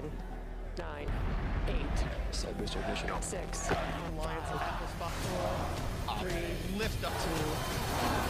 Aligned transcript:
10, 0.00 0.10
9, 0.78 1.08
8. 1.68 1.74
Side 2.30 2.58
booster 2.58 2.78
ignition. 2.80 3.10
6. 3.20 3.68
Alliance, 3.68 4.48
five, 4.98 5.12
four, 5.12 5.50
ah, 6.08 6.18
three, 6.20 6.78
lift 6.78 7.04
up. 7.04 7.12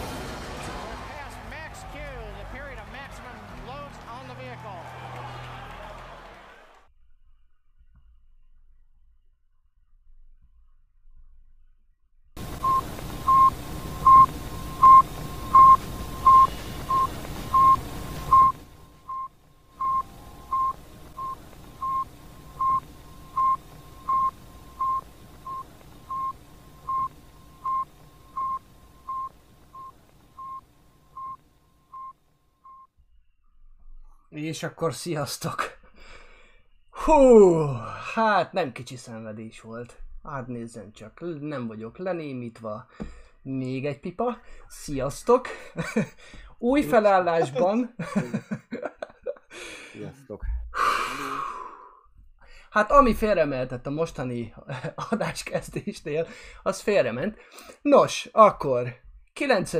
2. 0.08 0.11
És 34.42 34.62
akkor 34.62 34.94
sziasztok! 34.94 35.78
Hú, 36.90 37.54
hát 38.14 38.52
nem 38.52 38.72
kicsi 38.72 38.96
szenvedés 38.96 39.60
volt. 39.60 39.96
Hát 40.24 40.46
nézzen 40.46 40.92
csak, 40.92 41.40
nem 41.40 41.66
vagyok 41.66 41.98
lenémítva. 41.98 42.86
Még 43.42 43.86
egy 43.86 44.00
pipa. 44.00 44.38
Sziasztok! 44.68 45.48
Új 46.58 46.82
felállásban. 46.82 47.94
Sziasztok. 49.92 50.44
Hát 52.70 52.90
ami 52.90 53.14
félremeltett 53.14 53.86
a 53.86 53.90
mostani 53.90 54.54
adáskezdésnél, 55.10 56.26
az 56.62 56.80
félrement. 56.80 57.38
Nos, 57.82 58.28
akkor 58.32 59.00
9. 59.32 59.72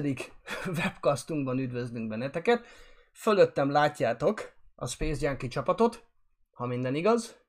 webcastunkban 0.67 1.59
üdvözlünk 1.59 2.09
benneteket. 2.09 2.65
Fölöttem 3.13 3.71
látjátok 3.71 4.53
a 4.83 4.87
Space 4.87 5.27
Junkie 5.27 5.49
csapatot, 5.49 6.07
ha 6.51 6.67
minden 6.67 6.95
igaz. 6.95 7.41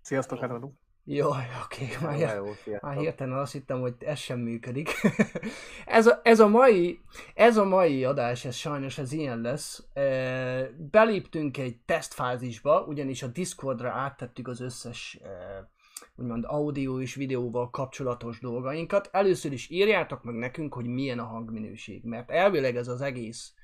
Sziasztok, 0.00 0.38
Hello. 0.38 0.70
Jaj, 1.04 1.44
oké, 1.64 1.84
okay, 1.84 2.06
már, 2.06 2.18
Ja, 2.18 2.34
jó, 2.34 2.52
sziasztok. 2.52 2.90
már 2.90 2.98
hirtelen 2.98 3.38
azt 3.38 3.52
hittem, 3.52 3.80
hogy 3.80 3.94
ez 3.98 4.18
sem 4.18 4.38
működik. 4.38 4.90
ez, 5.86 6.06
a, 6.06 6.20
ez, 6.22 6.40
a 6.40 6.48
mai, 6.48 7.00
ez 7.34 7.56
a 7.56 7.64
mai 7.64 8.04
adás, 8.04 8.44
ez 8.44 8.54
sajnos 8.54 8.98
ez 8.98 9.12
ilyen 9.12 9.40
lesz. 9.40 9.86
Beléptünk 10.90 11.58
egy 11.58 11.80
tesztfázisba, 11.84 12.84
ugyanis 12.84 13.22
a 13.22 13.26
Discordra 13.26 13.90
áttettük 13.90 14.48
az 14.48 14.60
összes 14.60 15.20
úgymond 16.14 16.44
audio 16.44 17.00
és 17.00 17.14
videóval 17.14 17.70
kapcsolatos 17.70 18.40
dolgainkat. 18.40 19.08
Először 19.12 19.52
is 19.52 19.70
írjátok 19.70 20.22
meg 20.22 20.34
nekünk, 20.34 20.74
hogy 20.74 20.86
milyen 20.86 21.18
a 21.18 21.24
hangminőség, 21.24 22.04
mert 22.04 22.30
elvileg 22.30 22.76
ez 22.76 22.88
az 22.88 23.00
egész 23.00 23.54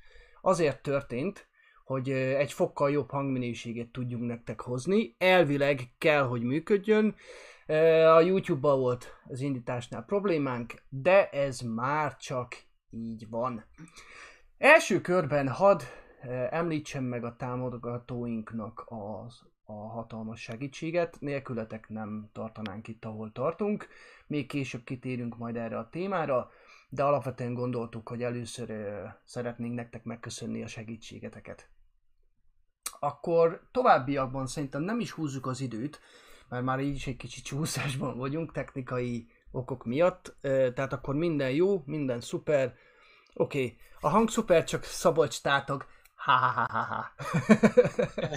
azért 0.41 0.81
történt, 0.81 1.48
hogy 1.89 2.09
egy 2.11 2.53
fokkal 2.53 2.91
jobb 2.91 3.09
hangminőséget 3.09 3.87
tudjunk 3.87 4.25
nektek 4.25 4.61
hozni. 4.61 5.15
Elvileg 5.17 5.89
kell, 5.97 6.23
hogy 6.23 6.41
működjön. 6.41 7.15
A 8.15 8.19
YouTube-ban 8.19 8.79
volt 8.79 9.13
az 9.27 9.41
indításnál 9.41 10.03
problémánk, 10.03 10.73
de 10.89 11.29
ez 11.29 11.59
már 11.59 12.17
csak 12.17 12.55
így 12.89 13.29
van. 13.29 13.65
Első 14.57 15.01
körben 15.01 15.47
hadd 15.47 15.81
ö, 16.23 16.45
említsem 16.49 17.03
meg 17.03 17.23
a 17.23 17.35
támogatóinknak 17.35 18.85
az, 18.87 19.41
a 19.63 19.73
hatalmas 19.73 20.41
segítséget. 20.41 21.17
Nélkületek 21.19 21.89
nem 21.89 22.29
tartanánk 22.33 22.87
itt, 22.87 23.05
ahol 23.05 23.31
tartunk. 23.31 23.87
Még 24.27 24.47
később 24.47 24.83
kitérünk 24.83 25.37
majd 25.37 25.55
erre 25.55 25.77
a 25.77 25.89
témára 25.89 26.49
de 26.89 27.03
alapvetően 27.03 27.53
gondoltuk, 27.53 28.09
hogy 28.09 28.23
először 28.23 28.71
szeretnénk 29.23 29.75
nektek 29.75 30.03
megköszönni 30.03 30.63
a 30.63 30.67
segítségeteket. 30.67 31.69
Akkor 32.99 33.61
továbbiakban 33.71 34.47
szerintem 34.47 34.81
nem 34.81 34.99
is 34.99 35.11
húzzuk 35.11 35.45
az 35.45 35.61
időt, 35.61 35.99
mert 36.49 36.63
már 36.63 36.79
így 36.79 36.95
is 36.95 37.07
egy 37.07 37.17
kicsit 37.17 37.43
csúszásban 37.43 38.17
vagyunk 38.17 38.51
technikai 38.51 39.27
okok 39.51 39.85
miatt, 39.85 40.35
tehát 40.41 40.93
akkor 40.93 41.15
minden 41.15 41.51
jó, 41.51 41.83
minden 41.85 42.19
szuper. 42.21 42.75
Oké, 43.33 43.63
okay. 43.63 43.77
a 44.01 44.09
hang 44.09 44.29
szuper, 44.29 44.63
csak 44.63 44.83
Szabolcs 44.83 45.41
tátog. 45.41 45.85
Ha 46.15 46.31
ha 46.31 46.67
ha 46.71 46.83
ha. 46.83 47.11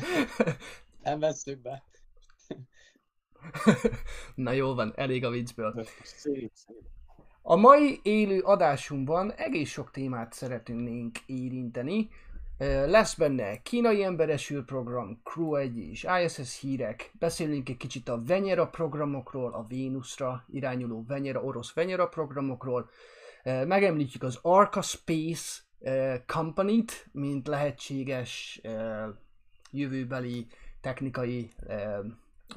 Nem 1.03 1.19
vesszük 1.19 1.63
be. 1.63 1.83
Na 4.35 4.53
jó 4.53 4.75
van, 4.75 4.93
elég 4.97 5.25
a 5.25 5.31
viccből. 5.31 5.87
A 7.43 7.57
mai 7.57 8.01
élő 8.03 8.41
adásunkban 8.41 9.33
egész 9.33 9.71
sok 9.71 9.91
témát 9.91 10.33
szeretnénk 10.33 11.19
érinteni. 11.27 12.09
Lesz 12.87 13.15
benne 13.15 13.63
kínai 13.63 14.03
emberes 14.03 14.51
űrprogram, 14.51 15.21
Crew 15.25 15.55
1 15.55 15.79
és 15.79 16.07
ISS 16.25 16.61
hírek, 16.61 17.13
beszélünk 17.19 17.69
egy 17.69 17.77
kicsit 17.77 18.09
a 18.09 18.23
Venera 18.23 18.67
programokról, 18.67 19.53
a 19.53 19.65
Vénuszra 19.69 20.45
irányuló 20.49 21.05
Venera, 21.09 21.43
orosz 21.43 21.73
Venera 21.73 22.07
programokról, 22.07 22.91
megemlítjük 23.45 24.23
az 24.23 24.39
Arca 24.43 24.83
Space 24.83 25.61
Company-t, 26.27 27.09
mint 27.13 27.47
lehetséges 27.47 28.61
jövőbeli 29.71 30.47
technikai 30.81 31.51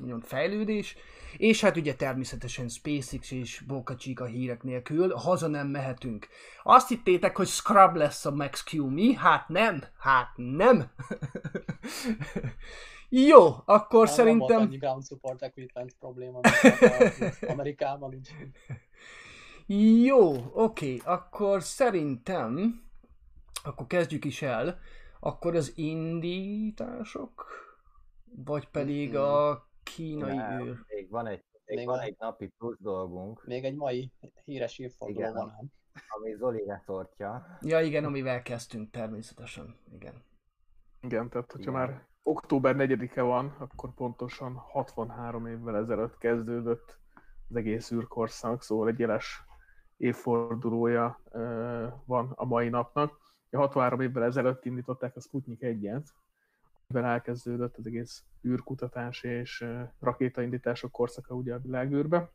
úgymond 0.02 0.24
fejlődés, 0.24 0.98
és 1.38 1.62
hát 1.62 1.78
ugye 1.78 1.96
természetesen 1.96 2.68
SpaceX 2.68 3.32
és 3.32 3.64
Boca 3.68 3.96
Chica 3.96 4.26
hírek 4.26 4.64
nélkül 4.64 5.14
haza 5.14 5.48
nem 5.48 5.68
mehetünk. 5.68 6.28
Azt 6.64 6.88
hittétek, 6.88 7.36
hogy 7.36 7.48
Scrub 7.48 7.96
lesz 7.96 8.26
a 8.26 8.32
Max 8.32 8.64
Q 8.64 8.86
mi? 8.86 9.14
Hát 9.14 9.48
nem, 9.50 9.84
hát 9.98 10.32
nem. 10.36 10.84
Jó, 13.10 13.56
akkor 13.66 14.06
Nem, 14.06 14.14
szerintem... 14.14 14.48
Nem 14.48 14.58
volt 14.58 14.70
annyi 14.70 14.78
ground 14.78 15.06
support 15.06 15.42
equipment 15.42 15.96
probléma, 16.00 16.40
Amerikában, 17.48 18.16
úgyhogy 18.16 18.50
Jó, 20.06 20.52
oké, 20.54 21.02
akkor 21.04 21.64
szerintem, 21.64 22.84
akkor 23.64 23.88
kezdjük 23.88 24.26
is 24.26 24.42
el, 24.42 24.80
akkor 25.20 25.56
az 25.56 25.74
indítások, 25.76 27.46
vagy 28.46 28.68
pedig 28.68 29.16
a 29.16 29.66
kínai 29.94 30.36
Nem, 30.36 30.62
űr. 30.68 30.86
Még 30.88 31.10
van 31.10 31.28
egy, 31.28 31.44
még, 31.66 31.78
Még 31.78 31.86
van 31.86 32.00
egy 32.00 32.16
napi 32.20 32.48
plusz 32.58 32.78
dolgunk, 32.80 33.46
még 33.46 33.64
egy 33.64 33.76
mai 33.76 34.12
híres 34.44 34.78
írforduló 34.78 35.20
Igen. 35.20 35.34
van 35.34 35.50
ám. 35.50 35.66
ami 36.08 36.34
Zoli 36.36 36.64
retortja. 36.66 37.58
Ja 37.62 37.82
igen, 37.82 38.04
amivel 38.06 38.42
kezdtünk 38.42 38.92
természetesen, 38.92 39.76
igen. 39.94 40.24
Igen, 41.02 41.30
tehát 41.30 41.52
hogyha 41.52 41.72
Igen. 41.72 41.82
már 41.82 42.08
október 42.24 42.76
4-e 42.78 43.22
van, 43.22 43.56
akkor 43.60 43.94
pontosan 43.94 44.54
63 44.54 45.48
évvel 45.48 45.76
ezelőtt 45.78 46.18
kezdődött 46.18 47.00
az 47.50 47.56
egész 47.56 47.92
űrkorszak, 47.92 48.62
szóval 48.62 48.88
egy 48.88 49.00
jeles 49.00 49.44
évfordulója 49.98 51.22
van 52.06 52.32
a 52.36 52.46
mai 52.46 52.70
napnak. 52.70 53.20
Ugye 53.48 53.58
63 53.58 54.00
évvel 54.02 54.24
ezelőtt 54.24 54.66
indították 54.66 55.16
a 55.16 55.20
Sputnik 55.20 55.60
1-et, 55.62 56.06
amivel 56.88 57.12
elkezdődött 57.12 57.78
az 57.78 57.86
egész 57.86 58.24
űrkutatás 58.48 59.24
és 59.24 59.66
rakétaindítások 60.00 60.92
korszaka 60.92 61.36
ugye 61.36 61.54
a 61.54 61.60
világűrbe. 61.60 62.32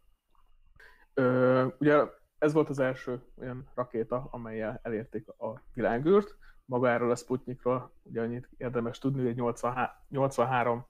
Ugye 1.78 2.04
ez 2.38 2.52
volt 2.52 2.68
az 2.68 2.78
első 2.78 3.22
olyan 3.38 3.70
rakéta, 3.74 4.28
amelyel 4.30 4.80
elérték 4.82 5.28
a 5.28 5.62
világűrt. 5.74 6.36
Maga 6.64 6.88
erről 6.88 7.10
a 7.10 7.16
Sputnikról 7.16 7.92
ugye 8.02 8.20
annyit 8.20 8.48
érdemes 8.56 8.98
tudni, 8.98 9.20
hogy 9.20 9.30
egy 9.30 9.36
83, 9.36 9.88
83 10.08 10.86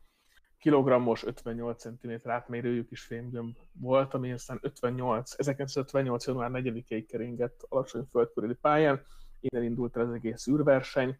kilogrammos, 0.58 1.24
58 1.24 1.80
cm 1.80 2.12
átmérőjű 2.24 2.84
kis 2.84 3.02
fémgömb 3.02 3.56
volt, 3.72 4.14
ami 4.14 4.32
aztán 4.32 4.58
58, 4.62 5.34
1958. 5.38 6.26
január 6.26 6.50
4-ig 6.52 7.04
keringett 7.08 7.66
alacsony 7.68 8.04
földkörüli 8.10 8.54
pályán. 8.54 9.02
Innen 9.40 9.64
indult 9.64 9.96
el 9.96 10.06
az 10.06 10.12
egész 10.12 10.46
űrverseny. 10.46 11.16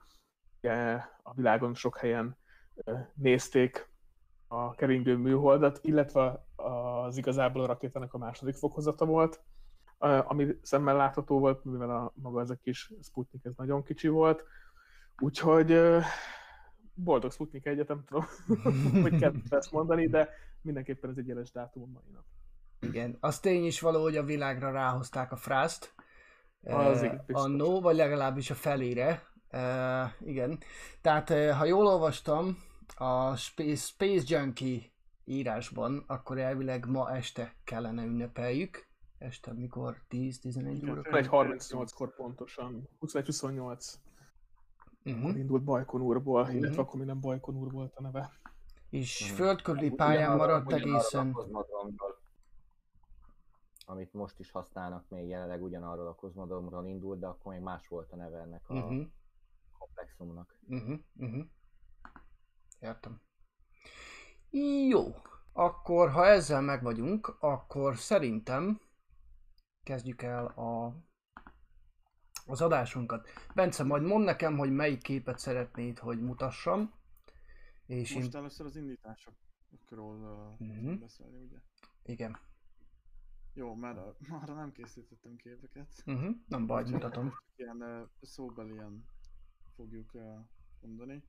A 1.22 1.34
világon 1.34 1.74
sok 1.74 1.96
helyen 1.96 2.36
nézték 3.14 3.88
a 4.48 4.74
keringő 4.74 5.16
műholdat, 5.16 5.78
illetve 5.82 6.44
az 6.56 7.16
igazából 7.16 7.62
a 7.62 7.66
rakétának 7.66 8.14
a 8.14 8.18
második 8.18 8.54
fokozata 8.54 9.04
volt, 9.04 9.42
ami 9.98 10.58
szemmel 10.62 10.96
látható 10.96 11.38
volt, 11.38 11.64
mivel 11.64 11.90
a 11.90 12.12
maga 12.14 12.40
ez 12.40 12.50
a 12.50 12.56
kis 12.62 12.92
Sputnik 13.02 13.44
ez 13.44 13.52
nagyon 13.56 13.82
kicsi 13.82 14.08
volt. 14.08 14.44
Úgyhogy 15.18 15.80
boldog 16.94 17.32
Sputnik 17.32 17.66
egyet, 17.66 17.88
nem 17.88 18.04
tudom, 18.04 18.24
hogy 19.02 19.18
kell 19.18 19.32
ezt 19.48 19.72
mondani, 19.72 20.08
de 20.08 20.28
mindenképpen 20.60 21.10
ez 21.10 21.16
egy 21.16 21.26
jeles 21.26 21.50
dátum 21.50 21.82
a 21.82 21.86
mai 21.86 22.12
nap. 22.12 22.24
Igen, 22.80 23.16
az 23.20 23.40
tény 23.40 23.64
is 23.64 23.80
való, 23.80 24.02
hogy 24.02 24.16
a 24.16 24.24
világra 24.24 24.70
ráhozták 24.70 25.32
a 25.32 25.36
frászt. 25.36 25.94
Az 26.62 27.02
Eh. 27.02 27.20
Annó, 27.26 27.80
vagy 27.80 27.96
legalábbis 27.96 28.50
a 28.50 28.54
felére. 28.54 29.22
Igen. 30.24 30.58
Tehát, 31.00 31.30
eh, 31.30 31.58
ha 31.58 31.64
jól 31.64 31.86
olvastam, 31.86 32.56
a 32.96 33.36
Space, 33.36 33.74
Space 33.86 34.22
Junkie 34.26 34.80
írásban, 35.24 36.04
akkor 36.06 36.38
elvileg 36.38 36.86
ma 36.86 37.14
este 37.16 37.54
kellene 37.64 38.04
ünnepeljük. 38.04 38.88
Este 39.18 39.52
mikor? 39.52 39.96
10-11 40.08 40.90
óra? 40.90 41.02
21.38-kor 41.02 42.14
pontosan. 42.14 42.88
21-28 43.00 43.98
Uh-huh. 45.04 45.36
indult 45.38 45.62
Bajkon 45.64 46.00
úrból, 46.00 46.42
Mhm. 46.44 46.56
illetve 46.56 46.80
akkor 46.82 47.00
nem 47.04 47.20
Bajkon 47.20 47.56
úr 47.56 47.70
volt 47.72 47.94
a 47.96 48.02
neve. 48.02 48.32
És 48.90 49.26
Mhm. 49.26 49.34
földkörüli 49.34 49.90
pályán 49.90 50.36
maradt 50.36 50.72
egészen. 50.72 51.32
Kozmodromról, 51.32 52.18
amit 53.86 54.12
most 54.12 54.38
is 54.38 54.50
használnak 54.50 55.04
még 55.08 55.28
jelenleg 55.28 55.62
ugyanarról 55.62 56.06
a 56.06 56.14
kozmodromról 56.14 56.86
indult, 56.86 57.20
de 57.20 57.26
akkor 57.26 57.52
még 57.52 57.62
más 57.62 57.88
volt 57.88 58.12
a 58.12 58.16
neve 58.16 58.38
ennek 58.38 58.62
a 58.68 58.74
Uh-huh. 58.74 59.06
Komplexumnak. 60.00 60.58
Uh-huh. 60.66 60.98
Uh-huh. 61.16 61.46
Értem. 62.80 63.20
Jó. 64.88 65.14
Akkor, 65.52 66.10
ha 66.10 66.26
ezzel 66.26 66.60
meg 66.60 66.82
vagyunk, 66.82 67.36
akkor 67.40 67.96
szerintem 67.96 68.80
kezdjük 69.82 70.22
el 70.22 70.46
a, 70.46 70.94
az 72.46 72.60
adásunkat. 72.60 73.28
Bence, 73.54 73.82
majd 73.84 74.02
mondd 74.02 74.24
nekem, 74.24 74.56
hogy 74.56 74.70
melyik 74.72 75.02
képet 75.02 75.38
szeretnéd, 75.38 75.98
hogy 75.98 76.20
mutassam. 76.20 76.92
És 77.86 78.14
Most 78.14 78.34
én... 78.34 78.40
először 78.40 78.66
az 78.66 78.76
indításokról 78.76 80.16
uh, 80.16 80.66
Mhm. 80.68 80.78
uh-huh. 80.78 80.98
beszélni, 80.98 81.38
ugye? 81.38 81.58
Igen. 82.02 82.38
Jó, 83.54 83.74
mert 83.74 83.98
arra 84.30 84.54
nem 84.62 84.72
készítettem 84.72 85.36
képeket. 85.36 86.02
Uh-huh. 86.06 86.36
Nem 86.46 86.66
baj, 86.66 86.84
mutatom. 86.90 87.32
Ilyen 87.56 87.82
uh, 87.82 88.08
szóbelien 88.20 89.04
fogjuk 89.80 90.14
uh, 90.14 90.22
mondani. 90.80 91.24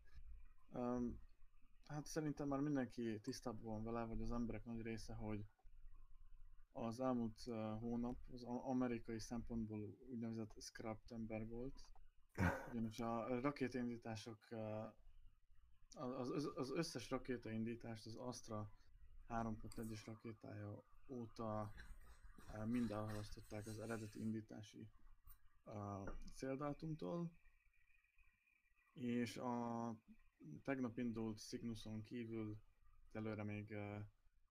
Hát 1.87 2.05
szerintem 2.05 2.47
már 2.47 2.59
mindenki 2.59 3.19
tisztában 3.21 3.61
van 3.63 3.83
vele, 3.83 4.03
vagy 4.05 4.21
az 4.21 4.31
emberek 4.31 4.65
nagy 4.65 4.81
része, 4.81 5.13
hogy 5.13 5.45
az 6.71 6.99
elmúlt 6.99 7.43
uh, 7.45 7.79
hónap 7.79 8.17
az 8.31 8.43
amerikai 8.43 9.19
szempontból 9.19 9.97
úgynevezett 10.09 10.55
Scraptember 10.61 11.47
volt. 11.47 11.85
Ugyanis 12.71 12.99
a 12.99 13.39
rakétaindítások, 13.41 14.37
uh, 14.51 16.19
az, 16.19 16.29
az, 16.29 16.51
az 16.55 16.71
összes 16.71 17.09
rakétaindítást 17.09 18.05
az 18.05 18.15
Astra 18.15 18.71
3.1-es 19.29 20.01
rakétája 20.05 20.83
óta 21.07 21.71
mind 22.65 22.91
elhalasztották 22.91 23.67
az 23.67 23.79
eredeti 23.79 24.19
indítási 24.19 24.87
céldátumtól, 26.33 27.31
és 28.93 29.37
a 29.37 29.95
tegnap 30.63 30.97
indult 30.97 31.39
Cygnuson 31.39 32.03
kívül 32.03 32.57
előre 33.11 33.43
még 33.43 33.75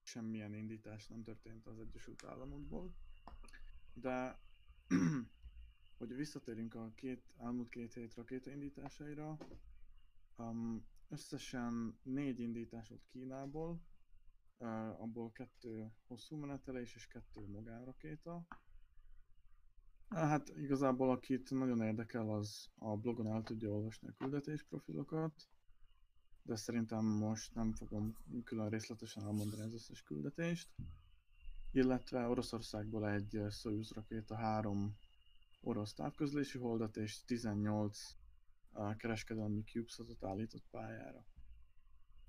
semmilyen 0.02 0.54
indítás 0.54 1.06
nem 1.08 1.22
történt 1.22 1.66
az 1.66 1.78
Egyesült 1.78 2.24
Államokból, 2.24 2.94
de 3.92 4.40
hogy 5.98 6.14
visszatérünk 6.14 6.74
a 6.74 6.92
két, 6.94 7.22
elmúlt 7.38 7.68
két 7.68 7.92
hét 7.94 8.14
rakétaindításaira, 8.14 9.36
um, 10.36 10.86
összesen 11.08 11.98
négy 12.02 12.40
indítás 12.40 12.88
volt 12.88 13.06
Kínából, 13.10 13.80
uh, 14.58 14.68
abból 15.00 15.32
kettő 15.32 15.92
hosszú 16.06 16.36
menetelés 16.36 16.94
és 16.94 17.06
kettő 17.06 17.46
magánrakéta. 17.46 18.46
Hát 20.14 20.48
igazából 20.48 21.10
akit 21.10 21.50
nagyon 21.50 21.80
érdekel, 21.80 22.30
az 22.30 22.68
a 22.78 22.96
blogon 22.96 23.26
el 23.26 23.42
tudja 23.42 23.68
olvasni 23.68 24.08
a 24.08 24.14
küldetés 24.18 24.62
profilokat, 24.62 25.48
de 26.42 26.56
szerintem 26.56 27.04
most 27.04 27.54
nem 27.54 27.72
fogom 27.72 28.16
külön 28.44 28.68
részletesen 28.68 29.22
elmondani 29.22 29.62
az 29.62 29.74
összes 29.74 30.02
küldetést. 30.02 30.68
Illetve 31.72 32.26
Oroszországból 32.26 33.08
egy 33.10 33.40
Soyuz 33.50 33.90
rakéta 33.90 34.34
három 34.34 34.96
orosz 35.60 35.92
távközlési 35.92 36.58
holdat 36.58 36.96
és 36.96 37.24
18 37.24 38.16
uh, 38.72 38.96
kereskedelmi 38.96 39.62
CubeSatot 39.62 40.24
állított 40.24 40.64
pályára. 40.70 41.26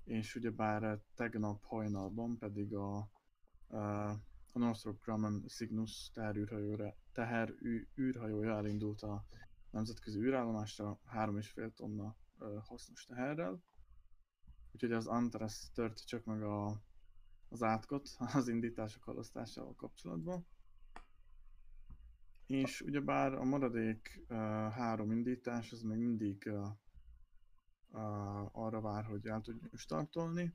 És 0.04 0.34
ugyebár 0.34 1.00
tegnap 1.14 1.64
hajnalban 1.64 2.38
pedig 2.38 2.74
a, 2.74 2.96
a 4.52 4.58
Northrop 4.58 5.02
Grumman 5.04 5.44
Cygnus 5.46 6.10
teherűrhajóra, 7.12 7.86
teherűrhajója 7.94 8.56
elindult 8.56 9.02
a 9.02 9.26
nemzetközi 9.70 10.18
űrállomásra 10.18 11.00
3,5 11.12 11.72
tonna 11.72 12.16
hasznos 12.64 13.04
teherrel. 13.04 13.62
Úgyhogy 14.72 14.92
az 14.92 15.06
Antares 15.06 15.70
tört 15.74 16.06
csak 16.06 16.24
meg 16.24 16.42
a, 16.42 16.82
az 17.48 17.62
átkot 17.62 18.08
az 18.34 18.48
indítások 18.48 19.02
halasztásával 19.02 19.74
kapcsolatban. 19.74 20.46
És 22.46 22.80
ugyebár 22.80 23.32
a 23.34 23.44
maradék 23.44 24.24
uh, 24.28 24.36
három 24.70 25.10
indítás 25.10 25.72
az 25.72 25.82
még 25.82 25.98
mindig 25.98 26.42
uh, 26.46 26.68
uh, 27.88 28.58
arra 28.58 28.80
vár, 28.80 29.04
hogy 29.04 29.26
el 29.26 29.40
tudjon 29.40 29.70
startolni. 29.72 30.54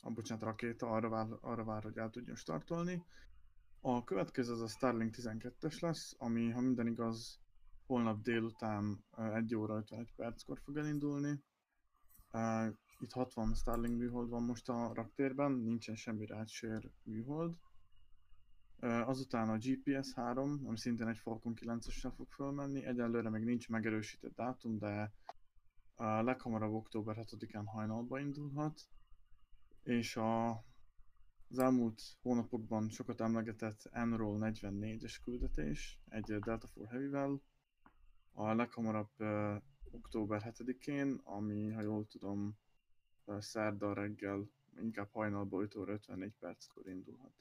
A 0.00 0.10
bocsánat, 0.10 0.44
rakéta 0.44 0.90
arra 0.90 1.08
vár, 1.08 1.26
arra 1.40 1.64
vár, 1.64 1.82
hogy 1.82 1.96
el 1.96 2.10
tudjon 2.10 2.36
startolni. 2.36 3.04
A 3.86 4.04
következő 4.04 4.52
az 4.52 4.60
a 4.60 4.68
Starlink 4.68 5.14
12-es 5.18 5.80
lesz, 5.80 6.14
ami, 6.18 6.50
ha 6.50 6.60
minden 6.60 6.86
igaz, 6.86 7.40
holnap 7.86 8.22
délután 8.22 9.04
uh, 9.16 9.36
1 9.36 9.54
óra 9.54 9.76
51 9.76 10.12
perckor 10.16 10.58
fog 10.58 10.76
elindulni. 10.76 11.42
Itt 12.98 13.12
60 13.12 13.54
Starlink 13.54 13.98
műhold 13.98 14.28
van 14.28 14.42
most 14.42 14.68
a 14.68 14.94
raktérben, 14.94 15.52
nincsen 15.52 15.94
semmi 15.94 16.26
rácsér 16.26 16.90
műhold. 17.02 17.58
Azután 18.80 19.48
a 19.48 19.58
GPS 19.58 20.12
3, 20.14 20.60
ami 20.66 20.78
szintén 20.78 21.08
egy 21.08 21.18
Falcon 21.18 21.54
9-essel 21.60 22.12
fog 22.16 22.32
fölmenni. 22.32 22.84
Egyelőre 22.84 23.30
még 23.30 23.44
nincs 23.44 23.68
megerősített 23.68 24.34
dátum, 24.34 24.78
de 24.78 25.12
leghamarabb 25.96 26.72
október 26.72 27.16
7-án 27.18 27.64
hajnalba 27.66 28.18
indulhat. 28.18 28.80
És 29.82 30.16
a, 30.16 30.64
az 31.54 31.60
elmúlt 31.60 32.02
hónapokban 32.22 32.88
sokat 32.88 33.20
emlegetett 33.20 33.88
Enroll 33.92 34.38
44-es 34.40 35.16
küldetés, 35.24 36.00
egy 36.08 36.38
Delta 36.38 36.68
IV 36.76 36.86
Heavy-vel. 36.88 37.40
A 38.32 38.54
leghamarabb 38.54 39.10
uh, 39.18 39.56
október 39.90 40.42
7-én, 40.58 41.20
ami, 41.24 41.70
ha 41.70 41.82
jól 41.82 42.06
tudom, 42.06 42.56
uh, 43.24 43.40
szerda 43.40 43.92
reggel, 43.92 44.50
inkább 44.80 45.08
hajnalban 45.12 45.62
5 45.62 45.74
óra 45.76 45.92
54 45.92 46.32
perckor 46.38 46.88
indulhat. 46.88 47.32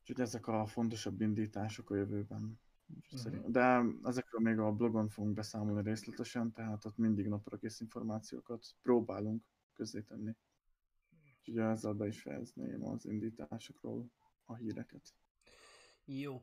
Úgyhogy 0.00 0.20
ezek 0.20 0.46
a 0.46 0.66
fontosabb 0.66 1.20
indítások 1.20 1.90
a 1.90 1.96
jövőben. 1.96 2.60
Szerint- 3.10 3.50
De 3.50 3.82
ezekről 4.02 4.40
még 4.40 4.58
a 4.58 4.72
blogon 4.72 5.08
fogunk 5.08 5.34
beszámolni 5.34 5.82
részletesen, 5.82 6.52
tehát 6.52 6.84
ott 6.84 6.96
mindig 6.96 7.26
napra 7.28 7.56
kész 7.56 7.80
információkat 7.80 8.66
próbálunk 8.82 9.42
közzétenni. 9.72 10.34
Úgyhogy 11.48 11.64
ezzel 11.64 11.92
be 11.92 12.06
is 12.06 12.20
fejezném 12.20 12.84
az 12.94 13.06
indításokról 13.06 14.04
a 14.44 14.54
híreket. 14.54 15.02
Jó. 16.04 16.42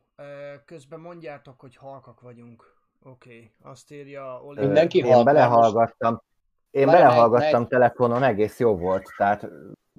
Közben 0.65 0.99
mondjátok, 0.99 1.59
hogy 1.59 1.75
halkak 1.75 2.21
vagyunk. 2.21 2.79
Oké. 3.03 3.29
Okay. 3.35 3.51
Azt 3.71 3.91
írja 3.91 4.43
Oli. 4.43 4.65
Mindenki 4.65 4.97
Én 4.97 5.03
halk 5.05 5.15
már 5.25 5.33
belehallgattam. 5.33 6.21
Én 6.71 6.85
Várj, 6.85 6.97
belehallgattam 7.01 7.59
meg- 7.61 7.69
telefonon, 7.69 8.23
egész 8.23 8.59
jó 8.59 8.77
volt, 8.77 9.09
tehát 9.17 9.47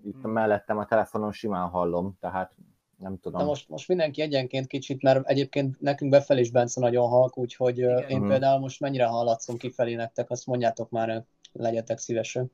itt 0.05 0.21
Hmm. 0.23 0.31
mellettem 0.31 0.79
a 0.79 0.85
telefonon 0.87 1.33
simán 1.33 1.69
hallom, 1.69 2.17
tehát 2.21 2.57
nem 2.97 3.19
tudom. 3.19 3.41
De 3.41 3.47
most, 3.47 3.69
most 3.69 3.89
mindenki 3.89 4.21
egyenként 4.23 4.67
kicsit, 4.67 5.03
mert 5.03 5.27
egyébként 5.29 5.81
nekünk 5.81 6.11
befelé 6.11 6.41
is 6.41 6.51
Bence 6.51 6.81
nagyon 6.81 7.09
halk, 7.09 7.39
úgyhogy 7.39 7.79
Igen. 7.79 8.09
én 8.09 8.19
Mhm. 8.19 8.29
például 8.29 8.59
most 8.61 8.81
mennyire 8.81 9.07
hallatszom 9.07 9.57
kifelé 9.57 9.95
nektek, 9.95 10.31
azt 10.31 10.47
mondjátok 10.47 10.91
már, 10.91 11.25
legyetek 11.53 11.99
szívesen. 11.99 12.51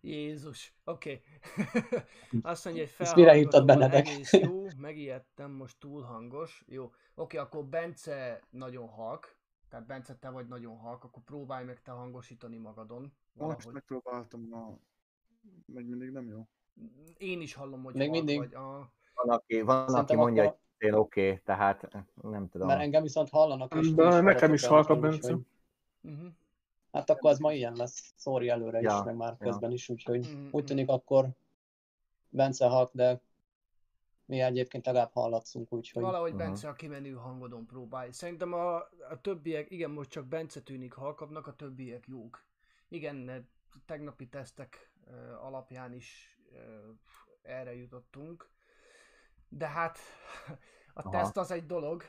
Jézus, 0.00 0.74
oké. 0.84 1.22
Okay. 1.54 1.64
Azt 2.52 2.64
mondja, 2.64 2.82
hogy 2.82 2.92
Ezt 2.98 3.14
mire 3.14 3.32
hívtad, 3.32 3.70
egész 3.70 4.32
jó, 4.32 4.66
megijedtem, 4.76 5.50
most 5.50 5.78
túl 5.78 6.02
hangos. 6.02 6.64
Jó, 6.66 6.84
oké, 6.84 6.94
okay, 7.14 7.38
akkor 7.38 7.64
Bence 7.64 8.40
nagyon 8.50 8.88
halk. 8.88 9.38
Tehát 9.68 9.86
Bence, 9.86 10.14
te 10.14 10.30
vagy 10.30 10.46
nagyon 10.46 10.76
halk, 10.76 11.04
akkor 11.04 11.22
próbálj 11.22 11.64
meg 11.64 11.82
te 11.82 11.90
hangosítani 11.90 12.56
magadon. 12.56 13.00
Most 13.00 13.12
Valahogy. 13.32 13.72
megpróbáltam, 13.72 14.48
a... 14.52 14.78
még 15.66 15.86
mindig 15.86 16.10
nem 16.10 16.28
jó. 16.28 16.46
Én 17.16 17.40
is 17.40 17.54
hallom, 17.54 17.82
hogy 17.82 17.94
Még 17.94 18.08
halk 18.08 18.24
mindig? 18.24 18.38
vagy. 18.38 18.54
A... 18.54 18.92
Van, 19.14 19.36
aki, 19.36 19.60
van, 19.60 19.94
aki 19.94 20.14
mondja, 20.14 20.42
akkor- 20.42 20.58
hogy 20.78 20.88
én 20.88 20.94
oké, 20.94 21.26
okay, 21.28 21.40
tehát 21.44 21.88
nem 22.22 22.48
tudom. 22.48 22.66
Mert 22.66 22.80
engem 22.80 23.02
viszont 23.02 23.28
hallanak, 23.28 23.74
és 23.74 23.94
De 23.94 24.20
nekem 24.20 24.52
is 24.52 24.66
halkabb, 24.66 25.00
most, 25.02 25.20
Bence. 25.20 25.32
úgyhogy- 25.34 25.48
Uh-huh. 26.02 26.28
Hát 26.92 27.10
akkor 27.10 27.30
az 27.30 27.38
ma 27.38 27.52
ilyen 27.52 27.74
lesz. 27.76 28.14
Sorry 28.16 28.48
előre 28.48 28.80
Ja, 28.80 28.96
is, 28.98 29.04
meg 29.04 29.16
már 29.16 29.36
ja. 29.40 29.46
közben 29.46 29.72
is, 29.72 29.88
úgyhogy 29.88 30.28
Mhm, 30.34 30.48
úgy 30.50 30.64
tűnik 30.64 30.88
akkor 30.88 31.28
Bence 32.28 32.66
halk, 32.66 32.90
de 32.94 33.20
Mi 34.24 34.40
egyébként 34.40 34.86
legalább 34.86 35.12
hallatszunk, 35.12 35.72
úgyhogy 35.72 36.02
Valahogy. 36.02 36.34
Bence 36.34 36.68
a 36.68 36.72
kimenő 36.72 37.12
hangodon 37.12 37.66
próbálj. 37.66 38.10
Szerintem 38.10 38.52
a, 38.52 38.76
a 39.10 39.20
többiek, 39.20 39.70
igen, 39.70 39.90
most 39.90 40.10
csak 40.10 40.26
Bence 40.26 40.60
tűnik 40.60 40.92
halkabbnak, 40.92 41.46
a 41.46 41.54
többiek 41.54 42.06
jók. 42.06 42.44
Igen, 42.88 43.48
tegnapi 43.86 44.28
tesztek 44.28 44.90
uh, 45.06 45.44
alapján 45.44 45.92
is 45.92 46.38
uh, 46.52 46.58
erre 47.42 47.74
jutottunk. 47.74 48.50
De 49.48 49.66
hát 49.66 49.98
a 50.94 51.00
Aha. 51.00 51.10
teszt 51.10 51.36
az 51.36 51.50
egy 51.50 51.66
dolog, 51.66 52.02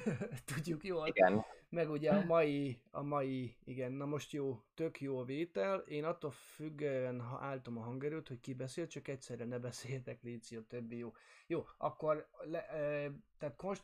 tudjuk 0.54 0.84
jól. 0.84 1.06
Igen, 1.06 1.44
Meg 1.68 1.90
ugye 1.90 2.10
a 2.10 2.24
mai, 2.24 2.80
a 2.90 3.02
mai, 3.02 3.56
igen, 3.64 3.92
na 3.92 4.04
most 4.04 4.32
jó, 4.32 4.62
tök 4.74 5.00
jó 5.00 5.18
a 5.18 5.24
vétel. 5.24 5.78
Én 5.78 6.04
attól 6.04 6.30
függően 6.30 7.20
ha 7.20 7.38
álltam 7.38 7.78
a 7.78 7.82
hangerőt, 7.82 8.28
hogy 8.28 8.40
ki 8.40 8.54
beszél, 8.54 8.86
csak 8.86 9.08
egyszerre 9.08 9.44
ne 9.44 9.58
beszéljetek, 9.58 10.22
Léci, 10.22 10.56
a 10.56 10.66
többi 10.66 10.96
jó. 10.96 11.12
Jó, 11.46 11.66
akkor 11.76 12.28
le, 12.40 12.68
e, 12.68 13.10
tehát 13.38 13.56
konst, 13.56 13.82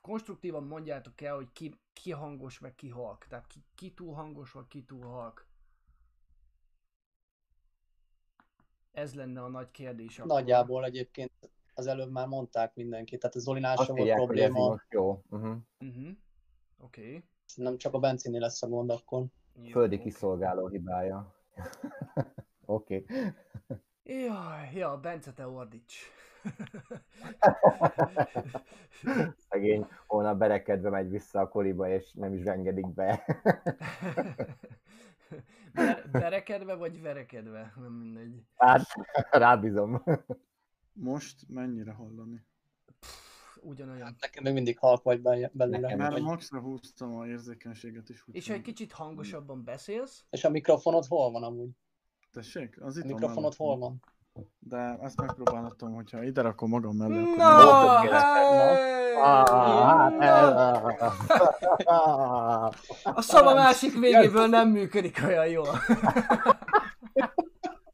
konstruktívan 0.00 0.64
mondjátok 0.64 1.20
el, 1.20 1.34
hogy 1.34 1.52
ki, 1.52 1.80
ki 1.92 2.10
hangos, 2.10 2.58
meg 2.58 2.74
ki 2.74 2.88
halk. 2.88 3.26
Tehát 3.28 3.46
ki, 3.46 3.64
ki 3.74 3.92
túl 3.94 4.14
hangos, 4.14 4.52
vagy 4.52 4.68
ki 4.68 4.84
túl 4.84 5.04
halk. 5.04 5.46
Ez 8.92 9.14
lenne 9.14 9.42
a 9.42 9.48
nagy 9.48 9.70
kérdés. 9.70 10.18
akkor. 10.18 10.30
nagyjából 10.30 10.84
egyébként 10.84 11.32
az 11.78 11.86
előbb 11.86 12.10
már 12.10 12.26
mondták 12.26 12.74
mindenki, 12.74 13.18
tehát 13.18 13.36
a 13.36 13.38
Zolinál 13.38 13.76
sem 13.76 13.94
volt 13.94 14.12
probléma, 14.12 14.82
jó. 14.88 15.22
Uh-huh. 15.30 15.56
Uh-huh. 15.78 16.08
Oké. 16.80 17.00
Okay. 17.00 17.24
nem 17.54 17.76
csak 17.76 17.94
a 17.94 17.98
benzinél 17.98 18.40
lesz 18.40 18.62
a 18.62 18.68
gond 18.68 18.90
akkor. 18.90 19.24
Jó, 19.54 19.70
Földi 19.70 19.94
oké. 19.94 20.04
kiszolgáló 20.04 20.68
hibája. 20.68 21.34
Oké. 22.64 22.96
Okay. 22.96 23.32
Jaj, 24.02 24.70
ja, 24.74 24.96
Bence, 24.96 25.32
te 25.32 25.46
ordíts. 25.46 26.02
Szegény 29.48 29.86
holnap 30.06 30.38
berekedve 30.38 30.90
megy 30.90 31.10
vissza 31.10 31.40
a 31.40 31.48
koliba, 31.48 31.88
és 31.88 32.12
nem 32.12 32.34
is 32.34 32.44
engedik 32.44 32.94
be. 32.94 33.24
Ber- 35.74 36.10
berekedve 36.10 36.74
vagy 36.74 37.02
verekedve? 37.02 37.72
Nem 37.76 37.92
mindegy. 37.92 38.42
Hát, 38.56 38.86
rábízom. 39.30 40.02
Most 40.98 41.34
mennyire 41.48 41.92
hallani? 41.92 42.44
Ugyanolyan. 43.60 44.16
Nekem 44.20 44.42
még 44.42 44.52
mindig 44.52 44.78
halk 44.78 45.02
vagy 45.02 45.20
be- 45.20 45.50
belőle. 45.52 45.78
Nekem 45.78 45.98
Már 45.98 46.10
Vagy- 46.12 46.22
maxra 46.22 46.60
húztam 46.60 47.16
a 47.16 47.26
érzékenységet 47.26 48.08
is. 48.08 48.24
És 48.32 48.48
ha 48.48 48.54
egy 48.54 48.60
kicsit 48.62 48.92
hangosabban 48.92 49.64
beszélsz, 49.64 50.24
És 50.30 50.44
a 50.44 50.50
mikrofonod 50.50 51.04
hol 51.06 51.30
van 51.30 51.42
amúgy? 51.42 51.70
Tessék? 52.32 52.82
Az 52.82 52.96
itt 52.96 53.02
A 53.02 53.06
van 53.06 53.14
mikrofonod 53.14 53.42
mellettem. 53.58 53.66
hol 53.66 53.78
van? 53.78 54.00
De 54.58 54.98
ezt 55.00 55.20
megpróbálhatom, 55.20 55.94
hogyha 55.94 56.22
ide 56.22 56.40
rakom 56.40 56.68
magam 56.70 56.96
mellé, 56.96 57.20
akkor 57.20 58.08
hey! 58.08 59.14
Ah, 59.22 60.12
Na! 61.84 62.66
A 63.02 63.20
szava 63.22 63.54
másik 63.54 63.98
végéből 63.98 64.46
nem 64.46 64.68
működik 64.68 65.20
olyan 65.24 65.46
jól. 65.48 65.68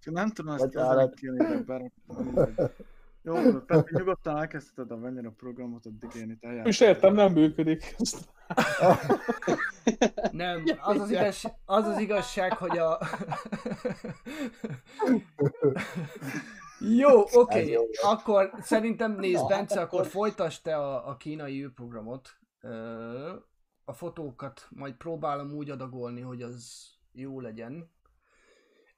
nem 0.05 0.29
tudom 0.31 0.55
ezt 0.55 0.69
kezelni. 0.69 1.11
Jó, 3.23 3.61
Pepi, 3.67 3.97
nyugodtan 3.97 4.37
elkezdheted 4.37 4.91
a 4.91 5.01
venni 5.01 5.27
a 5.27 5.31
programot, 5.37 5.87
addig 5.87 6.15
én 6.15 6.31
itt 6.31 6.45
eljártam. 6.45 6.71
És 6.71 6.81
értem, 6.81 7.15
nem 7.15 7.33
működik. 7.33 7.97
Nem, 10.31 10.65
az 10.81 11.01
az, 11.01 11.11
igaz, 11.11 11.45
az, 11.65 11.87
az 11.87 11.99
igazság, 11.99 12.53
hogy 12.53 12.79
a... 12.79 12.99
Jó, 16.81 17.21
oké, 17.21 17.77
okay. 17.77 17.89
akkor 18.03 18.53
szerintem 18.61 19.13
nézd, 19.13 19.47
Bence, 19.47 19.79
hát 19.79 19.85
akkor 19.85 20.07
folytasd 20.07 20.63
te 20.63 20.77
a, 20.77 21.09
a 21.09 21.17
kínai 21.17 21.63
űrprogramot. 21.63 22.29
A 23.85 23.93
fotókat 23.93 24.67
majd 24.71 24.95
próbálom 24.95 25.53
úgy 25.53 25.71
adagolni, 25.71 26.21
hogy 26.21 26.43
az 26.43 26.87
jó 27.13 27.41
legyen. 27.41 27.91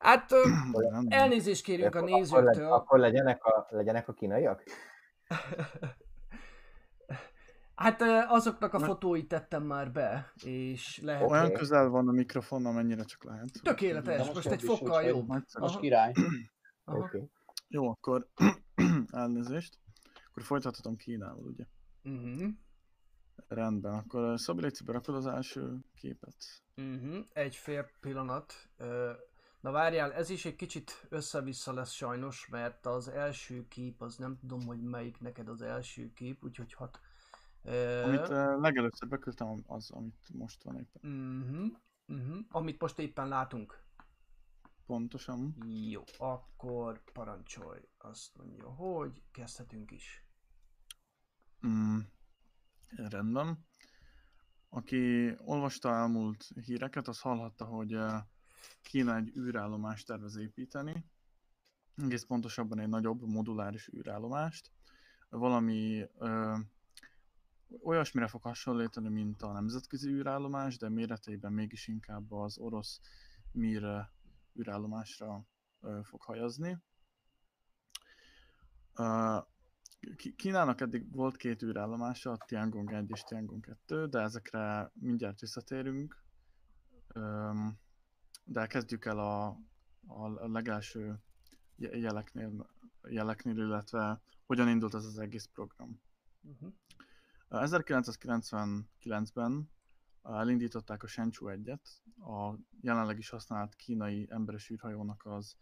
Hát 0.05 0.33
ö, 0.33 0.43
Nem, 0.91 1.07
elnézést 1.09 1.65
kérünk 1.65 1.95
a 1.95 1.99
Akkor, 1.99 2.11
le, 2.11 2.17
nézőktől. 2.17 2.73
akkor 2.73 2.99
legyenek, 2.99 3.45
a, 3.45 3.67
legyenek 3.71 4.09
a 4.09 4.13
kínaiak? 4.13 4.63
Hát 7.75 8.03
azoknak 8.29 8.75
a 8.75 8.79
fotóit 8.79 9.29
tettem 9.29 9.63
már 9.63 9.93
be, 9.93 10.33
és 10.45 11.01
lehet... 11.03 11.31
Olyan 11.31 11.53
közel 11.53 11.89
van 11.89 12.09
a 12.09 12.13
mikrofon, 12.13 12.67
amennyire 12.67 13.05
csak 13.05 13.25
lehet. 13.25 13.49
Tökéletes, 13.63 14.19
most, 14.19 14.35
most 14.35 14.47
egy 14.47 14.63
fokkal 14.63 15.03
jobb. 15.03 15.29
Most 15.59 15.81
király. 15.81 16.13
Aha. 16.85 16.99
Oké. 16.99 17.17
Okay. 17.17 17.31
Jó, 17.69 17.89
akkor 17.89 18.29
elnézést. 19.13 19.79
Akkor 20.31 20.43
folytathatom 20.43 20.97
Kínával, 20.97 21.45
ugye? 21.45 21.65
Uh-huh. 22.03 22.51
Rendben, 23.49 23.95
akkor 23.95 24.41
Szabi, 24.41 24.61
légy 24.61 24.81
berakod 24.85 25.15
az 25.15 25.27
első 25.27 25.79
képet. 25.95 26.37
Uh-huh. 26.77 27.25
Egy 27.33 27.57
fél 27.57 27.91
pillanat. 28.01 28.55
Ö, 28.77 29.13
Na 29.65 29.71
várjál, 29.71 30.13
ez 30.13 30.31
is 30.31 30.45
egy 30.45 30.57
kicsit 30.57 31.07
össze-vissza 31.09 31.73
lesz 31.73 31.91
sajnos, 31.91 32.49
mert 32.49 32.87
az 32.87 33.09
első 33.09 33.69
kép, 33.69 34.03
az 34.03 34.17
nem 34.17 34.39
tudom, 34.39 34.67
hogy 34.67 34.83
melyik 34.83 35.21
neked 35.21 35.49
az 35.49 35.63
első 35.63 36.13
kép, 36.13 36.45
úgyhogy 36.45 36.73
hat... 36.73 37.01
Amit 38.05 38.29
uh, 38.29 38.61
legelőször 38.61 39.09
beküldtem, 39.09 39.63
az, 39.67 39.91
amit 39.91 40.29
most 40.33 40.63
van 40.63 40.77
éppen. 40.77 41.11
uh-huh. 41.11 41.67
Uh-huh. 42.07 42.45
Amit 42.49 42.81
most 42.81 42.99
éppen 42.99 43.29
látunk. 43.29 43.83
Pontosan. 44.87 45.57
Jó, 45.91 46.03
akkor 46.19 47.03
parancsolj. 47.13 47.81
Azt 47.99 48.37
mondja, 48.37 48.69
hogy 48.69 49.23
kezdhetünk 49.31 49.91
is. 49.91 50.27
Mm, 51.67 51.99
rendben. 52.89 53.67
Aki 54.69 55.35
olvasta 55.39 55.95
elmúlt 55.95 56.47
híreket, 56.65 57.09
az 57.09 57.21
hallhatta, 57.21 57.65
hogy 57.65 57.93
eh, 57.93 58.23
Kína 58.83 59.17
egy 59.17 59.37
űrállomást 59.37 60.07
tervez 60.07 60.37
építeni. 60.37 61.05
Egész 61.97 62.25
pontosabban 62.25 62.79
egy 62.79 62.89
nagyobb 62.89 63.23
moduláris 63.23 63.91
űrállomást. 63.97 64.71
Valami 65.29 66.05
ö, 66.19 66.57
olyasmire 67.83 68.27
fog 68.27 68.43
hasonlítani, 68.43 69.09
mint 69.09 69.43
a 69.43 69.53
nemzetközi 69.53 70.11
űrállomás, 70.11 70.77
de 70.77 70.89
méretében 70.89 71.53
mégis 71.53 71.89
inkább 71.89 72.33
az 72.33 72.59
orosz 72.59 73.01
Mir 73.53 74.11
űrállomásra 74.59 75.47
ö, 75.81 76.01
fog 76.03 76.23
hajazni. 76.23 76.79
Ö, 78.95 79.39
Kínának 80.37 80.81
eddig 80.81 81.13
volt 81.13 81.37
két 81.37 81.63
űrállomása, 81.63 82.31
a 82.31 82.37
Tiangong 82.47 82.93
1 82.93 83.11
és 83.11 83.23
Tiangong 83.23 83.65
2, 83.65 84.07
de 84.07 84.21
ezekre 84.21 84.91
mindjárt 84.95 85.41
visszatérünk. 85.41 86.23
Öm, 87.09 87.79
De 88.45 88.67
kezdjük 88.67 89.05
el 89.05 89.19
a, 89.19 89.47
a 90.07 90.49
legelső 90.49 91.23
je- 91.77 91.97
jeleknél, 91.97 92.71
jeleknél, 93.09 93.57
illetve 93.57 94.23
hogyan 94.47 94.69
indult 94.69 94.95
ez 94.95 95.05
az 95.05 95.19
egész 95.19 95.45
program. 95.45 96.01
Uh-huh. 96.43 96.73
1999-ben 97.51 99.71
elindították 100.23 101.03
a 101.03 101.07
Shenzhou 101.07 101.49
1-et, 101.51 101.87
a 102.19 102.55
jelenleg 102.81 103.19
is 103.19 103.29
használt 103.29 103.75
kínai 103.75 104.27
emberes 104.31 104.71
űrhajónak 104.71 105.25
az 105.25 105.57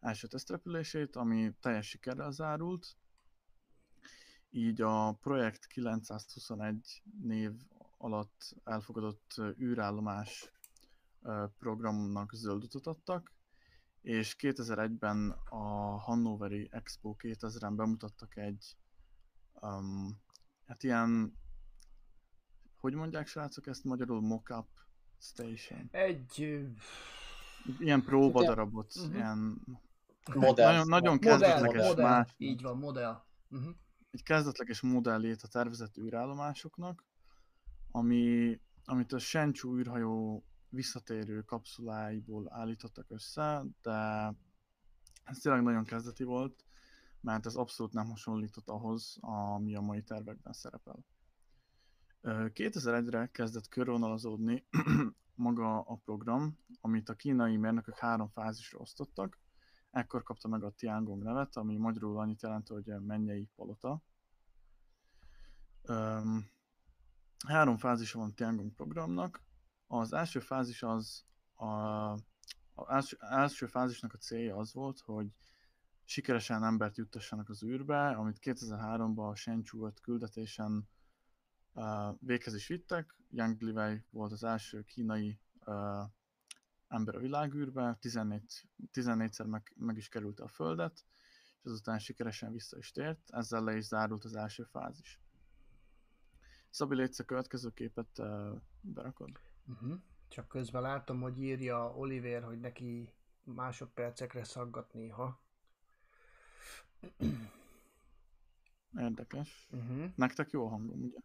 első 0.00 0.26
tesztrepülését, 0.26 1.16
ami 1.16 1.54
teljes 1.60 1.88
sikerrel 1.88 2.30
zárult. 2.30 2.96
Így 4.50 4.80
a 4.80 5.12
projekt 5.12 5.66
921 5.66 7.02
név 7.20 7.52
alatt 7.96 8.54
elfogadott 8.64 9.34
űrállomás 9.60 10.52
programnak 11.58 12.32
zöld 12.34 12.64
utat 12.64 12.86
adtak, 12.86 13.32
és 14.00 14.36
2001-ben 14.38 15.30
a 15.48 15.56
Hannoveri 15.98 16.68
Expo 16.70 17.14
2000-en 17.18 17.72
bemutattak 17.76 18.36
egy 18.36 18.76
um, 19.60 20.20
hát 20.66 20.82
ilyen 20.82 21.36
hogy 22.80 22.94
mondják 22.94 23.26
srácok 23.26 23.66
ezt 23.66 23.84
magyarul 23.84 24.20
mock-up 24.20 24.66
station? 25.18 25.88
Egy... 25.90 26.64
Ilyen 27.78 28.02
próbadarabot, 28.02 28.94
Mhm. 28.94 29.14
ilyen 29.14 29.62
Modell. 30.34 30.72
nagyon, 30.72 30.88
nagyon 30.88 31.18
kezdetleges 31.18 31.86
modell, 31.86 32.08
más, 32.08 32.34
így 32.36 32.62
van, 32.62 32.78
modell. 32.78 33.22
Uh-huh. 33.50 33.74
egy 34.10 34.22
kezdetleges 34.22 34.80
modellét 34.80 35.42
a 35.42 35.48
tervezett 35.48 35.96
űrállomásoknak, 35.96 37.04
ami, 37.90 38.60
amit 38.84 39.12
a 39.12 39.18
Shenzhou 39.18 39.78
űrhajó 39.78 40.44
visszatérő 40.68 41.42
kapszuláiból 41.42 42.52
állítottak 42.52 43.10
össze, 43.10 43.64
de 43.82 44.32
ez 45.24 45.38
tényleg 45.38 45.62
nagyon 45.62 45.84
kezdeti 45.84 46.24
volt, 46.24 46.64
mert 47.20 47.46
ez 47.46 47.54
abszolút 47.54 47.92
nem 47.92 48.08
hasonlított 48.08 48.68
ahhoz, 48.68 49.16
ami 49.20 49.74
a 49.74 49.80
mai 49.80 50.02
tervekben 50.02 50.52
szerepel. 50.52 51.04
Ö, 52.20 52.46
2001-re 52.54 53.30
kezdett 53.30 53.68
körvonalazódni 53.68 54.66
maga 55.34 55.80
a 55.80 55.94
program, 55.94 56.58
amit 56.80 57.08
a 57.08 57.14
kínai 57.14 57.56
mérnökök 57.56 57.98
három 57.98 58.28
fázisra 58.28 58.78
osztottak. 58.78 59.38
Ekkor 59.90 60.22
kapta 60.22 60.48
meg 60.48 60.62
a 60.62 60.70
Tiangong 60.70 61.22
nevet, 61.22 61.56
ami 61.56 61.76
magyarul 61.76 62.18
annyit 62.18 62.42
jelent, 62.42 62.68
hogy 62.68 62.86
mennyei 63.00 63.48
palota. 63.56 64.02
Három 67.46 67.76
fázisa 67.76 68.18
van 68.18 68.34
Tiangong 68.34 68.72
programnak. 68.72 69.42
Az 69.90 70.12
első 70.12 70.40
fázis 70.40 70.82
az 70.82 71.24
a, 71.54 71.66
a 72.74 72.86
első, 72.88 73.16
első 73.20 73.66
fázisnak 73.66 74.12
a 74.12 74.18
célja 74.18 74.56
az 74.56 74.72
volt, 74.72 75.00
hogy 75.00 75.32
sikeresen 76.04 76.64
embert 76.64 76.96
juttassanak 76.96 77.48
az 77.48 77.62
űrbe, 77.62 78.08
amit 78.08 78.38
2003-ban 78.40 79.30
a 79.30 79.34
Shenzhou 79.34 79.86
5 79.86 80.00
küldetésen 80.00 80.88
uh, 81.72 82.16
véghez 82.20 82.54
is 82.54 82.66
vittek. 82.66 83.16
Yang 83.30 83.60
Liwei 83.60 84.04
volt 84.10 84.32
az 84.32 84.44
első 84.44 84.84
kínai 84.84 85.40
uh, 85.64 85.74
ember 86.88 87.14
a 87.14 87.18
világűrbe, 87.18 87.96
14, 88.00 88.42
14-szer 88.92 89.46
meg, 89.46 89.72
meg 89.76 89.96
is 89.96 90.08
került 90.08 90.40
a 90.40 90.48
Földet, 90.48 91.04
és 91.62 91.70
azután 91.70 91.98
sikeresen 91.98 92.52
vissza 92.52 92.78
is 92.78 92.90
tért, 92.90 93.30
ezzel 93.30 93.64
le 93.64 93.76
is 93.76 93.84
zárult 93.84 94.24
az 94.24 94.36
első 94.36 94.62
fázis. 94.62 95.20
Szabi, 96.70 96.94
létsz 96.94 97.18
a 97.18 97.24
következő 97.24 97.70
képet 97.70 98.18
uh, 98.18 98.60
berakod? 98.80 99.47
Uh-huh. 99.68 100.00
Csak 100.28 100.48
közben 100.48 100.82
látom, 100.82 101.20
hogy 101.20 101.42
írja 101.42 101.90
Oliver, 101.96 102.42
hogy 102.42 102.60
neki 102.60 103.12
másodpercekre 103.42 104.44
szaggat 104.44 104.92
néha. 104.92 105.40
Érdekes. 108.98 109.68
Uh-huh. 109.70 110.10
Nektek 110.14 110.50
jó 110.50 110.66
hangom, 110.66 111.02
ugye? 111.02 111.18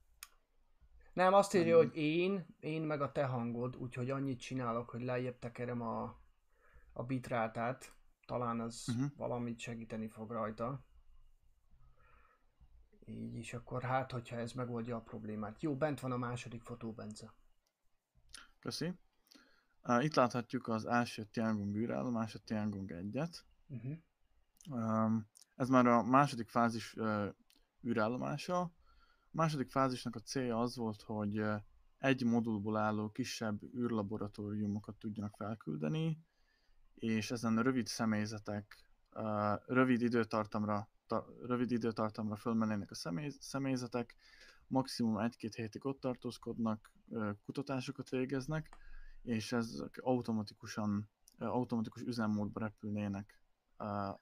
Nem, 1.14 1.34
azt 1.34 1.54
írja, 1.54 1.78
Nem. 1.78 1.88
hogy 1.88 1.98
én, 1.98 2.46
én 2.60 2.82
meg 2.82 3.02
a 3.02 3.12
te 3.12 3.26
hangod, 3.26 3.76
úgyhogy 3.76 4.10
annyit 4.10 4.40
csinálok, 4.40 4.90
hogy 4.90 5.02
lejjebb 5.02 5.40
tekerem 5.40 5.82
a, 5.82 6.20
a 6.94 7.04
bitrátát. 7.04 7.94
Talán 8.26 8.60
az 8.60 8.86
uh-huh. 8.90 9.12
valamit 9.16 9.60
segíteni 9.60 10.08
fog 10.08 10.32
rajta. 10.32 10.86
Így 13.06 13.36
is, 13.36 13.54
akkor 13.54 13.82
hát, 13.82 14.12
hogyha 14.12 14.36
ez 14.36 14.54
megoldja 14.54 14.96
a 14.96 15.02
problémát. 15.02 15.62
Jó, 15.62 15.76
bent 15.76 16.00
van 16.00 16.12
a 16.12 16.18
második 16.18 16.62
fotó, 16.62 16.92
Bence. 16.92 17.34
Köszi. 18.64 18.94
Uh, 19.84 20.04
itt 20.04 20.16
láthatjuk 20.16 20.68
az 20.68 20.86
első 20.86 21.24
Tiangong 21.24 21.76
űrállomás, 21.76 22.36
a 22.36 22.40
Tiangong 22.40 22.92
1-et. 22.94 23.36
Uh-huh. 23.68 23.98
Um, 24.70 25.28
ez 25.56 25.70
már 25.70 25.86
a 25.86 26.04
második 26.04 26.50
fázis 26.50 26.94
uh, 26.94 27.26
űrállomása. 27.88 28.60
A 28.62 28.72
második 29.32 29.72
fázisnak 29.72 30.16
a 30.16 30.20
célja 30.20 30.60
az 30.60 30.76
volt, 30.76 31.02
hogy 31.02 31.40
uh, 31.40 31.56
egy 31.98 32.24
modulból 32.24 32.78
álló 32.78 33.10
kisebb 33.10 33.64
űrlaboratóriumokat 33.76 34.96
tudjanak 34.96 35.36
felküldeni, 35.36 36.20
és 36.96 37.32
ezen 37.32 37.64
rövid 37.64 37.88
személyzetek 37.88 38.86
uh, 39.16 39.54
rövid 39.66 40.02
időtartamra, 40.02 40.90
ta, 41.08 41.26
rövid 41.46 41.72
időtartamra 41.72 42.36
fölmennének 42.36 42.92
a 42.92 42.96
személy, 42.96 43.30
személyzetek, 43.40 44.16
maximum 44.74 45.18
egy-két 45.18 45.56
hétig 45.56 45.86
ott 45.86 46.00
tartózkodnak, 46.00 46.92
kutatásokat 47.46 48.10
végeznek, 48.10 48.78
és 49.22 49.52
ezek 49.52 50.00
automatikusan, 50.02 51.10
automatikus 51.38 52.02
üzemmódba 52.02 52.60
repülnének 52.60 53.40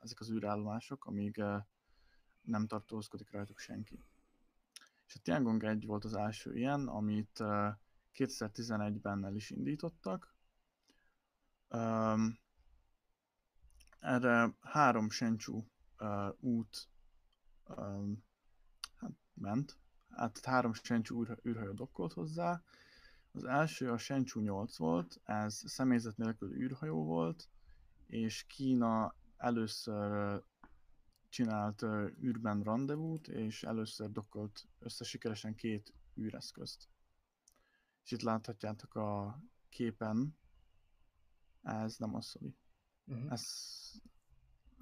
ezek 0.01 0.19
az 0.19 0.31
űrállomások, 0.31 1.05
amíg 1.05 1.43
nem 2.41 2.67
tartózkodik 2.67 3.31
rajtuk 3.31 3.59
senki. 3.59 4.03
És 5.07 5.15
a 5.15 5.19
Tiangong 5.23 5.63
1 5.63 5.85
volt 5.85 6.03
az 6.03 6.13
első 6.13 6.55
ilyen, 6.55 6.87
amit 6.87 7.39
uh, 7.39 7.67
2011-ben 8.13 9.25
el 9.25 9.35
is 9.35 9.49
indítottak. 9.49 10.35
Erre 13.99 14.57
három 14.61 15.09
Shenzhou 15.09 15.63
uh, 15.99 16.35
út 16.39 16.89
hát 18.95 19.13
ment, 19.33 19.80
hát 20.11 20.45
három 20.45 20.73
Shenzhou 20.73 21.21
űr, 21.21 21.39
űrhajó 21.45 21.71
dokkolt 21.71 22.13
hozzá. 22.13 22.63
Az 23.31 23.43
első 23.43 23.91
a 23.91 23.97
Shenzhou 23.97 24.43
8 24.43 24.77
volt, 24.77 25.21
ez 25.23 25.61
személyzet 25.65 26.17
nélkül 26.17 26.53
űrhajó 26.53 27.03
volt, 27.03 27.49
és 28.07 28.43
Kína 28.47 29.15
először 29.37 30.41
csinált 31.29 31.83
űrben 32.21 32.63
rendezvút, 32.63 33.27
és 33.27 33.63
először 33.63 34.11
dokkolt 34.11 34.67
össze 34.79 35.03
sikeresen 35.03 35.55
két 35.55 35.93
űreszközt. 36.17 36.89
És 38.03 38.11
itt 38.11 38.21
láthatjátok 38.21 38.95
a 38.95 39.41
képen, 39.69 40.37
ez 41.61 41.97
nem 41.97 42.15
az 42.15 42.25
Szabi. 42.25 42.55
Uh-huh. 43.05 43.31
Ez, 43.31 43.43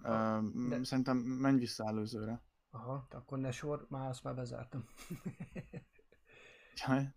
ö, 0.04 0.40
de- 0.70 0.84
Szerintem 0.84 1.18
menj 1.18 1.60
vissza 1.60 1.86
előzőre. 1.86 2.42
Aha, 2.72 3.08
akkor 3.10 3.38
ne 3.40 3.52
sor, 3.52 3.86
már 3.90 4.10
azt 4.10 4.24
már 4.24 4.36
bezártam. 4.36 4.86
Jaj, 6.86 7.14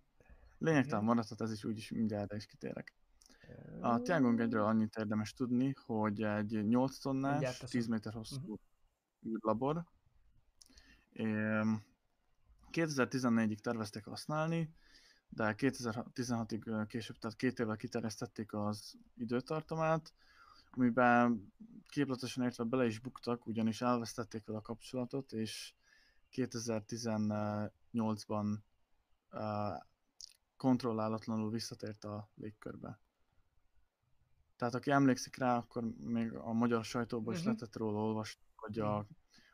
Lényegtelen 0.58 1.04
maradhat, 1.04 1.40
ez 1.40 1.52
is 1.52 1.64
úgyis 1.64 1.90
mindjárt 1.90 2.32
is 2.32 2.46
kitérek. 2.46 2.94
A 3.80 4.00
Tiangong 4.00 4.40
1-ről 4.42 4.64
annyit 4.66 4.96
érdemes 4.96 5.32
tudni, 5.32 5.74
hogy 5.86 6.22
egy 6.22 6.66
8 6.66 6.68
Mindjárt 6.68 7.00
tonnás, 7.02 7.40
teszem. 7.58 7.66
10 7.68 7.86
méter 7.86 8.12
hosszú 8.12 8.58
Mhm. 9.20 9.34
űrlabor. 9.34 9.84
Ém, 11.12 11.82
2014-ig 12.70 13.58
tervezték 13.58 14.04
használni, 14.04 14.74
de 15.28 15.54
2016-ig 15.58 16.66
ö, 16.66 16.86
később, 16.86 17.16
tehát 17.18 17.36
két 17.36 17.58
évvel 17.58 17.76
kiterjesztették 17.76 18.52
az 18.52 18.94
időtartamát, 19.16 20.14
amiben 20.76 21.52
képletesen 21.88 22.44
értve 22.44 22.64
bele 22.64 22.86
is 22.86 22.98
buktak, 22.98 23.46
ugyanis 23.46 23.80
elvesztették 23.80 24.46
vele 24.46 24.58
a 24.58 24.62
kapcsolatot, 24.62 25.32
és 25.32 25.74
2018-ban 26.32 28.58
uh, 29.32 29.76
kontrollálatlanul 30.56 31.50
visszatért 31.50 32.04
a 32.04 32.30
légkörbe. 32.34 33.00
Tehát 34.56 34.74
aki 34.74 34.90
emlékszik 34.90 35.36
rá, 35.36 35.56
akkor 35.56 35.82
még 35.98 36.32
a 36.34 36.52
magyar 36.52 36.84
sajtóban 36.84 37.32
is 37.34 37.38
Mhm. 37.38 37.48
lehetett 37.48 37.76
róla 37.76 37.98
olvasni, 38.00 38.40
hogy 38.56 38.78
a, 38.78 38.96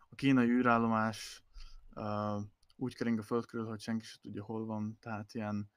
a 0.08 0.14
kínai 0.14 0.48
űrállomás 0.48 1.44
uh, 1.94 2.42
úgy 2.76 2.94
kering 2.94 3.18
a 3.18 3.22
föld 3.22 3.46
körül, 3.46 3.66
hogy 3.66 3.80
senki 3.80 4.04
sem 4.04 4.20
tudja 4.22 4.44
hol 4.44 4.66
van, 4.66 4.98
tehát 5.00 5.34
ilyen 5.34 5.70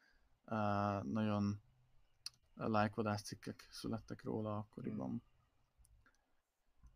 uh, 0.46 1.04
nagyon 1.04 1.62
lájkvadász 2.56 3.24
cikkek 3.24 3.68
születtek 3.70 4.24
róla 4.24 4.58
akkoriban. 4.58 5.24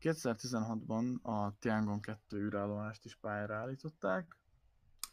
2016-ban 0.06 1.22
a 1.22 1.58
Tiangong 1.60 2.00
2 2.00 2.38
űrállomást 2.38 3.06
is 3.06 3.16
pályára 3.16 3.56
állították, 3.56 4.38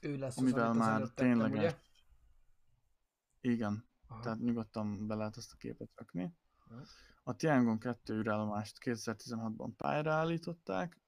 Ő 0.01 0.19
lesz 0.19 0.39
amivel 0.39 0.71
az 0.71 0.77
már 0.77 1.09
tényleges... 1.09 1.59
ugye? 1.59 1.79
Igen, 3.41 3.89
Aha. 4.07 4.21
tehát 4.21 4.39
nyugodtan 4.39 5.07
be 5.07 5.15
lehet 5.15 5.37
ezt 5.37 5.53
a 5.53 5.57
képet 5.57 5.91
rakni. 5.95 6.35
A 7.23 7.37
Tiangong 7.37 7.79
2 7.79 8.15
űrállomást 8.15 8.79
2016-ban 8.85 9.71
pályára 9.77 10.13
állították, 10.13 11.01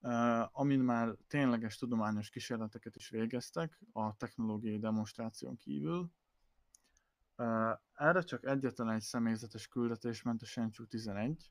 uh, 0.00 0.60
amin 0.60 0.80
már 0.80 1.16
tényleges 1.26 1.76
tudományos 1.76 2.30
kísérleteket 2.30 2.96
is 2.96 3.08
végeztek 3.08 3.80
a 3.92 4.16
technológiai 4.16 4.78
demonstráción 4.78 5.56
kívül. 5.56 6.10
Uh, 7.36 7.78
erre 7.92 8.22
csak 8.22 8.44
egyetlen 8.44 8.90
egy 8.90 9.02
személyzetes 9.02 9.68
küldetés 9.68 10.22
ment 10.22 10.42
a 10.42 10.46
Shenzhou 10.46 10.86
11. 10.86 11.50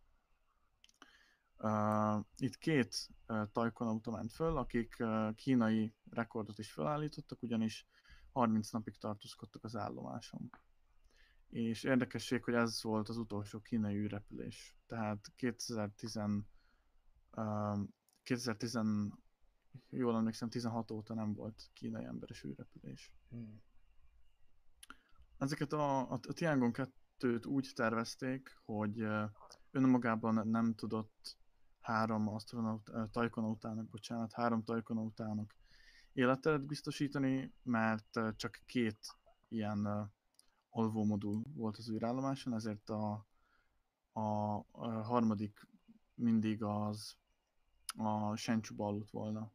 Uh, 1.57 2.25
itt 2.37 2.57
két 2.57 3.09
uh, 3.27 3.51
tajkonauta 3.51 4.11
ment 4.11 4.31
föl, 4.31 4.57
akik 4.57 4.95
uh, 4.99 5.35
kínai 5.35 5.93
rekordot 6.09 6.59
is 6.59 6.71
felállítottak, 6.71 7.43
ugyanis 7.43 7.87
30 8.31 8.69
napig 8.69 8.97
tartózkodtak 8.97 9.63
az 9.63 9.75
állomáson. 9.75 10.49
És 11.49 11.83
érdekesség, 11.83 12.43
hogy 12.43 12.53
ez 12.53 12.83
volt 12.83 13.09
az 13.09 13.17
utolsó 13.17 13.59
kínai 13.59 13.95
űrrepülés. 13.95 14.77
Tehát 14.87 15.31
2010, 15.35 16.15
um, 16.15 17.93
2010 18.23 18.79
jól 19.89 20.15
emlékszem, 20.15 20.49
16 20.49 20.91
óta 20.91 21.13
nem 21.13 21.33
volt 21.33 21.69
kínai 21.73 22.03
emberes 22.03 22.43
űrrepülés. 22.43 23.13
Hmm. 23.29 23.61
Ezeket 25.37 25.73
a, 25.73 26.11
a, 26.11 26.19
a 26.27 26.33
Tiangong 26.33 26.75
2-t 27.19 27.47
úgy 27.47 27.71
tervezték, 27.75 28.61
hogy 28.65 29.05
önmagában 29.71 30.47
nem 30.47 30.73
tudott 30.73 31.37
három 31.85 32.27
astronaut, 32.27 32.91
tajkonautának, 33.11 33.89
bocsánat, 33.89 34.33
három 34.33 34.63
tajkonautának 34.63 35.55
életteret 36.13 36.65
biztosítani, 36.65 37.53
mert 37.63 38.19
csak 38.35 38.61
két 38.65 38.97
ilyen 39.47 40.11
alvómodul 40.69 41.43
volt 41.53 41.77
az 41.77 41.89
űrállomáson, 41.89 42.53
ezért 42.53 42.89
a, 42.89 43.25
a, 44.11 44.55
a 44.71 44.87
harmadik 45.03 45.67
mindig 46.13 46.63
az 46.63 47.17
a 47.97 48.35
Shenzhou-ba 48.35 48.85
aludt 48.85 49.11
volna. 49.11 49.51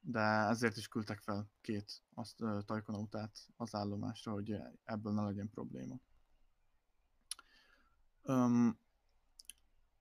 De 0.00 0.20
ezért 0.20 0.76
is 0.76 0.88
küldtek 0.88 1.20
fel 1.20 1.50
két 1.60 2.02
azt, 2.14 2.44
tajkonautát 2.64 3.38
az 3.56 3.74
állomásra, 3.74 4.32
hogy 4.32 4.56
ebből 4.84 5.12
ne 5.12 5.22
legyen 5.22 5.50
probléma. 5.50 5.98
Um, 8.22 8.78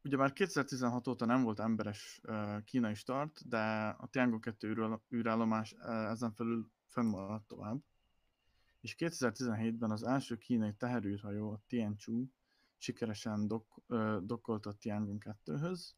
ugye 0.08 0.18
már 0.18 0.34
2016 0.34 1.08
óta 1.08 1.26
nem 1.26 1.44
volt 1.44 1.60
emberes 1.60 2.22
kínai 2.66 2.94
start, 2.94 3.48
de 3.48 3.88
a 3.88 4.08
Tiangong 4.08 4.42
2 4.42 4.68
űr- 4.68 5.02
űrállomás 5.14 5.72
ezen 6.10 6.34
felül 6.34 6.72
fönnmaradt 6.88 7.48
tovább. 7.48 7.84
És 8.82 8.96
2017-ben 8.98 9.92
az 9.92 10.04
első 10.04 10.38
kínai 10.38 10.74
teherűrhajó, 10.74 11.52
a 11.52 11.62
Tianchu, 11.68 12.26
sikeresen 12.78 13.48
dok, 13.48 13.82
dokkolt 14.22 14.66
a 14.66 14.74
Tiangong 14.74 15.24
2-höz, 15.46 15.90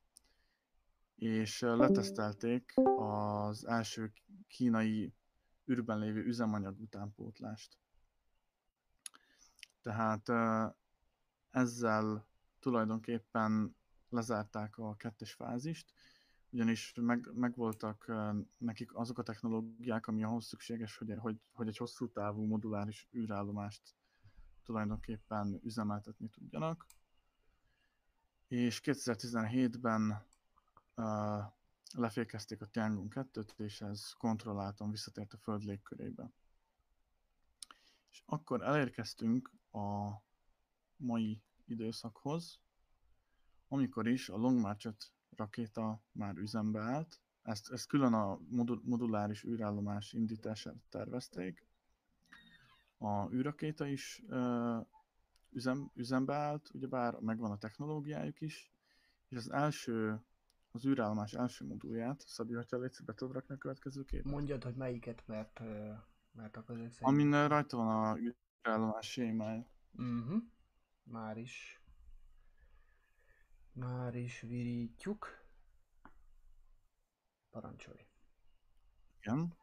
és 1.15 1.61
letesztelték 1.61 2.73
az 2.97 3.67
első 3.67 4.13
kínai 4.47 5.13
űrben 5.71 5.99
lévő 5.99 6.23
üzemanyag 6.23 6.79
utánpótlást. 6.79 7.77
Tehát 9.81 10.29
ezzel 11.51 12.27
tulajdonképpen 12.59 13.77
lezárták 14.09 14.77
a 14.77 14.95
kettes 14.95 15.33
fázist, 15.33 15.93
ugyanis 16.49 16.93
meg, 16.95 17.29
megvoltak 17.33 18.11
nekik 18.57 18.95
azok 18.95 19.17
a 19.17 19.23
technológiák, 19.23 20.07
ami 20.07 20.23
ahhoz 20.23 20.45
szükséges, 20.45 20.97
hogy, 20.97 21.13
hogy, 21.17 21.39
hogy 21.51 21.67
egy 21.67 21.77
hosszú 21.77 22.11
távú 22.11 22.45
moduláris 22.45 23.07
űrállomást 23.15 23.95
tulajdonképpen 24.63 25.59
üzemeltetni 25.63 26.29
tudjanak. 26.29 26.85
És 28.47 28.81
2017-ben 28.83 30.25
uh, 30.95 31.43
lefékezték 31.93 32.61
a 32.61 32.65
Tiangong 32.65 33.13
2-t, 33.15 33.59
és 33.59 33.81
ez 33.81 34.11
kontrolláltan 34.11 34.91
visszatért 34.91 35.33
a 35.33 35.37
Föld 35.37 35.63
légkörébe. 35.63 36.31
És 38.11 38.23
akkor 38.25 38.61
elérkeztünk 38.61 39.51
a 39.71 40.09
mai 40.95 41.41
időszakhoz, 41.65 42.59
amikor 43.69 44.07
is 44.07 44.29
a 44.29 44.37
Long 44.37 44.59
March 44.59 44.85
5 44.85 45.13
rakéta 45.35 46.03
már 46.11 46.37
üzembe 46.37 46.79
állt. 46.79 47.19
Ezt, 47.41 47.71
ezt 47.71 47.87
külön 47.87 48.13
a 48.13 48.39
modul, 48.49 48.81
moduláris 48.83 49.43
űrállomás 49.43 50.13
indítására 50.13 50.77
tervezték. 50.89 51.67
A 52.97 53.33
űrrakéta 53.33 53.87
is 53.87 54.23
uh, 54.27 54.85
üzem, 55.51 55.91
üzembe 55.93 56.33
állt, 56.33 56.69
ugyebár 56.73 57.19
megvan 57.19 57.51
a 57.51 57.57
technológiájuk 57.57 58.41
is, 58.41 58.71
és 59.27 59.37
az 59.37 59.51
első, 59.51 60.21
az 60.71 60.85
űrállomás 60.85 61.33
első 61.33 61.65
modulját, 61.65 62.23
Szabi, 62.27 62.53
hogyha 62.53 62.77
létszik, 62.77 63.05
be 63.05 63.13
tudod 63.13 63.33
rakni 63.33 63.55
a 63.55 63.57
következő 63.57 64.03
képet? 64.03 64.31
Mondjad, 64.31 64.63
hogy 64.63 64.75
melyiket, 64.75 65.27
mert, 65.27 65.59
ö, 65.59 65.91
mert 66.31 66.57
akkor 66.57 66.75
ezek 66.75 66.91
szerint... 66.93 67.07
Amin 67.07 67.31
ö, 67.31 67.47
rajta 67.47 67.77
van 67.77 67.87
a 67.87 68.17
űrállomás 68.17 69.11
sémája. 69.11 69.65
Mhm. 69.91 70.37
Már 71.03 71.37
is. 71.37 71.78
Már 73.79 74.15
is 74.15 74.41
virítjuk. 74.41 75.27
Parancsolj. 77.49 78.07
Igen. 79.19 79.53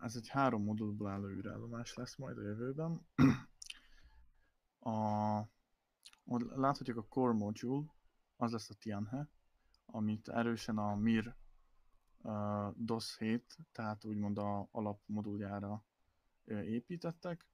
Ez 0.00 0.16
egy 0.16 0.28
három 0.28 0.62
modulból 0.62 1.08
álló 1.08 1.28
űrállomás 1.28 1.94
lesz 1.94 2.16
majd 2.16 2.38
a 2.38 2.42
jövőben. 2.42 3.06
A, 4.78 5.48
láthatjuk 6.54 6.96
a 6.96 7.06
Core 7.06 7.32
Module, 7.32 7.84
az 8.36 8.52
lesz 8.52 8.70
a 8.70 8.74
Tianhe, 8.74 9.28
amit 9.86 10.28
erősen 10.28 10.78
a 10.78 10.94
Mir 10.94 11.36
uh, 12.22 12.74
DOS 12.76 13.18
7, 13.18 13.56
tehát 13.72 14.04
úgymond 14.04 14.38
a 14.38 14.68
alapmoduljára 14.70 15.84
uh, 16.44 16.66
építettek. 16.66 17.46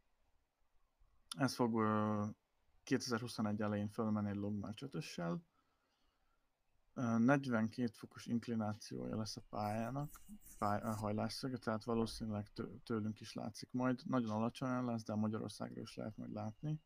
Ez 1.36 1.54
fog 1.54 1.74
uh, 1.74 2.28
2021 2.90 3.60
elején 3.60 3.88
fölmenni 3.88 4.28
egy 4.28 4.36
Longmarch 4.36 4.84
5-össel. 4.86 5.38
42 6.94 7.90
fokos 7.92 8.26
inklinációja 8.26 9.16
lesz 9.16 9.36
a 9.36 9.42
pályának, 9.48 10.20
pály, 10.58 10.80
a 10.80 10.94
hajlásszöge, 10.94 11.56
tehát 11.56 11.84
valószínűleg 11.84 12.52
tő- 12.52 12.80
tőlünk 12.84 13.20
is 13.20 13.32
látszik 13.32 13.68
majd. 13.72 14.00
Nagyon 14.04 14.30
alacsonyan 14.30 14.84
lesz, 14.84 15.02
de 15.04 15.14
Magyarországról 15.14 15.82
is 15.82 15.94
lehet 15.94 16.16
majd 16.16 16.32
látni. 16.32 16.80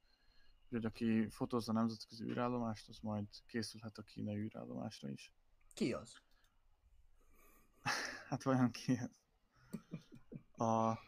Úgyhogy 0.64 0.84
aki 0.84 1.28
fotózza 1.30 1.72
a 1.72 1.74
nemzetközi 1.74 2.24
űrállomást, 2.24 2.88
az 2.88 2.98
majd 2.98 3.26
készülhet 3.46 3.98
a 3.98 4.02
kínai 4.02 4.36
űrállomásra 4.36 5.10
is. 5.10 5.32
Ki 5.74 5.92
az? 5.92 6.12
Hát 8.28 8.42
vajon 8.42 8.70
ki 8.70 8.98
ez? 8.98 9.20
A, 10.66 10.98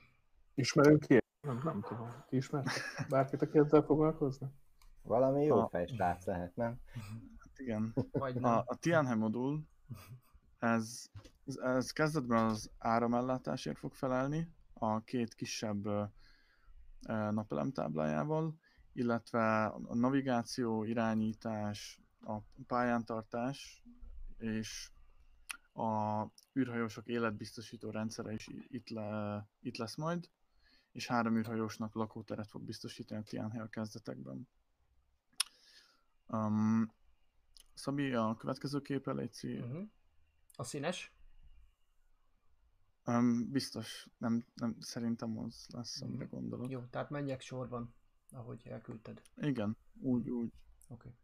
Ismerünk 0.55 1.01
ki? 1.01 1.19
Nem, 1.41 1.61
nem 1.65 1.81
tudom. 1.81 2.25
Ti 2.29 2.37
ismertek? 2.37 2.83
Bárkit, 3.09 3.43
aki 3.43 3.59
ezzel 3.59 3.83
foglalkozna? 3.83 4.53
Valami 5.07 5.45
jó 5.45 5.59
A- 5.59 5.69
fejsrác 5.69 6.25
lehet, 6.25 6.57
nem? 6.57 6.81
hát 7.39 7.59
igen. 7.59 7.95
Vagy 8.13 8.35
nem? 8.35 8.45
A, 8.45 8.63
a 8.67 8.77
Tianhe 8.77 9.15
modul, 9.15 9.67
ez, 10.59 11.11
ez, 11.47 11.57
ez 11.57 11.91
kezdetben 11.91 12.45
az 12.45 12.71
áramellátásért 12.79 13.79
fog 13.79 13.95
felelni, 13.95 14.55
a 14.73 15.01
két 15.01 15.35
kisebb 15.35 15.87
ö, 15.87 16.05
ö, 17.09 17.31
napelemtáblájával, 17.31 18.55
illetve 18.93 19.65
a 19.65 19.95
navigáció, 19.95 20.85
irányítás, 20.85 22.01
a 22.21 22.39
pályántartás 22.67 23.83
és 24.39 24.91
a 25.73 26.23
űrhajósok 26.59 27.07
életbiztosító 27.07 27.91
rendszere 27.91 28.33
is 28.33 28.49
itt, 28.69 28.89
le, 28.89 29.47
itt 29.61 29.77
lesz 29.77 29.97
majd, 29.97 30.31
és 30.93 31.07
három 31.07 31.37
űrhajósnak 31.37 31.95
lakóteret 31.95 32.49
fog 32.49 32.63
biztosítani 32.63 33.21
a 33.21 33.25
Tianhe 33.25 33.63
a 33.63 33.69
kezdetekben. 33.69 34.49
Um, 36.29 36.93
Szabi, 37.75 38.13
a 38.13 38.37
következő 38.39 38.81
képre 38.81 39.13
légy 39.13 39.61
Mhm. 39.61 39.83
A 40.57 40.65
színes? 40.65 41.13
um, 43.05 43.51
Biztos, 43.51 44.09
nem, 44.19 44.45
nem, 44.55 44.77
szerintem 44.81 45.39
az 45.39 45.67
lesz, 45.73 46.01
amire 46.03 46.25
Mhm. 46.25 46.35
gondolok. 46.35 46.71
Jó, 46.71 46.85
tehát 46.85 47.11
menjek 47.11 47.41
sorban, 47.41 47.95
ahogy 48.31 48.67
elküldted. 48.67 49.23
Igen, 49.37 49.77
úgy, 50.01 50.31
úgy. 50.31 50.53
Oké. 50.89 51.15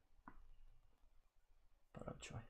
Parancsolj. 1.91 2.43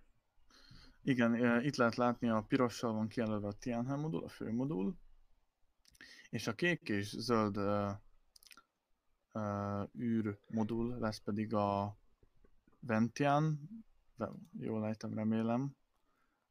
Igen, 1.03 1.35
e, 1.35 1.63
itt 1.65 1.77
lehet 1.77 1.95
látni 1.95 2.29
a 2.29 2.43
pirossal 2.43 2.93
van 2.93 3.09
kijelölve 3.09 3.47
a 3.47 3.53
Tianhe 3.53 3.95
modul, 3.97 4.25
a 4.25 4.29
fő 4.29 4.53
modul, 4.53 4.97
és 6.31 6.47
a 6.47 6.55
kék 6.55 6.89
és 6.89 7.09
zöld 7.09 7.57
uh, 7.57 7.93
uh, 9.33 9.89
űr 9.99 10.39
modul 10.49 10.99
lesz 10.99 11.19
pedig 11.19 11.55
a 11.55 11.97
Ventian, 12.87 13.69
ve- 14.17 14.31
jól 14.59 14.87
ejtem, 14.87 15.15
remélem, 15.15 15.77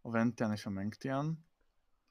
a 0.02 0.10
Ventian 0.12 0.52
és 0.52 0.66
a 0.66 0.70
Mengtian. 0.70 1.46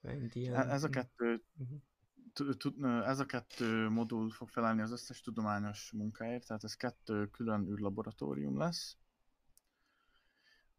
E- 0.02 0.70
Ez 0.70 0.84
a 0.84 0.88
kettő 0.88 1.42
Mhm. 1.52 2.84
ez 2.84 3.18
a 3.18 3.26
kettő 3.26 3.88
modul 3.88 4.30
fog 4.30 4.48
felelni 4.48 4.80
az 4.80 4.90
összes 4.92 5.20
tudományos 5.20 5.92
munkáért, 5.92 6.46
tehát 6.46 6.64
ez 6.64 6.74
kettő 6.74 7.26
külön 7.30 7.66
űrlaboratórium 7.68 8.58
lesz. 8.58 8.96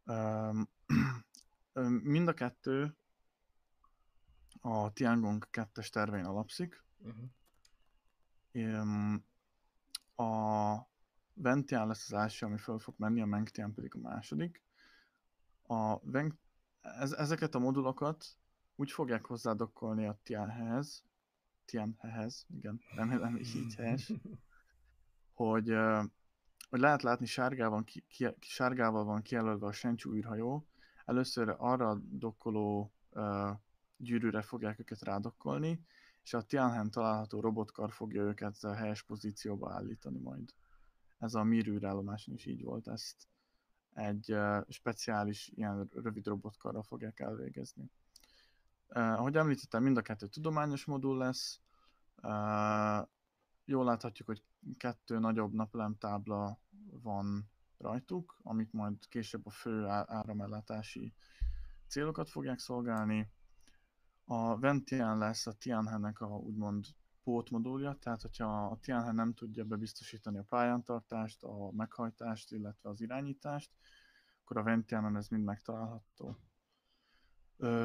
Mind 2.02 2.28
a 2.28 2.34
kettő 2.34 2.96
a 4.60 4.92
Tiangong 4.92 5.48
2-es 5.50 5.88
tervein 5.88 6.24
alapszik. 6.24 6.84
Öm, 8.52 9.24
A 10.14 10.90
Ventian 11.34 11.86
lesz 11.86 12.12
az 12.12 12.18
első, 12.18 12.46
ami 12.46 12.58
föl 12.58 12.78
fog 12.78 12.94
menni, 12.98 13.20
a 13.20 13.26
Mengtian 13.26 13.74
pedig 13.74 13.94
a 13.94 13.98
második. 13.98 14.62
A 15.62 15.98
Veng... 16.10 16.34
ez, 16.80 17.12
ezeket 17.12 17.54
a 17.54 17.58
modulokat 17.58 18.26
úgy 18.76 18.90
fogják 18.90 19.26
hozzádokkolni 19.26 20.06
a 20.06 20.18
Tianhez, 20.22 21.04
Tianhehez, 21.64 22.46
igen, 22.48 22.80
remélem 22.94 23.36
így 23.36 23.74
helyes, 23.74 24.12
hogy, 25.34 25.74
hogy 26.68 26.80
lehet 26.80 27.02
látni 27.02 27.26
sárgával, 27.26 27.70
van 27.70 27.84
ki, 27.84 28.04
ki, 28.08 28.28
sárgával 28.40 29.04
van 29.04 29.22
kijelölve 29.22 29.66
a 29.66 29.72
Shenzhou 29.72 30.14
űrhajó. 30.14 30.66
Először 31.04 31.54
arra 31.58 32.00
dokkoló 32.10 32.92
ö, 33.10 33.50
gyűrűre 33.96 34.42
fogják 34.42 34.78
őket 34.78 35.02
rádokkolni, 35.02 35.84
és 36.22 36.34
a 36.34 36.42
Tianhen 36.42 36.90
található 36.90 37.40
robotkar 37.40 37.92
fogja 37.92 38.22
őket 38.22 38.64
a 38.64 38.74
helyes 38.74 39.02
pozícióba 39.02 39.72
állítani 39.72 40.18
majd. 40.18 40.54
Ez 41.22 41.34
a 41.34 41.42
Mir 41.42 41.68
űrállomáson 41.68 42.34
is 42.34 42.46
így 42.46 42.62
volt, 42.62 42.88
ezt 42.88 43.28
egy 43.92 44.30
ö, 44.30 44.60
speciális 44.68 45.48
ilyen 45.54 45.88
rövid 45.94 46.26
robotkarral 46.26 46.82
fogják 46.82 47.20
elvégezni. 47.20 47.90
Uh, 48.88 49.12
ahogy 49.12 49.36
említettem, 49.36 49.82
mind 49.82 49.96
a 49.96 50.02
kettő 50.02 50.26
tudományos 50.26 50.84
modul 50.84 51.16
lesz. 51.16 51.60
Uh, 52.22 53.08
jól 53.64 53.84
láthatjuk, 53.84 54.28
hogy 54.28 54.42
kettő 54.76 55.18
nagyobb 55.18 55.52
napelemtábla 55.52 56.58
van 57.02 57.50
rajtuk, 57.78 58.38
amik 58.42 58.70
majd 58.70 59.08
később 59.08 59.46
a 59.46 59.50
fő 59.50 59.86
áramellátási 59.86 61.14
célokat 61.86 62.28
fogják 62.30 62.58
szolgálni. 62.58 63.30
A 64.24 64.58
Ventian 64.58 65.18
lesz 65.18 65.46
a 65.46 65.52
Tianhe-nek 65.52 66.20
a 66.20 66.26
úgymond 66.26 66.86
pótmodulja, 67.22 67.94
tehát 68.00 68.22
hogyha 68.22 68.66
a 68.66 68.78
Tianhe 68.78 69.12
nem 69.12 69.34
tudja 69.34 69.64
bebiztosítani 69.64 70.38
a 70.38 70.46
pályántartást, 70.48 71.42
a 71.42 71.70
meghajtást, 71.72 72.52
illetve 72.52 72.88
az 72.88 73.00
irányítást, 73.00 73.70
akkor 74.40 74.56
a 74.56 74.62
Ventianon 74.62 75.16
ez 75.16 75.28
mind 75.28 75.44
megtalálható. 75.44 76.36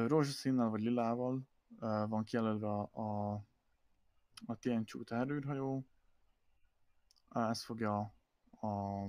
Rózsaszínnel 0.06 0.68
vagy 0.68 0.80
lilával 0.80 1.42
van 2.08 2.24
kijelölve 2.24 2.68
a, 2.68 2.90
a, 2.92 3.32
a 4.46 4.54
Tianchu 4.58 5.04
terrűrhajó. 5.04 5.86
Ez 7.28 7.64
fogja 7.64 7.98
a 8.50 9.04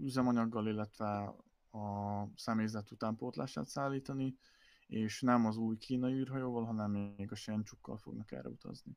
üzemanyaggal, 0.00 0.66
illetve 0.66 1.34
a 1.70 2.24
személyzet 2.34 2.90
utánpótlását 2.90 3.66
szállítani, 3.66 4.38
és 4.86 5.20
nem 5.20 5.46
az 5.46 5.56
új 5.56 5.76
kínai 5.76 6.12
űrhajóval, 6.12 6.64
hanem 6.64 6.90
még 6.90 7.32
a 7.32 7.34
Shenzhou-kkal 7.34 7.96
fognak 7.96 8.32
erre 8.32 8.48
utazni. 8.48 8.96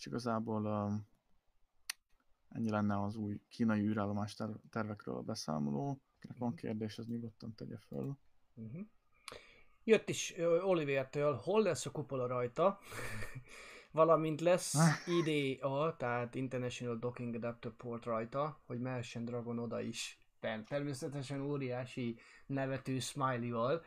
És 0.00 0.06
igazából 0.06 0.64
ö, 0.64 0.94
ennyi 2.48 2.70
lenne 2.70 3.02
az 3.02 3.16
új 3.16 3.40
kínai 3.48 3.80
űrállomás 3.80 4.34
ter- 4.34 4.60
tervekről 4.70 5.16
a 5.16 5.22
beszámoló. 5.22 6.00
Akinek 6.16 6.38
van 6.38 6.54
kérdés, 6.54 6.98
az 6.98 7.06
nyugodtan 7.06 7.54
tegye 7.54 7.76
föl. 7.76 8.16
Uh-huh. 8.54 8.80
Jött 9.84 10.08
is 10.08 10.34
Olivertől, 10.62 11.34
hol 11.34 11.62
lesz 11.62 11.86
a 11.86 11.90
kupola 11.90 12.26
rajta, 12.26 12.78
valamint 13.92 14.40
lesz 14.40 14.74
IDA, 15.06 15.96
tehát 15.96 16.34
International 16.34 16.98
Docking 16.98 17.34
Adapter 17.34 17.72
Port 17.72 18.04
rajta, 18.04 18.60
hogy 18.66 18.80
mehessen 18.80 19.24
Dragon 19.24 19.58
oda 19.58 19.80
is. 19.80 20.18
Ter- 20.40 20.68
Természetesen 20.68 21.40
óriási 21.40 22.18
nevető 22.46 22.98
smiley-val. 22.98 23.82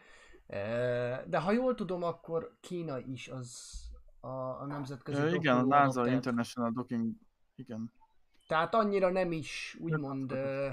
De 1.28 1.40
ha 1.40 1.52
jól 1.52 1.76
tudom, 1.76 2.04
akkor 2.04 2.58
Kína 2.60 3.00
is 3.00 3.28
az 3.28 3.82
a, 4.24 4.62
a 4.62 4.66
nemzetközi 4.66 5.22
Ö, 5.22 5.34
igen, 5.34 5.58
a 5.58 5.62
NASA 5.64 5.84
adapter. 5.84 6.14
International 6.14 6.72
Docking, 6.72 7.14
igen. 7.56 7.92
Tehát 8.48 8.74
annyira 8.74 9.10
nem 9.10 9.32
is 9.32 9.78
úgymond 9.80 10.32
ö, 10.32 10.72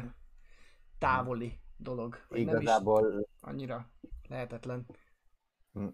távoli 0.99 1.61
dolog. 1.77 2.17
vagy 2.29 2.45
Nem 2.45 2.55
is 2.57 2.63
Igazából 2.63 3.27
annyira 3.41 3.91
lehetetlen. 4.29 4.87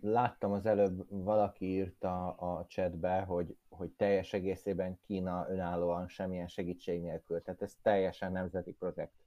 láttam 0.01 0.53
az 0.53 0.67
előbb, 0.67 1.07
valaki 1.09 1.65
írta 1.65 2.33
a 2.35 2.67
chatbe, 2.67 3.21
hogy, 3.21 3.57
hogy 3.69 3.91
teljes 3.91 4.33
egészében 4.33 4.99
Kína 5.01 5.47
önállóan 5.49 6.09
semmilyen 6.09 6.49
segítség 6.49 7.01
nélkül. 7.01 7.43
Tehát 7.43 7.63
ez 7.63 7.77
teljesen 7.83 8.33
nemzeti 8.33 8.73
projekt. 8.73 9.25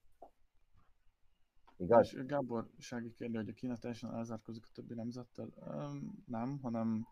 Igaz? 1.78 2.14
És 2.14 2.26
Gábor 2.26 2.70
Sági 2.78 3.14
kérdi, 3.14 3.36
hogy 3.36 3.50
a 3.50 3.54
Kína 3.54 3.78
teljesen 3.78 4.14
elzárkozik 4.16 4.64
a 4.66 4.72
többi 4.74 4.94
nemzettel. 4.94 5.48
Öm, 5.68 6.24
nem, 6.26 6.60
hanem 6.62 7.08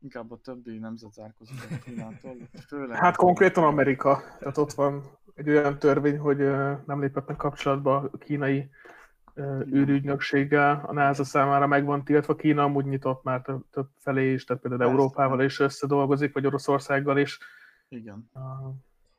inkább 0.00 0.30
a 0.30 0.36
többi 0.36 0.78
nemzet 0.78 1.12
zárkozik 1.12 1.56
a 1.70 1.78
Kínától. 1.84 2.36
Főleg 2.66 2.96
Hát 2.98 3.16
konkrétan 3.16 3.64
Amerika. 3.64 4.22
Tehát 4.38 4.56
ott 4.56 4.72
van 4.72 5.02
egy 5.34 5.48
olyan 5.48 5.78
törvény, 5.78 6.18
hogy 6.18 6.36
nem 6.86 7.00
léphetnek 7.00 7.36
kapcsolatba 7.36 7.96
a 8.12 8.18
kínai 8.18 8.70
űrügynökséggel. 9.72 10.84
A 10.86 10.92
NASA 10.92 11.24
számára 11.24 11.66
meg 11.66 11.84
van 11.84 12.04
tiltva. 12.04 12.34
Kína 12.36 12.62
amúgy 12.62 12.84
nyitott 12.84 13.22
már 13.22 13.42
több, 13.42 13.64
több 13.70 13.88
felé 13.96 14.32
is, 14.32 14.44
tehát 14.44 14.62
például 14.62 14.82
Persze. 14.82 14.94
Európával 15.02 15.42
is 15.42 15.60
összedolgozik, 15.60 16.32
vagy 16.34 16.46
Oroszországgal 16.46 17.18
is. 17.18 17.38
Igen. 17.88 18.30
Uh, 18.34 18.74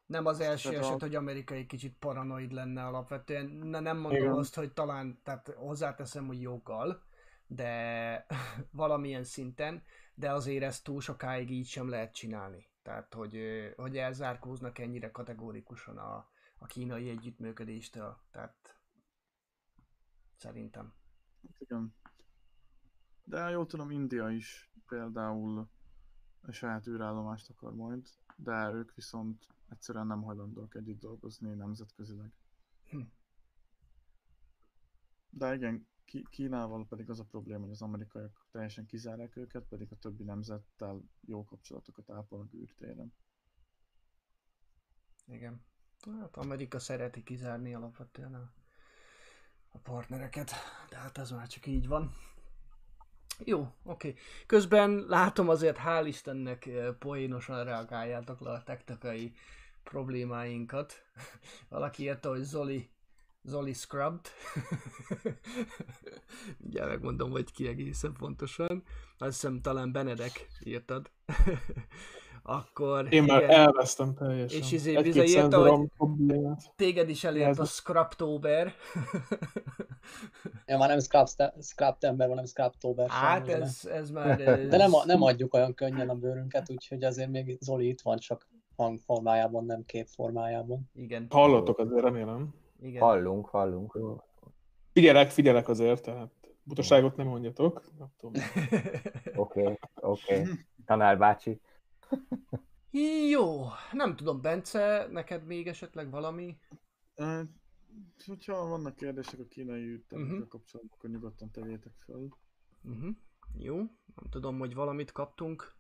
Nem 0.05 0.25
az 0.25 0.39
első 0.39 0.69
Tehát 0.69 0.83
a- 0.83 0.87
eset, 0.87 1.01
hogy 1.01 1.15
Amerika 1.15 1.53
egy 1.53 1.65
kicsit 1.65 1.95
paranoid 1.99 2.51
lenne 2.51 2.85
alapvetően. 2.85 3.45
Ne, 3.45 3.79
nem 3.79 3.97
mondom 3.97 4.21
Igen. 4.21 4.33
azt, 4.33 4.55
hogy 4.55 4.71
talán, 4.71 5.19
tehát 5.23 5.53
hozzáteszem, 5.57 6.25
hogy 6.27 6.41
joggal, 6.41 7.01
de 7.47 8.25
valamilyen 8.71 9.23
szinten, 9.23 9.83
de 10.19 10.32
azért 10.32 10.63
ezt 10.63 10.84
túl 10.84 11.01
sokáig 11.01 11.51
így 11.51 11.67
sem 11.67 11.89
lehet 11.89 12.13
csinálni. 12.13 12.69
Tehát, 12.82 13.13
hogy, 13.13 13.38
hogy 13.75 13.97
elzárkóznak 13.97 14.77
ennyire 14.77 15.12
kategórikusan 15.12 15.97
a, 15.97 16.29
a 16.58 16.65
kínai 16.65 17.10
együttműködéstől. 17.10 18.17
Tehát 18.32 18.79
szerintem. 20.36 20.93
Igen. 21.58 21.95
De 23.23 23.49
jól 23.49 23.65
tudom, 23.65 23.91
India 23.91 24.29
is 24.29 24.71
például 24.88 25.69
a 26.41 26.51
saját 26.51 26.88
űrállomást 26.88 27.49
akar 27.49 27.75
majd, 27.75 28.08
de 28.36 28.71
ők 28.73 28.95
viszont 28.95 29.47
egyszerűen 29.69 30.08
nem 30.08 30.21
hajlandóak 30.21 30.75
együtt 30.75 30.99
dolgozni 30.99 31.53
nemzetközileg. 31.53 32.34
Hm. 32.89 33.01
De 35.29 35.55
igen, 35.55 35.88
Kínával 36.30 36.88
pedig 36.88 37.10
az 37.10 37.19
a 37.19 37.24
probléma, 37.24 37.62
hogy 37.62 37.72
az 37.72 37.82
amerikaiak 37.82 38.48
teljesen 38.52 38.86
kizárják 38.86 39.36
őket, 39.36 39.63
pedig 39.69 39.88
a 39.91 39.95
többi 39.95 40.24
nemzettel 40.24 41.02
jó 41.22 41.45
kapcsolatokat 41.45 42.10
ápolnak 42.10 42.54
űrtéren. 42.54 43.13
Igen. 45.26 45.65
Hát 46.19 46.38
Amerika 46.38 46.80
szereti 46.80 47.24
kizárni 47.24 47.74
alapvetően 47.74 48.34
a, 48.34 48.54
a 49.69 49.78
partnereket, 49.78 50.52
de 50.89 50.98
hát 50.98 51.17
ez 51.17 51.32
már 51.32 51.48
csak 51.48 51.65
így 51.65 51.88
van. 51.88 52.13
Jó, 53.43 53.74
oké. 53.84 54.15
Közben 54.45 55.06
látom 55.08 55.50
azért, 55.50 55.78
hál' 55.78 56.04
Istennek 56.08 56.65
eh, 56.65 56.93
poénosan 56.93 57.63
reagáljátok 57.63 58.39
le 58.39 58.52
a 58.52 58.63
technikai 58.63 59.34
problémáinkat. 59.84 60.93
Valaki 61.69 62.04
írta, 62.04 62.30
hogy 62.30 62.43
Zoli, 62.43 62.89
Zoli 63.49 63.73
scrubbed. 63.73 64.27
Mindjárt 66.62 66.89
megmondom, 66.89 67.31
hogy 67.31 67.51
ki 67.51 67.67
egészen 67.67 68.13
pontosan. 68.19 68.83
Azt 69.17 69.31
hiszem 69.41 69.62
talán 69.62 69.91
Benedek 69.91 70.47
írtad. 70.63 71.12
Akkor 72.43 73.13
én 73.13 73.23
már 73.23 73.43
igen. 73.43 73.59
elvesztem 73.59 74.13
teljesen. 74.13 74.59
És 74.59 74.71
izé 74.71 75.01
bizaírta, 75.01 75.39
szenzorom 75.41 75.79
hogy- 75.79 75.89
problémát. 75.97 76.73
Téged 76.75 77.09
is 77.09 77.23
elért 77.23 77.49
Ez- 77.49 77.59
a 77.59 77.65
Scraptober. 77.65 78.73
Ja, 80.65 80.77
már 80.77 80.89
nem 80.89 80.99
Scrap, 80.99 81.27
Scraptember, 81.62 82.27
hanem 82.27 82.45
Scraptober. 82.45 83.09
hát 83.09 83.47
ez, 83.47 83.85
ez 83.85 84.09
már... 84.09 84.38
De 84.67 84.77
nem, 84.77 84.91
nem 85.05 85.21
adjuk 85.21 85.53
olyan 85.53 85.73
könnyen 85.73 86.09
a 86.09 86.15
bőrünket, 86.15 86.69
úgyhogy 86.71 87.03
azért 87.03 87.29
még 87.29 87.57
Zoli 87.62 87.88
itt 87.88 88.01
van, 88.01 88.17
csak 88.17 88.47
hangformájában, 88.75 89.65
nem 89.65 89.83
képformájában. 89.85 90.89
Igen, 90.93 91.27
Hallottok 91.29 91.79
azért, 91.79 92.01
remélem. 92.03 92.53
Igen. 92.81 93.01
Hallunk, 93.01 93.47
hallunk. 93.47 93.97
Figyelek, 94.93 95.29
figyelek 95.29 95.67
azért, 95.67 96.03
tehát 96.03 96.31
butaságot 96.63 97.15
nem 97.15 97.27
mondjatok. 97.27 97.81
Oké, 98.19 98.41
okay, 99.35 99.77
oké. 99.95 100.41
Okay. 100.41 100.45
Tanár 100.85 101.17
bácsi. 101.17 101.61
Jó, 103.29 103.65
nem 103.91 104.15
tudom, 104.15 104.41
Bence, 104.41 105.07
neked 105.11 105.45
még 105.45 105.67
esetleg 105.67 106.09
valami? 106.09 106.57
Uh, 107.17 107.41
hogyha 108.25 108.67
vannak 108.67 108.95
kérdések 108.95 109.39
a 109.39 109.47
kínai 109.49 109.81
űrtervekkel 109.81 110.35
Mhm. 110.35 110.47
kapcsolatban, 110.47 110.95
akkor 110.97 111.09
nyugodtan 111.09 111.51
tegyétek 111.51 111.93
föl. 112.05 112.27
Uh-huh. 112.83 113.09
Jó, 113.57 113.75
nem 114.15 114.29
tudom, 114.29 114.59
hogy 114.59 114.73
valamit 114.73 115.11
kaptunk. 115.11 115.75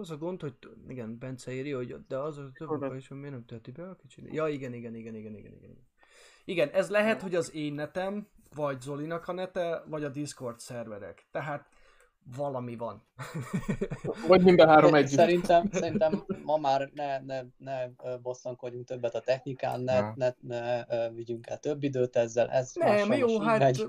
Az 0.00 0.10
a 0.10 0.16
gond, 0.16 0.40
hogy 0.40 0.54
igen, 0.88 1.18
Bence 1.18 1.52
írja, 1.52 1.76
hogy 1.76 1.96
de 2.08 2.18
az 2.18 2.38
a 2.38 2.50
több 2.58 2.68
munka 2.68 2.96
is, 2.96 3.08
hogy 3.08 3.16
miért 3.16 3.32
nem 3.32 3.44
tölti 3.44 3.70
be 3.70 3.88
a 3.88 3.96
kicsit. 3.96 4.32
Ja, 4.32 4.48
igen, 4.48 4.72
igen, 4.72 4.94
igen, 4.94 5.14
igen, 5.14 5.34
igen, 5.34 5.52
igen. 5.54 5.62
igen. 5.62 5.86
Igen, 6.44 6.68
ez 6.68 6.90
lehet, 6.90 7.22
hogy 7.22 7.34
az 7.34 7.54
én 7.54 7.72
netem, 7.72 8.28
vagy 8.54 8.80
Zolinak 8.80 9.28
a 9.28 9.32
nete, 9.32 9.84
vagy 9.86 10.04
a 10.04 10.08
Discord 10.08 10.58
szerverek. 10.60 11.26
Tehát 11.30 11.68
valami 12.36 12.76
van. 12.76 13.02
Vagy 14.28 14.42
mind 14.42 14.60
a 14.60 14.66
három 14.66 14.94
együtt. 14.94 15.18
Szerintem, 15.18 15.68
szerintem 15.72 16.24
ma 16.42 16.56
már 16.56 16.90
ne, 16.94 17.18
ne, 17.18 17.42
ne 17.56 17.88
bosszankodjunk 18.22 18.86
többet 18.86 19.14
a 19.14 19.20
technikán, 19.20 19.80
ne, 19.80 20.00
Na. 20.00 20.14
ne, 20.16 20.34
ne 20.40 21.10
vigyünk 21.10 21.46
el 21.46 21.58
több 21.58 21.82
időt 21.82 22.16
ezzel. 22.16 22.50
Ez 22.50 22.72
Nem, 22.74 23.12
jó, 23.12 23.40
hát 23.40 23.58
megy. 23.58 23.86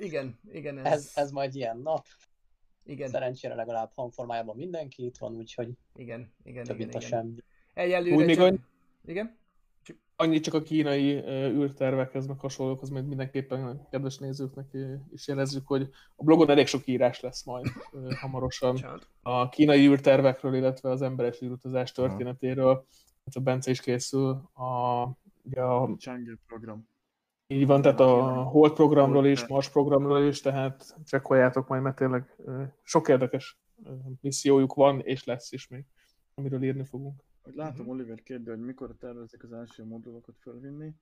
igen, 0.00 0.38
igen, 0.50 0.78
ez, 0.84 0.92
Ez, 0.92 1.12
ez 1.14 1.30
majd 1.30 1.54
ilyen 1.54 1.78
nap. 1.78 2.06
Igen, 2.86 3.08
Szerencsére 3.08 3.54
legalább 3.54 3.90
hangformájában 3.94 4.56
mindenki 4.56 5.04
itt 5.04 5.16
van, 5.16 5.36
úgyhogy 5.36 5.68
igen, 5.94 6.32
igen, 6.42 6.64
több 6.64 6.76
igen, 6.76 6.88
a 6.88 6.96
igen. 6.96 7.08
semmi. 7.08 7.34
Egyelőre 7.74 8.16
Úgy 8.16 8.24
még 8.24 8.36
csak... 8.36 8.44
annyi- 8.44 8.60
Igen? 9.04 9.38
Annyit 10.18 10.42
csak 10.42 10.54
a 10.54 10.62
kínai 10.62 11.12
űrtervekhez, 11.28 12.26
meg 12.26 12.38
hasonlókhoz, 12.38 12.88
majd 12.88 13.06
mindenképpen 13.06 13.66
a 13.66 13.88
kedves 13.90 14.18
nézőknek 14.18 14.76
is 15.12 15.28
jelezzük, 15.28 15.66
hogy 15.66 15.88
a 16.16 16.24
blogon 16.24 16.50
elég 16.50 16.66
sok 16.66 16.86
írás 16.86 17.20
lesz 17.20 17.44
majd 17.44 17.66
hamarosan 18.20 19.00
a 19.22 19.48
kínai 19.48 19.86
űrtervekről, 19.86 20.54
illetve 20.54 20.90
az 20.90 21.02
emberes 21.02 21.42
űrutazás 21.42 21.92
történetéről. 21.92 22.86
Hát 23.24 23.34
a 23.34 23.40
Bence 23.40 23.70
is 23.70 23.80
készül 23.80 24.28
a, 24.52 25.02
ugye 25.42 25.60
a 25.60 25.86
Chang'e 25.86 26.36
program. 26.46 26.88
Így 27.48 27.66
van, 27.66 27.82
tehát 27.82 28.00
a 28.00 28.42
Hold 28.42 28.72
programról 28.72 29.26
is, 29.26 29.46
Mars 29.46 29.70
programról 29.70 30.22
is, 30.24 30.40
tehát 30.40 30.96
csekkoljátok 31.04 31.68
majd, 31.68 31.82
mert 31.82 31.96
tényleg 31.96 32.36
sok 32.82 33.08
érdekes 33.08 33.58
missziójuk 34.20 34.74
van, 34.74 35.00
és 35.00 35.24
lesz 35.24 35.52
is 35.52 35.68
még, 35.68 35.84
amiről 36.34 36.62
írni 36.62 36.84
fogunk. 36.84 37.22
Hogy 37.42 37.54
látom, 37.54 37.80
Mhm. 37.86 37.94
Oliver 37.94 38.22
kérdő, 38.22 38.50
hogy 38.50 38.60
mikor 38.60 38.96
tervezik 38.98 39.42
az 39.42 39.52
első 39.52 39.84
modulokat 39.84 40.34
fölvinni. 40.38 40.94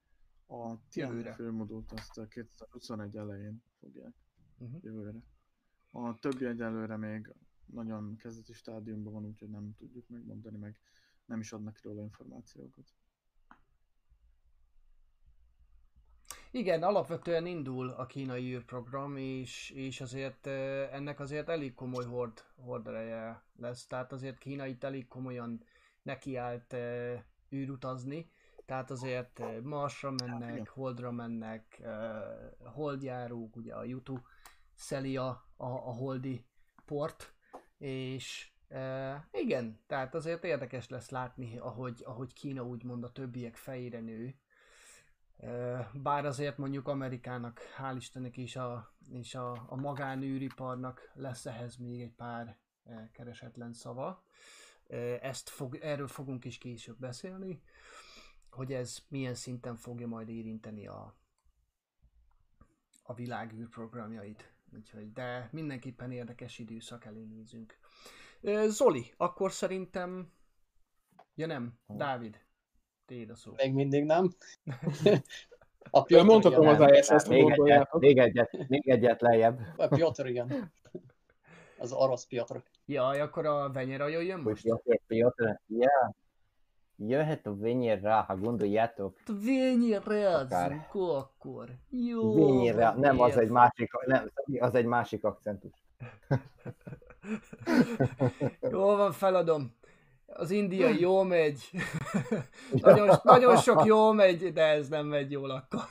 A. 0.47 0.75
Tianyi 0.91 1.23
főmodult 1.23 1.93
azt 1.93 2.19
a 2.19 2.27
2021 2.27 3.17
elején 3.17 3.63
fogják 3.81 4.15
Mhm. 4.59 4.75
jövőre. 4.81 5.13
A 5.91 6.19
többi 6.19 6.45
egyelőre 6.45 6.97
még 6.97 7.35
nagyon 7.67 8.17
kezdeti 8.17 8.53
stádiumban 8.53 9.13
van, 9.13 9.25
úgyhogy 9.25 9.49
nem 9.49 9.75
tudjuk 9.79 10.09
megmondani, 10.09 10.57
meg 10.59 10.81
nem 11.25 11.41
is 11.41 11.53
adnak 11.53 11.81
róla 11.83 12.03
információkat. 12.03 12.85
Igen, 16.57 16.83
alapvetően 16.83 17.47
indul 17.47 17.91
a 17.91 18.07
kínai 18.07 18.55
űrprogram, 18.55 19.17
és, 19.17 19.71
és 19.71 20.01
azért 20.01 20.47
ennek 20.93 21.21
azért 21.21 21.49
elég 21.49 21.75
komoly 21.75 22.05
hord, 22.05 22.45
hordereje 22.57 23.43
lesz. 23.57 23.87
Tehát 23.87 24.13
azért 24.13 24.39
Kína 24.39 24.67
itt 24.67 24.85
elég 24.85 25.09
komolyan 25.09 25.65
nekiállt 26.03 26.77
űrutazni. 27.55 28.31
Tehát 28.67 28.91
azért 28.91 29.43
Marsra 29.63 30.11
mennek, 30.11 30.69
Holdra 30.69 31.11
mennek, 31.11 31.83
holdjárók, 32.65 33.57
ugye 33.57 33.75
a 33.75 33.85
Yutu 33.85 34.19
szeli 34.75 35.17
a, 35.17 35.29
a, 35.57 35.67
a 35.67 35.93
holdi 35.93 36.47
port, 36.85 37.35
és 37.79 38.51
e, 38.69 39.29
igen, 39.33 39.81
tehát 39.87 40.15
azért 40.15 40.45
érdekes 40.45 40.89
lesz 40.89 41.11
látni, 41.11 41.59
ahogy, 41.59 42.03
ahogy 42.05 42.33
Kína 42.33 42.63
úgymond 42.63 43.05
a 43.05 43.13
többiek 43.13 43.57
fejére 43.57 44.01
nő. 44.01 44.35
Bár 45.93 46.25
azért 46.25 46.59
mondjuk 46.59 46.89
Amerikának, 46.89 47.61
hál' 47.79 47.95
Istennek 47.97 48.37
és 48.37 48.57
a, 48.57 48.95
és 49.11 49.35
a, 49.35 49.65
a 49.69 49.77
magánűriparnak 49.77 51.11
lesz 51.15 51.47
ehhez 51.47 51.77
még 51.77 52.01
egy 52.01 52.15
pár 52.15 52.59
keresetlen 53.13 53.73
szava. 53.73 54.25
Ezt 55.21 55.49
fog, 55.49 55.75
erről 55.77 56.09
fogunk 56.09 56.45
is 56.45 56.59
később 56.59 56.99
beszélni, 56.99 57.63
hogy 58.51 58.73
ez 58.73 58.99
milyen 59.09 59.35
szinten 59.35 59.77
fogja 59.77 60.07
majd 60.07 60.29
érinteni 60.29 60.87
a, 60.87 61.17
a 63.03 63.15
világ 63.15 63.53
űrprogramjait. 63.53 64.53
Úgyhogy, 64.73 65.13
de 65.13 65.49
mindenképpen 65.53 66.13
érdekes 66.13 66.59
időszak 66.59 67.05
elé 67.05 67.25
nézünk. 67.25 67.79
Zoli, 68.67 69.13
akkor 69.17 69.53
szerintem... 69.53 70.33
Ja 71.35 71.47
nem, 71.47 71.79
Dávid, 71.87 72.44
téd 73.07 73.31
a 73.31 73.37
szó. 73.37 73.53
Még 73.57 73.73
mindig 73.73 74.05
nem. 74.05 74.31
A 75.91 76.03
Piotr 76.03 76.25
mondhatom 76.25 76.67
az 76.67 76.91
ISS-t, 76.91 77.27
ha 77.27 77.29
Még 77.29 77.51
egyet, 77.51 77.93
még, 77.93 78.19
egyet, 78.19 78.69
még 78.69 78.89
egyet 78.89 79.21
lejjebb. 79.21 79.61
A 79.77 79.87
Piotr 79.87 80.27
igen. 80.27 80.73
Az 81.79 81.93
orosz 81.93 82.27
Piotr. 82.27 82.63
Jaj, 82.87 83.21
akkor 83.21 83.47
a 83.47 83.71
Venyera 83.73 84.09
jöjjön 84.09 84.41
most? 84.41 84.63
Piotr, 84.63 85.01
Piotr, 85.07 85.61
ja. 85.67 86.15
Jöhet 86.97 87.47
a 87.47 87.57
Venyera, 87.57 88.21
ha 88.21 88.37
gondoljátok. 88.37 89.17
Venyera, 89.27 90.39
Akár. 90.39 90.89
akkor. 90.93 91.69
Jó. 91.91 92.35
Venyera, 92.35 92.93
nem, 92.93 93.21
az 93.21 93.37
egy 93.37 93.49
másik, 93.49 93.91
nem, 94.07 94.31
az 94.59 94.75
egy 94.75 94.85
másik 94.85 95.25
akcentus. 95.25 95.73
Jó 98.71 98.81
van, 98.81 99.13
feladom. 99.13 99.75
Az 100.37 100.51
indiai 100.51 101.01
jó 101.01 101.23
megy. 101.23 101.71
nagyon, 102.73 103.17
nagyon 103.23 103.57
sok 103.57 103.85
jó 103.85 104.13
megy, 104.13 104.53
de 104.53 104.63
ez 104.63 104.89
nem 104.89 105.07
megy 105.07 105.31
jól 105.31 105.51
akkor. 105.51 105.89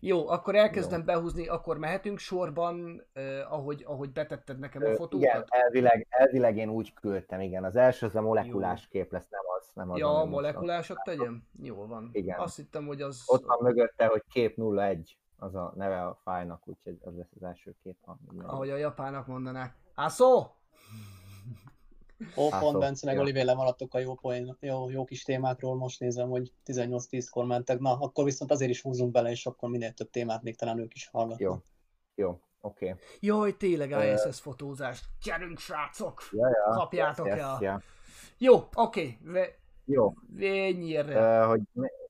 jó, 0.00 0.28
akkor 0.28 0.54
elkezdem 0.54 1.04
behúzni, 1.04 1.46
akkor 1.46 1.78
mehetünk 1.78 2.18
sorban, 2.18 3.02
eh, 3.12 3.52
ahogy, 3.52 3.84
ahogy 3.86 4.12
betetted 4.12 4.58
nekem 4.58 4.82
a 4.82 4.94
fotókat? 4.94 5.20
Igen, 5.20 5.44
elvileg, 5.48 6.06
elvileg 6.10 6.56
én 6.56 6.68
úgy 6.68 6.94
küldtem, 6.94 7.40
igen. 7.40 7.64
Az 7.64 7.76
első 7.76 8.06
az 8.06 8.16
a 8.16 8.20
molekulás 8.20 8.88
kép 8.88 9.12
lesz, 9.12 9.28
nem 9.28 9.42
az. 9.58 9.70
Nem 9.74 9.90
az 9.90 9.98
Ja, 9.98 10.08
a 10.08 10.18
most 10.18 10.30
molekulásot 10.30 10.98
tegyem? 11.04 11.46
Jó 11.62 11.86
van. 11.86 12.08
Igen. 12.12 12.38
Azt 12.38 12.56
hittem, 12.56 12.86
hogy 12.86 13.02
az... 13.02 13.22
Ott 13.26 13.44
van 13.44 13.58
mögötte, 13.62 14.06
hogy 14.06 14.22
kép 14.32 14.58
01, 14.58 15.18
az 15.38 15.54
a 15.54 15.72
neve 15.76 16.04
a 16.04 16.18
fájnak, 16.22 16.68
úgyhogy 16.68 16.98
az 17.00 17.16
lesz 17.16 17.32
az 17.36 17.42
első 17.42 17.74
kép. 17.82 17.96
Ahogy 18.42 18.70
a 18.70 18.76
japánok 18.76 19.26
mondanák. 19.26 19.74
Ászó! 19.94 20.46
Ó, 22.36 22.48
pont 22.48 22.72
szó. 22.72 22.78
Bence 22.78 23.06
meg 23.06 23.14
Ja. 23.14 23.20
Oliver 23.20 23.44
lemaradtok 23.44 23.94
a 23.94 23.98
jó, 23.98 24.14
poén, 24.14 24.56
jó, 24.60 24.90
jó 24.90 25.04
kis 25.04 25.22
témákról, 25.22 25.76
most 25.76 26.00
nézem, 26.00 26.28
hogy 26.28 26.52
18-10-kor 26.66 27.44
mentek. 27.44 27.78
Na, 27.78 27.98
akkor 27.98 28.24
viszont 28.24 28.50
azért 28.50 28.70
is 28.70 28.82
húzunk 28.82 29.12
bele, 29.12 29.30
és 29.30 29.46
akkor 29.46 29.68
minél 29.68 29.92
több 29.92 30.10
témát 30.10 30.42
még 30.42 30.56
talán 30.56 30.78
ők 30.78 30.94
is 30.94 31.08
hallgatnak. 31.08 31.40
Jó, 31.40 32.24
jó, 32.24 32.40
oké. 32.60 32.88
Okay. 32.88 33.00
Jaj, 33.20 33.56
tényleg 33.56 33.90
ISS 33.90 34.40
fotózás. 34.40 35.02
Gyerünk, 35.22 35.58
srácok! 35.58 36.22
Ja, 36.32 36.48
ja. 36.48 36.74
Kapjátok 36.74 37.26
yes, 37.26 37.38
el. 37.38 37.58
ja. 37.60 37.82
Jó, 38.38 38.54
oké. 38.74 39.18
Okay. 39.24 39.42
Jó, 39.84 40.14
Vényire. 40.26 41.40
uh, 41.42 41.48
hogy, 41.48 41.60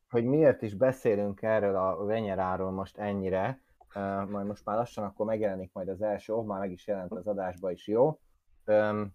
hogy 0.08 0.24
miért 0.24 0.62
is 0.62 0.74
beszélünk 0.74 1.42
erről 1.42 1.76
a 1.76 2.04
Venyeráról 2.04 2.70
most 2.70 2.98
ennyire, 2.98 3.60
uh, 3.94 4.28
majd 4.28 4.46
most 4.46 4.64
már 4.64 4.76
lassan 4.76 5.04
akkor 5.04 5.26
megjelenik 5.26 5.70
majd 5.72 5.88
az 5.88 6.02
első, 6.02 6.32
oh, 6.32 6.46
már 6.46 6.60
meg 6.60 6.70
is 6.70 6.86
jelent 6.86 7.12
az 7.12 7.26
adásba 7.26 7.70
is, 7.70 7.86
jó? 7.86 8.20
Um, 8.66 9.14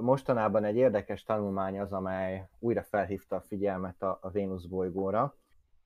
mostanában 0.00 0.64
egy 0.64 0.76
érdekes 0.76 1.22
tanulmány 1.22 1.80
az, 1.80 1.92
amely 1.92 2.48
újra 2.58 2.82
felhívta 2.82 3.36
a 3.36 3.40
figyelmet 3.40 4.02
a, 4.02 4.18
a 4.22 4.30
Vénusz 4.30 4.64
bolygóra, 4.64 5.36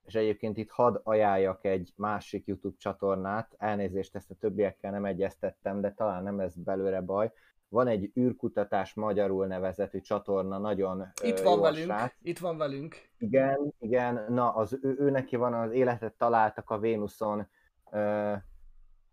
és 0.05 0.15
egyébként 0.15 0.57
itt 0.57 0.71
hadd 0.71 1.01
ajánljak 1.03 1.65
egy 1.65 1.93
másik 1.97 2.47
YouTube 2.47 2.77
csatornát, 2.79 3.55
elnézést 3.59 4.15
ezt 4.15 4.31
a 4.31 4.35
többiekkel 4.35 4.91
nem 4.91 5.05
egyeztettem, 5.05 5.81
de 5.81 5.93
talán 5.93 6.23
nem 6.23 6.37
lesz 6.37 6.55
belőle 6.55 7.01
baj. 7.01 7.33
Van 7.69 7.87
egy 7.87 8.13
űrkutatás 8.19 8.95
magyarul 8.95 9.47
nevezetű 9.47 10.01
csatorna, 10.01 10.59
nagyon 10.59 11.13
Itt 11.23 11.39
van 11.41 11.61
velünk. 11.61 11.85
srác. 11.85 12.15
Itt 12.23 12.39
van 12.39 12.57
velünk. 12.57 12.97
Igen, 13.19 13.75
igen, 13.79 14.25
na, 14.29 14.55
az 14.55 14.79
ő, 14.83 14.97
ő 14.99 15.11
neki 15.11 15.37
van 15.37 15.55
az 15.55 15.73
Életet 15.73 16.15
találtak 16.15 16.71
a 16.71 16.79
Vénuszon 16.79 17.47
ö, 17.91 18.33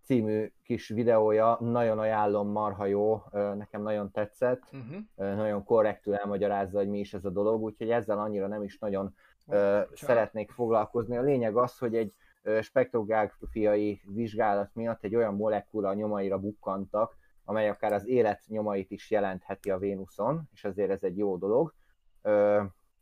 című 0.09 0.51
kis 0.63 0.87
videója, 0.87 1.57
nagyon 1.59 1.99
ajánlom, 1.99 2.47
marha 2.51 2.85
jó, 2.85 3.21
nekem 3.31 3.81
nagyon 3.81 4.11
tetszett, 4.11 4.63
Uh-huh. 4.71 5.35
nagyon 5.35 5.63
korrektül 5.63 6.15
elmagyarázza, 6.15 6.77
hogy 6.77 6.89
mi 6.89 6.99
is 6.99 7.13
ez 7.13 7.25
a 7.25 7.29
dolog, 7.29 7.61
úgyhogy 7.61 7.89
ezzel 7.89 8.19
annyira 8.19 8.47
nem 8.47 8.63
is 8.63 8.77
nagyon 8.79 9.15
ö, 9.47 9.81
szeretnék 9.93 10.51
foglalkozni. 10.51 11.17
A 11.17 11.21
lényeg 11.21 11.55
az, 11.57 11.77
hogy 11.77 11.95
egy 11.95 12.13
spektrográfiai 12.61 14.01
vizsgálat 14.05 14.69
miatt 14.73 15.03
egy 15.03 15.15
olyan 15.15 15.35
molekula 15.35 15.93
nyomaira 15.93 16.39
bukkantak, 16.39 17.17
amely 17.45 17.69
akár 17.69 17.93
az 17.93 18.07
élet 18.07 18.41
nyomait 18.47 18.91
is 18.91 19.11
jelentheti 19.11 19.69
a 19.69 19.77
Vénuszon, 19.77 20.41
és 20.53 20.63
azért 20.65 20.89
ez 20.89 21.03
egy 21.03 21.17
jó 21.17 21.37
dolog. 21.37 21.73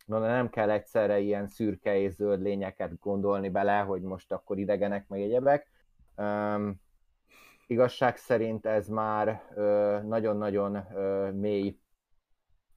No, 0.06 0.20
de 0.20 0.28
nem 0.28 0.50
kell 0.50 0.70
egyszerre 0.70 1.20
ilyen 1.20 1.48
szürke 1.48 1.98
és 2.00 2.14
zöld 2.14 2.42
lényeket 2.42 3.00
gondolni 3.00 3.50
bele, 3.50 3.80
hogy 3.80 4.02
most 4.02 4.32
akkor 4.32 4.58
idegenek, 4.58 5.08
meg 5.08 5.22
egyebek. 5.22 5.72
Um, 6.18 6.86
igazság 7.68 8.18
szerint 8.18 8.66
ez 8.66 8.88
már 8.88 9.42
nagyon-nagyon 10.06 10.72
mély 11.34 11.80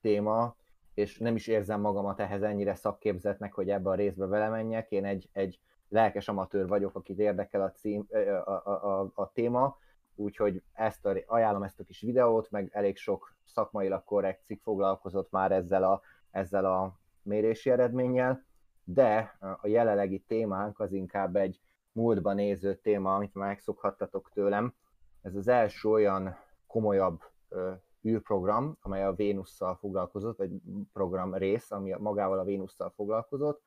téma, 0.01 0.57
és 0.95 1.19
nem 1.19 1.35
is 1.35 1.47
érzem 1.47 1.81
magamat 1.81 2.21
ehhez 2.21 2.43
ennyire 2.43 2.75
szakképzetnek, 2.75 3.53
hogy 3.53 3.71
ebbe 3.71 3.91
a 3.91 3.95
részbe 3.95 4.27
belemenjek. 4.27 4.91
Én 4.91 5.05
egy, 5.05 5.29
egy 5.33 5.61
lelkes 5.89 6.29
amatőr 6.29 6.69
vagyok, 6.69 6.95
akit 6.95 7.19
érdekel 7.19 7.63
a, 7.63 7.71
cím, 7.71 8.07
a, 8.45 8.51
a, 8.51 9.01
a, 9.01 9.11
a 9.15 9.33
téma, 9.33 9.79
úgyhogy 10.15 10.63
ezt 10.73 11.07
a, 11.07 11.17
ajánlom 11.27 11.63
ezt 11.63 11.81
a 11.81 11.85
kis 11.85 12.01
videót, 12.01 12.51
meg 12.51 12.71
elég 12.73 12.97
sok 12.97 13.35
szakmailag 13.45 14.05
korrekt 14.05 14.45
cikk 14.45 14.63
foglalkozott 14.63 15.31
már 15.31 15.53
ezzel 15.53 15.83
a, 15.85 16.01
ezzel 16.31 16.65
a 16.65 16.99
mérési 17.23 17.71
eredménnyel, 17.71 18.45
de 18.85 19.37
a 19.61 19.67
jelenlegi 19.67 20.19
témánk 20.19 20.81
az 20.81 20.93
inkább 20.93 21.37
egy 21.37 21.61
múltba 21.93 22.33
néző 22.33 22.75
téma, 22.75 23.15
amit 23.15 23.35
már 23.35 23.49
megszokhattatok 23.49 24.31
tőlem. 24.33 24.75
Ez 25.23 25.35
az 25.35 25.49
első 25.49 25.89
olyan 25.89 26.37
komolyabb 26.67 27.21
ö, 27.49 27.73
űrprogram, 28.07 28.77
amely 28.81 29.05
a 29.05 29.15
Vénusszal 29.15 29.77
foglalkozott, 29.77 30.37
vagy 30.37 30.51
program 30.93 31.35
rész, 31.35 31.71
ami 31.71 31.95
magával 31.99 32.39
a 32.39 32.45
Vénusszal 32.45 32.91
foglalkozott. 32.91 33.63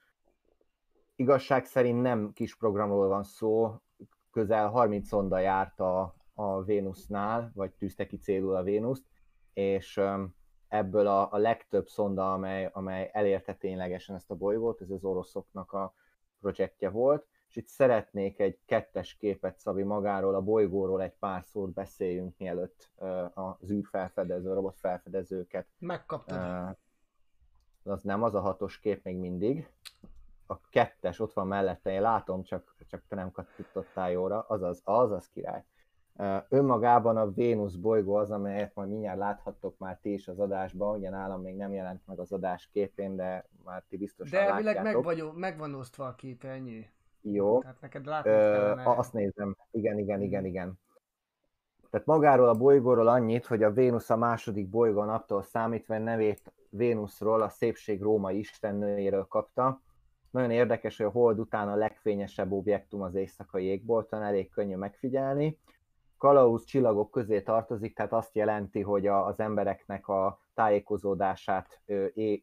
Igazság 1.16 1.66
szerint 1.66 2.02
nem 2.02 2.32
kis 2.34 2.56
programról 2.56 3.08
van 3.08 3.24
szó, 3.24 3.76
közel 4.32 4.70
30 4.70 5.08
szonda 5.08 5.38
járt 5.40 5.80
a, 5.80 6.16
a 6.34 6.64
Vénusznál, 6.64 7.52
vagy 7.56 7.72
tűzte 7.72 8.06
ki 8.06 8.18
célul 8.18 8.56
a 8.56 8.64
Vénuszt, 8.64 9.06
és 9.54 10.02
ebből 10.68 11.08
a, 11.08 11.32
a 11.32 11.38
legtöbb 11.38 11.88
szonda, 11.88 12.34
amely, 12.34 12.70
amely 12.74 13.10
elérte 13.14 13.54
ténylegesen 13.54 14.16
ezt 14.16 14.32
a 14.32 14.36
bolygót, 14.36 14.82
ez 14.82 14.90
az 14.90 15.04
oroszoknak 15.04 15.72
a 15.72 15.94
projektje 16.40 16.90
volt, 16.90 17.28
és 17.54 17.60
itt 17.60 17.68
szeretnék 17.68 18.40
egy 18.40 18.60
kettes 18.66 19.16
képet, 19.16 19.60
Szabi, 19.60 19.84
magáról, 19.84 20.36
a 20.36 20.42
bolygóról 20.42 21.02
egy 21.02 21.14
pár 21.20 21.44
szót 21.44 21.74
beszéljünk, 21.74 22.38
mielőtt 22.38 22.92
az 23.34 23.72
űrfelfedező, 23.72 24.50
a 24.50 24.54
robot 24.54 24.78
felfedezőket 24.80 25.68
Megkaptad. 25.80 26.78
Az 27.84 28.04
nem 28.04 28.24
az 28.24 28.36
a 28.36 28.40
hatos 28.40 28.80
kép 28.80 29.04
még 29.04 29.18
mindig. 29.18 29.70
A 30.48 30.60
kettes 30.70 31.20
ott 31.20 31.34
van 31.34 31.48
mellette, 31.48 31.92
én 31.92 32.02
látom, 32.02 32.44
csak, 32.44 32.76
csak 32.90 33.04
te 33.08 33.16
nem 33.16 33.32
kattintottál 33.32 34.12
jóra, 34.12 34.46
azaz, 34.48 34.82
az 34.84 35.12
az 35.12 35.30
király. 35.30 35.64
Önmagában 36.50 37.18
a 37.18 37.32
Vénusz 37.32 37.76
bolygó 37.76 38.16
az, 38.16 38.32
amelyet 38.32 38.76
majd 38.76 38.90
mindjárt 38.90 39.18
láthattok 39.18 39.78
már 39.78 40.00
ti 40.02 40.14
is 40.14 40.28
az 40.28 40.40
adásban, 40.40 40.98
ugye 40.98 41.10
nálam 41.10 41.42
még 41.42 41.56
nem 41.56 41.74
jelent 41.74 42.08
meg 42.08 42.20
az 42.20 42.32
adás 42.32 42.70
képén, 42.72 43.16
de 43.16 43.48
már 43.64 43.84
ti 43.90 43.98
biztosan 43.98 44.40
De 44.40 44.46
elvileg 44.48 44.76
látjátok. 44.76 45.06
meg, 45.06 45.18
vagy, 45.18 45.34
meg 45.34 45.58
van 45.58 45.74
osztva 45.74 46.06
a 46.06 46.16
kép, 46.16 46.44
ennyi. 46.44 46.90
Jó. 47.24 47.62
Tehát 47.62 47.82
neked 47.82 48.06
látnod 48.06 48.34
Ö, 48.34 48.74
azt 48.84 49.14
nézem. 49.14 49.58
Igen, 49.72 49.98
igen, 49.98 50.22
igen, 50.22 50.46
igen. 50.46 50.80
Tehát 51.90 52.08
magáról 52.08 52.48
a 52.48 52.54
bolygóról 52.54 53.08
annyit, 53.08 53.46
hogy 53.46 53.64
a 53.64 53.72
Vénusz 53.72 54.10
a 54.10 54.18
második 54.18 54.70
bolygó 54.70 55.00
a 55.00 55.06
naptól 55.06 55.42
számítva 55.42 55.98
nevét 55.98 56.54
Vénuszról, 56.70 57.42
a 57.42 57.50
szépség 57.50 58.02
római 58.02 58.38
istennőjéről 58.38 59.26
kapta, 59.28 59.82
Nagyon 60.32 60.52
érdekes, 60.52 60.98
hogy 60.98 61.06
a 61.06 61.10
hold 61.10 61.40
után 61.40 61.70
a 61.70 61.76
legfényesebb 61.76 62.52
objektum 62.52 63.02
az 63.02 63.16
éjszakai 63.16 63.66
égbolton, 63.66 64.24
elég 64.24 64.50
könnyű 64.50 64.76
megfigyelni. 64.76 65.60
Kalauz 66.18 66.64
csillagok 66.66 67.12
közé 67.12 67.42
tartozik, 67.42 67.96
tehát 67.96 68.14
azt 68.14 68.36
jelenti, 68.36 68.82
hogy 68.82 69.08
a, 69.08 69.26
az 69.26 69.40
embereknek 69.40 70.08
a 70.08 70.40
tájékozódását 70.54 71.82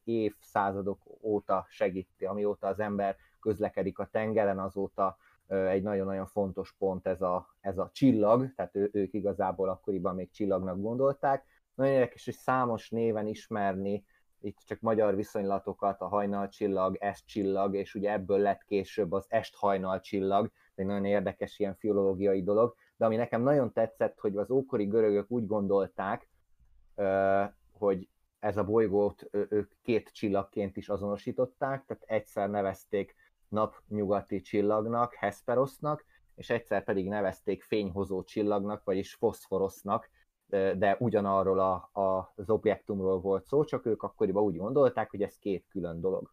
évszázadok 0.05 0.99
óta 1.21 1.67
segíti, 1.69 2.25
amióta 2.25 2.67
az 2.67 2.81
ember 2.81 3.17
közlekedik 3.41 3.99
a 3.99 4.09
tengeren, 4.13 4.59
azóta 4.59 5.17
egy 5.47 5.83
nagyon-nagyon 5.83 6.27
fontos 6.27 6.75
pont 6.79 7.07
ez 7.07 7.23
a, 7.23 7.55
ez 7.61 7.79
a 7.79 7.91
csillag, 7.93 8.55
tehát 8.55 8.77
ő, 8.77 8.91
ők 8.93 9.15
igazából 9.15 9.69
akkoriban 9.69 10.15
még 10.15 10.31
csillagnak 10.31 10.81
gondolták. 10.81 11.45
Nagyon 11.75 11.93
érdekes, 11.93 12.25
hogy 12.25 12.35
számos 12.35 12.91
néven 12.91 13.27
ismerni 13.27 14.05
itt 14.41 14.59
csak 14.67 14.81
magyar 14.81 15.17
viszonylatokat, 15.17 16.01
a 16.01 16.09
hajnal 16.09 16.49
csillag, 16.49 16.97
est 17.01 17.27
csillag, 17.27 17.75
és 17.75 17.95
ugye 17.95 18.13
ebből 18.13 18.39
lett 18.39 18.65
később 18.65 19.13
az 19.13 19.27
est 19.29 19.57
hajnal 19.57 20.01
csillag, 20.01 20.51
egy 20.75 20.87
nagyon 20.87 21.05
érdekes 21.05 21.59
ilyen 21.59 21.75
filológiai 21.75 22.43
dolog, 22.43 22.75
de 22.97 23.05
ami 23.05 23.17
nekem 23.17 23.43
nagyon 23.43 23.73
tetszett, 23.73 24.19
hogy 24.19 24.37
az 24.37 24.51
ókori 24.51 24.85
görögök 24.85 25.31
úgy 25.31 25.47
gondolták, 25.47 26.29
hogy 27.73 28.09
ez 28.39 28.57
a 28.57 28.65
bolygót 28.65 29.29
ők 29.31 29.73
két 29.83 30.11
csillagként 30.13 30.77
is 30.77 30.89
azonosították, 30.89 31.85
tehát 31.87 32.03
egyszer 32.07 32.51
nevezték 32.51 33.15
napnyugati 33.51 34.41
csillagnak, 34.41 35.15
Hesperosznak, 35.15 36.05
és 36.35 36.51
egyszer 36.51 36.85
pedig 36.85 37.09
nevezték 37.09 37.63
fényhozó 37.63 38.23
csillagnak, 38.23 38.85
vagyis 38.85 39.15
foszforosznak, 39.15 40.11
de 40.51 40.97
ugyanarról 40.99 41.59
a, 41.59 42.01
a, 42.01 42.33
az 42.37 42.51
objektumról 42.51 43.21
volt 43.21 43.47
szó, 43.47 43.65
csak 43.65 43.87
ők 43.87 44.03
akkoriban 44.03 44.43
úgy 44.43 44.57
gondolták, 44.57 45.11
hogy 45.11 45.23
ez 45.23 45.39
két 45.39 45.67
külön 45.69 46.01
dolog. 46.01 46.33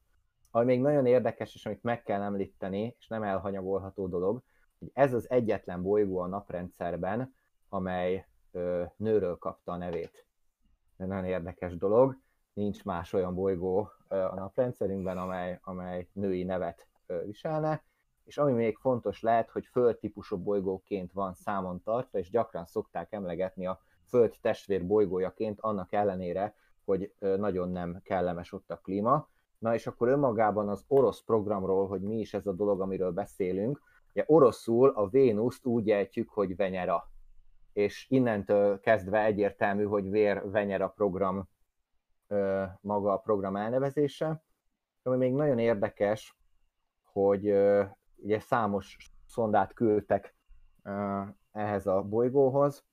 Ami 0.52 0.66
még 0.66 0.82
nagyon 0.82 1.06
érdekes, 1.06 1.56
és 1.56 1.66
amit 1.66 1.84
meg 1.84 2.04
kell 2.04 2.22
említeni, 2.22 2.96
és 3.00 3.08
nem 3.08 3.24
elhanyagolható 3.24 4.08
dolog, 4.08 4.42
hogy 4.80 4.92
ez 4.94 5.14
az 5.14 5.30
egyetlen 5.30 5.82
bolygó 5.82 6.20
a 6.20 6.28
naprendszerben, 6.28 7.34
amely 7.70 8.28
ö, 8.52 8.84
nőről 8.96 9.38
kapta 9.38 9.72
a 9.72 9.78
nevét. 9.78 10.26
De 10.98 11.06
nagyon 11.06 11.26
érdekes 11.26 11.78
dolog, 11.78 12.18
nincs 12.54 12.84
más 12.84 13.14
olyan 13.14 13.36
bolygó 13.36 13.90
ö, 14.08 14.16
a 14.16 14.36
naprendszerünkben, 14.36 15.18
amely, 15.18 15.60
amely 15.64 16.08
női 16.14 16.44
nevet 16.44 16.88
viselne, 17.26 17.84
és 18.24 18.38
ami 18.38 18.52
még 18.52 18.78
fontos 18.78 19.22
lehet, 19.22 19.50
hogy 19.50 19.66
földtípusú 19.66 20.38
bolygóként 20.38 21.12
van 21.12 21.34
számon 21.34 21.82
tartva, 21.84 22.18
és 22.18 22.30
gyakran 22.30 22.66
szokták 22.66 23.12
emlegetni 23.12 23.68
a 23.68 23.82
Föld 24.08 24.36
testvér 24.42 24.86
bolygójaként, 24.86 25.60
annak 25.62 25.94
ellenére, 25.94 26.56
hogy 26.86 27.14
nagyon 27.20 27.70
nem 27.70 28.02
kellemes 28.04 28.54
ott 28.54 28.72
a 28.72 28.78
klíma. 28.78 29.30
Na 29.58 29.74
és 29.74 29.88
akkor 29.88 30.08
önmagában 30.08 30.70
az 30.70 30.84
orosz 30.88 31.22
programról, 31.22 31.88
hogy 31.88 32.02
mi 32.02 32.20
is 32.20 32.34
ez 32.34 32.48
a 32.48 32.54
dolog, 32.54 32.82
amiről 32.82 33.12
beszélünk, 33.12 33.82
ugye 34.10 34.24
oroszul 34.28 34.90
a 34.90 35.08
Vénuszt 35.08 35.66
úgy 35.66 35.90
ejtjük, 35.90 36.30
hogy 36.30 36.56
Venyera. 36.56 37.12
És 37.74 38.06
innentől 38.10 38.80
kezdve 38.80 39.24
egyértelmű, 39.24 39.84
hogy 39.84 40.10
Vér 40.10 40.52
Venyera 40.52 40.88
program 40.88 41.50
maga 42.82 43.14
a 43.14 43.18
program 43.18 43.56
elnevezése. 43.56 44.44
Ami 45.04 45.18
még 45.18 45.34
nagyon 45.34 45.60
érdekes, 45.60 46.37
hogy 47.18 47.54
ugye 48.16 48.40
számos 48.40 48.98
szondát 49.26 49.74
küldtek 49.74 50.36
ehhez 51.52 51.88
a 51.88 52.02
bolygóhoz, 52.02 52.86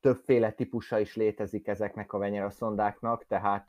többféle 0.00 0.50
típusa 0.50 0.98
is 0.98 1.16
létezik 1.16 1.66
ezeknek 1.66 2.12
a 2.12 2.18
Venyera 2.18 2.50
szondáknak, 2.50 3.26
tehát 3.26 3.68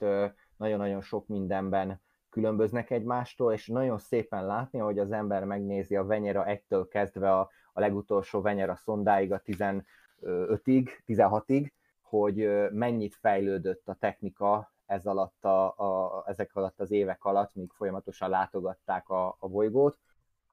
nagyon-nagyon 0.58 1.02
sok 1.02 1.28
mindenben 1.28 2.02
különböznek 2.30 2.90
egymástól, 2.90 3.54
és 3.54 3.68
nagyon 3.68 3.98
szépen 3.98 4.46
látni, 4.46 4.80
hogy 4.80 5.00
az 5.00 5.12
ember 5.12 5.44
megnézi 5.44 5.96
a 5.96 6.06
Venyera 6.06 6.46
1-től 6.48 6.88
kezdve 6.90 7.32
a, 7.32 7.50
a 7.74 7.80
legutolsó 7.80 8.42
Venyera 8.42 8.76
szondáig, 8.76 9.32
a 9.32 9.42
15-ig, 9.42 10.90
16-ig, 11.08 11.72
hogy 12.02 12.50
mennyit 12.72 13.16
fejlődött 13.16 13.88
a 13.88 13.94
technika 14.00 14.74
ez 14.92 15.06
alatt 15.06 15.46
a, 15.46 15.66
a, 15.78 16.24
ezek 16.28 16.56
alatt 16.56 16.80
az 16.80 16.92
évek 16.92 17.24
alatt, 17.24 17.56
míg 17.56 17.72
folyamatosan 17.72 18.30
látogatták 18.30 19.10
a, 19.10 19.36
a 19.40 19.48
bolygót. 19.48 20.00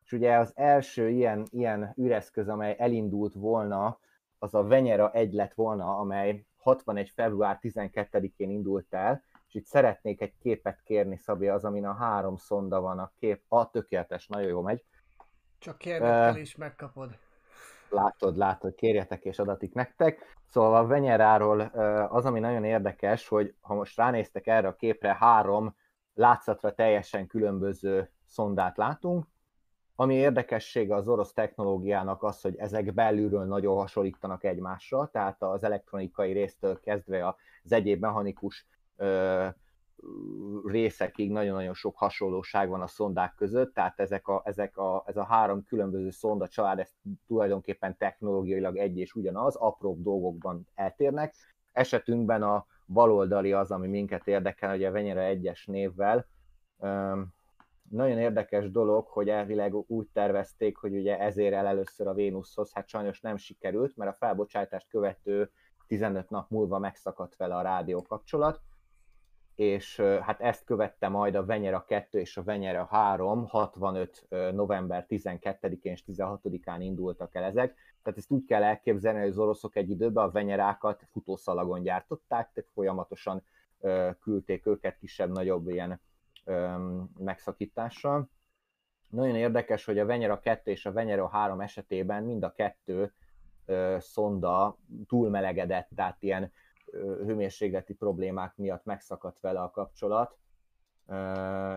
És 0.05 0.12
ugye 0.12 0.36
az 0.36 0.53
első 0.55 1.09
ilyen, 1.09 1.47
ilyen 1.51 1.93
üreszköz, 1.97 2.49
amely 2.49 2.76
elindult 2.78 3.34
volna 3.34 3.99
az 4.39 4.55
a 4.55 4.62
Venyera 4.62 5.11
1 5.12 5.32
lett 5.32 5.55
volna, 5.55 5.99
amely 5.99 6.47
61. 6.57 7.11
február 7.14 7.59
12-én 7.62 8.51
indult 8.51 8.95
el, 8.95 9.22
és 9.49 9.55
itt 9.55 9.64
szeretnék 9.64 10.20
egy 10.20 10.34
képet 10.39 10.82
kérni, 10.82 11.16
Szabi, 11.16 11.49
az, 11.49 11.64
amin 11.64 11.86
a 11.86 11.95
három 11.95 12.36
szonda 12.36 12.80
van 12.80 12.99
a 12.99 13.12
kép. 13.18 13.43
A 13.49 13.70
tökéletes, 13.70 14.26
nagyon 14.26 14.49
jó 14.49 14.61
megy. 14.61 14.84
Csak 15.59 15.78
kérned 15.78 16.34
uh, 16.34 16.41
is 16.41 16.57
megkapod. 16.57 17.18
Látod, 17.91 18.36
látod, 18.36 18.74
kérjetek 18.74 19.24
és 19.24 19.39
adatik 19.39 19.74
nektek. 19.74 20.36
Szóval 20.51 20.74
a 20.74 20.86
Venyeráról 20.86 21.61
az, 22.11 22.24
ami 22.24 22.41
nagyon 22.41 22.64
érdekes, 22.64 23.28
hogy 23.28 23.55
ha 23.61 23.74
most 23.74 23.97
ránéztek 23.97 24.47
erre 24.47 24.68
a 24.68 24.76
képre, 24.76 25.16
három 25.18 25.76
látszatra 26.14 26.74
teljesen 26.74 27.26
különböző 27.26 28.11
szondát 28.26 28.76
látunk, 28.76 29.26
ami 29.95 30.14
érdekessége 30.14 30.95
az 30.95 31.09
orosz 31.09 31.32
technológiának 31.32 32.22
az, 32.22 32.41
hogy 32.41 32.57
ezek 32.57 32.95
belülről 32.95 33.45
nagyon 33.45 33.76
hasonlítanak 33.76 34.45
egymásra, 34.45 35.07
tehát 35.07 35.43
az 35.43 35.64
elektronikai 35.64 36.32
résztől 36.32 36.80
kezdve 36.80 37.34
az 37.64 37.72
egyéb 37.72 38.01
mechanikus 38.01 38.66
részekig 40.64 41.30
nagyon-nagyon 41.30 41.74
sok 41.74 41.96
hasonlóság 41.96 42.68
van 42.68 42.82
a 42.82 42.86
szondák 42.86 43.34
között, 43.34 43.74
tehát 43.74 44.01
ezek 44.01 44.28
a, 44.28 44.42
ezek 44.44 44.76
a, 44.76 45.03
ez 45.07 45.16
a 45.16 45.24
három 45.24 45.64
különböző 45.64 46.11
szonda 46.11 46.49
család, 46.49 46.78
ez 46.78 46.90
tulajdonképpen 47.26 47.96
technológiailag 47.96 48.76
egy 48.76 48.99
és 48.99 49.14
ugyanaz, 49.14 49.55
apróbb 49.55 50.03
dolgokban 50.03 50.66
eltérnek. 50.74 51.34
Esetünkben 51.72 52.42
a 52.42 52.66
baloldali 52.86 53.53
az, 53.53 53.70
ami 53.70 53.88
minket 53.88 54.26
érdekel, 54.26 54.70
hogy 54.70 54.84
a 54.84 54.90
Venyera 54.90 55.20
egyes 55.20 55.66
névvel, 55.66 56.26
nagyon 57.90 58.18
érdekes 58.18 58.70
dolog, 58.70 59.07
hogy 59.07 59.28
elvileg 59.28 59.74
úgy 59.74 60.07
tervezték, 60.12 60.76
hogy 60.76 60.96
ugye 60.96 61.18
ezért 61.18 61.55
el 61.55 61.66
először 61.66 62.07
a 62.07 62.14
Vénuszhoz, 62.14 62.72
hát 62.72 62.88
sajnos 62.88 63.20
nem 63.20 63.36
sikerült, 63.36 63.96
mert 63.96 64.11
a 64.11 64.16
felbocsátást 64.18 64.88
követő 64.88 65.51
15 65.86 66.30
nap 66.30 66.51
múlva 66.51 66.78
megszakadt 66.78 67.36
vele 67.36 67.57
a 67.57 67.62
rádió 67.62 68.03
kapcsolat, 68.03 68.61
és 69.59 70.01
hát 70.01 70.41
ezt 70.41 70.65
követte 70.65 71.09
majd 71.09 71.35
a 71.35 71.45
Venyera 71.45 71.85
2 71.85 72.19
és 72.19 72.37
a 72.37 72.43
Venyera 72.43 72.85
3, 72.91 73.47
65. 73.47 74.27
november 74.53 75.07
12-én 75.09 75.93
és 75.93 76.05
16-án 76.07 76.77
indultak 76.79 77.35
el 77.35 77.43
ezek. 77.45 77.75
Tehát 78.03 78.19
ezt 78.19 78.31
úgy 78.31 78.45
kell 78.45 78.63
elképzelni, 78.63 79.19
hogy 79.19 79.29
az 79.29 79.39
oroszok 79.39 79.77
egy 79.77 79.91
időben 79.91 80.25
a 80.25 80.31
Venyerákat 80.31 81.07
futószalagon 81.13 81.83
gyártották, 81.83 82.51
tehát 82.53 82.71
folyamatosan 82.73 83.43
küldték 84.21 84.67
őket 84.67 84.99
kisebb-nagyobb 84.99 85.69
ilyen 85.69 86.01
megszakítással. 87.19 88.29
Nagyon 89.11 89.37
érdekes, 89.37 89.85
hogy 89.85 89.99
a 89.99 90.07
Venyera 90.07 90.41
2 90.41 90.71
és 90.71 90.87
a 90.87 90.93
Venyera 90.93 91.29
3 91.29 91.61
esetében 91.61 92.23
mind 92.25 92.43
a 92.43 92.53
kettő 92.53 93.13
szonda 93.99 94.77
túlmelegedett, 95.07 95.89
tehát 95.95 96.23
ilyen 96.23 96.53
hőmérsékleti 96.93 97.95
problémák 97.95 98.57
miatt 98.57 98.84
megszakadt 98.84 99.41
vele 99.41 99.61
a 99.61 99.70
kapcsolat. 99.70 100.36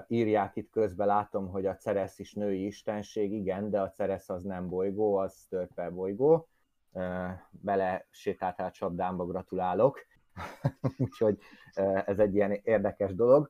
írják 0.08 0.56
itt 0.56 0.70
közben, 0.70 1.08
látom, 1.08 1.50
hogy 1.50 1.66
a 1.66 1.76
Ceres 1.76 2.20
is 2.20 2.34
női 2.34 2.66
istenség, 2.66 3.32
igen, 3.34 3.70
de 3.70 3.82
a 3.82 3.90
Ceres 3.90 4.30
az 4.30 4.44
nem 4.44 4.70
bolygó, 4.70 5.16
az 5.16 5.46
törpe 5.50 5.90
bolygó. 5.90 6.48
bele 7.52 8.08
sétáltál 8.10 8.68
a 8.68 8.72
csapdámba, 8.72 9.26
gratulálok. 9.26 10.00
Úgyhogy 10.98 11.40
ez 12.06 12.20
egy 12.20 12.36
ilyen 12.36 12.52
érdekes 12.64 13.16
dolog. 13.16 13.50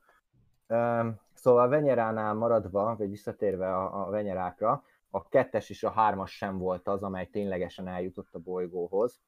Szóval 1.34 1.66
a 1.66 1.68
Venyeránál 1.68 2.34
maradva, 2.34 2.96
vagy 2.96 3.10
visszatérve 3.10 3.76
a, 3.76 4.08
a 4.08 4.10
Venyerákra, 4.10 4.84
a 5.10 5.28
kettes 5.28 5.70
és 5.70 5.84
a 5.84 5.90
hármas 5.90 6.32
sem 6.36 6.58
volt 6.58 6.88
az, 6.88 7.04
amely 7.04 7.26
ténylegesen 7.26 7.88
eljutott 7.88 8.34
a 8.34 8.40
bolygóhoz. 8.40 9.22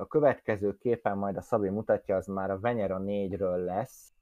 A 0.00 0.06
következő 0.06 0.76
képen 0.76 1.18
majd 1.18 1.36
a 1.36 1.40
Szabi 1.40 1.68
mutatja, 1.68 2.16
az 2.16 2.26
már 2.26 2.50
a 2.50 2.58
Venyera 2.58 3.00
4-ről 3.00 3.64
lesz, 3.64 4.12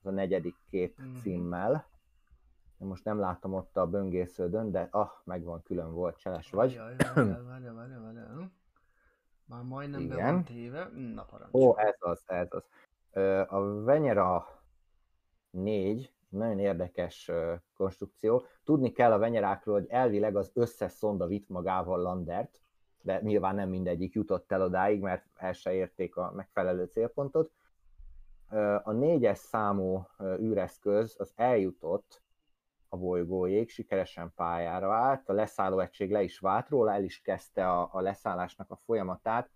az 0.00 0.06
a 0.06 0.10
negyedik 0.10 0.56
kép 0.70 1.02
mm. 1.02 1.14
címmel. 1.14 1.86
Most 2.78 3.04
nem 3.04 3.18
látom 3.18 3.54
ott 3.54 3.76
a 3.76 3.86
böngésződön, 3.86 4.70
de 4.70 4.88
ah, 4.90 5.10
megvan, 5.24 5.62
külön 5.62 5.92
volt, 5.92 6.18
cseles 6.18 6.50
vagy. 6.50 6.72
Jaj, 6.72 6.94
várjál, 7.14 7.44
várjál, 7.44 7.74
várjál, 7.74 8.00
várjál. 8.00 8.50
Már 9.44 9.62
majdnem 9.62 10.00
Igen. 10.00 10.16
be 10.16 10.22
van 10.22 10.44
téve. 10.44 10.90
Na, 11.14 11.24
parancs. 11.24 11.52
Ó, 11.52 11.78
ez 11.78 11.96
az, 11.98 12.22
ez 12.26 12.48
az. 12.50 12.64
A 13.48 13.82
Venyera 13.82 14.46
4, 15.50 16.12
nagyon 16.28 16.58
érdekes 16.58 17.30
konstrukció. 17.76 18.46
Tudni 18.64 18.92
kell 18.92 19.12
a 19.12 19.18
venyerákról, 19.18 19.74
hogy 19.74 19.88
elvileg 19.88 20.36
az 20.36 20.50
összes 20.54 20.92
szonda 20.92 21.26
vitt 21.26 21.48
magával 21.48 22.00
landert, 22.00 22.60
de 23.08 23.20
nyilván 23.22 23.54
nem 23.54 23.68
mindegyik 23.68 24.14
jutott 24.14 24.52
el 24.52 24.62
odáig, 24.62 25.00
mert 25.00 25.24
el 25.36 25.52
se 25.52 25.72
érték 25.72 26.16
a 26.16 26.32
megfelelő 26.34 26.84
célpontot. 26.84 27.50
A 28.82 28.92
négyes 28.92 29.38
számú 29.38 30.06
űreszköz 30.40 31.14
az 31.18 31.32
eljutott 31.36 32.22
a 32.88 32.96
bolygójég, 32.96 33.68
sikeresen 33.68 34.32
pályára 34.36 34.94
állt, 34.94 35.28
a 35.28 35.32
leszálló 35.32 35.78
egység 35.78 36.10
le 36.10 36.22
is 36.22 36.38
vált 36.38 36.68
róla, 36.68 36.92
el 36.92 37.04
is 37.04 37.20
kezdte 37.20 37.70
a, 37.70 37.88
a 37.92 38.00
leszállásnak 38.00 38.70
a 38.70 38.76
folyamatát, 38.76 39.50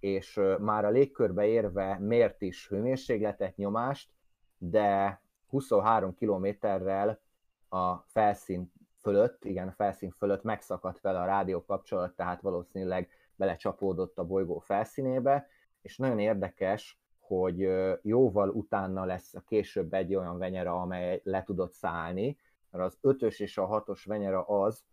és 0.00 0.40
már 0.58 0.84
a 0.84 0.90
légkörbe 0.90 1.46
érve 1.46 1.98
mért 1.98 2.42
is 2.42 2.68
hőmérsékletet, 2.68 3.56
nyomást, 3.56 4.10
de 4.58 5.20
23 5.46 6.14
kilométerrel 6.14 7.20
a 7.68 7.96
felszín 7.96 8.72
fölött, 9.04 9.44
igen, 9.44 9.68
a 9.68 9.72
felszín 9.72 10.10
fölött 10.10 10.42
megszakadt 10.42 11.00
vele 11.00 11.20
a 11.20 11.24
rádió 11.24 11.64
kapcsolat, 11.64 12.16
tehát 12.16 12.40
valószínűleg 12.40 13.08
belecsapódott 13.36 14.18
a 14.18 14.24
bolygó 14.24 14.58
felszínébe, 14.58 15.46
és 15.82 15.96
nagyon 15.96 16.18
érdekes, 16.18 16.98
hogy 17.18 17.68
jóval 18.02 18.48
utána 18.48 19.04
lesz 19.04 19.34
a 19.34 19.40
később 19.40 19.94
egy 19.94 20.14
olyan 20.14 20.38
venyera, 20.38 20.80
amely 20.80 21.20
le 21.24 21.42
tudott 21.42 21.72
szállni, 21.72 22.36
mert 22.70 22.84
az 22.84 22.98
ötös 23.00 23.40
és 23.40 23.58
a 23.58 23.66
hatos 23.66 24.04
venyera 24.04 24.42
az, 24.42 24.84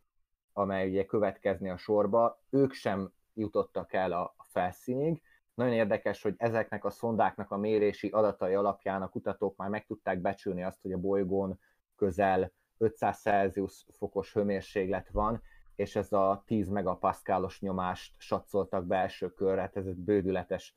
amely 0.53 0.89
ugye 0.89 1.05
következni 1.05 1.69
a 1.69 1.77
sorba, 1.77 2.41
ők 2.49 2.73
sem 2.73 3.11
jutottak 3.33 3.93
el 3.93 4.11
a 4.11 4.35
felszínig. 4.49 5.21
Nagyon 5.53 5.73
érdekes, 5.73 6.21
hogy 6.21 6.33
ezeknek 6.37 6.85
a 6.85 6.89
szondáknak 6.89 7.51
a 7.51 7.57
mérési 7.57 8.07
adatai 8.07 8.53
alapján 8.53 9.01
a 9.01 9.09
kutatók 9.09 9.55
már 9.55 9.69
meg 9.69 9.85
tudták 9.85 10.19
becsülni 10.19 10.63
azt, 10.63 10.81
hogy 10.81 10.91
a 10.91 10.97
bolygón 10.97 11.59
közel 11.95 12.51
500 12.81 13.21
Celsius 13.21 13.85
fokos 13.91 14.33
hőmérséklet 14.33 15.09
van, 15.09 15.41
és 15.75 15.95
ez 15.95 16.11
a 16.11 16.43
10 16.45 16.69
megapaszkálos 16.69 17.61
nyomást 17.61 18.13
satszoltak 18.17 18.85
be 18.85 18.95
első 18.95 19.33
körre, 19.33 19.61
hát 19.61 19.77
ez 19.77 19.85
egy 19.85 19.97
bődületes, 19.97 20.73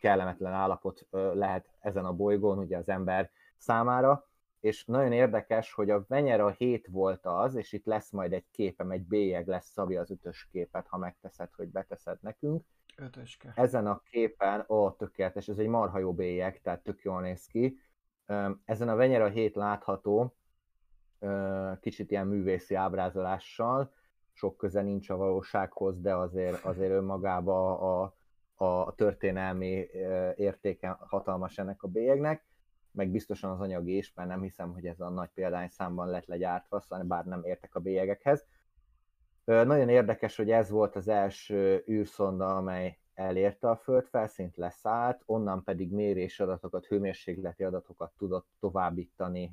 kellemetlen 0.00 0.52
állapot 0.52 1.06
lehet 1.32 1.68
ezen 1.80 2.04
a 2.04 2.12
bolygón, 2.12 2.58
ugye 2.58 2.76
az 2.76 2.88
ember 2.88 3.30
számára, 3.56 4.28
és 4.60 4.84
nagyon 4.84 5.12
érdekes, 5.12 5.72
hogy 5.72 5.90
a 5.90 6.04
Venyera 6.08 6.50
7 6.50 6.86
volt 6.90 7.26
az, 7.26 7.54
és 7.54 7.72
itt 7.72 7.84
lesz 7.84 8.10
majd 8.10 8.32
egy 8.32 8.44
képem, 8.50 8.90
egy 8.90 9.02
bélyeg 9.02 9.46
lesz 9.46 9.70
Szabi 9.70 9.96
az 9.96 10.10
ötös 10.10 10.48
képet, 10.52 10.86
ha 10.86 10.98
megteszed, 10.98 11.48
hogy 11.56 11.68
beteszed 11.68 12.18
nekünk. 12.20 12.64
Ötöske. 12.96 13.52
Ezen 13.54 13.86
a 13.86 14.02
képen, 14.10 14.64
ó, 14.68 14.90
tökéletes, 14.90 15.48
ez 15.48 15.58
egy 15.58 15.66
marha 15.66 15.98
jó 15.98 16.12
bélyeg, 16.12 16.60
tehát 16.60 16.82
tök 16.82 17.02
jól 17.02 17.20
néz 17.20 17.46
ki. 17.46 17.80
Ezen 18.64 18.88
a 18.88 18.94
Venyera 18.94 19.28
7 19.28 19.54
látható, 19.54 20.34
kicsit 21.80 22.10
ilyen 22.10 22.26
művészi 22.26 22.74
ábrázolással, 22.74 23.92
sok 24.32 24.56
köze 24.56 24.82
nincs 24.82 25.10
a 25.10 25.16
valósághoz, 25.16 26.00
de 26.00 26.14
azért, 26.14 26.64
azért 26.64 26.92
önmagában 26.92 27.76
a, 27.80 28.14
a 28.64 28.94
történelmi 28.94 29.86
értéke 30.36 30.96
hatalmas 31.00 31.58
ennek 31.58 31.82
a 31.82 31.88
bélyegnek, 31.88 32.44
meg 32.92 33.10
biztosan 33.10 33.50
az 33.50 33.60
anyagi 33.60 33.96
is, 33.96 34.14
mert 34.14 34.28
nem 34.28 34.42
hiszem, 34.42 34.72
hogy 34.72 34.86
ez 34.86 35.00
a 35.00 35.08
nagy 35.08 35.30
példányszámban 35.34 36.08
lett 36.08 36.26
legyártva, 36.26 36.80
szóval 36.80 37.04
bár 37.04 37.24
nem 37.24 37.44
értek 37.44 37.74
a 37.74 37.80
bélyegekhez. 37.80 38.46
Nagyon 39.44 39.88
érdekes, 39.88 40.36
hogy 40.36 40.50
ez 40.50 40.70
volt 40.70 40.96
az 40.96 41.08
első 41.08 41.84
űrszonda, 41.88 42.56
amely 42.56 42.98
elérte 43.14 43.70
a 43.70 43.76
földfelszínt, 43.76 44.56
leszállt, 44.56 45.22
onnan 45.26 45.64
pedig 45.64 45.92
mérés 45.92 46.40
adatokat, 46.40 46.86
hőmérsékleti 46.86 47.64
adatokat 47.64 48.12
tudott 48.18 48.48
továbbítani 48.60 49.52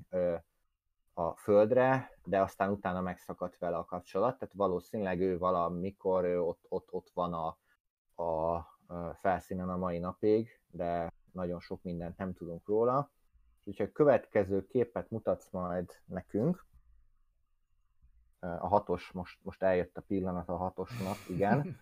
a 1.18 1.36
földre, 1.36 2.12
de 2.24 2.42
aztán 2.42 2.72
utána 2.72 3.02
megszakadt 3.02 3.58
vele 3.58 3.78
a 3.78 3.86
kapcsolat, 3.86 4.38
tehát 4.38 4.54
valószínűleg 4.54 5.22
ő 5.22 5.38
valamikor 5.38 6.24
ő 6.24 6.42
ott, 6.42 6.66
ott, 6.70 6.88
ott 6.92 7.12
van 7.14 7.34
a, 7.34 7.58
a 8.24 8.60
felszínen 9.14 9.70
a 9.70 9.78
mai 9.78 10.00
napig, 10.00 10.62
de 10.68 11.14
nagyon 11.32 11.60
sok 11.60 11.84
mindent 11.84 12.18
nem 12.18 12.34
tudunk 12.34 12.68
róla. 12.68 13.12
Úgyhogy 13.64 13.86
a 13.86 13.92
következő 13.92 14.66
képet 14.66 15.10
mutatsz 15.10 15.50
majd 15.52 15.92
nekünk, 16.06 16.66
a 18.40 18.68
hatos, 18.68 19.12
most, 19.12 19.40
most 19.44 19.64
eljött 19.64 19.98
a 19.98 20.02
pillanat 20.02 20.50
a 20.50 20.58
hatosnak, 20.58 21.18
igen. 21.30 21.80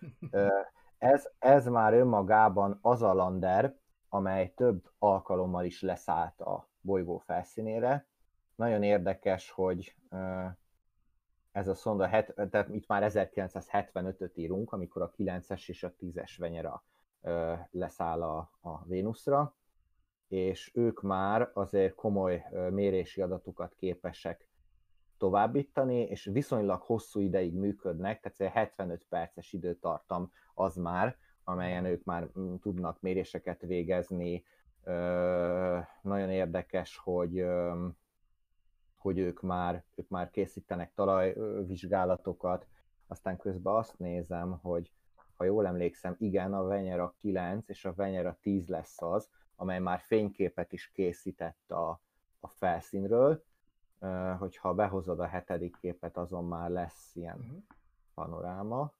Ez, 0.98 1.28
ez 1.38 1.66
már 1.66 1.94
önmagában 1.94 2.78
az 2.80 3.02
a 3.02 3.12
lander, 3.14 3.76
amely 4.08 4.52
több 4.54 4.90
alkalommal 4.98 5.64
is 5.64 5.82
leszállt 5.82 6.40
a 6.40 6.68
bolygó 6.80 7.18
felszínére, 7.18 8.06
nagyon 8.56 8.82
érdekes, 8.82 9.50
hogy 9.50 9.96
ez 11.52 11.68
a 11.68 11.74
szonda, 11.74 12.08
tehát 12.50 12.68
itt 12.68 12.86
már 12.86 13.10
1975-öt 13.12 14.36
írunk, 14.36 14.72
amikor 14.72 15.02
a 15.02 15.10
9-es 15.18 15.68
és 15.68 15.82
a 15.82 15.94
10-es 16.00 16.34
venyera 16.38 16.84
leszáll 17.70 18.22
a, 18.22 18.50
a 18.60 18.84
Vénuszra, 18.84 19.54
és 20.28 20.70
ők 20.74 21.02
már 21.02 21.50
azért 21.54 21.94
komoly 21.94 22.44
mérési 22.70 23.22
adatokat 23.22 23.74
képesek 23.74 24.48
továbbítani, 25.18 26.00
és 26.00 26.24
viszonylag 26.24 26.82
hosszú 26.82 27.20
ideig 27.20 27.54
működnek, 27.54 28.20
tehát 28.20 28.54
75 28.54 29.06
perces 29.08 29.52
időtartam 29.52 30.32
az 30.54 30.76
már, 30.76 31.16
amelyen 31.44 31.84
ők 31.84 32.04
már 32.04 32.28
mm, 32.38 32.54
tudnak 32.54 33.00
méréseket 33.00 33.60
végezni. 33.60 34.44
Nagyon 36.02 36.30
érdekes, 36.30 36.96
hogy 36.96 37.44
hogy 39.06 39.18
ők 39.18 39.40
már, 39.42 39.84
ők 39.94 40.08
már 40.08 40.30
készítenek 40.30 40.94
talajvizsgálatokat, 40.94 42.66
aztán 43.06 43.36
közben 43.36 43.74
azt 43.74 43.98
nézem, 43.98 44.58
hogy 44.62 44.92
ha 45.36 45.44
jól 45.44 45.66
emlékszem, 45.66 46.16
igen, 46.18 46.54
a 46.54 46.62
Venyera 46.62 47.14
9 47.18 47.68
és 47.68 47.84
a 47.84 47.94
Venyera 47.94 48.36
10 48.40 48.68
lesz 48.68 49.02
az, 49.02 49.28
amely 49.56 49.78
már 49.78 49.98
fényképet 50.00 50.72
is 50.72 50.90
készített 50.90 51.70
a, 51.70 52.00
a 52.40 52.48
felszínről, 52.48 53.44
hogyha 54.38 54.74
behozod 54.74 55.20
a 55.20 55.26
hetedik 55.26 55.76
képet, 55.80 56.16
azon 56.16 56.44
már 56.44 56.70
lesz 56.70 57.10
ilyen 57.14 57.38
uh-huh. 57.38 57.62
panoráma. 58.14 58.92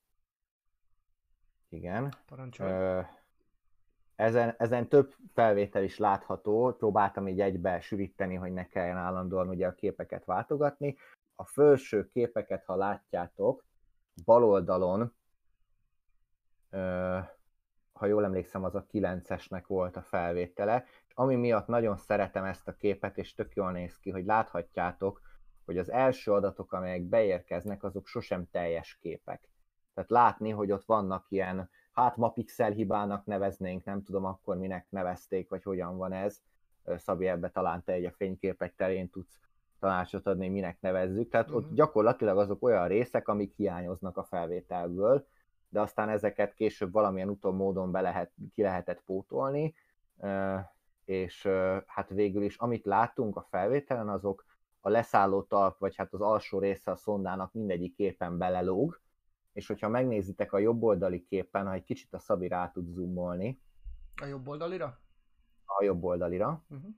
Igen. 1.69 2.15
Parancsolj. 2.27 3.05
Ezen, 4.17 4.55
ezen 4.59 4.89
több 4.89 5.15
felvétel 5.35 5.83
is 5.83 5.99
látható, 5.99 6.75
próbáltam 6.79 7.29
így 7.29 7.41
egybe 7.41 7.81
sűríteni, 7.81 8.35
hogy 8.35 8.53
ne 8.53 8.69
kelljen 8.69 8.97
állandóan 8.97 9.49
ugye 9.49 9.67
a 9.67 9.75
képeket 9.75 10.25
váltogatni. 10.25 10.97
A 11.35 11.45
felső 11.45 12.09
képeket, 12.09 12.65
ha 12.65 12.77
látjátok, 12.77 13.65
bal 14.25 14.45
oldalon, 14.45 15.15
ha 17.93 18.07
jól 18.07 18.25
emlékszem, 18.25 18.65
az 18.65 18.75
a 18.75 18.87
9-esnek 18.93 19.63
volt 19.67 19.97
a 19.97 20.03
felvétele, 20.03 20.85
ami 21.15 21.35
miatt 21.35 21.67
nagyon 21.67 21.97
szeretem 21.97 22.45
ezt 22.45 22.69
a 22.69 22.77
képet, 22.77 23.19
és 23.19 23.35
tök 23.35 23.55
jól 23.55 23.73
néz 23.73 23.99
ki, 23.99 24.11
hogy 24.11 24.25
láthatjátok, 24.25 25.21
hogy 25.65 25.79
az 25.79 25.91
első 25.91 26.33
adatok, 26.33 26.73
amelyek 26.73 27.03
beérkeznek, 27.03 27.83
azok 27.83 28.07
sosem 28.07 28.51
teljes 28.51 28.99
képek. 29.01 29.49
Tehát 29.95 30.11
látni, 30.11 30.51
hogy 30.51 30.73
ott 30.73 30.85
vannak 30.85 31.27
ilyen 31.29 31.71
hát 31.97 32.17
ma 32.17 32.29
pixel 32.29 32.71
hibának 32.71 33.25
neveznénk, 33.25 33.85
nem 33.85 34.03
tudom 34.03 34.25
akkor 34.25 34.57
minek 34.57 34.87
nevezték, 34.91 35.49
vagy 35.49 35.63
hogyan 35.63 35.97
van 35.97 36.13
ez. 36.13 36.41
Szabi, 36.97 37.27
ebbe 37.27 37.51
talán 37.51 37.85
te 37.85 37.93
egy 37.93 38.05
a 38.05 38.11
fényképek 38.11 38.75
terén 38.75 39.11
tudsz 39.11 39.41
tanácsot 39.79 40.27
adni, 40.27 40.49
minek 40.49 40.81
nevezzük. 40.81 41.31
Tehát 41.31 41.47
uh-huh. 41.47 41.63
ott 41.63 41.67
mhm. 41.67 41.77
gyakorlatilag 41.77 42.39
azok 42.39 42.63
olyan 42.63 42.89
részek, 42.89 43.29
amik 43.29 43.53
hiányoznak 43.57 44.17
a 44.17 44.25
felvételből, 44.25 45.27
de 45.69 45.81
aztán 45.81 46.09
ezeket 46.09 46.55
később 46.55 46.93
valamilyen 46.93 47.29
úton 47.29 47.55
módon 47.55 47.91
be 47.91 48.01
lehet, 48.01 48.33
ki 48.55 48.63
lehetett 48.63 49.03
pótolni, 49.03 49.75
és 51.05 51.49
hát 51.87 52.09
végül 52.09 52.43
is, 52.43 52.57
amit 52.57 52.85
láttunk 52.85 53.37
a 53.37 53.47
felvételen, 53.51 54.09
azok 54.09 54.45
a 54.81 54.89
leszálló 54.89 55.43
talp, 55.43 55.79
vagy 55.79 55.97
hát 55.97 56.13
az 56.13 56.21
alsó 56.21 56.59
része 56.59 56.91
a 56.91 56.97
szondának 56.97 57.53
mindegyik 57.53 57.95
képen 57.95 58.39
belelóg, 58.39 59.01
és 59.57 59.67
hogyha 59.67 59.89
megnézitek 59.89 60.53
a 60.53 60.59
jobb 60.59 60.83
oldali 60.83 61.23
képen, 61.23 61.67
ha 61.67 61.73
egy 61.73 61.85
kicsit 61.85 62.15
a 62.15 62.19
Szabi 62.19 62.49
rá 62.49 62.71
tud 62.71 62.89
zoomolni. 62.89 63.63
A 64.23 64.25
jobb 64.25 64.49
oldalira? 64.49 65.01
A 65.65 65.85
jobb 65.85 66.05
oldalira. 66.05 66.65
Uh-huh. 66.69 66.91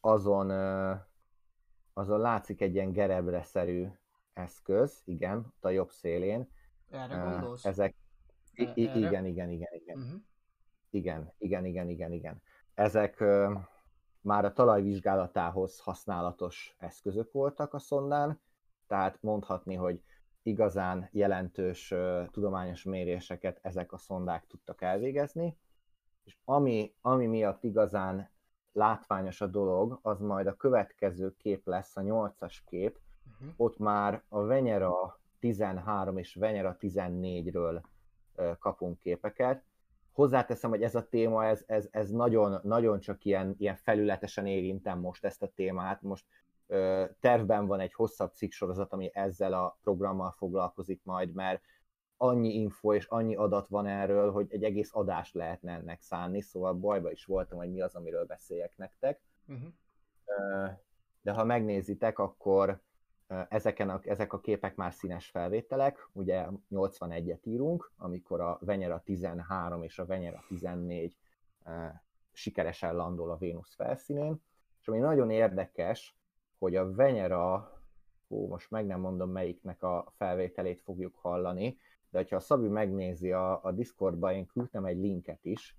Azon, 0.00 0.50
azon 1.92 2.20
látszik 2.20 2.60
egy 2.60 2.74
ilyen 2.74 2.92
gerebre-szerű 2.92 3.86
eszköz, 4.32 5.02
igen, 5.04 5.38
ott 5.38 5.64
a 5.64 5.68
jobb 5.68 5.90
szélén. 5.90 6.48
Erre 6.90 7.16
gondolsz? 7.16 7.64
Ezek, 7.64 7.94
I- 8.54 8.72
i- 8.74 8.82
igen, 8.82 9.26
igen, 9.26 9.50
igen, 9.50 9.72
igen. 9.72 9.98
Uh-huh. 9.98 10.20
Igen, 10.90 11.32
igen, 11.38 11.64
igen, 11.64 11.88
igen, 11.88 12.12
igen. 12.12 12.42
Ezek 12.74 13.24
már 14.20 14.44
a 14.44 14.52
talajvizsgálatához 14.52 15.80
használatos 15.80 16.76
eszközök 16.78 17.32
voltak 17.32 17.74
a 17.74 17.78
szondán, 17.78 18.40
tehát 18.86 19.22
mondhatni, 19.22 19.74
hogy 19.74 20.02
igazán 20.42 21.08
jelentős 21.12 21.94
tudományos 22.30 22.82
méréseket 22.82 23.58
ezek 23.62 23.92
a 23.92 23.98
szondák 23.98 24.46
tudtak 24.46 24.82
elvégezni, 24.82 25.56
és 26.24 26.36
ami, 26.44 26.94
ami 27.00 27.26
miatt 27.26 27.64
igazán 27.64 28.30
látványos 28.72 29.40
a 29.40 29.46
dolog, 29.46 29.98
az 30.02 30.20
majd 30.20 30.46
a 30.46 30.56
következő 30.56 31.34
kép 31.36 31.66
lesz, 31.66 31.96
a 31.96 32.00
nyolcas 32.00 32.64
kép, 32.66 32.98
uh-huh. 33.32 33.54
ott 33.56 33.78
már 33.78 34.22
a 34.28 34.42
Venyera 34.42 35.20
13 35.38 36.16
és 36.16 36.34
Venyera 36.34 36.76
14-ről 36.80 37.82
uh, 38.36 38.58
kapunk 38.58 38.98
képeket. 38.98 39.64
Hozzáteszem, 40.12 40.70
hogy 40.70 40.82
ez 40.82 40.94
a 40.94 41.08
téma, 41.08 41.44
ez, 41.44 41.64
ez, 41.66 41.88
ez 41.90 42.10
nagyon, 42.10 42.60
nagyon 42.62 43.00
csak 43.00 43.24
ilyen, 43.24 43.54
ilyen 43.58 43.76
felületesen 43.76 44.46
érintem 44.46 44.98
most 44.98 45.24
ezt 45.24 45.42
a 45.42 45.52
témát, 45.54 46.02
most 46.02 46.24
tervben 47.20 47.66
van 47.66 47.80
egy 47.80 47.92
hosszabb 47.92 48.32
cikksorozat, 48.34 48.92
ami 48.92 49.10
ezzel 49.14 49.52
a 49.52 49.78
programmal 49.82 50.30
foglalkozik 50.30 51.00
majd, 51.04 51.32
mert 51.32 51.62
annyi 52.16 52.54
info 52.54 52.94
és 52.94 53.06
annyi 53.06 53.34
adat 53.34 53.68
van 53.68 53.86
erről, 53.86 54.32
hogy 54.32 54.46
egy 54.50 54.64
egész 54.64 54.90
adást 54.94 55.34
lehetne 55.34 55.72
ennek 55.72 56.02
szánni, 56.02 56.40
szóval 56.40 56.74
bajba 56.74 57.10
is 57.10 57.24
voltam, 57.24 57.58
hogy 57.58 57.70
mi 57.70 57.80
az, 57.80 57.94
amiről 57.94 58.24
beszéljek 58.24 58.76
nektek. 58.76 59.20
Uh-huh. 59.46 59.68
De 61.22 61.32
ha 61.32 61.44
megnézitek, 61.44 62.18
akkor 62.18 62.80
ezeken 63.48 63.90
a, 63.90 64.00
ezek 64.04 64.32
a 64.32 64.40
képek 64.40 64.74
már 64.74 64.92
színes 64.92 65.28
felvételek, 65.28 66.08
ugye 66.12 66.46
81-et 66.70 67.46
írunk, 67.46 67.92
amikor 67.96 68.40
a 68.40 68.58
Venera 68.60 69.02
13 69.04 69.82
és 69.82 69.98
a 69.98 70.06
Venera 70.06 70.44
14 70.48 71.16
ö, 71.64 71.86
sikeresen 72.32 72.96
landol 72.96 73.30
a 73.30 73.36
Vénusz 73.36 73.74
felszínén, 73.74 74.42
és 74.80 74.88
ami 74.88 74.98
nagyon 74.98 75.30
érdekes, 75.30 76.16
hogy 76.62 76.76
a 76.76 76.94
Venera, 76.94 77.72
hú, 78.28 78.46
most 78.46 78.70
meg 78.70 78.86
nem 78.86 79.00
mondom 79.00 79.30
melyiknek 79.30 79.82
a 79.82 80.12
felvételét 80.16 80.80
fogjuk 80.80 81.14
hallani, 81.14 81.78
de 82.10 82.26
ha 82.30 82.36
a 82.36 82.40
Szabi 82.40 82.68
megnézi 82.68 83.32
a, 83.32 83.64
a 83.64 83.72
Discordba, 83.72 84.32
én 84.32 84.46
küldtem 84.46 84.84
egy 84.84 84.98
linket 84.98 85.44
is, 85.44 85.76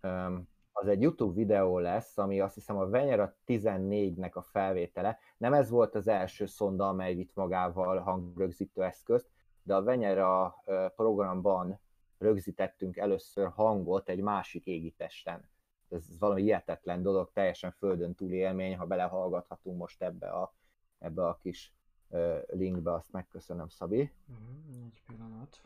Uh-huh. 0.00 0.40
Az 0.72 0.86
egy 0.86 1.02
YouTube 1.02 1.34
videó 1.34 1.78
lesz, 1.78 2.18
ami 2.18 2.40
azt 2.40 2.54
hiszem 2.54 2.76
a 2.76 2.88
Venera 2.88 3.36
14-nek 3.46 4.32
a 4.32 4.42
felvétele. 4.42 5.18
Nem 5.36 5.52
ez 5.52 5.70
volt 5.70 5.94
az 5.94 6.08
első 6.08 6.46
szonda, 6.46 6.88
amely 6.88 7.14
vitt 7.14 7.34
magával 7.34 7.98
hangrögzítő 7.98 8.82
eszközt, 8.82 9.30
de 9.62 9.74
a 9.74 9.82
Venera 9.82 10.62
ö, 10.64 10.86
programban 10.96 11.80
rögzítettünk 12.18 12.96
először 12.96 13.48
hangot 13.48 14.08
egy 14.08 14.20
másik 14.20 14.66
égitesten. 14.66 15.50
Ez 15.92 16.18
valami 16.18 16.42
hihetetlen 16.42 17.02
dolog, 17.02 17.32
teljesen 17.32 17.72
földön 17.72 18.14
túli 18.14 18.36
élmény, 18.36 18.76
ha 18.76 18.86
belehallgathatunk 18.86 19.78
most 19.78 20.02
ebbe 20.02 20.30
a, 20.30 20.54
ebbe 20.98 21.26
a 21.26 21.38
kis 21.42 21.72
ö, 22.10 22.38
linkbe, 22.46 22.92
azt 22.92 23.12
megköszönöm, 23.12 23.68
Szabi. 23.68 24.12
Uh-huh. 24.28 24.84
Egy 24.86 25.02
pillanat. 25.06 25.60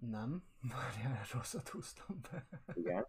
Nem, 0.00 0.44
várjál, 0.72 1.24
rosszat 1.32 1.68
húztam 1.68 2.20
be. 2.30 2.46
Igen, 2.74 3.06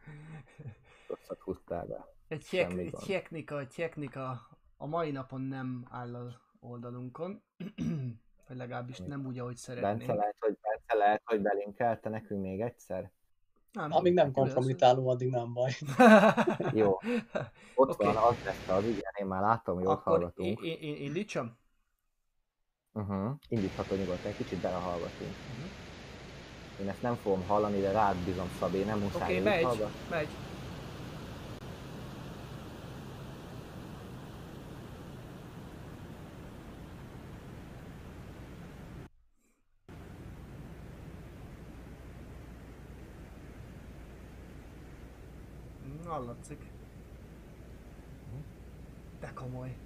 rosszat 1.08 1.42
húztál 1.42 1.86
be. 1.86 2.08
Egy, 2.28 2.44
Semmi 2.44 2.82
egy 2.86 2.92
technika, 3.08 3.60
egy 3.60 3.74
technika 3.76 4.48
a 4.78 4.86
mai 4.86 5.12
napon 5.12 5.42
nem 5.42 5.86
áll 5.90 6.16
az 6.16 6.38
oldalunkon. 6.60 7.42
Vagy 8.48 8.58
legalábbis 8.58 8.98
nem 8.98 9.26
úgy, 9.26 9.40
ahogy 9.40 9.54
Bence 9.54 9.74
szeretnénk. 9.74 10.14
lehet, 10.14 10.36
hogy, 10.40 10.58
Bence 10.62 10.96
lehet, 10.96 11.22
hogy 11.26 11.42
belinkelte 11.42 12.10
nekünk 12.10 12.42
még 12.42 12.62
egyszer? 12.62 13.12
Nem, 13.72 13.92
Amíg 13.92 14.14
nem 14.14 14.26
lesz. 14.26 14.34
kompromitáló, 14.34 15.08
addig 15.10 15.30
nem 15.30 15.54
baj. 15.54 15.72
Jó, 16.72 16.98
ott 17.74 17.94
Oké. 17.94 18.06
van, 18.06 18.18
az 18.18 18.36
lesz 18.42 18.64
az, 18.66 18.86
igen, 18.88 19.14
én 19.20 19.26
már 19.26 19.42
látom, 19.42 19.80
jól 19.82 19.92
Akkor 19.92 20.04
én, 20.36 20.58
hallgatunk. 20.58 20.60
én, 20.62 20.78
én 20.78 20.96
indítsam? 20.96 21.58
Uh-huh. 22.94 23.36
Indítható 23.48 23.96
nyugodtan, 23.96 24.32
egy 24.32 24.38
kicsit 24.38 24.60
belehallgatunk. 24.60 25.38
Mhm. 25.46 25.66
Én 26.76 26.90
ezt 26.90 27.02
nem 27.02 27.18
fogom 27.18 27.44
hallani, 27.44 27.82
de 27.82 27.92
rád 27.92 28.18
bízom 28.18 28.50
Szabé, 28.50 28.84
nem 28.84 29.00
Oké, 29.00 29.06
muszáj 29.06 29.40
okay, 29.40 29.40
okay, 29.40 29.52
megy, 29.52 29.62
hallgat. 29.62 29.94
megy. 30.08 30.40
Mm, 46.40 46.44
Hallatszik. 46.44 46.72
De 49.20 49.34
komoly. 49.34 49.78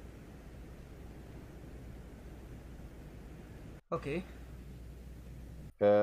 Oké. 3.90 4.10
Okay. 4.10 4.26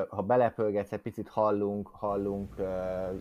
Ha 0.08 0.22
belepölgetsz, 0.22 0.92
egy 0.92 1.00
picit 1.00 1.28
hallunk, 1.28 1.88
hallunk 1.88 2.54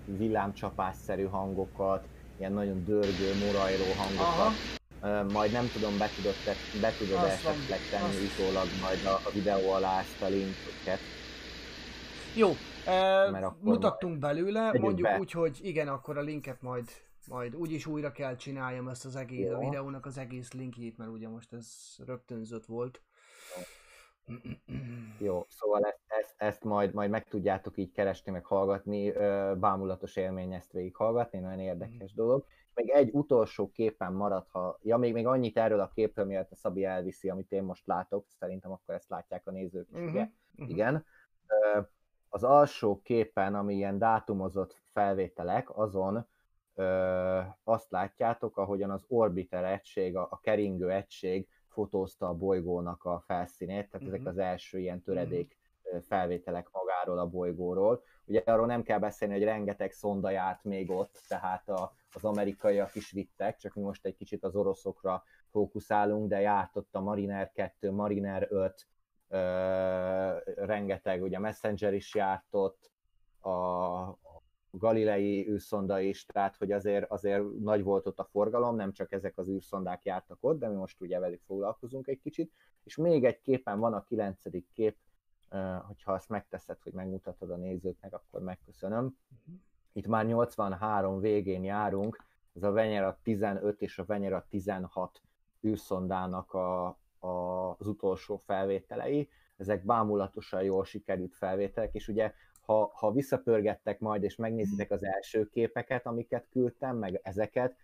villámcsapásszerű 0.06 1.26
hangokat, 1.26 2.10
ilyen 2.36 2.54
nagyon 2.54 2.84
dörgő, 2.84 3.36
morajló 3.36 3.92
Aha. 3.92 4.04
hangokat. 4.04 4.54
Ö, 5.02 5.24
Majd 5.24 5.52
nem 5.52 5.70
tudom, 5.70 5.98
be 5.98 6.10
tudod, 6.16 6.34
te, 6.44 6.56
be 6.82 6.96
tudod 6.98 7.24
Azt 7.24 7.46
esetleg 7.46 7.80
tenni 7.90 8.26
azt. 8.26 8.40
utólag 8.40 8.68
majd 8.82 9.06
a, 9.06 9.22
a 9.24 9.32
videó 9.32 9.72
alá 9.72 10.00
ezt 10.00 10.22
a 10.22 10.28
linket. 10.28 11.00
Jó, 12.34 12.52
e, 12.84 13.54
mutattunk 13.62 14.20
belőle, 14.20 14.72
Tegyük 14.72 14.82
mondjuk 14.86 15.08
be. 15.08 15.18
úgy, 15.18 15.32
hogy 15.32 15.60
igen, 15.62 15.88
akkor 15.88 16.18
a 16.18 16.22
linket 16.22 16.62
majd 16.62 16.90
majd 17.30 17.56
úgyis 17.56 17.86
újra 17.86 18.12
kell 18.12 18.36
csináljam 18.36 18.88
ezt 18.88 19.06
az 19.06 19.16
egész, 19.16 19.50
a 19.50 19.52
Jó. 19.52 19.60
videónak 19.60 20.06
az 20.06 20.18
egész 20.18 20.54
linkjét, 20.54 20.98
mert 20.98 21.12
ugye 21.12 21.28
most 21.30 21.54
ez 21.54 21.96
rögtönzött 22.06 22.66
volt. 22.66 23.02
Jó, 25.20 25.46
szóval 25.50 25.84
ezt, 25.84 26.00
ezt, 26.08 26.34
ezt 26.38 26.64
majd, 26.64 26.94
majd 26.94 27.10
meg 27.10 27.28
tudjátok 27.28 27.78
így 27.78 27.92
keresni, 27.92 28.32
meg 28.32 28.46
hallgatni, 28.46 29.12
bámulatos 29.60 30.16
élmény 30.16 30.54
ezt 30.54 30.72
végighallgatni, 30.72 31.40
nagyon 31.40 31.60
érdekes 31.60 32.14
dolog. 32.14 32.46
És 32.48 32.72
még 32.74 32.90
egy 32.90 33.10
utolsó 33.14 33.72
képen 33.72 34.14
marad, 34.14 34.48
ha, 34.50 34.80
ja 34.82 34.98
még, 34.98 35.14
még 35.14 35.28
annyit 35.28 35.58
erről 35.58 35.80
a 35.80 35.92
képről, 35.96 36.26
mielőtt 36.26 36.52
a 36.52 36.56
Szabi 36.56 36.86
elviszi, 36.86 37.30
amit 37.30 37.52
én 37.52 37.64
most 37.64 37.88
látok, 37.88 38.26
szerintem 38.28 38.72
akkor 38.72 38.96
ezt 38.96 39.10
látják 39.10 39.48
a 39.48 39.52
nézők 39.52 39.88
is, 39.92 40.00
ugye? 40.00 40.30
Mhm. 40.52 40.70
Igen. 40.70 41.06
Az 42.30 42.44
alsó 42.44 43.02
képen, 43.02 43.56
ami 43.56 43.76
ilyen 43.76 43.98
dátumozott 43.98 44.82
felvételek, 44.92 45.78
azon 45.78 46.28
azt 47.64 47.92
látjátok, 47.92 48.58
ahogyan 48.58 48.90
az 48.92 49.06
orbiter 49.08 49.64
egység, 49.64 50.16
a, 50.18 50.28
a 50.32 50.40
keringő 50.40 50.92
egység 50.92 51.48
fotózta 51.68 52.28
a 52.28 52.34
bolygónak 52.34 53.04
a 53.04 53.20
felszínét, 53.26 53.90
tehát 53.90 54.08
ezek 54.08 54.20
Mhm. 54.20 54.28
az 54.30 54.38
első 54.38 54.80
ilyen 54.80 55.02
töredék 55.02 55.58
ö, 55.84 55.98
felvételek 56.02 56.70
magáról 56.72 57.18
a 57.20 57.28
bolygóról. 57.28 58.04
Ugye 58.26 58.42
arról 58.46 58.66
nem 58.66 58.84
kell 58.84 59.00
beszélni, 59.00 59.34
hogy 59.34 59.44
rengeteg 59.44 59.92
szonda 59.92 60.30
járt 60.30 60.64
még 60.64 60.90
ott, 60.92 61.22
tehát 61.28 61.70
a, 61.70 61.94
az 62.14 62.24
amerikaiak 62.26 62.96
is 62.96 63.12
vittek, 63.12 63.58
csak 63.58 63.74
mi 63.74 63.82
most 63.82 64.06
egy 64.06 64.16
kicsit 64.16 64.44
az 64.44 64.56
oroszokra 64.56 65.24
fókuszálunk, 65.52 66.30
de 66.30 66.40
járt 66.40 66.78
ott 66.78 66.96
a 66.96 67.02
Mariner 67.02 67.52
2, 67.52 67.92
Mariner 67.92 68.48
5, 68.50 68.88
ö, 69.28 69.38
rengeteg, 70.66 71.22
ugye 71.22 71.40
Messenger 71.40 71.94
is 71.94 72.16
járt 72.16 72.48
ott, 72.56 72.92
a 73.42 73.50
Galilei 74.72 75.50
űrszonda 75.50 76.00
is, 76.00 76.26
tehát 76.26 76.56
hogy 76.56 76.72
azért, 76.72 77.12
azért 77.12 77.60
nagy 77.60 77.84
volt 77.84 78.08
ott 78.08 78.20
a 78.20 78.28
forgalom, 78.32 78.76
nem 78.76 78.92
csak 78.92 79.12
ezek 79.12 79.38
az 79.38 79.50
űrszondák 79.50 80.04
jártak 80.04 80.38
ott, 80.42 80.60
de 80.60 80.68
mi 80.68 80.76
most 80.76 81.02
ugye 81.02 81.20
velük 81.20 81.42
foglalkozunk 81.46 82.08
egy 82.08 82.20
kicsit. 82.20 82.52
És 82.84 82.96
még 82.96 83.26
egy 83.26 83.42
képen 83.42 83.80
van 83.80 83.94
a 83.94 84.04
kilencedik 84.04 84.68
kép, 84.74 84.96
hogyha 85.88 86.14
azt 86.14 86.30
megteszed, 86.30 86.78
hogy 86.82 86.94
megmutatod 86.94 87.52
a 87.52 87.56
nézőknek, 87.56 88.14
akkor 88.14 88.42
megköszönöm. 88.42 89.18
Itt 89.94 90.08
már 90.08 90.26
83 90.26 91.20
végén 91.20 91.64
járunk, 91.64 92.28
ez 92.56 92.64
a 92.64 92.72
Venera 92.72 93.20
15 93.24 93.82
és 93.82 94.00
a 94.00 94.06
Venera 94.06 94.46
16 94.50 95.22
űrszondának 95.68 96.54
a, 96.54 96.88
a, 97.20 97.28
az 97.78 97.88
utolsó 97.88 98.38
felvételei. 98.38 99.30
Ezek 99.58 99.86
bámulatosan 99.86 100.64
jól 100.64 100.86
sikerült 100.86 101.36
felvételek, 101.36 101.94
és 101.94 102.08
ugye 102.08 102.34
ha, 102.70 102.92
ha 102.94 103.12
visszapörgettek 103.12 104.00
majd, 104.00 104.24
és 104.24 104.36
megnézitek 104.36 104.92
az 104.92 105.04
első 105.04 105.48
képeket, 105.48 106.06
amiket 106.06 106.48
küldtem, 106.50 106.98
meg 106.98 107.20
ezeket, 107.24 107.76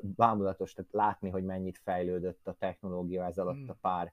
bámulatos, 0.00 0.72
tehát 0.72 0.92
látni, 0.92 1.30
hogy 1.30 1.44
mennyit 1.44 1.78
fejlődött 1.78 2.48
a 2.48 2.56
technológia 2.58 3.24
ez 3.24 3.38
alatt 3.38 3.68
a 3.68 3.76
pár, 3.80 4.12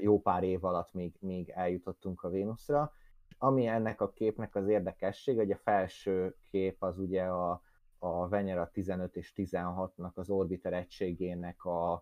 jó 0.00 0.20
pár 0.20 0.42
év 0.42 0.64
alatt, 0.64 0.92
még, 0.92 1.14
még 1.20 1.48
eljutottunk 1.48 2.22
a 2.22 2.28
Vénuszra. 2.28 2.92
Ami 3.38 3.66
ennek 3.66 4.00
a 4.00 4.12
képnek 4.12 4.54
az 4.54 4.68
érdekesség, 4.68 5.36
hogy 5.36 5.50
a 5.50 5.56
felső 5.56 6.36
kép 6.50 6.82
az 6.82 6.98
ugye 6.98 7.22
a, 7.22 7.62
a 7.98 8.28
Venera 8.28 8.70
15 8.72 9.16
és 9.16 9.32
16-nak 9.36 10.12
az 10.14 10.30
orbiter 10.30 10.72
egységének 10.72 11.64
a, 11.64 11.92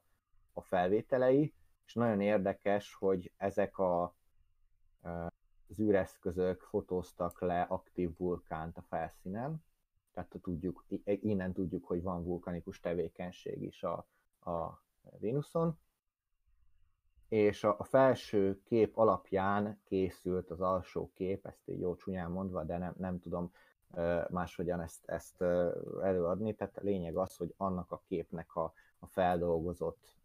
a 0.52 0.60
felvételei, 0.60 1.54
és 1.86 1.94
nagyon 1.94 2.20
érdekes, 2.20 2.94
hogy 2.94 3.32
ezek 3.36 3.78
a, 3.78 4.16
az 5.68 5.78
űreszközök 5.80 6.60
fotóztak 6.60 7.40
le 7.40 7.60
aktív 7.62 8.16
vulkánt 8.16 8.76
a 8.76 8.82
felszínen, 8.82 9.64
tehát 10.12 10.34
tudjuk, 10.42 10.84
innen 11.04 11.52
tudjuk, 11.52 11.84
hogy 11.84 12.02
van 12.02 12.24
vulkanikus 12.24 12.80
tevékenység 12.80 13.62
is 13.62 13.82
a, 13.82 14.06
a 14.50 14.82
Vénuszon, 15.18 15.78
és 17.28 17.64
a, 17.64 17.74
a 17.78 17.84
felső 17.84 18.60
kép 18.62 18.96
alapján 18.96 19.80
készült 19.84 20.50
az 20.50 20.60
alsó 20.60 21.10
kép, 21.14 21.46
ezt 21.46 21.68
így 21.68 21.80
jó 21.80 21.96
csúnyán 21.96 22.30
mondva, 22.30 22.64
de 22.64 22.78
nem, 22.78 22.94
nem 22.96 23.20
tudom 23.20 23.52
máshogyan 24.28 24.80
ezt, 24.80 25.08
ezt 25.08 25.42
előadni, 26.02 26.54
tehát 26.54 26.76
a 26.76 26.82
lényeg 26.82 27.16
az, 27.16 27.36
hogy 27.36 27.54
annak 27.56 27.92
a 27.92 28.02
képnek 28.08 28.54
a, 28.56 28.72
a 28.98 29.06
feldolgozott 29.06 30.16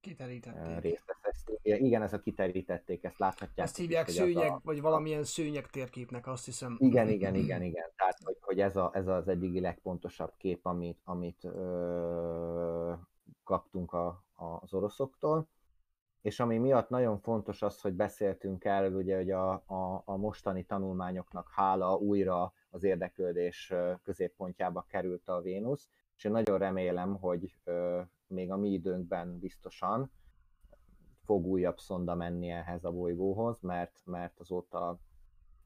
Kiterítették. 0.00 0.80
részt 0.80 1.15
Ezt- 1.62 1.80
Igen, 1.80 2.02
ez 2.02 2.12
a 2.12 2.20
kiterítették, 2.20 3.04
ezt 3.04 3.18
láthatják. 3.18 3.66
Ezt 3.66 3.76
hívják 3.76 4.08
szőnyeg, 4.08 4.50
a- 4.50 4.60
vagy 4.64 4.80
valamilyen 4.80 5.24
szőnyeg 5.24 5.66
térképnek, 5.66 6.26
azt 6.26 6.44
hiszem. 6.44 6.76
Igen, 6.80 7.08
igen, 7.08 7.34
igen, 7.34 7.62
igen. 7.62 7.90
Tehát, 7.96 8.18
hogy, 8.24 8.36
hogy 8.40 8.60
ez, 8.60 8.76
a, 8.76 8.90
ez 8.94 9.06
az 9.06 9.28
eddigi 9.28 9.60
legpontosabb 9.60 10.32
kép, 10.36 10.66
amit, 10.66 11.00
amit 11.04 11.44
ö, 11.44 12.92
kaptunk 13.44 13.92
a, 13.92 14.24
az 14.60 14.74
oroszoktól. 14.74 15.48
És 16.22 16.40
ami 16.40 16.58
miatt 16.58 16.88
nagyon 16.88 17.18
fontos 17.18 17.62
az, 17.62 17.80
hogy 17.80 17.92
beszéltünk 17.92 18.64
erről, 18.64 18.94
ugye, 18.96 19.16
hogy 19.16 19.30
a, 19.30 19.50
a, 19.52 20.02
a 20.04 20.16
mostani 20.16 20.64
tanulmányoknak 20.64 21.48
hála 21.50 21.94
újra 21.96 22.52
az 22.70 22.82
érdeklődés 22.84 23.72
középpontjába 24.02 24.86
került 24.88 25.28
a 25.28 25.40
Vénusz, 25.40 25.88
és 26.16 26.24
én 26.24 26.32
nagyon 26.32 26.58
remélem, 26.58 27.16
hogy 27.16 27.54
ö, 27.64 28.00
még 28.26 28.50
a 28.52 28.56
mi 28.56 28.68
időnkben 28.72 29.38
biztosan 29.38 30.10
fog 31.26 31.46
újabb 31.46 31.78
szonda 31.78 32.14
menni 32.14 32.50
ehhez 32.50 32.84
a 32.84 32.92
bolygóhoz, 32.92 33.60
mert, 33.60 34.02
mert 34.04 34.40
azóta 34.40 35.00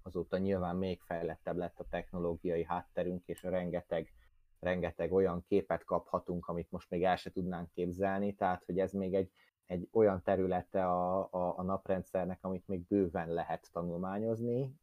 azóta 0.03 0.39
nyilván 0.39 0.77
még 0.77 1.01
fejlettebb 1.01 1.57
lett 1.57 1.81
a 1.81 1.87
technológiai 1.91 2.65
hátterünk, 2.65 3.23
és 3.27 3.43
rengeteg, 3.43 4.13
rengeteg 4.61 5.13
olyan 5.13 5.45
képet 5.49 5.85
kaphatunk, 5.85 6.49
amit 6.49 6.71
most 6.71 6.91
még 6.91 7.05
el 7.05 7.17
se 7.17 7.31
tudnánk 7.31 7.71
képzelni, 7.71 8.35
tehát 8.35 8.65
hogy 8.65 8.79
ez 8.79 8.93
még 8.93 9.15
egy, 9.15 9.31
egy 9.67 9.89
olyan 9.93 10.23
területe 10.23 10.87
a, 10.87 11.19
a, 11.31 11.59
a 11.59 11.63
naprendszernek, 11.63 12.39
amit 12.45 12.69
még 12.69 12.87
bőven 12.87 13.33
lehet 13.33 13.69
tanulmányozni, 13.73 14.75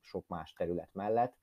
sok 0.00 0.26
más 0.28 0.52
terület 0.52 0.90
mellett, 0.92 1.34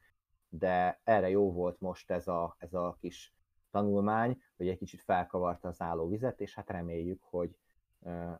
de 0.50 1.00
erre 1.04 1.30
jó 1.30 1.52
volt 1.52 1.80
most 1.80 2.12
ez 2.12 2.28
a, 2.28 2.56
ez 2.60 2.74
a 2.74 2.98
kis 3.00 3.34
tanulmány, 3.72 4.42
hogy 4.58 4.68
egy 4.68 4.78
kicsit 4.78 5.02
felkavarta 5.02 5.68
az 5.68 5.82
állóvizet, 5.82 6.42
és 6.42 6.56
hát 6.56 6.70
reméljük, 6.70 7.24
hogy 7.24 7.58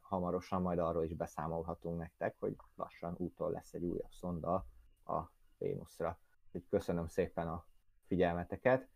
hamarosan 0.02 0.62
majd 0.62 0.80
arról 0.80 1.04
is 1.04 1.14
beszámolhatunk 1.14 1.98
nektek, 1.98 2.36
hogy 2.40 2.56
lassan 2.76 3.16
úton 3.18 3.52
lesz 3.52 3.74
egy 3.74 3.84
újabb 3.84 4.12
szonda 4.12 4.66
a 5.06 5.22
Vénuszra. 5.58 6.20
Úgyhogy 6.46 6.66
köszönöm 6.70 7.08
szépen 7.08 7.48
a 7.48 7.66
figyelmeteket. 8.08 8.88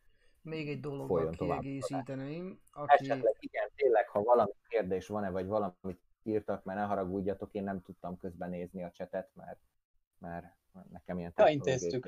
Még 0.41 0.70
egy 0.70 0.80
dologgal 0.80 1.30
kiegészíteném, 1.30 2.59
aki... 2.72 2.93
Esetleg 2.93 3.36
igen, 3.39 3.70
tényleg, 3.76 4.07
ha 4.07 4.22
valami 4.22 4.51
kérdés 4.68 5.07
van-e, 5.07 5.30
vagy 5.30 5.47
valamit 5.47 5.99
írtak, 6.24 6.64
mert 6.64 6.80
ne 6.80 6.86
haragudjatok, 6.86 7.53
én 7.53 7.64
nem 7.64 7.82
tudtam 7.82 8.18
közben 8.18 8.49
nézni 8.49 8.84
a 8.84 8.91
csetet, 8.91 9.30
mert, 9.34 9.59
mert 10.18 10.45
nekem 10.89 11.18
ilyen 11.18 11.34
technológiai 11.34 12.01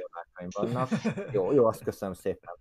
vannak. 0.49 0.89
Jó, 1.31 1.51
jó, 1.51 1.65
azt 1.65 1.83
köszönöm 1.83 2.13
szépen. 2.13 2.53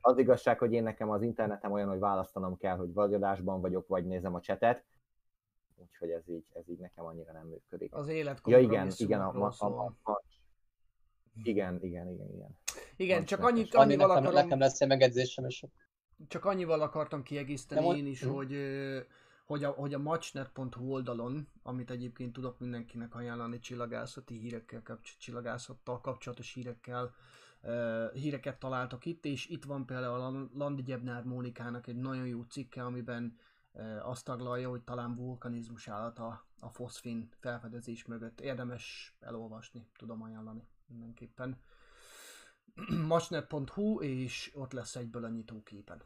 Az 0.00 0.18
igazság, 0.18 0.58
hogy 0.58 0.72
én 0.72 0.82
nekem 0.82 1.10
az 1.10 1.22
internetem 1.22 1.72
olyan, 1.72 1.88
hogy 1.88 1.98
választanom 1.98 2.56
kell, 2.56 2.76
hogy 2.76 2.92
vagy 2.92 3.14
adásban 3.14 3.60
vagyok, 3.60 3.86
vagy 3.88 4.06
nézem 4.06 4.34
a 4.34 4.40
csetet, 4.40 4.84
úgyhogy 5.76 6.10
ez 6.10 6.28
így, 6.28 6.44
ez 6.52 6.68
így 6.68 6.78
nekem 6.78 7.04
annyira 7.04 7.32
nem 7.32 7.46
működik. 7.46 7.94
Az 7.94 8.08
élet 8.08 8.40
Ja 8.46 8.58
igen, 8.58 8.92
igen, 8.96 9.20
a, 9.20 9.44
a, 9.46 9.54
a, 9.58 9.66
a, 9.66 10.10
a, 10.12 10.22
igen, 11.42 11.78
igen, 11.82 12.08
igen, 12.08 12.28
igen. 12.32 12.58
Igen, 12.96 13.14
Mondd 13.16 13.26
csak 13.28 13.40
annyit, 13.42 13.62
most. 13.62 13.74
Annyi 13.74 13.84
annyival 13.84 14.06
nekem, 14.06 14.22
akarom, 14.24 14.42
nekem 14.42 14.58
lesz 14.58 14.80
egy 14.80 14.88
megedzésem, 14.88 15.44
és 15.44 15.64
csak 16.28 16.44
annyival 16.44 16.80
akartam 16.80 17.22
kiegészíteni 17.22 17.80
De 17.80 17.86
mond- 17.86 17.98
én 17.98 18.06
is, 18.06 18.22
Mhm. 18.22 18.32
hogy, 18.32 18.52
ö, 18.52 18.98
hogy 19.44 19.64
a, 19.64 19.70
hogy 19.70 19.94
a 19.94 19.98
matchnet.hu 19.98 20.92
oldalon, 20.92 21.48
amit 21.62 21.90
egyébként 21.90 22.32
tudok 22.32 22.58
mindenkinek 22.58 23.14
ajánlani 23.14 23.58
csillagászati 23.58 24.38
hírekkel, 24.38 24.82
kapcs- 24.82 25.18
csillagászattal 25.18 26.00
kapcsolatos 26.00 26.52
hírekkel, 26.54 27.14
híreket 28.12 28.58
találtok 28.58 29.04
itt, 29.06 29.24
és 29.24 29.46
itt 29.48 29.64
van 29.64 29.86
például 29.86 30.20
a 30.20 30.48
Landi 30.58 30.82
Gyebnár 30.82 31.24
Mónikának 31.24 31.86
egy 31.86 31.96
nagyon 31.96 32.26
jó 32.26 32.42
cikke, 32.42 32.84
amiben 32.84 33.38
azt 34.02 34.24
taglalja, 34.24 34.68
hogy 34.68 34.82
talán 34.82 35.16
vulkanizmus 35.16 35.88
állat 35.88 36.18
a, 36.18 36.46
a 36.58 36.68
foszfin 36.68 37.28
felfedezés 37.38 38.04
mögött. 38.04 38.40
Érdemes 38.40 39.16
elolvasni, 39.20 39.88
tudom 39.98 40.22
ajánlani 40.22 40.68
mindenképpen. 40.86 41.60
matchnet.hu, 43.08 44.00
és 44.00 44.52
ott 44.54 44.72
lesz 44.72 44.96
egyből 44.96 45.24
a 45.24 45.28
nyitóképen. 45.28 46.02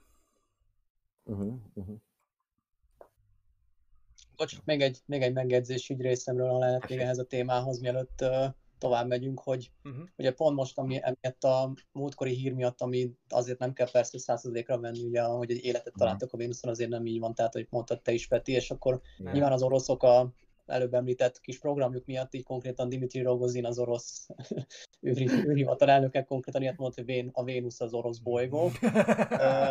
Uh-huh, 1.25 1.61
uh-huh. 1.75 1.97
Bocs, 4.37 4.65
még 4.65 4.81
egy, 4.81 5.03
még 5.07 5.23
egy 5.23 5.33
megjegyzés 5.33 5.89
így 5.89 6.01
részemről, 6.01 6.49
ha 6.49 6.59
lehet 6.59 6.89
még 6.89 6.99
ehhez 6.99 7.19
a 7.19 7.25
témához, 7.25 7.81
mielőtt 7.81 8.21
uh, 8.21 8.55
tovább 8.79 9.07
megyünk, 9.07 9.41
hogy 9.41 9.71
Uh-huh. 9.85 10.03
ugye 10.17 10.33
pont 10.33 10.57
most, 10.57 10.79
ami 10.79 11.01
emiatt 11.03 11.45
a 11.45 11.73
múltkori 11.93 12.35
hír 12.35 12.55
miatt, 12.55 12.81
ami 12.81 13.13
azért 13.29 13.59
nem 13.59 13.73
kell 13.73 13.91
persze 13.91 14.19
századékra 14.19 14.79
venni, 14.79 15.05
ugye, 15.05 15.23
hogy 15.23 15.51
egy 15.51 15.65
életet 15.65 15.95
találtak 15.97 16.33
a 16.33 16.37
Vénuszon, 16.37 16.71
azért 16.71 16.91
nem 16.91 17.07
így 17.07 17.21
van, 17.21 17.35
tehát, 17.35 17.53
hogy 17.53 17.67
mondtad 17.71 18.03
te 18.03 18.13
is, 18.13 18.27
Peti, 18.27 18.53
és 18.53 18.71
akkor 18.71 19.01
Igen. 19.19 19.33
nyilván 19.33 19.53
az 19.53 19.63
oroszok 19.63 20.03
a 20.03 20.33
előbb 20.69 20.95
említett 20.95 21.41
kis 21.41 21.59
programjuk 21.59 22.07
miatt, 22.07 22.35
így 22.35 22.45
konkrétan 22.45 22.89
Dimitri 22.89 23.23
Rogozin, 23.23 23.65
az 23.65 23.79
orosz 23.79 24.29
űri, 25.07 25.29
űrhivatal 25.29 25.91
elnöke 25.91 26.25
konkrétan 26.25 26.63
ilyet 26.63 26.77
mondta, 26.77 27.03
hogy 27.03 27.15
Vén, 27.15 27.31
a 27.33 27.45
Vénusz 27.45 27.81
az 27.81 27.93
orosz 27.95 28.19
bolygó. 28.19 28.71
Ö, 29.31 29.71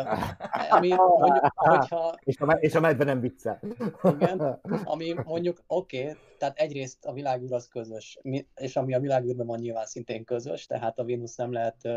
ami 0.70 0.88
mondjuk, 0.88 1.52
hogyha 1.54 2.18
És 2.24 2.36
a, 2.38 2.52
és 2.52 2.74
a 2.74 2.80
medve 2.80 3.04
nem 3.04 3.20
viccel. 3.20 3.60
Igen. 4.02 4.60
ami 4.84 5.14
mondjuk 5.24 5.62
oké, 5.66 6.02
okay, 6.02 6.16
tehát 6.38 6.58
egyrészt 6.58 7.04
a 7.04 7.12
világűr 7.12 7.52
az 7.52 7.68
közös, 7.68 8.18
és 8.54 8.76
ami 8.76 8.94
a 8.94 9.00
világűrben 9.00 9.46
van 9.46 9.58
nyilván 9.58 9.86
szintén 9.86 10.24
közös, 10.24 10.66
tehát 10.66 10.98
a 10.98 11.04
Vénusz 11.04 11.36
nem 11.36 11.52
lehet 11.52 11.88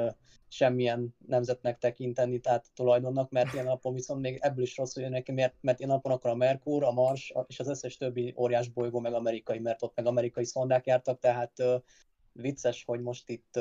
semmilyen 0.47 1.15
nemzetnek 1.27 1.77
tekinteni, 1.77 2.39
tehát 2.39 2.65
tulajdonnak, 2.75 3.29
mert 3.29 3.53
ilyen 3.53 3.67
alapon 3.67 3.93
viszont 3.93 4.21
még 4.21 4.37
ebből 4.41 4.63
is 4.63 4.77
rosszul 4.77 5.03
jön 5.03 5.11
neki, 5.11 5.31
mert, 5.31 5.55
mert 5.61 5.79
ilyen 5.79 5.91
alapon 5.91 6.11
akkor 6.11 6.29
a 6.29 6.35
Merkur, 6.35 6.83
a 6.83 6.91
Mars 6.91 7.33
és 7.47 7.59
az 7.59 7.67
összes 7.67 7.97
többi 7.97 8.33
óriás 8.37 8.69
bolygó 8.69 8.99
meg 8.99 9.13
amerikai, 9.13 9.59
mert 9.59 9.83
ott 9.83 9.95
meg 9.95 10.05
amerikai 10.05 10.45
szondák 10.45 10.85
jártak, 10.85 11.19
tehát 11.19 11.53
vicces, 12.33 12.83
hogy 12.83 13.01
most 13.01 13.29
itt 13.29 13.59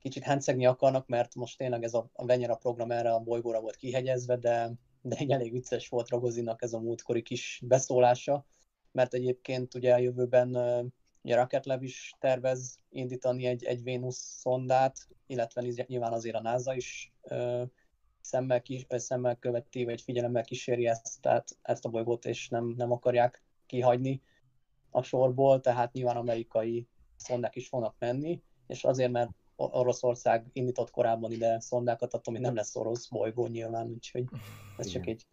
kicsit 0.00 0.22
hencegni 0.22 0.66
akarnak, 0.66 1.06
mert 1.06 1.34
most 1.34 1.58
tényleg 1.58 1.82
ez 1.82 1.94
a, 1.94 2.10
a 2.12 2.24
Venera 2.24 2.54
program 2.54 2.90
erre 2.90 3.12
a 3.12 3.20
bolygóra 3.20 3.60
volt 3.60 3.76
kihegyezve, 3.76 4.36
de, 4.36 4.72
de 5.02 5.16
egy 5.16 5.30
elég 5.30 5.52
vicces 5.52 5.88
volt 5.88 6.08
Rogozinak 6.08 6.62
ez 6.62 6.72
a 6.72 6.80
múltkori 6.80 7.22
kis 7.22 7.62
beszólása, 7.64 8.46
mert 8.94 9.14
egyébként 9.14 9.74
ugye 9.74 9.94
a 9.94 9.98
jövőben 9.98 10.48
ugye 11.22 11.36
Rocket 11.36 11.66
Lab 11.66 11.82
is 11.82 12.14
tervez 12.18 12.78
indítani 12.88 13.46
egy, 13.46 13.64
egy 13.64 13.82
Vénusz 13.82 14.38
szondát, 14.38 15.08
illetve 15.26 15.62
nyilván 15.86 16.12
azért 16.12 16.36
a 16.36 16.40
NASA 16.40 16.74
is 16.74 17.12
szemmel, 18.20 18.62
kis, 18.62 18.86
szemmel 18.88 19.36
követi, 19.36 19.84
vagy 19.84 20.00
figyelemmel 20.00 20.44
kíséri 20.44 20.86
ezt, 20.86 21.20
tehát 21.20 21.58
ezt 21.62 21.84
a 21.84 21.88
bolygót, 21.88 22.24
és 22.24 22.48
nem, 22.48 22.74
nem 22.76 22.92
akarják 22.92 23.42
kihagyni 23.66 24.22
a 24.90 25.02
sorból, 25.02 25.60
tehát 25.60 25.92
nyilván 25.92 26.16
amerikai 26.16 26.88
szondák 27.16 27.56
is 27.56 27.68
fognak 27.68 27.96
menni, 27.98 28.42
és 28.66 28.84
azért, 28.84 29.10
mert 29.10 29.30
Oroszország 29.56 30.46
indított 30.52 30.90
korábban 30.90 31.32
ide 31.32 31.60
szondákat, 31.60 32.14
attól 32.14 32.34
még 32.34 32.42
nem 32.42 32.54
lesz 32.54 32.76
orosz 32.76 33.08
bolygó 33.08 33.46
nyilván, 33.46 33.86
úgyhogy 33.86 34.24
ez 34.76 34.86
csak 34.86 35.02
Igen. 35.02 35.14
egy 35.14 35.26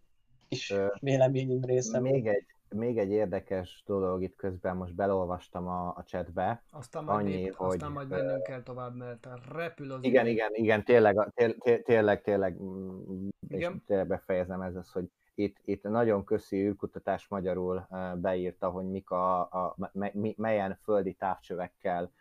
kis 0.47 0.69
Ö, 0.69 0.87
véleményem 0.99 1.63
részem. 1.63 2.01
Még 2.01 2.27
egy, 2.27 2.45
még 2.75 2.97
egy 2.97 3.09
érdekes 3.11 3.83
dolog 3.85 4.23
itt 4.23 4.35
közben, 4.35 4.75
most 4.75 4.95
belolvastam 4.95 5.67
a, 5.67 5.87
a 5.87 6.03
chatbe. 6.03 6.63
Aztán 6.71 7.03
majd, 7.03 7.19
Annyi, 7.25 7.33
lép, 7.35 7.55
hogy, 7.55 7.67
aztán 7.75 7.91
majd 7.91 8.07
mennünk 8.09 8.43
kell 8.43 8.63
tovább, 8.63 8.95
mert 8.95 9.27
repül 9.53 9.91
az 9.91 10.03
Igen, 10.03 10.25
idő. 10.25 10.33
igen, 10.33 10.49
igen, 10.53 10.83
tényleg, 10.83 11.17
a- 11.19 11.31
té- 11.35 11.57
té- 11.59 11.83
tényleg, 11.83 12.21
tényleg, 12.21 12.61
mm, 12.61 13.27
és 13.47 13.55
Igen. 13.57 13.83
tényleg 13.85 14.07
befejezem 14.07 14.61
ez 14.61 14.75
az, 14.75 14.91
hogy 14.91 15.09
itt, 15.35 15.57
itt 15.65 15.83
nagyon 15.83 16.23
köszi 16.23 16.57
űrkutatás 16.65 17.27
magyarul 17.27 17.87
beírta, 18.15 18.69
hogy 18.69 18.85
mik 18.85 19.09
a, 19.11 19.39
a 19.39 19.75
mi- 20.11 20.35
melyen 20.37 20.79
földi 20.83 21.13
távcsövekkel 21.13 22.11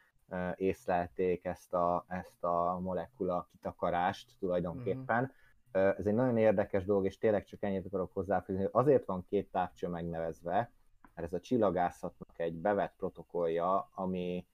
észlelték 0.55 1.45
ezt 1.45 1.75
a, 1.75 2.05
ezt 2.09 2.45
a 2.45 2.79
molekula 2.83 3.49
kitakarást 3.51 4.33
tulajdonképpen. 4.39 5.23
Ö, 5.23 5.40
Ez 5.73 6.07
egy 6.07 6.15
nagyon 6.15 6.37
érdekes 6.37 6.85
dolog, 6.85 7.05
és 7.05 7.19
tényleg 7.19 7.45
csak 7.45 7.63
ennyit 7.63 7.87
akarok 7.87 8.13
hozzáfűzni. 8.13 8.63
hogy 8.63 8.71
Azért 8.73 9.05
van 9.05 9.25
két 9.29 9.51
távcső 9.51 9.89
megnevezve, 9.89 10.71
mert 11.15 11.27
ez 11.27 11.33
a 11.33 11.41
csillagászatnak 11.41 12.39
egy 12.39 12.55
bevett 12.55 12.95
protokollja, 12.97 13.91
ami, 13.95 14.47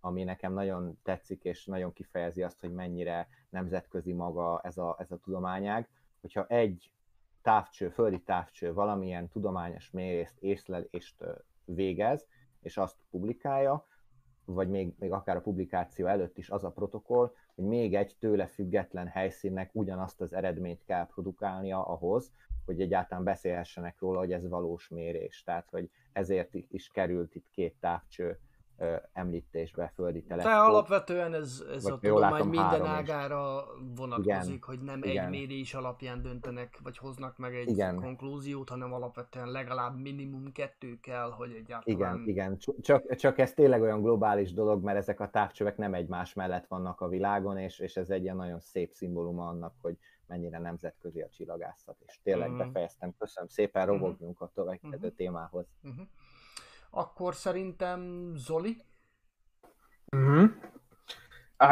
ami 0.00 0.24
nekem 0.24 0.52
nagyon 0.52 0.98
tetszik, 1.02 1.44
és 1.44 1.64
nagyon 1.64 1.92
kifejezi 1.92 2.42
azt, 2.42 2.60
hogy 2.60 2.72
mennyire 2.72 3.28
nemzetközi 3.50 4.12
maga 4.12 4.60
ez 4.62 4.78
a, 4.78 4.96
ez 4.98 5.10
a 5.10 5.18
tudományág, 5.18 5.88
hogyha 6.20 6.46
egy 6.46 6.90
távcső, 7.42 7.88
földi 7.88 8.22
távcső 8.22 8.72
valamilyen 8.72 9.28
tudományos 9.28 9.90
mérést, 9.90 10.34
észlelést 10.38 11.20
ö, 11.20 11.32
végez, 11.64 12.26
és 12.60 12.76
azt 12.76 12.96
publikálja, 13.10 13.86
vagy 14.44 14.68
még, 14.68 14.94
még 14.98 15.12
akár 15.12 15.36
a 15.36 15.40
publikáció 15.40 16.06
előtt 16.06 16.38
is 16.38 16.50
az 16.50 16.64
a 16.64 16.70
protokoll, 16.70 17.34
hogy 17.56 17.64
még 17.64 17.94
egy 17.94 18.16
tőle 18.18 18.46
független 18.46 19.06
helyszínnek 19.06 19.70
ugyanazt 19.72 20.20
az 20.20 20.32
eredményt 20.32 20.84
kell 20.84 21.06
produkálnia 21.06 21.86
ahhoz, 21.86 22.32
hogy 22.64 22.80
egyáltalán 22.80 23.24
beszélhessenek 23.24 24.00
róla, 24.00 24.18
hogy 24.18 24.32
ez 24.32 24.48
valós 24.48 24.88
mérés. 24.88 25.42
Tehát, 25.42 25.68
hogy 25.70 25.90
ezért 26.12 26.54
is 26.54 26.88
került 26.88 27.34
itt 27.34 27.50
két 27.50 27.74
távcső 27.80 28.38
említésbe 29.12 29.92
földi 29.94 30.22
teleszkóp. 30.22 30.52
alapvetően 30.54 31.34
ez, 31.34 31.64
ez 31.74 31.82
Vagy 31.82 31.92
a 31.92 31.98
tudomány 31.98 32.30
látom, 32.30 32.48
minden 32.48 32.86
ágára 32.86 33.64
vonatkozik, 33.96 34.46
Igen, 34.54 34.58
hogy 34.66 34.80
nem 34.80 35.02
igen. 35.02 35.24
egy 35.24 35.30
mérés 35.30 35.74
alapján 35.74 36.22
döntenek, 36.22 36.78
vagy 36.82 36.98
hoznak 36.98 37.38
meg 37.38 37.54
egy 37.54 37.68
Igen. 37.68 37.96
konklúziót, 38.00 38.68
hanem 38.68 38.92
alapvetően 38.92 39.50
legalább 39.50 39.98
minimum 40.00 40.52
kettő 40.52 40.98
kell, 41.00 41.30
hogy 41.30 41.50
egyáltalán... 41.50 41.82
Igen, 42.16 42.28
igen. 42.28 42.58
Cs- 42.58 42.80
Csak, 42.82 43.14
csak 43.14 43.38
ez 43.38 43.52
tényleg 43.52 43.82
olyan 43.82 44.02
globális 44.02 44.52
dolog, 44.52 44.82
mert 44.82 44.98
ezek 44.98 45.20
a 45.20 45.30
távcsövek 45.30 45.76
nem 45.76 45.94
egymás 45.94 46.34
mellett 46.34 46.66
vannak 46.66 47.00
a 47.00 47.08
világon, 47.08 47.58
és, 47.58 47.78
és 47.78 47.96
ez 47.96 48.10
egy 48.10 48.22
ilyen 48.22 48.36
nagyon 48.36 48.60
szép 48.60 48.92
szimbóluma 48.92 49.48
annak, 49.48 49.74
hogy 49.80 49.96
mennyire 50.26 50.58
nemzetközi 50.58 51.20
a 51.20 51.28
csillagászat. 51.28 51.96
És 52.06 52.20
tényleg 52.22 52.48
Mhm. 52.48 52.58
befejeztem. 52.58 53.14
Köszönöm 53.18 53.48
szépen, 53.48 53.82
Mhm. 53.82 53.92
robogjunk 53.92 54.40
a 54.40 54.50
következő 54.54 55.06
Mhm. 55.06 55.16
témához. 55.16 55.66
Uh-huh. 55.82 56.06
Akkor 56.90 57.34
szerintem 57.34 58.30
Zoli? 58.34 58.84
Uh-huh. 60.16 60.50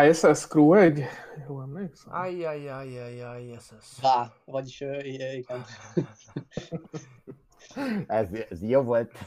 ISS 0.09 0.47
Crew 0.47 0.75
1? 0.75 1.05
Jó 1.49 1.61
emlékszem? 1.61 2.15
Ajjajjajjajjaj, 2.15 3.45
yes, 3.45 3.71
yes. 3.71 3.99
Vá, 4.03 4.33
vagyis 4.45 4.81
igen. 4.81 5.65
Ez, 8.07 8.33
ez 8.33 8.63
jó 8.63 8.83
volt. 8.83 9.19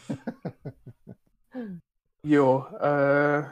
Jó. 2.22 2.58
Uh, 2.58 3.44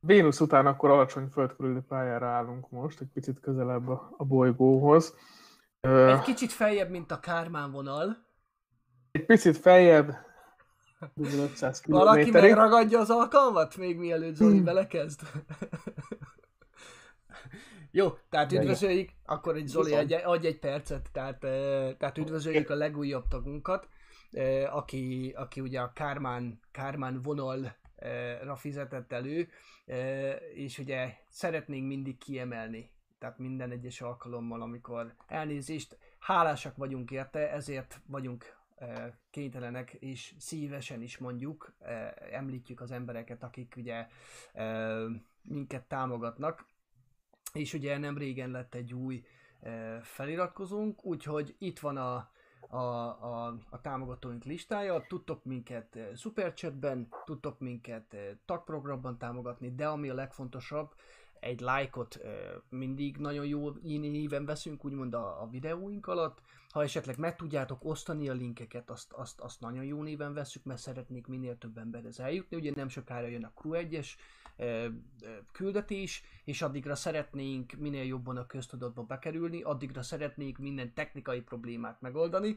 Vénusz 0.00 0.40
után 0.40 0.66
akkor 0.66 0.90
alacsony 0.90 1.28
földkörüli 1.28 1.80
pályára 1.80 2.28
állunk 2.28 2.70
most, 2.70 3.00
egy 3.00 3.08
picit 3.12 3.40
közelebb 3.40 3.88
a, 3.88 4.14
a 4.16 4.24
bolygóhoz. 4.24 5.14
Uh, 5.82 6.10
Egy 6.12 6.20
kicsit 6.20 6.52
feljebb, 6.52 6.90
mint 6.90 7.10
a 7.10 7.20
Kármán 7.20 7.70
vonal. 7.70 8.26
egy 9.10 9.24
picit 9.26 9.56
feljebb, 9.56 10.14
500 11.16 11.82
Valaki 11.86 12.24
kilométerig. 12.24 12.50
megragadja 12.50 12.98
az 12.98 13.10
alkalmat, 13.10 13.76
még 13.76 13.96
mielőtt 13.96 14.34
Zoli 14.34 14.60
belekezd? 14.60 15.20
Jó, 17.90 18.18
tehát 18.28 18.52
üdvözöljük, 18.52 19.10
akkor 19.24 19.56
egy 19.56 19.66
Zoli 19.66 19.94
adj, 19.94 20.14
adj 20.14 20.46
egy 20.46 20.58
percet, 20.58 21.08
tehát, 21.12 21.44
eh, 21.44 21.94
tehát 21.98 22.18
üdvözöljük 22.18 22.70
a 22.70 22.74
legújabb 22.74 23.28
tagunkat, 23.28 23.88
aki, 24.70 25.32
aki 25.36 25.60
ugye 25.60 25.80
a 25.80 25.92
Kármán, 25.92 26.60
Kármán 26.70 27.22
vonalra 27.22 28.56
fizetett 28.56 29.12
elő, 29.12 29.48
és 30.54 30.78
ugye 30.78 31.14
szeretnénk 31.28 31.86
mindig 31.86 32.18
kiemelni, 32.18 32.90
tehát 33.18 33.38
minden 33.38 33.70
egyes 33.70 34.00
alkalommal, 34.00 34.62
amikor 34.62 35.14
elnézést, 35.26 35.98
hálásak 36.18 36.76
vagyunk 36.76 37.10
érte, 37.10 37.50
ezért 37.52 38.00
vagyunk 38.06 38.56
kénytelenek, 39.30 39.92
és 39.92 40.34
szívesen 40.38 41.02
is 41.02 41.18
mondjuk, 41.18 41.74
említjük 42.30 42.80
az 42.80 42.90
embereket, 42.90 43.42
akik 43.42 43.74
ugye 43.76 44.06
minket 45.42 45.84
támogatnak, 45.84 46.66
és 47.52 47.74
ugye 47.74 47.98
nem 47.98 48.18
régen 48.18 48.50
lett 48.50 48.74
egy 48.74 48.94
új 48.94 49.24
feliratkozónk, 50.02 51.04
úgyhogy 51.04 51.54
itt 51.58 51.78
van 51.78 51.96
a, 51.96 52.30
a, 52.68 52.76
a, 52.76 53.56
a 53.70 53.80
támogatóink 53.80 54.44
listája, 54.44 55.04
tudtok 55.08 55.44
minket 55.44 55.98
Superchatben, 56.16 57.08
tudtok 57.24 57.58
minket 57.58 58.16
tagprogramban 58.44 59.18
támogatni, 59.18 59.74
de 59.74 59.86
ami 59.86 60.08
a 60.08 60.14
legfontosabb, 60.14 60.94
egy 61.40 61.60
lájkot 61.60 62.18
mindig 62.68 63.16
nagyon 63.16 63.46
jó 63.46 63.70
néven 63.70 64.44
veszünk, 64.44 64.84
úgymond 64.84 65.14
a, 65.14 65.42
a 65.42 65.48
videóink 65.48 66.06
alatt. 66.06 66.40
Ha 66.76 66.82
esetleg 66.82 67.18
meg 67.18 67.36
tudjátok 67.36 67.84
osztani 67.84 68.28
a 68.28 68.32
linkeket, 68.32 68.90
azt, 68.90 69.12
azt, 69.12 69.40
azt 69.40 69.60
nagyon 69.60 69.84
jó 69.84 70.02
néven 70.02 70.34
veszük, 70.34 70.64
mert 70.64 70.80
szeretnék 70.80 71.26
minél 71.26 71.58
több 71.58 71.78
emberhez 71.78 72.20
eljutni. 72.20 72.56
Ugye 72.56 72.72
nem 72.74 72.88
sokára 72.88 73.26
jön 73.26 73.44
a 73.44 73.52
Crew 73.54 73.72
1-es 73.74 74.08
eh, 74.56 74.84
eh, 74.84 74.92
küldetés, 75.52 76.22
és 76.44 76.62
addigra 76.62 76.94
szeretnénk 76.94 77.72
minél 77.72 78.04
jobban 78.04 78.36
a 78.36 78.46
köztudatba 78.46 79.02
bekerülni, 79.02 79.62
addigra 79.62 80.02
szeretnénk 80.02 80.58
minden 80.58 80.94
technikai 80.94 81.40
problémát 81.40 82.00
megoldani, 82.00 82.56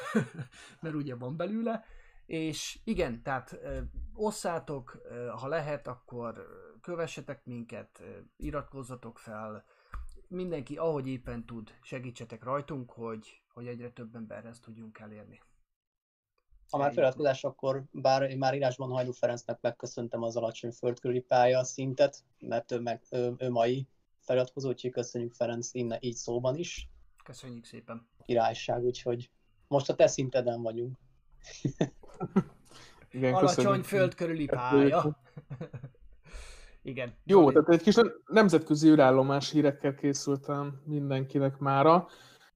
mert 0.82 0.94
ugye 0.94 1.14
van 1.14 1.36
belőle, 1.36 1.84
és 2.26 2.78
igen, 2.84 3.22
tehát 3.22 3.52
ö, 3.62 3.80
osszátok, 4.14 4.98
ha 5.36 5.48
lehet, 5.48 5.86
akkor 5.86 6.46
kövessetek 6.80 7.44
minket, 7.44 8.02
iratkozzatok 8.36 9.18
fel, 9.18 9.64
mindenki 10.30 10.76
ahogy 10.76 11.08
éppen 11.08 11.46
tud, 11.46 11.70
segítsetek 11.82 12.44
rajtunk, 12.44 12.90
hogy, 12.90 13.39
hogy 13.52 13.66
egyre 13.66 13.90
több 13.90 14.14
emberhez 14.14 14.60
tudjunk 14.60 14.98
elérni. 14.98 15.40
Ha 16.70 16.78
már 16.78 16.92
feliratkozás, 16.92 17.44
akkor 17.44 17.82
bár 17.90 18.22
én 18.22 18.38
már 18.38 18.54
írásban 18.54 18.90
Hajdú 18.90 19.12
Ferencnek 19.12 19.60
megköszöntem 19.60 20.22
az 20.22 20.36
alacsony 20.36 20.70
földkörüli 20.70 21.20
pálya 21.20 21.64
szintet, 21.64 22.24
mert 22.38 22.72
ő, 22.72 22.80
meg, 22.80 23.02
ő, 23.10 23.34
ő 23.38 23.50
mai 23.50 23.88
feliratkozó, 24.18 24.68
úgyhogy 24.68 24.90
köszönjük 24.90 25.32
Ferenc 25.32 25.74
innen 25.74 25.98
így 26.00 26.14
szóban 26.14 26.56
is. 26.56 26.88
Köszönjük 27.24 27.64
szépen! 27.64 28.08
Királyság, 28.26 28.82
úgyhogy 28.82 29.30
most 29.68 29.90
a 29.90 29.94
te 29.94 30.06
szinteden 30.06 30.62
vagyunk. 30.62 30.98
Igen, 33.10 33.34
Alacsony 33.34 33.54
köszönjük. 33.54 33.84
föld 33.84 34.14
körüli 34.14 34.46
pálya. 34.46 35.16
Igen. 36.82 37.14
Jó, 37.24 37.52
tehát 37.52 37.68
egy 37.68 37.82
kis 37.82 37.94
nemzetközi 38.26 38.88
űrállomás 38.88 39.50
hírekkel 39.50 39.94
készültem 39.94 40.82
mindenkinek 40.84 41.58
mára. 41.58 42.08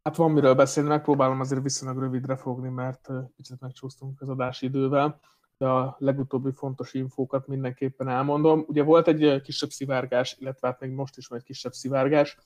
Hát 0.04 0.16
van 0.16 0.30
miről 0.30 0.54
beszélni, 0.54 0.88
megpróbálom 0.88 1.40
azért 1.40 1.62
viszonylag 1.62 1.98
rövidre 1.98 2.36
fogni, 2.36 2.68
mert 2.68 3.08
kicsit 3.36 3.60
megcsúsztunk 3.60 4.20
az 4.20 4.28
adási 4.28 4.66
idővel, 4.66 5.20
de 5.58 5.66
a 5.66 5.96
legutóbbi 5.98 6.50
fontos 6.52 6.94
infókat 6.94 7.46
mindenképpen 7.46 8.08
elmondom. 8.08 8.64
Ugye 8.68 8.82
volt 8.82 9.08
egy 9.08 9.40
kisebb 9.40 9.70
szivárgás, 9.70 10.36
illetve 10.38 10.68
hát 10.68 10.80
még 10.80 10.90
most 10.90 11.16
is 11.16 11.26
van 11.26 11.38
egy 11.38 11.44
kisebb 11.44 11.72
szivárgás, 11.72 12.36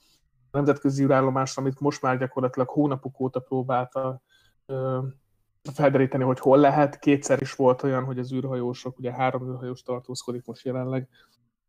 a 0.50 0.56
nemzetközi 0.56 1.02
űrállomásra, 1.02 1.62
amit 1.62 1.80
most 1.80 2.02
már 2.02 2.18
gyakorlatilag 2.18 2.68
hónapok 2.68 3.20
óta 3.20 3.40
próbálta 3.40 4.22
ö, 4.66 4.98
felderíteni, 5.72 6.24
hogy 6.24 6.38
hol 6.38 6.58
lehet. 6.58 6.98
Kétszer 6.98 7.40
is 7.40 7.54
volt 7.54 7.82
olyan, 7.82 8.04
hogy 8.04 8.18
az 8.18 8.32
űrhajósok, 8.32 8.98
ugye 8.98 9.12
három 9.12 9.50
űrhajós 9.50 9.82
tartózkodik 9.82 10.46
most 10.46 10.64
jelenleg 10.64 11.08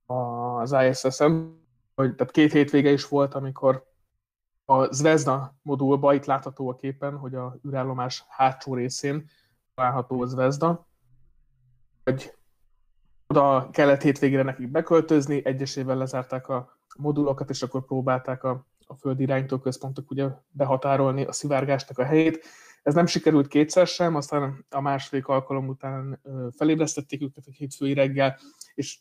az 0.05 0.75
ISS-en, 0.89 1.61
hogy, 1.95 2.15
tehát 2.15 2.33
két 2.33 2.51
hétvége 2.51 2.91
is 2.91 3.07
volt, 3.07 3.33
amikor 3.33 3.88
a 4.69 4.93
Zvezda 4.93 5.55
modulba, 5.61 6.13
itt 6.13 6.25
látható 6.25 6.69
a 6.69 6.75
képen, 6.75 7.17
hogy 7.17 7.35
a 7.35 7.59
űrállomás 7.67 8.25
hátsó 8.27 8.73
részén 8.73 9.29
található 9.75 10.21
a 10.21 10.25
Zvezda, 10.25 10.87
hogy 12.03 12.33
oda 13.27 13.69
kellett 13.71 14.01
hétvégére 14.01 14.43
nekik 14.43 14.71
beköltözni, 14.71 15.45
egyesével 15.45 15.97
lezárták 15.97 16.47
a 16.47 16.77
modulokat, 16.97 17.49
és 17.49 17.61
akkor 17.61 17.85
próbálták 17.85 18.43
a, 18.43 18.65
a 18.87 18.95
földi 18.95 19.23
irányítóközpontok 19.23 20.11
ugye 20.11 20.27
behatárolni 20.49 21.25
a 21.25 21.31
szivárgásnak 21.31 21.97
a 21.97 22.05
helyét. 22.05 22.45
Ez 22.83 22.93
nem 22.93 23.05
sikerült 23.05 23.47
kétszer 23.47 23.87
sem, 23.87 24.15
aztán 24.15 24.65
a 24.69 24.81
második 24.81 25.27
alkalom 25.27 25.67
után 25.67 26.21
felébresztették 26.57 27.21
őket 27.21 27.43
egy 27.47 27.55
hétfői 27.55 27.93
reggel, 27.93 28.39
és 28.73 28.99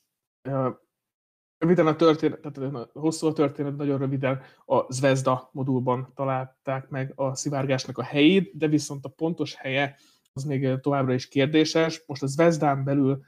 röviden 1.58 1.86
a 1.86 1.96
történet, 1.96 2.40
tehát 2.40 2.90
hosszú 2.92 3.26
a 3.26 3.32
történet, 3.32 3.76
nagyon 3.76 3.98
röviden 3.98 4.40
a 4.66 4.92
Zvezda 4.92 5.48
modulban 5.52 6.12
találták 6.14 6.88
meg 6.88 7.12
a 7.14 7.34
szivárgásnak 7.34 7.98
a 7.98 8.02
helyét, 8.02 8.56
de 8.56 8.68
viszont 8.68 9.04
a 9.04 9.08
pontos 9.08 9.54
helye 9.54 9.96
az 10.32 10.44
még 10.44 10.80
továbbra 10.80 11.14
is 11.14 11.28
kérdéses. 11.28 12.02
Most 12.06 12.22
a 12.22 12.26
Zvezdán 12.26 12.84
belül 12.84 13.20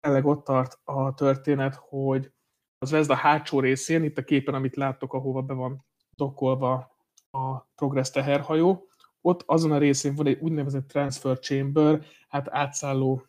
tényleg 0.00 0.26
ott 0.26 0.44
tart 0.44 0.80
a 0.84 1.14
történet, 1.14 1.74
hogy 1.74 2.32
az 2.78 2.88
Zvezda 2.88 3.14
hátsó 3.14 3.60
részén, 3.60 4.04
itt 4.04 4.18
a 4.18 4.24
képen, 4.24 4.54
amit 4.54 4.76
láttok, 4.76 5.12
ahova 5.12 5.42
be 5.42 5.54
van 5.54 5.84
dokkolva 6.16 6.96
a 7.30 7.58
Progress 7.74 8.10
teherhajó, 8.10 8.88
ott 9.20 9.42
azon 9.46 9.72
a 9.72 9.78
részén 9.78 10.14
van 10.14 10.26
egy 10.26 10.38
úgynevezett 10.40 10.88
transfer 10.88 11.38
chamber, 11.38 12.04
hát 12.28 12.48
átszálló 12.50 13.26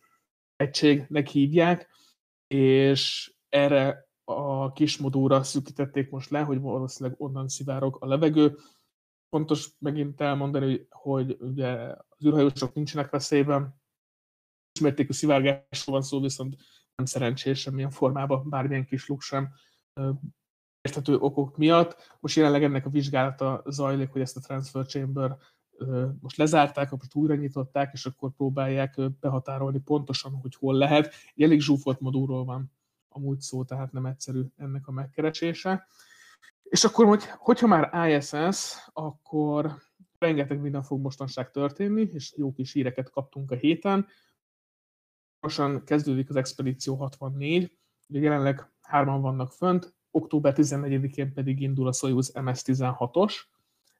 egységnek 0.56 1.26
hívják, 1.26 1.88
és 2.46 3.32
erre 3.48 4.07
a 4.28 4.72
kis 4.72 4.98
modulra 4.98 5.42
szűkítették 5.42 6.10
most 6.10 6.30
le, 6.30 6.40
hogy 6.40 6.60
valószínűleg 6.60 7.20
onnan 7.20 7.48
szivárog 7.48 7.96
a 8.00 8.06
levegő. 8.06 8.56
Fontos 9.30 9.70
megint 9.78 10.20
elmondani, 10.20 10.66
hogy, 10.66 10.86
hogy 10.90 11.36
ugye 11.40 11.68
az 12.08 12.24
űrhajósok 12.26 12.74
nincsenek 12.74 13.10
veszélyben, 13.10 13.80
ismertékű 14.72 15.12
szivárgásról 15.12 15.96
van 15.96 16.02
szó, 16.02 16.20
viszont 16.20 16.56
nem 16.94 17.06
szerencsés 17.06 17.60
semmilyen 17.60 17.90
formában, 17.90 18.48
bármilyen 18.48 18.86
kis 18.86 19.06
luk 19.06 19.20
sem 19.20 19.48
érthető 20.80 21.16
okok 21.16 21.56
miatt. 21.56 22.16
Most 22.20 22.36
jelenleg 22.36 22.64
ennek 22.64 22.86
a 22.86 22.90
vizsgálata 22.90 23.62
zajlik, 23.66 24.10
hogy 24.10 24.20
ezt 24.20 24.36
a 24.36 24.40
transfer 24.40 24.86
chamber 24.86 25.36
most 26.20 26.36
lezárták, 26.36 26.90
most 26.90 27.14
újra 27.14 27.34
nyitották, 27.34 27.92
és 27.92 28.06
akkor 28.06 28.32
próbálják 28.32 29.00
behatárolni 29.20 29.78
pontosan, 29.78 30.32
hogy 30.32 30.54
hol 30.54 30.74
lehet. 30.74 31.14
Egy 31.34 31.42
elég 31.42 31.60
zsúfolt 31.60 32.00
modulról 32.00 32.44
van 32.44 32.77
amúgy 33.08 33.40
szó, 33.40 33.64
tehát 33.64 33.92
nem 33.92 34.06
egyszerű 34.06 34.44
ennek 34.56 34.86
a 34.86 34.92
megkeresése. 34.92 35.86
És 36.62 36.84
akkor, 36.84 37.06
hogy, 37.06 37.24
hogyha 37.24 37.66
már 37.66 38.08
ISS, 38.08 38.88
akkor 38.92 39.74
rengeteg 40.18 40.60
minden 40.60 40.82
fog 40.82 41.00
mostanság 41.00 41.50
történni, 41.50 42.08
és 42.12 42.34
jó 42.36 42.52
kis 42.52 42.72
híreket 42.72 43.10
kaptunk 43.10 43.50
a 43.50 43.54
héten. 43.54 44.06
Mostan 45.40 45.84
kezdődik 45.84 46.28
az 46.28 46.36
Expedíció 46.36 46.94
64, 46.94 47.78
ugye 48.08 48.20
jelenleg 48.20 48.72
hárman 48.80 49.20
vannak 49.20 49.52
fönt, 49.52 49.94
október 50.10 50.54
14-én 50.56 51.32
pedig 51.32 51.60
indul 51.60 51.86
a 51.86 51.92
Soyuz 51.92 52.32
MS-16-os, 52.34 53.34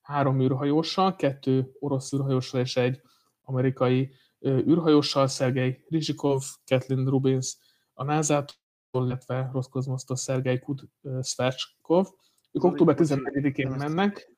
három 0.03 0.41
űrhajóssal, 0.41 1.17
kettő 1.17 1.71
orosz 1.79 2.13
űrhajóssal 2.13 2.61
és 2.61 2.77
egy 2.77 3.01
amerikai 3.43 4.11
űrhajóssal, 4.47 5.27
Szergei 5.27 5.85
Rizsikov, 5.89 6.43
Kathleen 6.67 7.09
Rubins 7.09 7.57
a 7.95 8.05
NASA-tól, 8.05 8.57
illetve 8.91 9.51
Roskosmosztól 9.53 10.17
Szergei 10.17 10.59
Kud 10.59 10.81
Svárcskov. 11.23 12.07
Ők 12.53 12.65
október 12.65 12.97
14-én 12.99 13.69
mennek. 13.69 14.37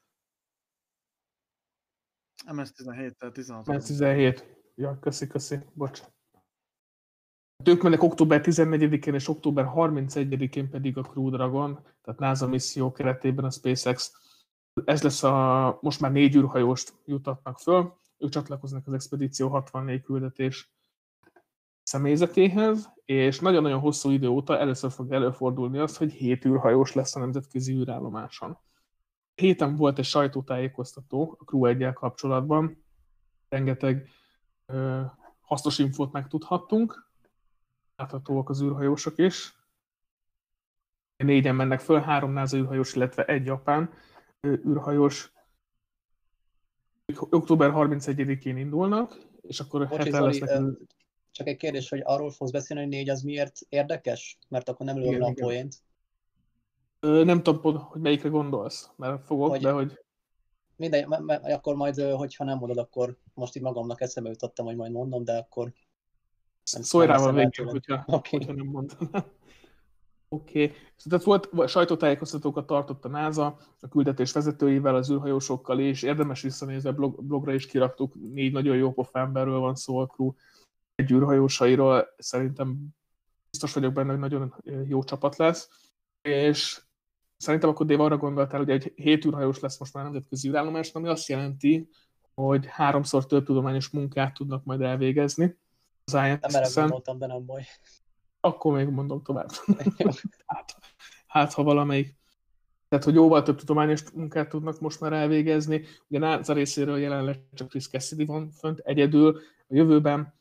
MS-17, 2.46 3.10
tehát 3.10 3.34
16. 3.34 3.66
MS-17. 3.66 4.42
Ja, 4.74 4.98
köszi, 4.98 5.26
köszi, 5.26 5.58
bocs. 5.72 6.02
Ők 7.64 7.82
mennek 7.82 8.02
október 8.02 8.40
14-én 8.44 9.14
és 9.14 9.28
október 9.28 9.70
31-én 9.74 10.70
pedig 10.70 10.96
a 10.96 11.02
Crew 11.02 11.30
Dragon, 11.30 11.82
tehát 12.02 12.20
NASA 12.20 12.46
misszió 12.46 12.92
keretében 12.92 13.44
a 13.44 13.50
SpaceX. 13.50 14.12
Ez 14.84 15.02
lesz 15.02 15.22
a, 15.22 15.78
most 15.80 16.00
már 16.00 16.12
négy 16.12 16.36
űrhajóst 16.36 16.94
jutatnak 17.04 17.58
föl, 17.58 17.98
ők 18.18 18.30
csatlakoznak 18.30 18.86
az 18.86 18.92
Expedíció 18.92 19.48
64 19.48 20.02
küldetés 20.02 20.72
személyzetéhez, 21.82 22.92
és 23.10 23.40
nagyon-nagyon 23.40 23.80
hosszú 23.80 24.10
idő 24.10 24.28
óta 24.28 24.58
először 24.58 24.90
fog 24.90 25.12
előfordulni 25.12 25.78
az, 25.78 25.96
hogy 25.96 26.12
hét 26.12 26.44
űrhajós 26.44 26.92
lesz 26.92 27.16
a 27.16 27.18
nemzetközi 27.18 27.72
űrállomáson. 27.72 28.58
Héten 29.34 29.76
volt 29.76 29.98
egy 29.98 30.04
sajtótájékoztató 30.04 31.36
a 31.38 31.44
Crew 31.44 31.66
1 31.66 31.92
kapcsolatban, 31.92 32.84
rengeteg 33.48 34.08
ö, 34.66 35.02
hasznos 35.40 35.78
infót 35.78 36.12
megtudhattunk, 36.12 37.10
láthatóak 37.96 38.48
az 38.48 38.62
űrhajósok 38.62 39.18
is. 39.18 39.54
Négyen 41.16 41.54
mennek 41.54 41.80
föl, 41.80 42.00
három 42.00 42.32
NASA 42.32 42.56
űrhajós, 42.56 42.94
illetve 42.94 43.24
egy 43.24 43.46
japán 43.46 43.90
űrhajós. 44.46 45.32
Október 47.30 47.70
31-én 47.74 48.56
indulnak, 48.56 49.16
és 49.40 49.60
akkor 49.60 49.88
Bocsi, 49.88 50.02
heten 50.02 50.22
lesznek. 50.22 50.62
Csak 51.30 51.46
egy 51.46 51.56
kérdés, 51.56 51.88
hogy 51.88 52.00
arról 52.04 52.30
fogsz 52.30 52.50
beszélni, 52.50 52.82
hogy 52.82 52.92
négy 52.92 53.08
az 53.08 53.22
miért 53.22 53.58
érdekes? 53.68 54.38
Mert 54.48 54.68
akkor 54.68 54.86
nem 54.86 54.96
Igen, 54.96 55.20
le 55.20 55.26
a 55.26 55.32
poént. 55.40 55.82
Ö, 57.00 57.24
Nem 57.24 57.42
tudom, 57.42 57.74
hogy 57.80 58.00
melyikre 58.00 58.28
gondolsz, 58.28 58.90
mert 58.96 59.24
fogok, 59.24 59.48
Hogy- 59.48 59.60
de 59.60 59.70
hogy 59.70 59.98
Mindegy, 60.76 61.06
akkor 61.42 61.74
majd, 61.74 62.00
hogyha 62.00 62.44
nem 62.44 62.58
mondod, 62.58 62.78
akkor 62.78 63.16
most 63.34 63.56
így 63.56 63.62
magamnak 63.62 64.00
eszembe 64.00 64.28
jutottam, 64.28 64.66
hogy 64.66 64.76
majd 64.76 64.92
mondom, 64.92 65.24
de 65.24 65.36
akkor 65.36 65.72
szólj 66.62 67.06
rá 67.06 67.30
végén, 67.32 67.50
tőled. 67.50 67.72
hogyha, 67.72 68.04
Oké. 68.06 68.36
hogyha 68.36 68.52
nem 68.52 68.66
mondanám. 68.66 69.10
Oké. 70.28 70.62
Okay. 70.64 70.76
Tehát 71.08 71.24
volt 71.24 71.68
sajtótájékoztatókat 71.68 72.66
tartott 72.66 73.04
a 73.04 73.08
NASA 73.08 73.56
a 73.80 73.88
küldetés 73.88 74.32
vezetőivel, 74.32 74.94
az 74.94 75.10
űrhajósokkal, 75.10 75.80
és 75.80 76.02
érdemes 76.02 76.42
visszanézni, 76.42 76.90
blog, 76.90 77.24
blogra 77.24 77.52
is 77.52 77.66
kiraktuk, 77.66 78.14
négy 78.32 78.52
nagyon 78.52 78.76
jó 78.76 78.92
pofa 78.92 79.18
emberről 79.18 79.58
van 79.58 79.74
szó 79.74 79.98
a 79.98 80.06
crew, 80.06 80.32
űrhajósairól, 81.10 82.14
szerintem 82.18 82.88
biztos 83.50 83.72
vagyok 83.72 83.92
benne, 83.92 84.10
hogy 84.10 84.18
nagyon 84.18 84.54
jó 84.86 85.04
csapat 85.04 85.36
lesz, 85.36 85.68
és 86.22 86.82
szerintem 87.36 87.68
akkor 87.68 87.86
Dave 87.86 88.02
arra 88.02 88.16
gondoltál, 88.16 88.58
hogy 88.58 88.70
egy 88.70 88.92
hét 88.96 89.24
űrhajós 89.24 89.60
lesz 89.60 89.78
most 89.78 89.94
már 89.94 90.04
nemzetközi 90.04 90.48
űrállomás, 90.48 90.92
ami 90.92 91.08
azt 91.08 91.28
jelenti, 91.28 91.88
hogy 92.34 92.66
háromszor 92.66 93.26
több 93.26 93.44
tudományos 93.44 93.88
munkát 93.90 94.34
tudnak 94.34 94.64
majd 94.64 94.80
elvégezni 94.80 95.58
az 96.12 96.12
nem 96.12 96.62
erre 96.62 96.68
gondoltam, 96.74 97.18
de 97.18 97.26
nem 97.26 97.44
baj. 97.44 97.64
Akkor 98.40 98.76
még 98.76 98.88
mondom 98.88 99.22
tovább. 99.22 99.48
hát, 100.46 100.76
hát, 101.26 101.52
ha 101.52 101.62
valamelyik. 101.62 102.18
Tehát, 102.88 103.04
hogy 103.04 103.14
jóval 103.14 103.42
több 103.42 103.58
tudományos 103.58 104.10
munkát 104.10 104.48
tudnak 104.48 104.80
most 104.80 105.00
már 105.00 105.12
elvégezni. 105.12 105.84
Ugye 106.08 106.18
NASA 106.18 106.52
részéről 106.52 106.98
jelenleg 106.98 107.40
csak 107.54 107.68
Chris 107.68 107.88
Cassidy 107.88 108.24
van 108.24 108.50
fönt 108.50 108.78
egyedül, 108.78 109.40
a 109.68 109.74
jövőben 109.74 110.34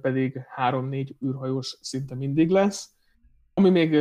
pedig 0.00 0.40
három-négy 0.48 1.16
űrhajós 1.24 1.78
szinte 1.80 2.14
mindig 2.14 2.50
lesz. 2.50 2.90
Ami 3.54 3.70
még 3.70 3.94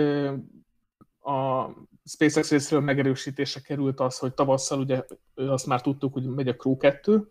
a 1.22 1.70
SpaceX 2.06 2.50
részéről 2.50 2.84
megerősítése 2.84 3.62
került 3.62 4.00
az, 4.00 4.18
hogy 4.18 4.34
tavasszal 4.34 4.80
ugye 4.80 5.04
azt 5.36 5.66
már 5.66 5.82
tudtuk, 5.82 6.14
hogy 6.14 6.24
megy 6.24 6.48
a 6.48 6.56
Crew 6.56 6.78
2 6.78 7.30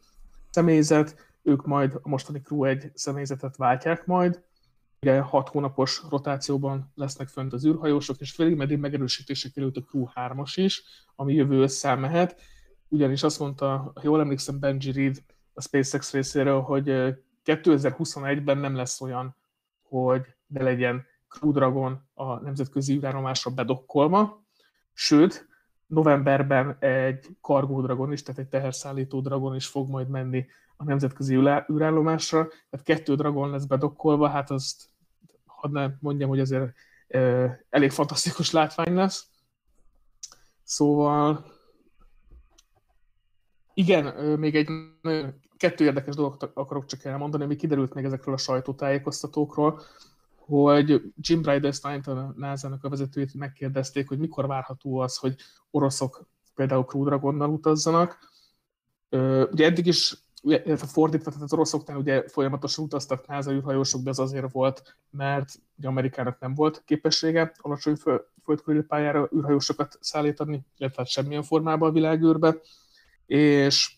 személyzet, 0.51 1.34
ők 1.43 1.66
majd 1.66 1.99
a 2.03 2.09
mostani 2.09 2.41
Crew 2.41 2.64
1 2.64 2.91
személyzetet 2.95 3.57
váltják 3.57 4.07
majd, 4.07 4.43
ugye 5.01 5.20
hat 5.20 5.49
hónapos 5.49 6.03
rotációban 6.11 6.93
lesznek 6.95 7.28
fönt 7.28 7.53
az 7.53 7.66
űrhajósok, 7.66 8.20
és 8.20 8.30
félig 8.30 8.57
meddig 8.57 8.78
megerősítése 8.78 9.51
került 9.51 9.76
a 9.76 9.82
Crew 9.82 10.07
3-as 10.14 10.53
is, 10.55 10.82
ami 11.16 11.34
jövő 11.34 11.61
össze 11.61 11.95
mehet, 11.95 12.41
ugyanis 12.89 13.22
azt 13.22 13.39
mondta, 13.39 13.93
ha 13.95 14.01
jól 14.03 14.20
emlékszem, 14.20 14.59
Benji 14.59 14.93
Reed 14.93 15.16
a 15.55 15.61
SpaceX 15.61 16.12
részéről, 16.12 16.61
hogy 16.61 17.16
2021-ben 17.47 18.59
nem 18.59 18.74
lesz 18.74 19.01
olyan, 19.01 19.36
hogy 19.82 20.26
ne 20.47 20.62
legyen 20.62 21.07
Crew 21.28 21.53
Dragon 21.53 22.09
a 22.14 22.40
nemzetközi 22.40 22.94
űrállomásra 22.94 23.51
bedokkolva, 23.51 24.44
sőt, 24.92 25.49
novemberben 25.86 26.76
egy 26.78 27.36
Cargo 27.40 27.80
Dragon 27.80 28.12
is, 28.12 28.22
tehát 28.22 28.40
egy 28.40 28.49
teherszállító 28.49 29.20
Dragon 29.20 29.55
is 29.55 29.66
fog 29.66 29.88
majd 29.90 30.09
menni 30.09 30.47
a 30.76 30.84
nemzetközi 30.84 31.34
űrá- 31.34 31.70
űrállomásra, 31.70 32.47
tehát 32.47 32.86
kettő 32.86 33.14
Dragon 33.14 33.51
lesz 33.51 33.64
bedokkolva, 33.64 34.28
hát 34.28 34.51
azt 34.51 34.88
hadd 35.44 35.72
ne 35.72 35.88
mondjam, 36.01 36.28
hogy 36.28 36.38
ezért 36.40 36.74
ö, 37.09 37.47
elég 37.70 37.90
fantasztikus 37.90 38.51
látvány 38.51 38.94
lesz. 38.94 39.26
Szóval 40.62 41.44
igen, 43.74 44.05
még 44.38 44.57
egy 44.57 44.68
nagyon- 45.03 45.44
kettő 45.57 45.84
érdekes 45.84 46.14
dolgot 46.14 46.50
akarok 46.54 46.86
csak 46.86 47.04
elmondani, 47.04 47.44
ami 47.44 47.57
kiderült 47.57 47.94
még 47.94 48.04
ezekről 48.04 48.34
a 48.34 48.38
sajtótájékoztatókról, 48.38 49.80
hogy 50.36 51.02
Jim 51.16 51.42
Bridenstine-t, 51.42 52.07
a 52.07 52.34
NASA-nak 52.36 52.84
a 52.84 52.88
vezetőjét 52.88 53.34
megkérdezték, 53.34 54.09
hogy 54.09 54.18
mikor 54.18 54.46
várható 54.46 54.98
az, 54.98 55.16
hogy 55.16 55.36
oroszok 55.70 56.26
például 56.54 56.84
Crew 56.84 57.04
Dragonnal 57.04 57.50
utazzanak. 57.50 58.18
Ugye 59.50 59.64
eddig 59.64 59.86
is 59.86 60.26
ugye, 60.42 60.76
fordítva, 60.76 61.30
tehát 61.30 61.44
az 61.44 61.52
oroszoknál 61.52 61.96
ugye 61.96 62.28
folyamatosan 62.28 62.84
utaztak 62.84 63.26
NASA 63.26 63.52
űrhajósok, 63.52 64.02
de 64.02 64.11
az 64.11 64.18
azért 64.18 64.52
volt, 64.52 64.96
mert 65.11 65.54
ugye 65.78 65.88
Amerikának 65.88 66.40
nem 66.40 66.54
volt 66.54 66.82
képessége 66.84 67.52
alacsony 67.57 67.94
föl, 67.94 68.26
földkörüli 68.44 68.82
pályára 68.82 69.28
űrhajósokat 69.36 69.98
szállítani, 70.00 70.66
illetve 70.76 71.02
hát 71.02 71.11
semmilyen 71.11 71.42
formában 71.42 71.88
a 71.88 71.92
világűrbe, 71.92 72.57
és 73.26 73.96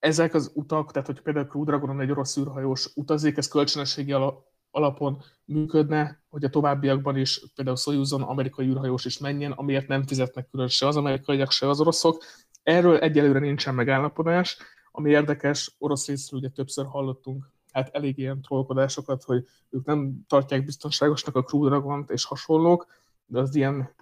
ezek 0.00 0.34
az 0.34 0.50
utak, 0.54 0.92
tehát 0.92 1.06
hogy 1.06 1.20
például 1.20 1.46
Crew 1.46 1.64
Dragonon 1.64 2.00
egy 2.00 2.10
orosz 2.10 2.36
űrhajós 2.36 2.90
utazik, 2.94 3.36
ez 3.36 3.48
kölcsönösségi 3.48 4.12
ala- 4.12 4.44
alapon 4.70 5.22
működne, 5.44 6.22
hogy 6.28 6.44
a 6.44 6.50
továbbiakban 6.50 7.16
is 7.16 7.42
például 7.54 7.76
Soyuzon 7.76 8.22
amerikai 8.22 8.66
űrhajós 8.66 9.04
is 9.04 9.18
menjen, 9.18 9.52
amiért 9.52 9.88
nem 9.88 10.06
fizetnek 10.06 10.48
külön 10.50 10.68
se 10.68 10.86
az 10.86 10.96
amerikaiak, 10.96 11.50
se 11.50 11.68
az 11.68 11.80
oroszok. 11.80 12.24
Erről 12.62 12.98
egyelőre 12.98 13.38
nincsen 13.38 13.74
megállapodás, 13.74 14.56
ami 14.90 15.10
érdekes, 15.10 15.74
orosz 15.78 16.06
részről 16.06 16.40
ugye 16.40 16.48
többször 16.48 16.86
hallottunk 16.86 17.50
hát 17.72 17.94
elég 17.94 18.18
ilyen 18.18 18.42
trollkodásokat, 18.42 19.22
hogy 19.24 19.46
ők 19.70 19.84
nem 19.84 20.24
tartják 20.26 20.64
biztonságosnak 20.64 21.36
a 21.36 21.42
Crew 21.42 21.64
Dragont 21.64 22.10
és 22.10 22.24
hasonlók, 22.24 22.86
de 23.26 23.38
az 23.38 23.54
ilyen 23.54 23.94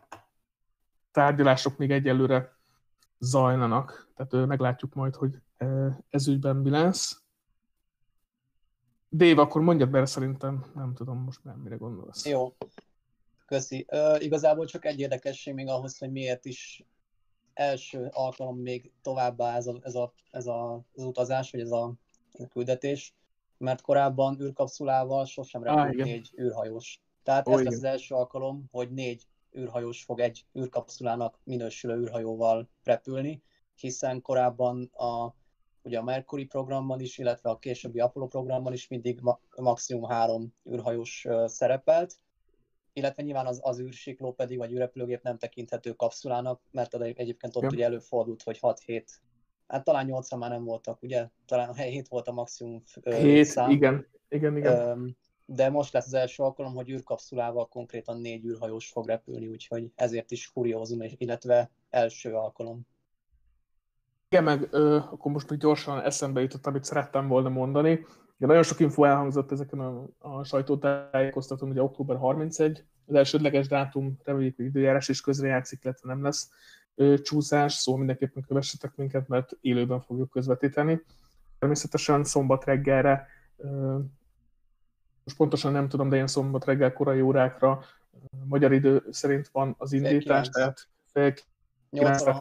tárgyalások 1.11 1.77
még 1.77 1.91
egyelőre 1.91 2.57
zajlanak. 3.19 4.09
Tehát 4.17 4.47
meglátjuk 4.47 4.95
majd, 4.95 5.15
hogy 5.15 5.39
ö, 5.59 5.89
ez 6.11 6.29
ügyben 6.29 6.57
mi 6.57 6.71
lesz. 6.71 7.23
Dave, 9.11 9.41
akkor 9.41 9.61
mondjad 9.61 9.91
be 9.91 10.07
szerintem, 10.07 10.65
nem 10.75 10.95
tudom 10.95 11.19
most 11.19 11.45
már 11.45 11.57
mire 11.57 11.77
gondolsz. 11.77 12.27
Jó. 12.27 12.57
Köszi. 13.47 13.87
Uh, 13.91 14.23
igazából 14.23 14.67
csak 14.67 14.85
egy 14.85 15.01
érdekesség 15.01 15.55
még 15.55 15.69
ahhoz, 15.69 15.99
hogy 15.99 16.11
miért 16.11 16.45
is 16.45 16.85
első 17.55 18.09
alkalom 18.13 18.59
még 18.59 18.93
továbbá 19.03 19.57
ez, 19.57 19.67
a, 19.67 19.79
ez, 19.83 19.95
a, 19.95 20.13
ez 20.31 20.47
a, 20.47 20.75
az 20.95 21.05
utazás, 21.05 21.51
vagy 21.51 21.61
ez 21.61 21.71
a 21.71 21.95
küldetés, 22.51 23.15
mert 23.59 23.81
korábban 23.81 24.41
űrkapszulával 24.41 25.25
sosem 25.25 25.63
repült 25.63 25.93
igen. 25.93 26.07
négy 26.07 26.35
űrhajós. 26.41 27.01
Tehát 27.23 27.49
Ó, 27.49 27.53
ez 27.53 27.61
igen. 27.61 27.73
lesz 27.73 27.83
az 27.83 27.89
első 27.89 28.15
alkalom, 28.15 28.65
hogy 28.71 28.91
négy 28.91 29.27
űrhajós 29.59 30.05
fog 30.05 30.21
egy 30.21 30.45
űrkapszulának 30.59 31.39
minősülő 31.45 32.01
űrhajóval 32.01 32.69
repülni, 32.85 33.43
hiszen 33.75 34.23
korábban 34.23 34.85
a, 34.85 35.35
ugye 35.83 35.99
a 35.99 36.03
Mercury 36.03 36.45
programban 36.45 37.01
is, 37.01 37.19
illetve 37.19 37.51
a 37.51 37.59
későbbi 37.59 38.01
Apollo 38.01 38.27
programban 38.27 38.73
is 38.73 38.89
mindig 38.89 39.21
ma- 39.21 39.41
maximum 39.57 40.11
három 40.11 40.55
űrhajós 40.71 41.27
szerepelt, 41.45 42.15
illetve 42.93 43.23
nyilván 43.23 43.47
az, 43.47 43.61
az 43.63 43.81
űrsikló 43.81 44.33
pedig, 44.33 44.59
vagy 44.59 44.73
űrrepülőgép 44.73 45.23
nem 45.23 45.39
tekinthető 45.39 45.93
kapszulának, 45.93 46.61
mert 46.71 46.95
egyébként 46.95 47.57
ott 47.57 47.63
Igen. 47.63 47.75
ugye 47.75 47.85
előfordult, 47.85 48.43
hogy 48.43 48.59
6-7, 48.63 49.05
hát 49.67 49.85
talán 49.85 50.07
8 50.07 50.35
már 50.37 50.51
nem 50.51 50.65
voltak, 50.65 51.03
ugye? 51.03 51.29
Talán 51.47 51.75
7 51.75 52.09
volt 52.09 52.29
a 52.29 52.33
maximum 52.33 52.83
ö, 53.03 53.15
Hét, 53.17 53.45
szám. 53.45 53.71
igen, 53.71 54.07
igen, 54.29 54.57
igen. 54.57 54.89
Öm, 54.89 55.17
de 55.47 55.71
most 55.71 55.93
lesz 55.93 56.07
az 56.07 56.15
első 56.15 56.43
alkalom, 56.43 56.75
hogy 56.75 56.91
űrkapszulával 56.91 57.69
konkrétan 57.69 58.21
négy 58.21 58.45
űrhajós 58.45 58.89
fog 58.89 59.07
repülni, 59.07 59.47
úgyhogy 59.47 59.91
ezért 59.95 60.31
is 60.31 60.53
kuriózum, 60.53 61.01
illetve 61.17 61.71
első 61.91 62.35
alkalom. 62.35 62.87
Igen, 64.31 64.45
meg 64.45 64.69
ö, 64.71 64.97
akkor 64.97 65.33
most 65.33 65.51
még 65.51 65.59
gyorsan 65.59 66.01
eszembe 66.01 66.41
jutott, 66.41 66.67
amit 66.67 66.85
szerettem 66.85 67.29
volna 67.29 67.49
mondani. 67.49 68.07
Ugye 68.37 68.47
nagyon 68.47 68.63
sok 68.63 68.81
info 68.81 69.05
elhangzott 69.05 69.53
ezeken 69.53 69.81
a, 69.81 70.07
a 70.19 70.45
sajtótájékoztatón, 70.45 71.71
ugye 71.71 71.83
október 71.83 72.17
31, 72.17 72.85
az 73.07 73.15
elsődleges 73.15 73.69
dátum, 73.69 74.19
reméljük, 74.25 74.57
hogy 74.57 74.65
időjárás 74.65 75.09
is 75.09 75.21
közrejátszik, 75.21 75.85
illetve 75.85 76.09
nem 76.09 76.23
lesz 76.23 76.51
ö, 76.95 77.19
csúszás, 77.19 77.73
szóval 77.73 77.99
mindenképpen 77.99 78.45
kövessetek 78.49 78.97
minket, 78.97 79.29
mert 79.29 79.57
élőben 79.61 80.01
fogjuk 80.01 80.31
közvetíteni. 80.31 81.03
Természetesen 81.59 82.25
szombat 82.25 82.65
reggelre, 82.65 83.27
ö, 83.57 83.99
most 85.25 85.37
pontosan 85.37 85.73
nem 85.73 85.89
tudom, 85.89 86.09
de 86.09 86.15
ilyen 86.15 86.27
szombat 86.27 86.65
reggel 86.65 86.93
korai 86.93 87.21
órákra 87.21 87.85
magyar 88.45 88.73
idő 88.73 89.07
szerint 89.11 89.49
van 89.49 89.75
az 89.79 89.93
indítás, 89.93 90.49
tehát 90.49 90.89
fél 91.05 91.35
8 91.91 92.23
óra 92.23 92.41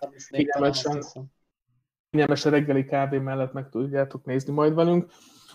kényelmes 2.10 2.44
reggeli 2.44 2.86
kávé 2.86 3.18
mellett 3.18 3.54
meg 3.54 3.70
tudjátok 3.70 4.26
nézni 4.26 4.54
majd 4.54 4.74
velünk. 4.74 5.12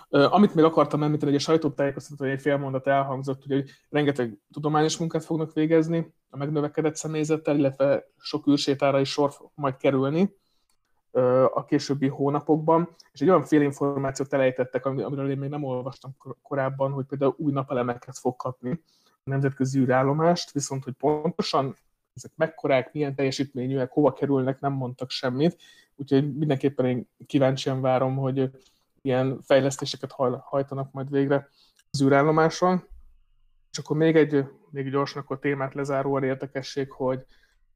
Amit 0.09 0.55
még 0.55 0.65
akartam 0.65 1.03
említeni, 1.03 1.31
hogy 1.31 1.41
a 1.41 1.45
sajtótájékoztató 1.45 2.25
egy 2.25 2.41
fél 2.41 2.57
mondat 2.57 2.87
elhangzott, 2.87 3.43
hogy 3.47 3.71
rengeteg 3.89 4.39
tudományos 4.53 4.97
munkát 4.97 5.25
fognak 5.25 5.53
végezni 5.53 6.15
a 6.31 6.37
megnövekedett 6.37 6.97
személyzettel, 6.97 7.57
illetve 7.57 8.05
sok 8.19 8.47
űrsétára 8.49 9.01
is 9.01 9.11
sor 9.11 9.33
fog 9.33 9.51
majd 9.55 9.77
kerülni 9.77 10.35
a 11.55 11.65
későbbi 11.65 12.09
hónapokban, 12.09 12.89
és 13.13 13.21
egy 13.21 13.29
olyan 13.29 13.45
fél 13.45 13.63
információt 13.63 14.33
elejtettek, 14.33 14.87
ami- 14.87 15.03
amiről 15.03 15.31
én 15.31 15.39
még 15.39 15.51
nem 15.51 15.65
olvastam 15.65 16.15
kor- 16.19 16.37
korábban, 16.43 16.93
hogy 16.93 17.05
például 17.05 17.35
új 17.37 17.53
napelemeket 17.53 18.19
fog 18.19 18.37
kapni 18.37 18.71
a 19.07 19.31
nemzetközi 19.31 19.79
űrállomást, 19.79 20.53
viszont 20.53 20.85
hogy 20.85 20.93
pontosan 20.93 21.77
ezek 22.15 22.33
mekkorák, 22.37 22.93
milyen 22.93 23.15
teljesítményűek, 23.15 23.93
hova 23.93 24.13
kerülnek, 24.13 24.61
nem 24.61 24.73
mondtak 24.73 25.11
semmit, 25.11 25.57
úgyhogy 25.97 26.37
mindenképpen 26.37 26.87
én 26.87 27.09
kíváncsian 27.27 27.81
várom, 27.81 28.17
hogy 28.17 28.51
ilyen 29.03 29.41
fejlesztéseket 29.43 30.13
haj- 30.13 30.41
hajtanak 30.43 30.93
majd 30.93 31.11
végre 31.11 31.49
az 31.91 32.03
űrállomáson. 32.03 32.85
És 33.71 33.79
akkor 33.79 33.97
még 33.97 34.17
egy, 34.17 34.45
még 34.71 34.91
gyorsan 34.91 35.23
akkor 35.23 35.39
témát 35.39 35.75
lezáróan 35.75 36.23
érdekesség, 36.23 36.91
hogy 36.91 37.25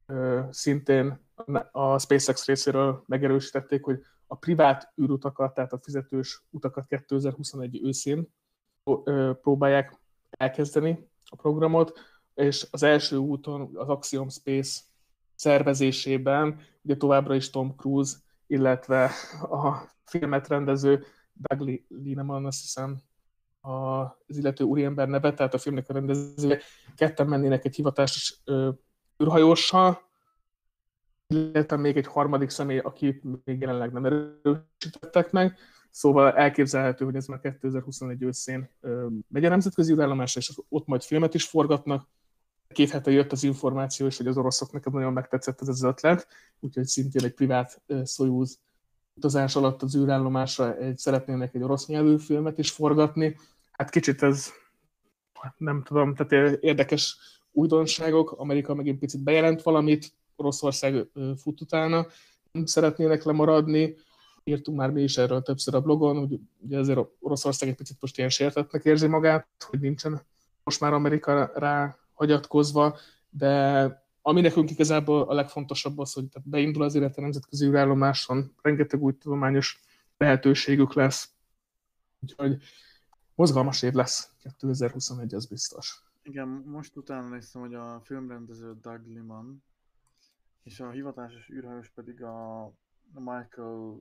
ö, 0.05 0.41
szintén 0.49 1.25
a 1.71 1.99
SpaceX 1.99 2.45
részéről 2.45 3.03
megerősítették, 3.05 3.83
hogy 3.83 3.99
a 4.27 4.35
privát 4.35 4.93
űrutakat, 5.01 5.53
tehát 5.53 5.73
a 5.73 5.79
fizetős 5.83 6.43
utakat 6.49 6.85
2021 6.87 7.79
őszén 7.83 8.27
ö, 9.03 9.31
próbálják 9.41 9.99
elkezdeni 10.29 11.09
a 11.25 11.35
programot, 11.35 11.99
és 12.33 12.67
az 12.71 12.83
első 12.83 13.17
úton 13.17 13.69
az 13.73 13.87
Axiom 13.87 14.29
Space 14.29 14.81
szervezésében. 15.37 16.59
Ugye 16.81 16.97
továbbra 16.97 17.35
is 17.35 17.49
Tom 17.49 17.75
Cruise, 17.75 18.15
illetve 18.47 19.11
a 19.41 19.91
filmet 20.03 20.47
rendező 20.47 21.05
Doug 21.33 21.67
Li- 21.67 21.85
Lineman, 21.89 22.45
azt 22.45 22.61
hiszem, 22.61 22.97
az 23.61 24.37
illető 24.37 24.63
úriember 24.63 25.07
neve, 25.07 25.33
tehát 25.33 25.53
a 25.53 25.57
filmnek 25.57 25.89
a 25.89 25.93
rendezője, 25.93 26.59
ketten 26.95 27.27
mennének 27.27 27.65
egy 27.65 27.75
hivatásos 27.75 28.41
űrhajóssal, 29.23 30.01
illetve 31.27 31.77
még 31.77 31.97
egy 31.97 32.07
harmadik 32.07 32.49
személy, 32.49 32.79
akit 32.79 33.45
még 33.45 33.61
jelenleg 33.61 33.91
nem 33.91 34.05
erősítettek 34.05 35.31
meg, 35.31 35.57
Szóval 35.97 36.33
elképzelhető, 36.33 37.05
hogy 37.05 37.15
ez 37.15 37.25
már 37.25 37.39
2021 37.39 38.23
őszén 38.23 38.69
megy 39.27 39.45
a 39.45 39.49
nemzetközi 39.49 39.93
űrállomásra, 39.93 40.39
és 40.39 40.51
ott 40.69 40.85
majd 40.85 41.01
filmet 41.01 41.33
is 41.33 41.45
forgatnak. 41.45 42.07
Két 42.67 42.89
hete 42.89 43.11
jött 43.11 43.31
az 43.31 43.43
információ, 43.43 44.05
és 44.05 44.17
hogy 44.17 44.27
az 44.27 44.37
oroszoknak 44.37 44.91
nagyon 44.91 45.13
megtetszett 45.13 45.61
ez 45.61 45.67
az 45.67 45.83
ötlet, 45.83 46.27
úgyhogy 46.59 46.85
szintén 46.85 47.23
egy 47.23 47.33
privát 47.33 47.81
Soyuz 48.05 48.59
utazás 49.15 49.55
alatt 49.55 49.81
az 49.81 49.95
űrállomásra 49.95 50.77
egy, 50.77 50.97
szeretnének 50.97 51.55
egy 51.55 51.63
orosz 51.63 51.87
nyelvű 51.87 52.17
filmet 52.17 52.57
is 52.57 52.71
forgatni. 52.71 53.37
Hát 53.71 53.89
kicsit 53.89 54.23
ez 54.23 54.51
nem 55.57 55.83
tudom, 55.83 56.15
tehát 56.15 56.57
érdekes 56.63 57.17
újdonságok. 57.51 58.31
Amerika 58.31 58.73
megint 58.73 58.99
picit 58.99 59.23
bejelent 59.23 59.61
valamit, 59.61 60.13
Oroszország 60.35 61.07
fut 61.37 61.61
utána, 61.61 62.07
nem 62.51 62.65
szeretnének 62.65 63.23
lemaradni. 63.23 63.95
Írtunk 64.43 64.77
már 64.77 64.91
mi 64.91 65.01
is 65.01 65.17
erről 65.17 65.41
többször 65.41 65.75
a 65.75 65.81
blogon, 65.81 66.17
hogy 66.17 66.39
ugye 66.57 66.77
azért 66.77 66.99
Oroszország 67.19 67.69
egy 67.69 67.75
picit 67.75 67.97
most 67.99 68.17
ilyen 68.17 68.29
sértetnek 68.29 68.85
érzi 68.85 69.07
magát, 69.07 69.47
hogy 69.69 69.79
nincsen 69.79 70.21
most 70.63 70.79
már 70.79 70.93
Amerika 70.93 71.51
rá 71.55 71.97
hagyatkozva, 72.17 72.97
de 73.29 74.05
ami 74.21 74.41
nekünk 74.41 74.69
igazából 74.69 75.21
a 75.21 75.33
legfontosabb 75.33 75.99
az, 75.99 76.13
hogy 76.13 76.25
beindul 76.43 76.83
az 76.83 76.95
élet 76.95 77.17
a 77.17 77.21
nemzetközi 77.21 77.65
űrállomáson, 77.65 78.53
rengeteg 78.61 79.01
új 79.01 79.17
tudományos 79.17 79.81
lehetőségük 80.17 80.93
lesz, 80.93 81.29
úgyhogy 82.19 82.57
mozgalmas 83.35 83.81
év 83.81 83.93
lesz 83.93 84.31
2021, 84.41 85.33
az 85.33 85.45
biztos. 85.45 86.01
Igen, 86.23 86.47
most 86.47 86.95
utána 86.95 87.27
néztem, 87.27 87.61
hogy 87.61 87.73
a 87.73 88.01
filmrendező 88.03 88.77
Doug 88.81 89.07
Liman, 89.07 89.63
és 90.63 90.79
a 90.79 90.89
hivatásos 90.89 91.49
űrhajós 91.49 91.89
pedig 91.89 92.23
a 92.23 92.71
Michael 93.13 93.99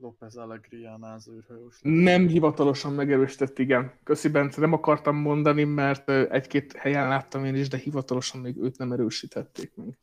López 0.00 0.36
Alegria 0.36 0.96
NASA 0.96 1.32
űrhajós. 1.32 1.78
Nem 1.82 2.26
hivatalosan 2.26 2.92
megerősített, 2.92 3.58
igen. 3.58 3.92
Köszi 4.04 4.28
Bence, 4.28 4.60
nem 4.60 4.72
akartam 4.72 5.16
mondani, 5.16 5.64
mert 5.64 6.10
egy-két 6.10 6.72
helyen 6.72 7.08
láttam 7.08 7.44
én 7.44 7.54
is, 7.54 7.68
de 7.68 7.76
hivatalosan 7.76 8.40
még 8.40 8.56
őt 8.56 8.78
nem 8.78 8.92
erősítették 8.92 9.72
meg. 9.74 9.98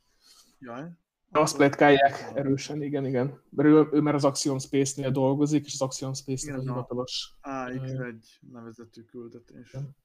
Jaj. 0.59 0.83
De 1.29 1.39
azt 1.39 1.55
pletkálják 1.55 2.31
erősen, 2.33 2.81
igen, 2.81 3.05
igen. 3.05 3.41
Mert 3.49 3.69
ő, 3.69 3.87
ő 3.91 4.01
már 4.01 4.15
az 4.15 4.25
Axiom 4.25 4.59
Space-nél 4.59 5.11
dolgozik, 5.11 5.65
és 5.65 5.73
az 5.73 5.81
Axiom 5.81 6.13
Space-nél 6.13 6.59
a 6.59 6.61
hivatalos. 6.61 7.33
AX1 7.43 8.15
nevezetű 8.51 9.01
küldetés. 9.01 9.69
Igen. 9.73 9.95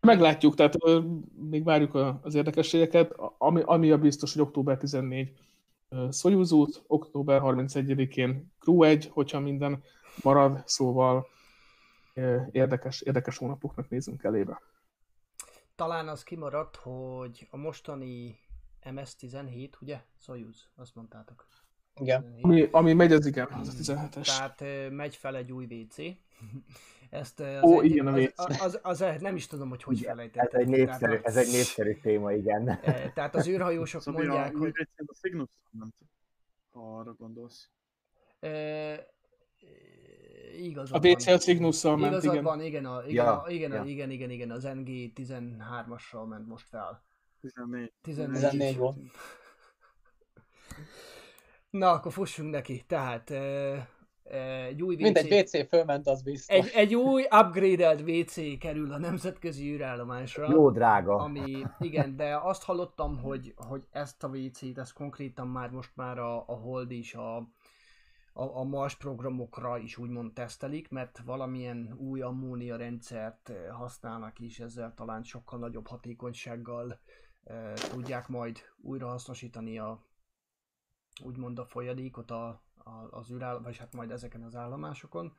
Meglátjuk, 0.00 0.54
tehát 0.54 0.74
még 1.50 1.64
várjuk 1.64 1.94
az 2.22 2.34
érdekességeket. 2.34 3.14
Ami, 3.38 3.62
ami 3.64 3.90
a 3.90 3.98
biztos, 3.98 4.32
hogy 4.32 4.42
október 4.42 4.76
14 4.78 5.28
ö, 5.28 5.32
Soyuz 6.10 6.52
út, 6.52 6.82
október 6.86 7.40
31-én 7.44 8.52
Crew 8.58 8.82
1, 8.82 9.08
hogyha 9.12 9.40
minden 9.40 9.82
marad, 10.22 10.62
szóval 10.66 11.26
érdekes, 12.50 13.00
érdekes 13.00 13.36
hónapoknak 13.36 13.88
nézünk 13.88 14.22
elébe. 14.22 14.60
Talán 15.74 16.08
az 16.08 16.22
kimaradt, 16.22 16.76
hogy 16.76 17.48
a 17.50 17.56
mostani 17.56 18.38
MS-17, 18.84 19.70
ugye? 19.80 20.00
Soyuz, 20.18 20.68
azt 20.76 20.94
mondtátok. 20.94 21.46
Igen. 22.00 22.34
17. 22.34 22.44
Ami, 22.44 22.68
ami 22.70 22.92
megy, 22.92 23.12
az 23.12 23.26
igen, 23.26 23.46
az 23.46 23.68
a 23.68 23.72
17-es. 23.72 24.24
Tehát 24.24 24.90
megy 24.90 25.16
fel 25.16 25.36
egy 25.36 25.52
új 25.52 25.64
WC. 25.64 25.96
Ezt 27.14 27.40
ö, 27.40 27.56
az 27.56 27.62
Ó, 27.62 27.80
egy, 27.80 27.90
igen, 27.90 28.06
a 28.06 28.12
az, 28.12 28.32
az, 28.60 28.78
az, 28.82 29.00
az, 29.00 29.20
nem 29.20 29.36
is 29.36 29.46
tudom, 29.46 29.68
hogy 29.68 29.82
hogy 29.82 29.96
Ez 29.96 30.04
felejtettem. 30.04 30.60
egy, 30.60 30.66
népszerű, 30.68 30.98
Tehát, 31.06 31.24
a- 31.24 31.28
ez 31.28 31.36
egy 31.36 31.50
népszerű 31.52 31.94
téma, 32.02 32.32
igen. 32.32 32.68
eh, 32.68 33.10
Tehát 33.14 33.34
az 33.34 33.48
űrhajósok 33.48 34.02
Szóval 34.02 34.24
mondják, 34.24 34.54
a, 34.54 34.58
hogy 34.58 34.72
a 34.96 35.12
Cygnus 35.20 35.48
ment, 35.70 35.94
ha 36.72 36.98
arra 36.98 37.12
gondolsz. 37.12 37.68
eh, 38.40 38.98
A 38.98 40.56
igazad 40.58 41.04
a 41.04 41.38
Cygnusszal 41.38 41.96
ment, 41.96 42.12
Igazad 42.12 42.32
igen. 42.32 42.44
van, 42.44 42.60
igen, 42.60 42.84
a, 42.84 43.02
igen, 43.06 43.24
Ja, 43.24 43.42
a, 43.42 43.50
igen, 43.50 43.72
a, 43.72 43.74
ja. 43.74 43.84
igen, 43.84 44.10
igen, 44.10 44.30
igen, 44.30 44.50
az 44.50 44.64
NG13-assal 44.66 46.28
ment 46.28 46.46
most 46.46 46.68
fel. 46.68 47.02
14. 47.40 47.92
14, 48.02 48.40
14 48.40 48.76
volt. 48.76 48.96
Na, 51.70 51.90
akkor 51.90 52.12
fussunk 52.12 52.50
neki. 52.50 52.84
Tehát 52.86 53.30
eh, 53.30 53.72
eh, 53.72 53.86
egy 54.24 54.82
új 54.82 54.94
WC... 54.94 55.00
Mindegy, 55.00 55.32
WC 55.32 55.68
fölment, 55.68 56.06
az 56.06 56.22
biztos. 56.22 56.56
Egy, 56.56 56.70
egy 56.74 56.94
új 56.94 57.22
upgraded 57.22 58.00
WC 58.08 58.58
kerül 58.58 58.92
a 58.92 58.98
nemzetközi 58.98 59.72
űrállomásra. 59.72 60.50
Jó 60.50 60.70
drága. 60.70 61.16
Ami, 61.16 61.64
igen, 61.78 62.16
de 62.16 62.36
azt 62.42 62.62
hallottam, 62.62 63.18
hogy, 63.18 63.54
hogy 63.56 63.86
ezt 63.90 64.24
a 64.24 64.28
WC-t, 64.28 64.78
ezt 64.78 64.92
konkrétan 64.92 65.48
már 65.48 65.70
most 65.70 65.90
már 65.94 66.18
a, 66.18 66.36
a 66.36 66.54
Hold 66.54 66.90
is 66.90 67.14
a, 67.14 67.36
a, 67.36 68.56
a 68.56 68.62
Mars 68.62 68.96
programokra 68.96 69.78
is 69.78 69.98
úgymond 69.98 70.32
tesztelik, 70.32 70.90
mert 70.90 71.20
valamilyen 71.24 71.94
új 71.98 72.20
ammónia 72.20 72.76
rendszert 72.76 73.52
használnak 73.70 74.40
is, 74.40 74.60
ezzel 74.60 74.94
talán 74.94 75.22
sokkal 75.22 75.58
nagyobb 75.58 75.86
hatékonysággal 75.86 77.00
e, 77.44 77.72
tudják 77.72 78.28
majd 78.28 78.58
újrahasznosítani 78.76 79.78
a 79.78 80.04
úgymond 81.22 81.58
a 81.58 81.64
folyadékot 81.64 82.30
a, 82.30 82.62
az 83.10 83.30
űráll, 83.30 83.60
vagy 83.60 83.76
hát 83.76 83.92
majd 83.92 84.10
ezeken 84.10 84.42
az 84.42 84.56
állomásokon. 84.56 85.36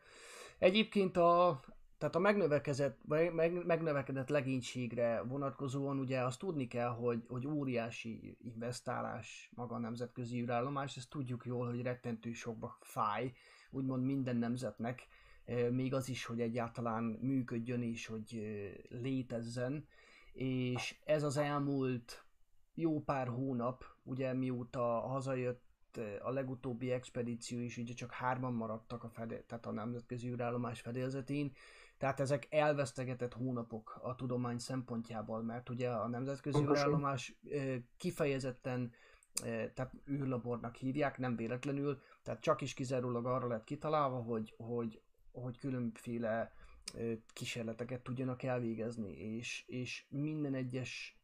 Egyébként 0.58 1.18
a, 1.18 1.60
tehát 1.98 2.16
a 2.16 2.20
megnövekedett, 2.20 3.00
meg, 3.06 3.66
megnövekedett 3.66 4.30
legénységre 4.30 5.22
vonatkozóan 5.22 6.00
ugye 6.00 6.22
azt 6.22 6.40
tudni 6.40 6.68
kell, 6.68 6.90
hogy, 6.90 7.24
hogy 7.28 7.48
óriási 7.48 8.38
investálás 8.42 9.52
maga 9.56 9.76
a 9.76 9.80
nemzetközi 9.80 10.42
űrállomás, 10.42 10.98
ezt 10.98 11.10
tudjuk 11.10 11.46
jól, 11.46 11.68
hogy 11.68 11.82
rettentő 11.82 12.32
sokba 12.32 12.78
fáj, 12.82 13.34
úgymond 13.70 14.04
minden 14.04 14.36
nemzetnek 14.36 15.08
ö, 15.46 15.70
még 15.70 15.94
az 15.94 16.10
is, 16.10 16.26
hogy 16.26 16.42
egyáltalán 16.42 17.04
működjön 17.04 17.82
és 17.82 18.06
hogy 18.06 18.36
ö, 18.36 18.68
létezzen, 19.02 19.88
és 20.34 20.96
ez 21.06 21.24
az 21.24 21.38
elmúlt 21.38 22.26
jó 22.74 23.04
pár 23.04 23.28
hónap, 23.28 23.86
ugye 24.04 24.34
mióta 24.34 24.84
hazajött 25.00 25.65
a 26.22 26.30
legutóbbi 26.30 26.92
expedíció 26.92 27.60
is, 27.60 27.78
ugye 27.78 27.94
csak 27.94 28.12
hárman 28.12 28.54
maradtak 28.54 29.04
a, 29.04 29.10
fedé, 29.10 29.44
tehát 29.48 29.66
a 29.66 29.72
nemzetközi 29.72 30.30
űrállomás 30.30 30.82
fedélzetén, 30.82 31.52
tehát 31.98 32.20
ezek 32.20 32.48
elvesztegetett 32.50 33.34
hónapok 33.34 34.00
a 34.02 34.16
tudomány 34.16 34.58
szempontjából, 34.58 35.42
mert 35.42 35.70
ugye 35.70 35.90
a 35.90 36.08
nemzetközi 36.08 36.58
Pontosan. 36.58 36.88
űrállomás 36.88 37.40
kifejezetten 37.98 38.92
tehát 39.74 39.94
űrlabornak 40.10 40.76
hívják, 40.76 41.18
nem 41.18 41.36
véletlenül, 41.36 42.02
tehát 42.24 42.42
csak 42.42 42.62
is 42.62 42.74
kizárólag 42.74 43.26
arra 43.26 43.48
lett 43.48 43.64
kitalálva, 43.64 44.18
hogy, 44.18 44.54
hogy, 44.58 45.02
hogy 45.32 45.58
különféle 45.58 46.52
kísérleteket 47.34 48.02
tudjanak 48.02 48.44
elvégezni, 48.44 49.12
és, 49.12 49.64
és 49.68 50.06
minden 50.10 50.54
egyes 50.54 51.20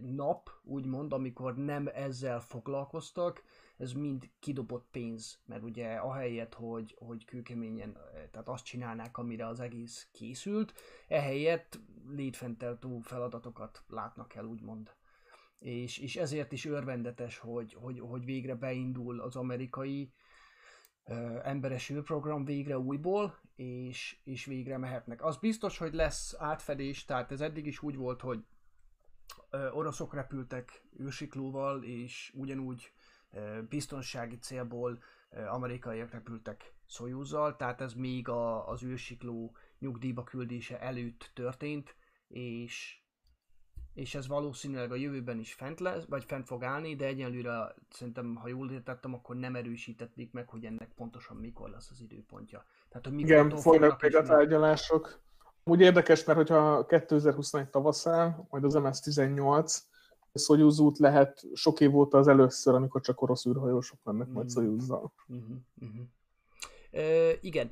nap, 0.00 0.50
úgymond, 0.62 1.12
amikor 1.12 1.56
nem 1.56 1.88
ezzel 1.94 2.40
foglalkoztak, 2.40 3.42
ez 3.78 3.92
mind 3.92 4.30
kidobott 4.38 4.88
pénz, 4.90 5.40
mert 5.44 5.62
ugye 5.62 5.94
ahelyett, 5.94 6.54
hogy, 6.54 6.96
hogy 6.98 7.24
kőkeményen, 7.24 7.96
tehát 8.30 8.48
azt 8.48 8.64
csinálnák, 8.64 9.18
amire 9.18 9.46
az 9.46 9.60
egész 9.60 10.08
készült, 10.12 10.74
ehelyett 11.08 11.80
létfenntartó 12.08 13.00
feladatokat 13.00 13.84
látnak 13.88 14.34
el, 14.34 14.44
úgymond. 14.44 14.96
És, 15.58 15.98
és 15.98 16.16
ezért 16.16 16.52
is 16.52 16.64
örvendetes, 16.64 17.38
hogy, 17.38 17.74
hogy, 17.74 18.00
hogy 18.00 18.24
végre 18.24 18.54
beindul 18.54 19.20
az 19.20 19.36
amerikai 19.36 20.12
ö, 21.04 21.38
emberes 21.42 21.90
űrprogram 21.90 22.44
végre 22.44 22.78
újból, 22.78 23.38
és, 23.56 24.20
és 24.24 24.44
végre 24.44 24.78
mehetnek. 24.78 25.24
Az 25.24 25.36
biztos, 25.36 25.78
hogy 25.78 25.94
lesz 25.94 26.34
átfedés, 26.38 27.04
tehát 27.04 27.32
ez 27.32 27.40
eddig 27.40 27.66
is 27.66 27.82
úgy 27.82 27.96
volt, 27.96 28.20
hogy 28.20 28.44
oroszok 29.50 30.14
repültek 30.14 30.82
űrsiklóval, 31.00 31.82
és 31.82 32.32
ugyanúgy 32.34 32.92
biztonsági 33.68 34.38
célból 34.38 34.98
amerikaiak 35.50 36.10
repültek 36.10 36.72
Soyuzzal, 36.86 37.56
tehát 37.56 37.80
ez 37.80 37.92
még 37.92 38.28
a, 38.28 38.68
az 38.68 38.84
űrsikló 38.84 39.56
nyugdíjba 39.78 40.24
küldése 40.24 40.80
előtt 40.80 41.30
történt, 41.34 41.96
és 42.28 43.00
és 43.98 44.14
ez 44.14 44.26
valószínűleg 44.26 44.92
a 44.92 44.94
jövőben 44.94 45.38
is 45.38 45.52
fent 45.52 45.80
lesz, 45.80 46.04
vagy 46.08 46.24
fent 46.24 46.46
fog 46.46 46.64
állni, 46.64 46.96
de 46.96 47.06
egyelőre 47.06 47.74
szerintem, 47.90 48.34
ha 48.34 48.48
jól 48.48 48.70
értettem, 48.70 49.14
akkor 49.14 49.36
nem 49.36 49.54
erősítették 49.54 50.32
meg, 50.32 50.48
hogy 50.48 50.64
ennek 50.64 50.88
pontosan 50.96 51.36
mikor 51.36 51.70
lesz 51.70 51.90
az 51.90 52.00
időpontja. 52.00 52.64
Tehát, 52.88 53.06
hogy 53.06 53.18
Igen, 53.18 53.44
mikortól 53.44 53.72
folynak 53.72 54.02
még 54.02 54.16
a 54.16 54.22
tárgyalások. 54.22 55.20
Úgy 55.64 55.80
érdekes, 55.80 56.24
mert 56.24 56.38
hogyha 56.38 56.86
2021 56.86 57.68
tavaszán, 57.68 58.46
majd 58.50 58.64
az 58.64 58.74
MS-18, 58.76 59.78
Soyuz 60.34 60.78
út 60.78 60.98
lehet 60.98 61.46
sok 61.54 61.80
év 61.80 61.96
óta 61.96 62.18
az 62.18 62.28
először, 62.28 62.74
amikor 62.74 63.00
csak 63.00 63.22
orosz 63.22 63.46
űrhajósok 63.46 63.98
mennek 64.02 64.28
majd. 64.28 64.50
Soyuzzal. 64.50 65.12
Uh-huh, 65.28 65.56
uh-huh. 65.80 66.00
Ö, 66.90 67.30
igen, 67.40 67.70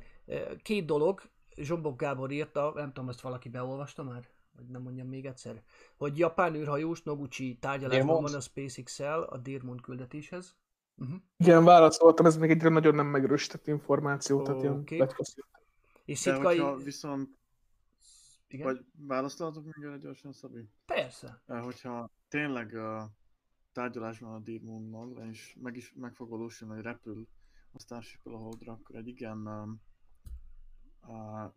két 0.61 0.85
dolog, 0.85 1.21
Zsombok 1.55 1.97
Gábor 1.99 2.31
írta, 2.31 2.71
nem 2.75 2.93
tudom, 2.93 3.09
ezt 3.09 3.21
valaki 3.21 3.49
beolvasta 3.49 4.03
már? 4.03 4.27
Vagy 4.55 4.67
nem 4.67 4.81
mondjam 4.81 5.07
még 5.07 5.25
egyszer? 5.25 5.63
Hogy 5.97 6.17
japán 6.17 6.55
űrhajós 6.55 7.03
Noguchi 7.03 7.57
tárgyalásban 7.61 8.21
van 8.21 8.33
a 8.33 8.39
SpaceX-el 8.39 9.23
a 9.23 9.37
Dearmont 9.37 9.81
küldetéshez. 9.81 10.55
Uh-huh. 10.97 11.17
Igen, 11.37 11.63
válaszoltam, 11.63 12.25
ez 12.25 12.37
még 12.37 12.49
egyre 12.49 12.69
nagyon 12.69 12.95
nem 12.95 13.05
megerősített 13.05 13.67
információ, 13.67 14.41
tehát 14.41 14.61
ilyen 14.61 14.83
pletyka- 14.83 15.33
És 16.05 16.23
De 16.23 16.31
Szitkai... 16.31 16.57
hogyha 16.57 16.75
viszont, 16.75 17.37
Igen? 18.47 18.65
vagy 18.65 18.85
választolatok 19.07 19.63
még 19.65 19.85
erre 19.85 19.97
gyorsan, 19.97 20.33
Szabi? 20.33 20.69
Persze. 20.85 21.41
Eh, 21.47 21.63
Hogyha 21.63 22.09
tényleg 22.27 22.71
uh, 22.73 23.01
tárgyalás 23.71 24.19
van 24.19 24.33
a 24.33 24.39
Deep 24.39 24.61
Moon-nal, 24.61 25.27
és 25.29 25.57
meg, 25.61 25.75
is, 25.75 25.93
meg 25.95 26.13
fog 26.13 26.29
valósulni, 26.29 26.73
hogy 26.73 26.83
repül 26.83 27.27
a 27.71 27.79
starship 27.79 28.25
a 28.27 28.37
Holdra, 28.37 28.71
akkor 28.71 28.95
egy 28.95 29.07
igen 29.07 29.47
uh, 31.07 31.51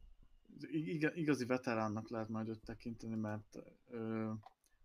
ig- 0.70 1.16
igazi 1.16 1.44
veteránnak 1.44 2.08
lehet 2.10 2.28
majd 2.28 2.48
őt 2.48 2.64
tekinteni, 2.64 3.14
mert 3.14 3.58
uh, 3.86 4.30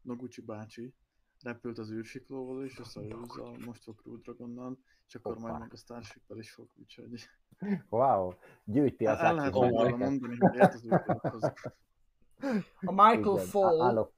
Noguchi 0.01 0.41
bácsi 0.41 0.93
repült 1.41 1.77
az 1.77 1.91
űrsiklóval 1.91 2.65
is, 2.65 2.77
a 2.77 2.83
Soyuzzal, 2.83 3.57
most 3.65 3.83
fog 3.83 4.01
Crew 4.01 4.21
Dragonnal, 4.21 4.77
és 5.07 5.15
akkor 5.15 5.37
majd 5.37 5.45
Hoppá. 5.45 5.57
meg 5.57 5.73
a 5.73 5.77
starship 5.77 6.23
is 6.35 6.51
fog, 6.51 6.69
úgyhogy 6.75 7.29
Wow, 7.89 8.33
gyűjti 8.63 9.05
az 9.05 9.19
el 9.19 9.35
lehet 9.35 9.53
mondani, 9.97 10.37
hogy 10.37 10.55
ért 10.55 10.73
az. 11.21 11.53
A 12.81 12.91
Michael 12.91 13.37
Fall, 13.37 13.81
Állok, 13.81 14.13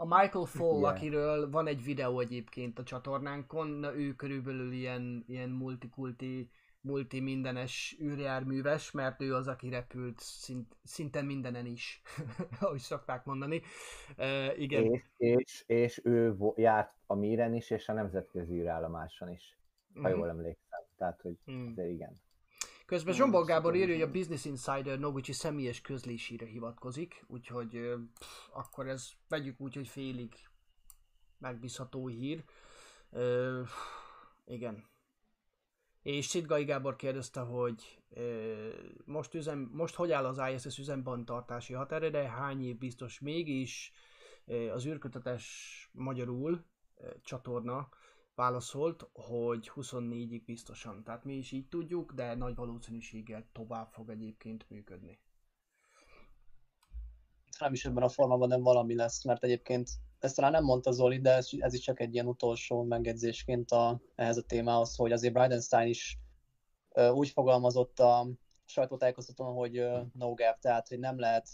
a 0.00 0.04
Michael 0.04 0.44
Fall, 0.44 0.78
Igen. 0.78 0.90
akiről 0.90 1.50
van 1.50 1.66
egy 1.66 1.84
videó 1.84 2.20
egyébként 2.20 2.78
a 2.78 2.82
csatornánkon, 2.82 3.66
na, 3.68 3.96
ő 3.96 4.14
körülbelül 4.14 4.72
ilyen, 4.72 5.24
ilyen 5.26 5.48
multikulti, 5.50 6.50
multi 6.80 7.20
mindenes 7.20 7.96
űrjárműves, 8.02 8.90
mert 8.90 9.20
ő 9.22 9.34
az, 9.34 9.48
aki 9.48 9.68
repült 9.68 10.18
szint, 10.18 10.76
szinte 10.82 11.22
mindenen 11.22 11.66
is, 11.66 12.02
ahogy 12.60 12.78
szokták 12.78 13.24
mondani. 13.24 13.62
Uh, 14.18 14.60
igen. 14.60 14.84
és, 14.84 15.02
és, 15.16 15.64
és 15.66 16.00
ő 16.04 16.36
járt 16.56 16.92
a 17.06 17.14
Míren 17.14 17.54
is, 17.54 17.70
és 17.70 17.88
a 17.88 17.92
nemzetközi 17.92 18.54
űrállomáson 18.60 19.30
is, 19.30 19.58
ha 19.94 20.08
Mhm. 20.08 20.18
jól 20.18 20.28
emlékszem. 20.28 20.80
Tehát, 20.96 21.20
hogy 21.20 21.36
Mm. 21.50 21.66
azért 21.70 21.90
igen. 21.90 22.20
Közben 22.90 23.14
Zsombor 23.14 23.44
Gábor 23.44 23.74
írja, 23.74 23.94
hogy 23.94 24.02
a 24.02 24.10
Business 24.10 24.44
Insider 24.44 24.98
Noguchi 24.98 25.32
személyes 25.32 25.80
közlésére 25.80 26.46
hivatkozik, 26.46 27.24
úgyhogy 27.26 27.94
pff, 28.18 28.48
akkor 28.52 28.88
ez 28.88 29.10
vegyük 29.28 29.60
úgy, 29.60 29.74
hogy 29.74 29.88
félig 29.88 30.32
megbízható 31.38 32.06
hír. 32.06 32.44
Ö, 33.10 33.62
igen. 34.46 34.84
És 36.02 36.24
Szitgai 36.26 36.64
Gábor 36.64 36.96
kérdezte, 36.96 37.40
hogy 37.40 38.02
ö, 38.10 38.68
most, 39.04 39.34
üzem, 39.34 39.70
most 39.72 39.94
hogy 39.94 40.12
áll 40.12 40.26
az 40.26 40.40
ISS 40.54 40.78
üzemban 40.78 41.24
tartási 41.24 41.72
határideje, 41.72 42.28
hány 42.28 42.64
év 42.64 42.78
biztos 42.78 43.20
mégis 43.20 43.92
ö, 44.46 44.70
az 44.70 44.86
űrkötetes 44.86 45.88
magyarul 45.92 46.64
ö, 46.96 47.10
csatorna 47.22 47.88
válaszolt, 48.40 49.08
hogy 49.12 49.70
24-ig 49.74 50.42
biztosan. 50.46 51.02
Tehát 51.04 51.24
mi 51.24 51.34
is 51.34 51.52
így 51.52 51.68
tudjuk, 51.68 52.12
de 52.12 52.34
nagy 52.34 52.54
valószínűséggel 52.54 53.46
tovább 53.52 53.90
fog 53.92 54.10
egyébként 54.10 54.70
működni. 54.70 55.18
nem 57.58 57.72
is 57.72 57.84
ebben 57.84 58.02
a 58.02 58.08
formában 58.08 58.48
nem 58.48 58.62
valami 58.62 58.94
lesz, 58.94 59.24
mert 59.24 59.44
egyébként 59.44 59.90
ezt 60.18 60.36
talán 60.36 60.50
nem 60.50 60.64
mondta 60.64 60.90
Zoli, 60.90 61.20
de 61.20 61.30
ez, 61.34 61.48
ez 61.58 61.74
is 61.74 61.80
csak 61.80 62.00
egy 62.00 62.14
ilyen 62.14 62.26
utolsó 62.26 62.82
megjegyzésként 62.82 63.70
a, 63.70 64.00
ehhez 64.14 64.36
a 64.36 64.42
témához, 64.42 64.96
hogy 64.96 65.12
azért 65.12 65.32
Bridenstine 65.32 65.86
is 65.86 66.18
ö, 66.92 67.08
úgy 67.08 67.28
fogalmazott 67.28 67.98
a 67.98 68.28
sajtótájékoztatón, 68.64 69.54
hogy 69.54 69.78
ö, 69.78 70.00
no 70.12 70.34
gap, 70.34 70.58
tehát 70.60 70.88
hogy 70.88 70.98
nem 70.98 71.18
lehet 71.18 71.48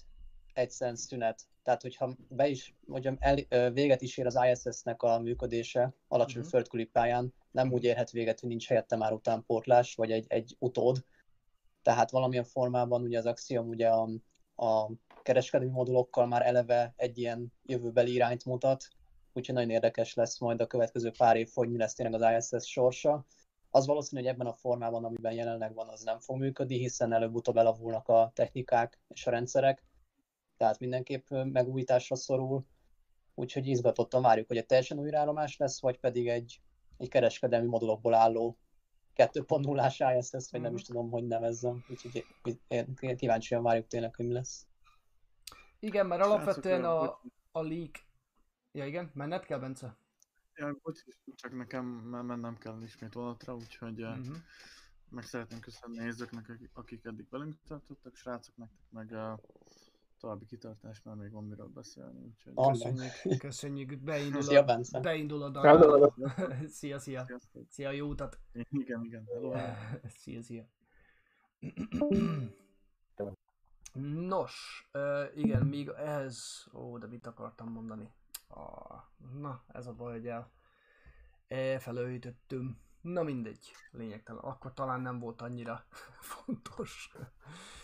egyszerűen 0.52 0.96
szünet. 0.96 1.42
Tehát, 1.66 1.82
hogyha 1.82 2.16
be 2.28 2.48
is, 2.48 2.74
hogyha 2.88 3.14
el, 3.18 3.70
véget 3.70 4.02
is 4.02 4.16
ér 4.16 4.26
az 4.26 4.38
ISS-nek 4.50 5.02
a 5.02 5.18
működése 5.18 5.94
alacsony 6.08 6.28
Mhm. 6.28 6.38
uh-huh. 6.38 6.50
földküli 6.50 6.84
pályán, 6.84 7.34
nem 7.50 7.72
úgy 7.72 7.84
érhet 7.84 8.10
véget, 8.10 8.40
hogy 8.40 8.48
nincs 8.48 8.68
helyette 8.68 8.96
már 8.96 9.12
utánpótlás, 9.12 9.94
vagy 9.94 10.12
egy, 10.12 10.24
egy 10.28 10.56
utód. 10.58 11.04
Tehát 11.82 12.10
valamilyen 12.10 12.44
formában 12.44 13.02
ugye 13.02 13.18
az 13.18 13.26
Axiom 13.26 13.68
ugye 13.68 13.88
a, 13.88 14.08
a 14.56 14.90
kereskedelmi 15.22 15.72
modulokkal 15.72 16.26
már 16.26 16.46
eleve 16.46 16.92
egy 16.96 17.18
ilyen 17.18 17.52
jövőbeli 17.64 18.12
irányt 18.12 18.44
mutat, 18.44 18.88
úgyhogy 19.32 19.54
nagyon 19.54 19.70
érdekes 19.70 20.14
lesz 20.14 20.38
majd 20.38 20.60
a 20.60 20.66
következő 20.66 21.10
pár 21.10 21.36
év, 21.36 21.50
hogy 21.54 21.70
mi 21.70 21.78
lesz 21.78 21.94
tényleg 21.94 22.22
az 22.22 22.52
ISS 22.52 22.68
sorsa. 22.68 23.26
Az 23.70 23.86
valószínű, 23.86 24.22
hogy 24.22 24.30
ebben 24.30 24.46
a 24.46 24.52
formában, 24.52 25.04
amiben 25.04 25.32
jelenleg 25.32 25.74
van, 25.74 25.88
az 25.88 26.02
nem 26.02 26.18
fog 26.18 26.38
működni, 26.38 26.78
hiszen 26.78 27.12
előbb-utóbb 27.12 27.56
elavulnak 27.56 28.08
a 28.08 28.30
technikák 28.34 29.00
és 29.08 29.26
a 29.26 29.30
rendszerek, 29.30 29.85
tehát 30.56 30.78
mindenképp 30.78 31.30
megújításra 31.30 32.16
szorul, 32.16 32.66
úgyhogy 33.34 33.66
izgatottan 33.66 34.22
várjuk, 34.22 34.46
hogy 34.46 34.56
egy 34.56 34.66
teljesen 34.66 34.98
új 34.98 35.14
állomás 35.14 35.56
lesz, 35.56 35.80
vagy 35.80 35.98
pedig 35.98 36.28
egy, 36.28 36.60
egy 36.96 37.08
kereskedelmi 37.08 37.68
modulokból 37.68 38.14
álló 38.14 38.58
2.0-ás 39.16 40.02
ISS, 40.18 40.50
vagy 40.50 40.60
nem 40.60 40.74
is 40.74 40.82
tudom, 40.82 41.10
hogy 41.10 41.26
nevezzem, 41.26 41.84
úgyhogy 41.88 42.24
én 42.68 43.16
kíváncsian 43.16 43.62
várjuk 43.62 43.86
tényleg, 43.86 44.14
hogy 44.14 44.26
mi 44.26 44.32
lesz. 44.32 44.66
Igen, 45.78 46.06
mert 46.06 46.22
alapvetően 46.22 46.84
a, 46.84 47.20
a 47.52 47.62
leak... 47.62 48.04
Ja 48.72 48.86
igen, 48.86 49.10
menned 49.14 49.44
kell, 49.44 49.58
Bence? 49.58 49.98
Ja, 50.54 50.76
bocs, 50.82 51.00
csak 51.34 51.52
nekem 51.52 51.84
már 51.84 52.22
mennem 52.22 52.58
kell 52.58 52.82
ismét 52.82 53.12
vonatra, 53.14 53.54
úgyhogy 53.54 54.02
uh, 54.02 54.08
Uh-huh. 54.08 54.36
meg 55.08 55.24
szeretném 55.24 55.60
köszönni 55.60 55.98
nézőknek, 55.98 56.58
akik- 56.72 57.06
eddig 57.06 57.26
velünk 57.30 57.54
tartottak, 57.66 58.16
srácok, 58.16 58.56
nektek 58.56 58.90
meg 58.90 59.12
a 59.12 59.40
további 60.26 60.46
kitartás, 60.46 61.02
mert 61.02 61.18
még 61.18 61.32
van 61.32 61.44
miről 61.44 61.68
beszélni, 61.68 62.24
úgyhogy. 62.24 62.54
Köszönjük, 62.54 63.38
köszönjük. 63.38 63.98
Beindul 63.98 64.42
Szia, 64.42 64.60
a, 64.60 64.64
Bence. 64.64 65.00
beindul 65.00 65.42
a 65.42 65.48
dal. 65.48 66.14
szia, 66.66 66.98
szia. 66.98 67.24
sziasztok. 67.26 67.66
Szia, 67.70 67.90
jó 67.90 68.08
utat. 68.08 68.38
Igen, 68.70 69.04
igen, 69.04 69.26
hello. 69.32 69.54
Szia, 70.20 70.42
szia. 70.42 70.68
Nos, 74.28 74.88
igen, 75.34 75.66
még 75.66 75.88
ez... 75.88 76.64
Ó, 76.72 76.98
de 76.98 77.06
mit 77.06 77.26
akartam 77.26 77.72
mondani? 77.72 78.12
Ah, 78.48 79.02
na, 79.40 79.64
ez 79.68 79.86
a 79.86 79.92
baj, 79.92 80.12
hogy 80.12 80.26
el... 80.26 80.52
Elfelejtöttüm. 81.48 82.80
Na 83.00 83.22
mindegy, 83.22 83.70
lényegtelen. 83.90 84.42
Akkor 84.42 84.72
talán 84.72 85.00
nem 85.00 85.18
volt 85.18 85.42
annyira 85.42 85.84
fontos. 86.34 87.12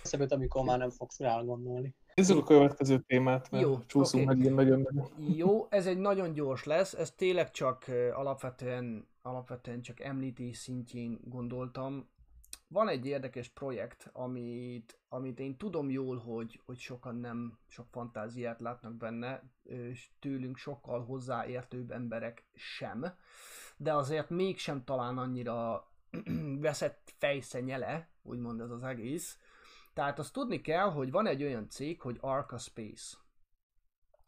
Eszembe 0.03 0.35
amikor 0.35 0.65
már 0.65 0.79
nem 0.79 0.91
fogsz 0.91 1.19
rá 1.19 1.43
gondolni. 1.43 1.95
Nézzük 2.15 2.37
a 2.37 2.43
következő 2.43 2.99
témát, 2.99 3.51
mert 3.51 3.65
Jó, 3.65 3.79
csúszunk 3.87 4.31
oké. 4.31 4.35
megint 4.35 4.55
nagyon. 4.55 5.09
Jó, 5.37 5.67
ez 5.71 5.87
egy 5.87 5.99
nagyon 5.99 6.33
gyors 6.33 6.65
lesz, 6.65 6.93
ez 6.93 7.11
tényleg 7.11 7.51
csak 7.51 7.85
alapvetően, 8.13 9.07
alapvetően 9.23 9.83
csak 9.83 10.01
említés 10.01 10.57
szintjén 10.57 11.19
gondoltam. 11.25 12.11
Van 12.69 12.89
egy 12.89 13.07
érdekes 13.07 13.49
projekt, 13.49 14.11
amit, 14.13 14.99
amit 15.09 15.41
én 15.41 15.57
tudom 15.57 15.91
jól, 15.91 16.17
hogy, 16.17 16.61
hogy 16.65 16.79
sokan 16.79 17.17
nem 17.17 17.59
sok 17.67 17.87
fantáziát 17.91 18.61
látnak 18.61 18.95
benne, 18.95 19.43
és 19.63 20.09
tőlünk 20.19 20.57
sokkal 20.57 21.05
hozzáértőbb 21.05 21.91
emberek 21.91 22.45
sem, 22.55 23.05
de 23.77 23.95
azért 23.95 24.31
mégsem 24.31 24.85
talán 24.85 25.19
annyira 25.19 25.87
veszett 26.61 27.15
fejszenyele, 27.19 28.09
úgymond 28.23 28.61
ez 28.61 28.71
az 28.71 28.83
egész. 28.83 29.39
Tehát 29.95 30.19
azt 30.19 30.33
tudni 30.33 30.61
kell, 30.61 30.91
hogy 30.91 31.11
van 31.11 31.27
egy 31.27 31.43
olyan 31.43 31.69
cég, 31.69 32.01
hogy 32.01 32.19
Arca 32.21 32.59
Space. 32.59 33.17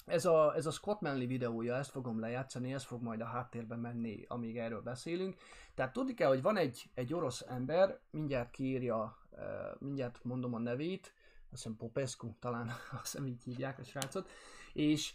Ez 0.07 0.25
a, 0.25 0.55
ez 0.55 0.67
a 0.67 0.71
Scott 0.71 1.01
Manley 1.01 1.27
videója, 1.27 1.75
ezt 1.75 1.91
fogom 1.91 2.21
lejátszani, 2.21 2.73
ez 2.73 2.85
fog 2.85 3.03
majd 3.03 3.21
a 3.21 3.25
háttérben 3.25 3.79
menni, 3.79 4.25
amíg 4.29 4.59
erről 4.59 4.83
beszélünk. 4.83 5.37
Tehát 5.75 5.93
tudni 5.93 6.15
kell, 6.15 6.29
hogy 6.29 6.43
van 6.43 6.57
egy, 6.57 6.91
egy 6.95 7.15
orosz 7.15 7.45
ember, 7.49 8.01
mindjárt 8.11 8.51
kiírja, 8.51 9.19
mindjárt 9.79 10.25
mondom 10.25 10.55
a 10.55 10.59
nevét, 10.59 11.15
azt 11.51 11.63
hiszem 11.63 11.77
Popescu, 11.77 12.35
talán 12.39 12.69
azt 13.01 13.03
hiszem 13.03 13.27
így 13.27 13.43
hívják 13.43 13.79
a 13.79 13.85
srácot, 13.85 14.31
és 14.73 15.15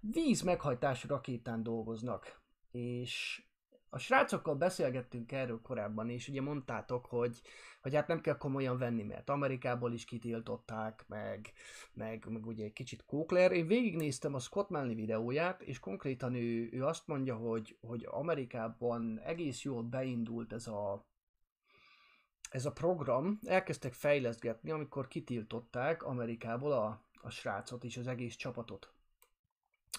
víz 0.00 0.42
meghajtású 0.42 1.08
rakétán 1.08 1.62
dolgoznak. 1.62 2.40
És 2.70 3.44
a 3.90 3.98
srácokkal 3.98 4.54
beszélgettünk 4.54 5.32
erről 5.32 5.60
korábban, 5.62 6.10
és 6.10 6.28
ugye 6.28 6.40
mondtátok, 6.40 7.06
hogy, 7.06 7.40
hogy 7.82 7.94
hát 7.94 8.06
nem 8.06 8.20
kell 8.20 8.36
komolyan 8.36 8.78
venni, 8.78 9.02
mert 9.02 9.30
Amerikából 9.30 9.92
is 9.92 10.04
kitiltották, 10.04 11.04
meg, 11.08 11.52
meg, 11.92 12.24
meg 12.28 12.46
ugye 12.46 12.64
egy 12.64 12.72
kicsit 12.72 13.04
kókler. 13.04 13.52
Én 13.52 13.66
végignéztem 13.66 14.34
a 14.34 14.38
Scott 14.38 14.68
Manley 14.68 14.94
videóját, 14.94 15.62
és 15.62 15.78
konkrétan 15.78 16.34
ő, 16.34 16.68
ő 16.72 16.84
azt 16.84 17.06
mondja, 17.06 17.36
hogy, 17.36 17.76
hogy 17.80 18.06
Amerikában 18.10 19.20
egész 19.20 19.62
jól 19.62 19.82
beindult 19.82 20.52
ez 20.52 20.66
a, 20.66 21.06
ez 22.50 22.66
a 22.66 22.72
program, 22.72 23.38
elkezdtek 23.46 23.92
fejleszgetni, 23.92 24.70
amikor 24.70 25.08
kitiltották 25.08 26.02
Amerikából 26.02 26.72
a, 26.72 27.04
a 27.22 27.30
srácot 27.30 27.84
és 27.84 27.96
az 27.96 28.06
egész 28.06 28.34
csapatot. 28.34 28.92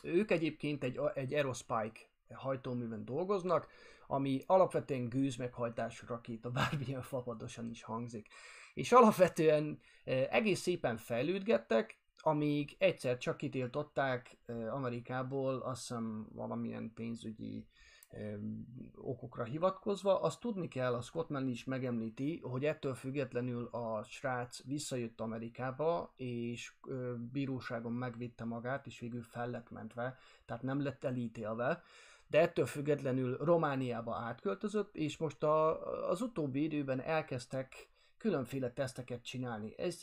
Ők 0.04 0.32
egyébként 0.32 0.84
egy, 0.84 1.00
egy 1.14 1.34
Aerospike 1.34 2.10
hajtóműven 2.34 3.06
dolgoznak, 3.06 3.68
ami 4.12 4.44
alapvetően 4.46 5.10
gőz 5.10 5.36
meghajtású 5.36 6.06
rakéta, 6.08 6.50
bármilyen 6.60 7.02
fapadosan 7.02 7.70
is 7.70 7.84
hangzik. 7.84 8.28
És 8.74 8.92
alapvetően 8.92 9.80
eh, 10.04 10.28
egész 10.30 10.60
szépen 10.60 10.98
fejlődgettek, 10.98 12.00
amíg 12.18 12.76
egyszer 12.78 13.18
csak 13.18 13.38
kitiltották 13.38 14.38
eh, 14.46 14.74
Amerikából, 14.74 15.60
azt 15.60 15.80
hiszem 15.80 16.28
valamilyen 16.34 16.92
pénzügyi 16.94 17.68
eh, 18.10 18.34
okokra 18.96 19.44
hivatkozva. 19.44 20.22
Azt 20.22 20.40
tudni 20.40 20.68
kell, 20.68 20.94
a 20.94 21.02
Scott 21.02 21.30
Mann 21.30 21.48
is 21.48 21.64
megemlíti, 21.64 22.40
hogy 22.44 22.66
ettől 22.66 22.94
függetlenül 22.94 23.66
a 23.66 24.04
srác 24.04 24.64
visszajött 24.64 25.22
Amerikába, 25.22 26.14
és 26.16 26.74
bíróságon 27.32 27.94
megvitte 27.94 28.44
magát, 28.44 28.86
és 28.86 29.00
végül 29.00 29.22
fel 29.22 29.50
lett 29.50 29.70
mentve, 29.70 30.18
tehát 30.46 30.64
nem 30.64 30.82
lett 30.82 31.04
elítélve 31.04 31.84
de 32.32 32.40
ettől 32.40 32.66
függetlenül 32.66 33.38
Romániába 33.38 34.16
átköltözött, 34.16 34.96
és 34.96 35.18
most 35.18 35.44
a, 35.44 36.10
az 36.10 36.22
utóbbi 36.22 36.64
időben 36.64 37.02
elkezdtek 37.02 37.90
különféle 38.18 38.72
teszteket 38.72 39.24
csinálni. 39.24 39.74
Ez, 39.78 40.02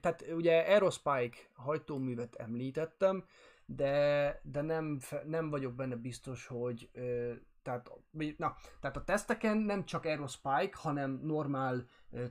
tehát 0.00 0.24
ugye 0.30 0.58
Aerospike 0.58 1.36
hajtóművet 1.52 2.34
említettem, 2.34 3.24
de, 3.64 4.40
de 4.42 4.60
nem, 4.60 5.00
nem 5.24 5.50
vagyok 5.50 5.74
benne 5.74 5.96
biztos, 5.96 6.46
hogy 6.46 6.90
tehát, 7.62 7.90
na, 8.36 8.56
tehát 8.80 8.96
a 8.96 9.04
teszteken 9.04 9.56
nem 9.56 9.84
csak 9.84 10.04
Aerospike, 10.04 10.70
hanem 10.72 11.20
normál 11.22 11.86
ö, 12.10 12.24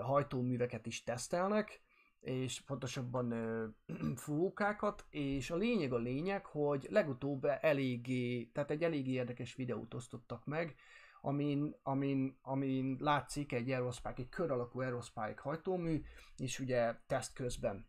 hajtóműveket 0.00 0.86
is 0.86 1.02
tesztelnek, 1.02 1.80
és 2.26 2.60
pontosabban 2.60 3.30
ö, 3.30 3.66
fúvókákat, 4.24 5.04
és 5.10 5.50
a 5.50 5.56
lényeg 5.56 5.92
a 5.92 5.98
lényeg, 5.98 6.46
hogy 6.46 6.86
legutóbb 6.90 7.44
eléggé, 7.60 8.44
tehát 8.44 8.70
egy 8.70 8.82
eléggé 8.82 9.10
érdekes 9.10 9.54
videót 9.54 9.94
osztottak 9.94 10.44
meg, 10.44 10.74
amin, 11.20 11.76
amin, 11.82 12.38
amin 12.42 12.96
látszik 13.00 13.52
egy 13.52 13.70
Aerospike, 13.70 14.14
egy 14.16 14.28
kör 14.28 14.50
alakú 14.50 14.80
Aerospike 14.80 15.40
hajtómű, 15.40 16.02
és 16.36 16.58
ugye 16.58 16.94
teszt 17.06 17.32
közben. 17.32 17.86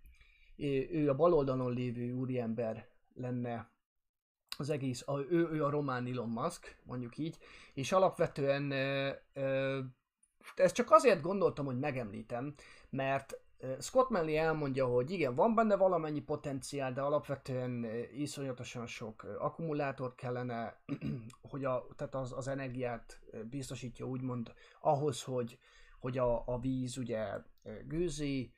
Ő 0.91 1.09
a 1.09 1.15
bal 1.15 1.33
oldalon 1.33 1.73
lévő 1.73 2.11
úriember 2.11 2.87
lenne 3.13 3.71
az 4.57 4.69
egész, 4.69 5.03
a, 5.05 5.19
ő, 5.19 5.49
ő 5.51 5.63
a 5.63 5.69
román 5.69 6.07
Elon 6.07 6.29
Musk, 6.29 6.81
mondjuk 6.83 7.17
így, 7.17 7.37
és 7.73 7.91
alapvetően 7.91 8.71
ö, 8.71 9.11
ö, 9.33 9.79
ezt 10.55 10.75
csak 10.75 10.91
azért 10.91 11.21
gondoltam, 11.21 11.65
hogy 11.65 11.79
megemlítem, 11.79 12.53
mert 12.89 13.41
Scott 13.79 14.09
Manley 14.09 14.35
elmondja, 14.35 14.85
hogy 14.85 15.11
igen, 15.11 15.35
van 15.35 15.55
benne 15.55 15.75
valamennyi 15.75 16.21
potenciál, 16.21 16.93
de 16.93 17.01
alapvetően 17.01 17.85
iszonyatosan 18.17 18.85
sok 18.85 19.23
akkumulátor 19.39 20.15
kellene, 20.15 20.81
hogy 21.51 21.65
a, 21.65 21.87
tehát 21.95 22.15
az, 22.15 22.31
az 22.31 22.47
energiát 22.47 23.19
biztosítja 23.49 24.05
úgymond 24.05 24.53
ahhoz, 24.81 25.23
hogy, 25.23 25.59
hogy 25.99 26.17
a, 26.17 26.47
a 26.47 26.59
víz 26.59 26.97
ugye 26.97 27.27
gőzi, 27.87 28.53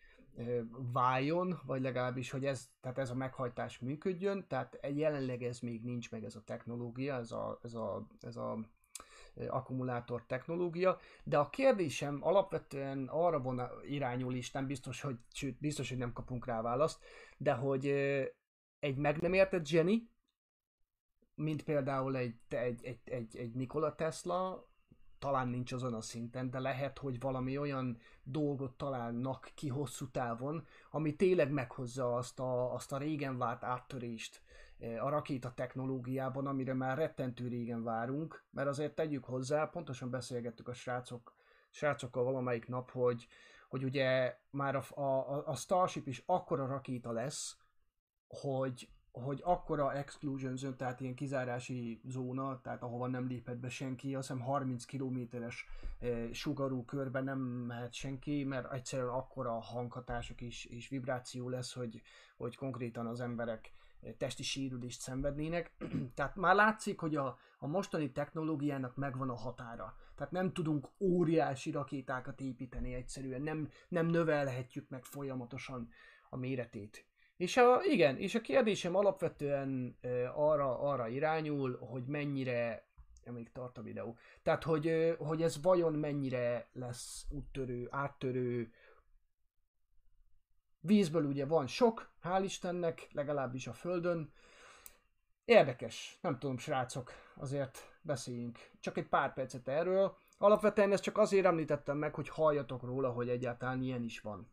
váljon, 0.94 1.60
vagy 1.66 1.82
legalábbis, 1.82 2.32
hogy 2.32 2.46
ez, 2.46 2.70
tehát 2.82 2.98
ez 2.98 3.10
a 3.10 3.16
meghajtás 3.16 3.80
működjön, 3.80 4.46
tehát 4.48 4.80
jelenleg 4.94 5.44
ez 5.44 5.60
még 5.60 5.84
nincs 5.84 6.12
meg 6.12 6.24
ez 6.24 6.36
a 6.36 6.44
technológia, 6.44 7.16
ez 7.16 7.32
a, 7.32 7.60
ez 7.64 7.74
a, 7.74 8.08
ez 8.22 8.36
a 8.36 8.60
akkumulátor 9.48 10.26
technológia, 10.26 11.00
de 11.24 11.38
a 11.38 11.50
kérdésem 11.50 12.20
alapvetően 12.22 13.08
arra 13.08 13.40
von 13.40 13.62
irányul 13.88 14.34
is, 14.34 14.52
nem 14.52 14.68
biztos, 14.68 15.02
hogy, 15.02 15.18
sőt, 15.34 15.60
biztos, 15.60 15.90
hogy 15.90 15.98
nem 15.98 16.14
kapunk 16.14 16.46
rá 16.46 16.62
választ, 16.62 17.04
de 17.38 17.54
hogy 17.54 17.86
egy 18.80 18.98
meg 18.98 19.18
nem 19.18 19.34
értett 19.34 19.70
Jenny, 19.70 20.10
mint 21.36 21.64
például 21.64 22.18
egy, 22.18 22.36
egy, 22.48 22.84
egy, 22.84 23.00
egy, 23.04 23.38
egy 23.38 23.54
Nikola 23.54 23.96
Tesla, 23.96 24.68
talán 25.20 25.48
nincs 25.48 25.72
azon 25.72 25.94
a 25.94 26.02
szinten, 26.02 26.50
de 26.50 26.60
lehet, 26.60 26.98
hogy 26.98 27.20
valami 27.20 27.58
olyan 27.58 28.00
dolgot 28.24 28.78
találnak 28.78 29.52
ki 29.56 29.68
hosszú 29.68 30.08
távon, 30.12 30.66
ami 30.92 31.16
tényleg 31.16 31.52
meghozza 31.52 32.16
azt 32.16 32.40
a, 32.40 32.74
azt 32.74 32.92
a 32.92 32.98
régen 32.98 33.38
várt 33.38 33.64
áttörést 33.64 34.42
a 35.02 35.10
rakéta 35.10 35.54
technológiában, 35.54 36.48
amire 36.48 36.74
már 36.74 36.98
rettentő 36.98 37.48
régen 37.48 37.84
várunk, 37.84 38.44
mert 38.50 38.68
azért 38.68 38.96
tegyük 38.96 39.26
hozzá, 39.26 39.66
pontosan 39.66 40.10
beszélgettük 40.10 40.68
a 40.68 40.74
srácok, 40.74 41.36
srácokkal 41.70 42.24
valamelyik 42.24 42.68
nap, 42.68 42.92
hogy, 42.92 43.28
hogy 43.70 43.84
ugye 43.84 44.38
már 44.50 44.76
a, 44.76 44.84
a, 45.02 45.48
a 45.48 45.56
Starship 45.56 46.08
is 46.08 46.24
akkora 46.26 46.68
rakéta 46.68 47.12
lesz, 47.12 47.58
hogy, 48.28 48.90
hogy 49.12 49.42
akkora 49.44 49.94
exclusion 49.94 50.56
zone, 50.56 50.76
tehát 50.76 51.00
ilyen 51.00 51.16
kizárási 51.16 52.02
zóna, 52.06 52.62
tehát 52.62 52.84
ahova 52.84 53.08
nem 53.08 53.28
léphet 53.28 53.60
be 53.60 53.70
senki, 53.70 54.16
azt 54.16 54.28
hiszem 54.28 54.44
30 54.44 54.86
kilométeres 54.86 55.66
eh, 56.00 56.32
sugarú 56.32 56.86
körbe 56.86 57.22
nem 57.22 57.40
mehet 57.40 57.94
senki, 57.94 58.44
mert 58.44 58.74
egyszerűen 58.74 59.10
akkora 59.10 59.60
hanghatások 59.60 60.42
és, 60.42 60.66
és 60.66 60.88
vibráció 60.88 61.50
lesz, 61.50 61.74
hogy, 61.74 62.02
hogy 62.38 62.56
konkrétan 62.56 63.06
az 63.08 63.20
emberek 63.22 63.72
eh, 63.72 63.79
testi 64.18 64.44
sérülést 64.44 65.02
szenvednének. 65.02 65.72
tehát 66.16 66.36
már 66.36 66.56
látszik, 66.56 67.00
hogy 67.00 67.16
a, 67.16 67.38
a 67.58 67.68
mostani 67.68 68.12
technológiának 68.12 68.96
megvan 68.96 69.30
a 69.30 69.36
határa. 69.36 69.96
Tehát 70.16 70.32
nem 70.32 70.54
tudunk 70.54 70.90
óriási 71.00 71.72
rakétákat 71.72 72.42
építeni 72.42 72.94
egyszerűen, 72.94 73.42
nem, 73.42 73.70
nem 73.88 74.06
növelhetjük 74.06 74.90
meg 74.90 75.04
folyamatosan 75.04 75.90
a 76.30 76.38
méretét. 76.38 77.06
És 77.38 77.58
a, 77.58 77.82
igen, 77.84 78.18
és 78.18 78.36
a 78.36 78.42
kérdésem 78.42 78.96
alapvetően 78.96 79.98
arra, 80.34 80.80
arra 80.80 81.08
irányul, 81.08 81.78
hogy 81.78 82.06
mennyire, 82.06 82.88
ja, 83.26 83.32
még 83.32 83.52
tart 83.52 83.78
a 83.78 83.82
videó, 83.82 84.18
tehát 84.44 84.64
hogy, 84.64 85.16
hogy 85.20 85.42
ez 85.42 85.62
vajon 85.62 85.94
mennyire 85.94 86.70
lesz 86.74 87.26
úttörő, 87.30 87.88
áttörő, 87.92 88.72
vízből 90.80 91.26
ugye 91.26 91.46
van 91.46 91.68
sok, 91.68 92.12
hál' 92.24 92.42
Istennek, 92.44 93.08
legalábbis 93.12 93.68
a 93.68 93.74
Földön. 93.74 94.34
Érdekes, 95.46 96.18
nem 96.22 96.40
tudom 96.40 96.58
srácok, 96.58 97.12
azért 97.36 98.00
beszéljünk. 98.02 98.72
Csak 98.80 98.98
egy 98.98 99.08
pár 99.08 99.34
percet 99.34 99.68
erről. 99.68 100.18
Alapvetően 100.38 100.92
ezt 100.92 101.04
csak 101.04 101.18
azért 101.18 101.46
említettem 101.46 101.98
meg, 101.98 102.16
hogy 102.16 102.30
halljatok 102.30 102.84
róla, 102.84 103.12
hogy 103.12 103.30
egyáltalán 103.30 103.82
ilyen 103.82 104.04
is 104.04 104.20
van. 104.20 104.52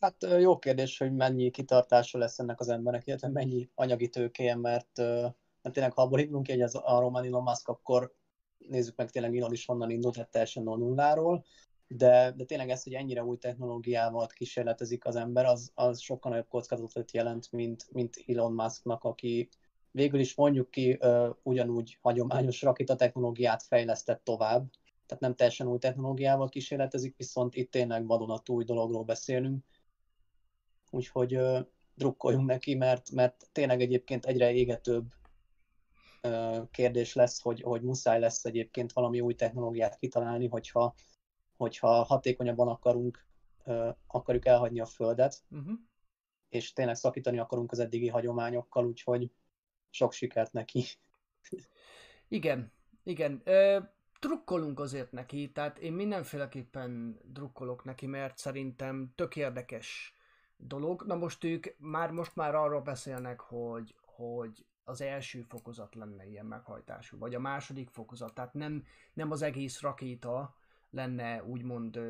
Hát 0.00 0.16
jó 0.40 0.58
kérdés, 0.58 0.98
hogy 0.98 1.12
mennyi 1.14 1.50
kitartása 1.50 2.18
lesz 2.18 2.38
ennek 2.38 2.60
az 2.60 2.68
embernek, 2.68 3.06
illetve 3.06 3.28
mennyi 3.28 3.70
anyagi 3.74 4.08
tőkéje, 4.08 4.56
mert, 4.56 4.96
mert 5.62 5.72
tényleg 5.72 5.92
ha 5.92 6.02
abból 6.02 6.18
indulunk 6.18 6.48
hogy 6.48 6.60
ez 6.60 6.74
a 6.74 7.00
Roman 7.00 7.24
Elon 7.24 7.42
Musk, 7.42 7.68
akkor 7.68 8.14
nézzük 8.58 8.96
meg 8.96 9.10
tényleg 9.10 9.36
Elon 9.36 9.52
is 9.52 9.66
honnan 9.66 9.90
indult, 9.90 10.14
tehát 10.14 10.30
teljesen 10.30 10.62
nulláról, 10.62 11.44
de, 11.96 12.32
de 12.36 12.44
tényleg 12.44 12.70
ez, 12.70 12.82
hogy 12.82 12.94
ennyire 12.94 13.24
új 13.24 13.36
technológiával 13.36 14.26
kísérletezik 14.26 15.04
az 15.04 15.16
ember, 15.16 15.44
az, 15.44 15.70
az 15.74 16.00
sokkal 16.00 16.30
nagyobb 16.30 16.48
kockázatot 16.48 17.12
jelent, 17.12 17.52
mint, 17.52 17.86
mint 17.92 18.24
Elon 18.26 18.52
Musknak, 18.52 19.04
aki 19.04 19.48
végül 19.90 20.20
is 20.20 20.34
mondjuk 20.34 20.70
ki 20.70 20.96
ö, 21.00 21.30
ugyanúgy 21.42 21.98
hagyományos 22.02 22.62
rakéta 22.62 22.96
technológiát 22.96 23.62
fejlesztett 23.62 24.24
tovább, 24.24 24.70
tehát 25.06 25.22
nem 25.22 25.34
teljesen 25.34 25.66
új 25.66 25.78
technológiával 25.78 26.48
kísérletezik, 26.48 27.16
viszont 27.16 27.54
itt 27.54 27.70
tényleg 27.70 28.06
vadonatúj 28.06 28.64
dologról 28.64 29.04
beszélünk, 29.04 29.64
úgyhogy 30.90 31.34
ö, 31.34 31.60
drukkoljunk 31.94 32.46
neki, 32.46 32.74
mert, 32.74 33.10
mert 33.10 33.48
tényleg 33.52 33.80
egyébként 33.80 34.26
egyre 34.26 34.52
égetőbb 34.52 35.04
ö, 36.20 36.58
kérdés 36.70 37.14
lesz, 37.14 37.40
hogy, 37.40 37.60
hogy 37.60 37.82
muszáj 37.82 38.20
lesz 38.20 38.44
egyébként 38.44 38.92
valami 38.92 39.20
új 39.20 39.34
technológiát 39.34 39.96
kitalálni, 39.96 40.46
hogyha, 40.46 40.94
hogyha 41.62 42.02
hatékonyabban 42.02 42.68
akarunk, 42.68 43.26
akarjuk 44.06 44.46
elhagyni 44.46 44.80
a 44.80 44.86
Földet, 44.86 45.42
Uh-huh. 45.50 45.78
és 46.48 46.72
tényleg 46.72 46.94
szakítani 46.94 47.38
akarunk 47.38 47.72
az 47.72 47.78
eddigi 47.78 48.08
hagyományokkal, 48.08 48.86
úgyhogy 48.86 49.30
sok 49.90 50.12
sikert 50.12 50.52
neki. 50.52 50.84
Igen, 52.28 52.72
igen. 53.02 53.40
Ö, 53.44 53.78
drukkolunk 54.20 54.80
azért 54.80 55.12
neki, 55.12 55.52
tehát 55.52 55.78
én 55.78 55.92
mindenféleképpen 55.92 57.20
drukkolok 57.24 57.84
neki, 57.84 58.06
mert 58.06 58.38
szerintem 58.38 59.12
tök 59.14 59.36
érdekes 59.36 60.14
dolog. 60.56 61.02
Na 61.06 61.14
most 61.14 61.44
ők 61.44 61.66
már 61.78 62.10
most 62.10 62.36
már 62.36 62.54
arról 62.54 62.80
beszélnek, 62.80 63.40
hogy, 63.40 63.94
hogy 64.04 64.66
az 64.84 65.00
első 65.00 65.42
fokozat 65.42 65.94
lenne 65.94 66.26
ilyen 66.26 66.46
meghajtású, 66.46 67.18
vagy 67.18 67.34
a 67.34 67.40
második 67.40 67.88
fokozat, 67.90 68.34
tehát 68.34 68.54
nem, 68.54 68.84
nem 69.12 69.30
az 69.30 69.42
egész 69.42 69.80
rakéta 69.80 70.54
lenne 70.92 71.44
úgymond 71.44 72.00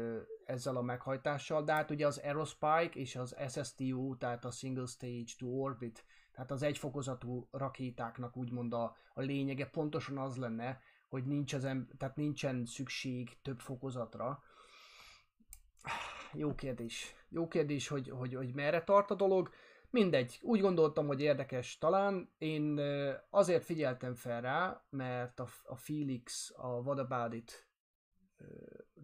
ezzel 0.44 0.76
a 0.76 0.82
meghajtással, 0.82 1.64
de 1.64 1.72
hát 1.72 1.90
ugye 1.90 2.06
az 2.06 2.18
Aerospike 2.18 2.90
és 2.92 3.16
az 3.16 3.36
SSTU, 3.48 4.16
tehát 4.16 4.44
a 4.44 4.50
Single 4.50 4.86
Stage 4.86 5.32
to 5.38 5.46
Orbit, 5.46 6.04
tehát 6.32 6.50
az 6.50 6.62
egyfokozatú 6.62 7.48
rakétáknak 7.50 8.36
úgymond 8.36 8.72
a, 8.72 8.96
a 9.14 9.20
lényege 9.20 9.66
pontosan 9.66 10.18
az 10.18 10.36
lenne, 10.36 10.80
hogy 11.09 11.24
nincs 11.24 11.52
az 11.52 11.64
em- 11.64 11.96
tehát 11.98 12.16
nincsen 12.16 12.64
szükség 12.64 13.36
több 13.42 13.60
fokozatra. 13.60 14.42
Jó 16.32 16.54
kérdés. 16.54 17.14
Jó 17.28 17.48
kérdés, 17.48 17.88
hogy, 17.88 18.09
hogy, 18.09 18.34
hogy 18.34 18.54
merre 18.54 18.84
tart 18.84 19.10
a 19.10 19.14
dolog. 19.14 19.50
Mindegy, 19.90 20.38
úgy 20.42 20.60
gondoltam, 20.60 21.06
hogy 21.06 21.20
érdekes 21.20 21.78
talán. 21.78 22.30
Én 22.38 22.80
azért 23.30 23.64
figyeltem 23.64 24.14
fel 24.14 24.40
rá, 24.40 24.82
mert 24.90 25.40
a, 25.40 25.48
a 25.64 25.76
Felix, 25.76 26.52
a 26.56 26.66
What 26.66 26.98
About 26.98 27.34
It 27.34 27.66
ö, 27.66 27.72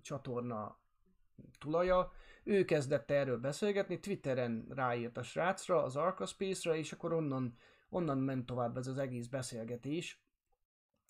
csatorna 0.02 0.78
tulaja, 1.58 2.12
ő 2.44 2.64
kezdett 2.64 3.10
erről 3.10 3.38
beszélgetni, 3.38 4.00
Twitteren 4.00 4.66
ráírt 4.68 5.16
a 5.16 5.22
srácra, 5.22 5.82
az 5.82 5.96
Arcaspace-ra, 5.96 6.76
és 6.76 6.92
akkor 6.92 7.12
onnan, 7.12 7.56
onnan 7.88 8.18
ment 8.18 8.46
tovább 8.46 8.76
ez 8.76 8.86
az 8.86 8.98
egész 8.98 9.26
beszélgetés. 9.26 10.22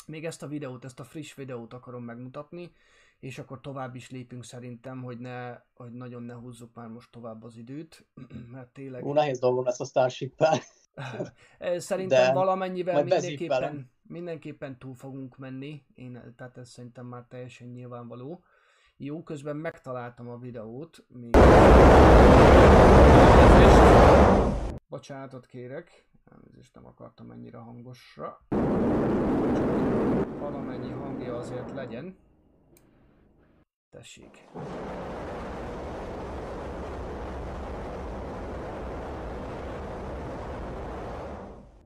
Még 0.06 0.24
ezt 0.24 0.42
a 0.42 0.46
videót, 0.46 0.84
ezt 0.84 1.00
a 1.00 1.05
friss 1.05 1.34
videót 1.34 1.72
akarom 1.72 2.05
megmutatni, 2.05 2.72
és 3.20 3.38
akkor 3.38 3.60
tovább 3.60 3.94
is 3.94 4.10
lépünk 4.10 4.44
szerintem, 4.44 5.02
hogy, 5.02 5.18
ne, 5.18 5.60
hogy 5.74 5.92
nagyon 5.92 6.22
ne 6.22 6.34
húzzuk 6.34 6.74
már 6.74 6.88
most 6.88 7.10
tovább 7.10 7.42
az 7.42 7.56
időt, 7.56 8.06
mert 8.52 8.68
tényleg... 8.68 9.05
Ú, 9.05 9.12
nehéz 9.12 9.38
dolgom 9.38 9.64
lesz 9.64 9.80
a 9.80 9.84
Starship-pel. 9.84 10.59
Szerintem 11.76 12.26
De 12.26 12.32
valamennyivel 12.32 13.02
mindenképpen, 13.02 13.90
mindenképpen 14.02 14.78
túl 14.78 14.94
fogunk 14.94 15.36
menni, 15.36 15.84
én, 15.94 16.34
tehát 16.36 16.58
ez 16.58 16.68
szerintem 16.68 17.06
már 17.06 17.24
teljesen 17.28 17.68
nyilvánvaló. 17.68 18.44
Jó, 18.96 19.22
közben 19.22 19.56
megtaláltam 19.56 20.28
a 20.28 20.38
videót, 20.38 21.04
még... 21.08 21.36
Bocsánatot 24.86 25.46
kérek, 25.46 26.08
elnézést 26.24 26.74
nem 26.74 26.86
akartam 26.86 27.30
ennyire 27.30 27.58
hangosra. 27.58 28.40
Csak 29.54 30.38
valamennyi 30.38 30.90
hangja 30.90 31.36
azért 31.36 31.74
legyen. 31.74 32.16
Tessék. 33.90 34.48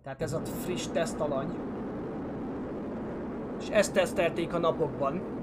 Tehát 0.02 0.22
ez 0.22 0.32
a 0.32 0.40
friss 0.40 0.86
tesztalany. 0.86 1.58
És 3.60 3.68
ezt 3.68 3.92
tesztelték 3.92 4.52
a 4.52 4.58
napokban. 4.58 5.40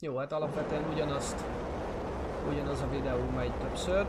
Jó, 0.00 0.16
hát 0.16 0.32
alapvetően 0.32 0.92
ugyanazt, 0.92 1.44
ugyanaz 2.48 2.80
a 2.80 2.88
videó 2.88 3.30
megy 3.30 3.58
többször. 3.58 4.06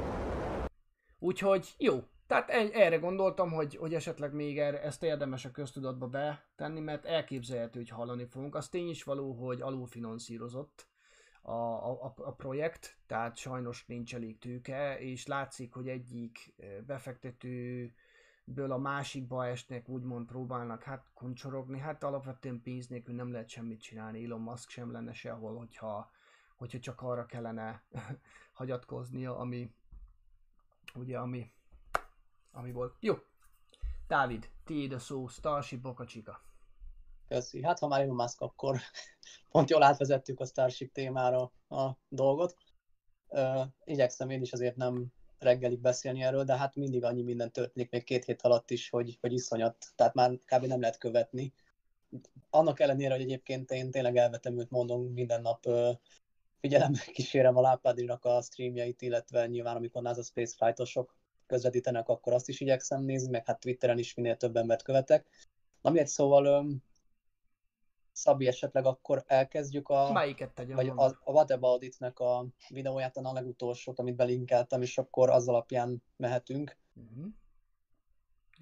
Úgyhogy 1.19 1.73
jó, 1.77 2.03
tehát 2.27 2.49
e- 2.49 2.69
erre 2.73 2.97
gondoltam, 2.97 3.51
hogy, 3.51 3.75
hogy 3.75 3.93
esetleg 3.93 4.33
még 4.33 4.59
erre, 4.59 4.81
ezt 4.81 5.03
érdemes 5.03 5.45
a 5.45 5.51
köztudatba 5.51 6.07
betenni, 6.07 6.79
mert 6.79 7.05
elképzelhető, 7.05 7.79
hogy 7.79 7.89
hallani 7.89 8.25
fogunk. 8.25 8.55
Az 8.55 8.69
tény 8.69 8.89
is 8.89 9.03
való, 9.03 9.31
hogy 9.31 9.61
alulfinanszírozott 9.61 10.87
a, 11.41 11.51
a, 11.51 12.13
a 12.15 12.33
projekt, 12.33 12.97
tehát 13.07 13.35
sajnos 13.35 13.85
nincs 13.85 14.15
elég 14.15 14.37
tőke, 14.37 14.99
és 14.99 15.27
látszik, 15.27 15.73
hogy 15.73 15.87
egyik 15.89 16.53
befektetőből 16.85 18.71
a 18.71 18.77
másikba 18.77 19.47
esnek, 19.47 19.89
úgymond 19.89 20.27
próbálnak 20.27 20.83
hát 20.83 21.11
kuncsorogni, 21.13 21.79
hát 21.79 22.03
alapvetően 22.03 22.61
pénz 22.61 22.87
nélkül 22.87 23.15
nem 23.15 23.31
lehet 23.31 23.49
semmit 23.49 23.81
csinálni, 23.81 24.23
Elon 24.23 24.41
Musk 24.41 24.69
sem 24.69 24.91
lenne 24.91 25.13
sehol, 25.13 25.57
hogyha, 25.57 26.11
hogyha 26.55 26.79
csak 26.79 27.01
arra 27.01 27.25
kellene 27.25 27.83
hagyatkoznia, 28.59 29.37
ami 29.37 29.73
ugye, 30.93 31.19
ami, 31.19 31.51
ami 32.51 32.71
volt. 32.71 32.95
Jó, 32.99 33.15
Dávid, 34.07 34.49
tiéd 34.63 34.91
a 34.91 34.99
szó, 34.99 35.27
Starship 35.27 35.81
Boca 35.81 36.05
Chica. 36.05 36.48
Köszi. 37.29 37.63
Hát 37.63 37.79
ha 37.79 37.87
már 37.87 38.01
Elon 38.01 38.15
Musk, 38.15 38.41
akkor 38.41 38.79
pont 39.51 39.69
jól 39.69 39.83
átvezettük 39.83 40.39
a 40.39 40.45
Starship 40.45 40.93
témára 40.93 41.51
a 41.69 41.89
dolgot. 42.09 42.57
Ö, 43.29 43.61
igyekszem 43.83 44.29
én 44.29 44.41
is 44.41 44.51
azért 44.51 44.75
nem 44.75 45.05
reggelig 45.39 45.79
beszélni 45.79 46.23
erről, 46.23 46.43
de 46.43 46.57
hát 46.57 46.75
mindig 46.75 47.03
annyi 47.03 47.21
minden 47.21 47.51
történik 47.51 47.91
még 47.91 48.03
két 48.03 48.25
hét 48.25 48.41
alatt 48.41 48.69
is, 48.71 48.89
hogy, 48.89 49.17
hogy 49.21 49.33
iszonyat, 49.33 49.85
tehát 49.95 50.13
már 50.13 50.31
kb. 50.31 50.65
nem 50.65 50.79
lehet 50.79 50.97
követni. 50.97 51.53
Annak 52.49 52.79
ellenére, 52.79 53.13
hogy 53.13 53.21
egyébként 53.21 53.71
én 53.71 53.91
tényleg 53.91 54.17
elvetemült 54.17 54.69
mondom, 54.69 55.01
minden 55.01 55.41
nap 55.41 55.65
ö, 55.65 55.91
figyelemmel 56.59 57.01
kísérem 57.13 57.57
a 57.57 57.61
Lápádrinak 57.61 58.25
a 58.25 58.41
streamjait, 58.41 59.01
illetve 59.01 59.47
nyilván 59.47 59.75
amikor 59.75 60.01
NASA 60.01 60.23
Space 60.23 60.55
Flight-osok 60.57 61.15
közvetítenek, 61.45 62.07
akkor 62.07 62.33
azt 62.33 62.49
is 62.49 62.59
igyekszem 62.59 63.03
nézni, 63.03 63.29
meg 63.29 63.45
hát 63.45 63.59
Twitteren 63.59 63.97
is 63.97 64.13
minél 64.13 64.37
több 64.37 64.55
embert 64.55 64.81
követek. 64.81 65.27
Na 65.81 65.89
mindegy, 65.89 66.09
szóval 66.09 66.45
ö, 66.45 66.61
Szabi, 68.11 68.47
esetleg 68.47 68.85
akkor 68.85 69.23
elkezdjük 69.27 69.89
a, 69.89 70.11
Melyiket 70.11 70.53
tegyem? 70.53 70.75
vagy 70.75 70.87
a, 70.87 71.03
a 71.05 71.31
What 71.31 71.51
About 71.51 71.83
It-nek 71.83 72.19
a 72.19 72.45
videóját, 72.69 73.17
a 73.17 73.33
legutolsót, 73.33 73.99
amit 73.99 74.15
belinkeltem, 74.15 74.81
és 74.81 74.97
akkor 74.97 75.29
az 75.29 75.47
alapján 75.47 76.03
mehetünk. 76.15 76.77
Mhm. 76.93 77.25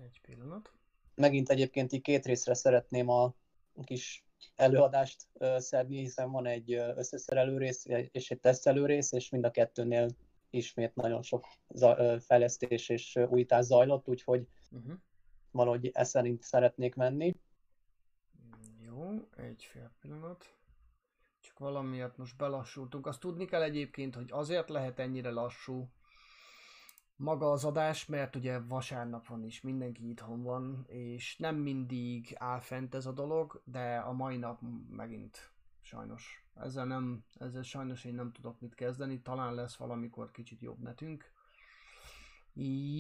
Egy 0.04 0.22
pillanat. 0.22 0.72
Megint 1.16 1.50
egyébként 1.50 1.92
így 1.94 2.02
két 2.02 2.26
részre 2.26 2.54
szeretném 2.54 3.10
a 3.10 3.34
kis 3.84 4.26
előadást 4.56 5.28
ö, 5.34 5.56
szedni, 5.60 5.98
hiszen 5.98 6.32
van 6.32 6.46
egy 6.46 6.74
összeszerelő 6.74 7.58
rész 7.58 7.86
és 8.12 8.32
egy 8.32 8.40
tesztelő 8.40 8.86
rész, 8.86 9.12
és 9.12 9.30
mind 9.30 9.46
a 9.46 9.52
kettőnél 9.52 10.08
ismét 10.50 10.96
nagyon 10.96 11.22
sok 11.22 11.46
fejlesztés 12.20 12.90
és 12.90 13.20
újítás 13.30 13.66
zajlott, 13.66 14.08
úgyhogy 14.08 14.48
Uh-huh. 14.72 14.94
valahogy 15.52 15.90
e 15.94 16.04
szerint 16.04 16.44
szeretnék 16.44 16.96
menni. 16.96 17.36
Egy 19.36 19.64
fél 19.64 19.92
pillanat. 20.02 20.56
Csak 21.40 21.60
valamiért 21.60 22.18
most 22.18 22.38
belassultunk. 22.38 23.08
Azt 23.08 23.20
tudni 23.20 23.46
kell 23.46 23.62
egyébként, 23.62 24.16
hogy 24.16 24.32
azért 24.32 24.70
lehet 24.70 25.00
ennyire 25.00 25.30
lassú 25.30 25.90
maga 27.16 27.52
az 27.52 27.66
adás, 27.66 28.06
mert 28.06 28.36
ugye 28.36 28.60
vasárnap 28.60 29.28
van 29.28 29.44
is, 29.44 29.62
mindenki 29.62 30.10
itthon 30.10 30.44
van, 30.44 30.86
és 30.88 31.38
nem 31.38 31.56
mindig 31.56 32.36
áll 32.40 32.60
fent 32.60 32.96
ez 32.96 33.06
a 33.06 33.12
dolog, 33.12 33.62
de 33.66 33.98
a 33.98 34.12
mai 34.12 34.38
nap 34.38 34.60
megint 34.90 35.52
sajnos. 35.82 36.46
Ezzel, 36.56 36.86
nem, 36.86 37.24
ezzel 37.40 37.62
sajnos 37.62 38.04
én 38.06 38.14
nem 38.14 38.32
tudok 38.32 38.60
mit 38.60 38.76
kezdeni, 38.76 39.22
talán 39.22 39.54
lesz 39.54 39.76
valamikor 39.76 40.32
kicsit 40.32 40.62
jobb 40.62 40.80
netünk. 40.80 41.32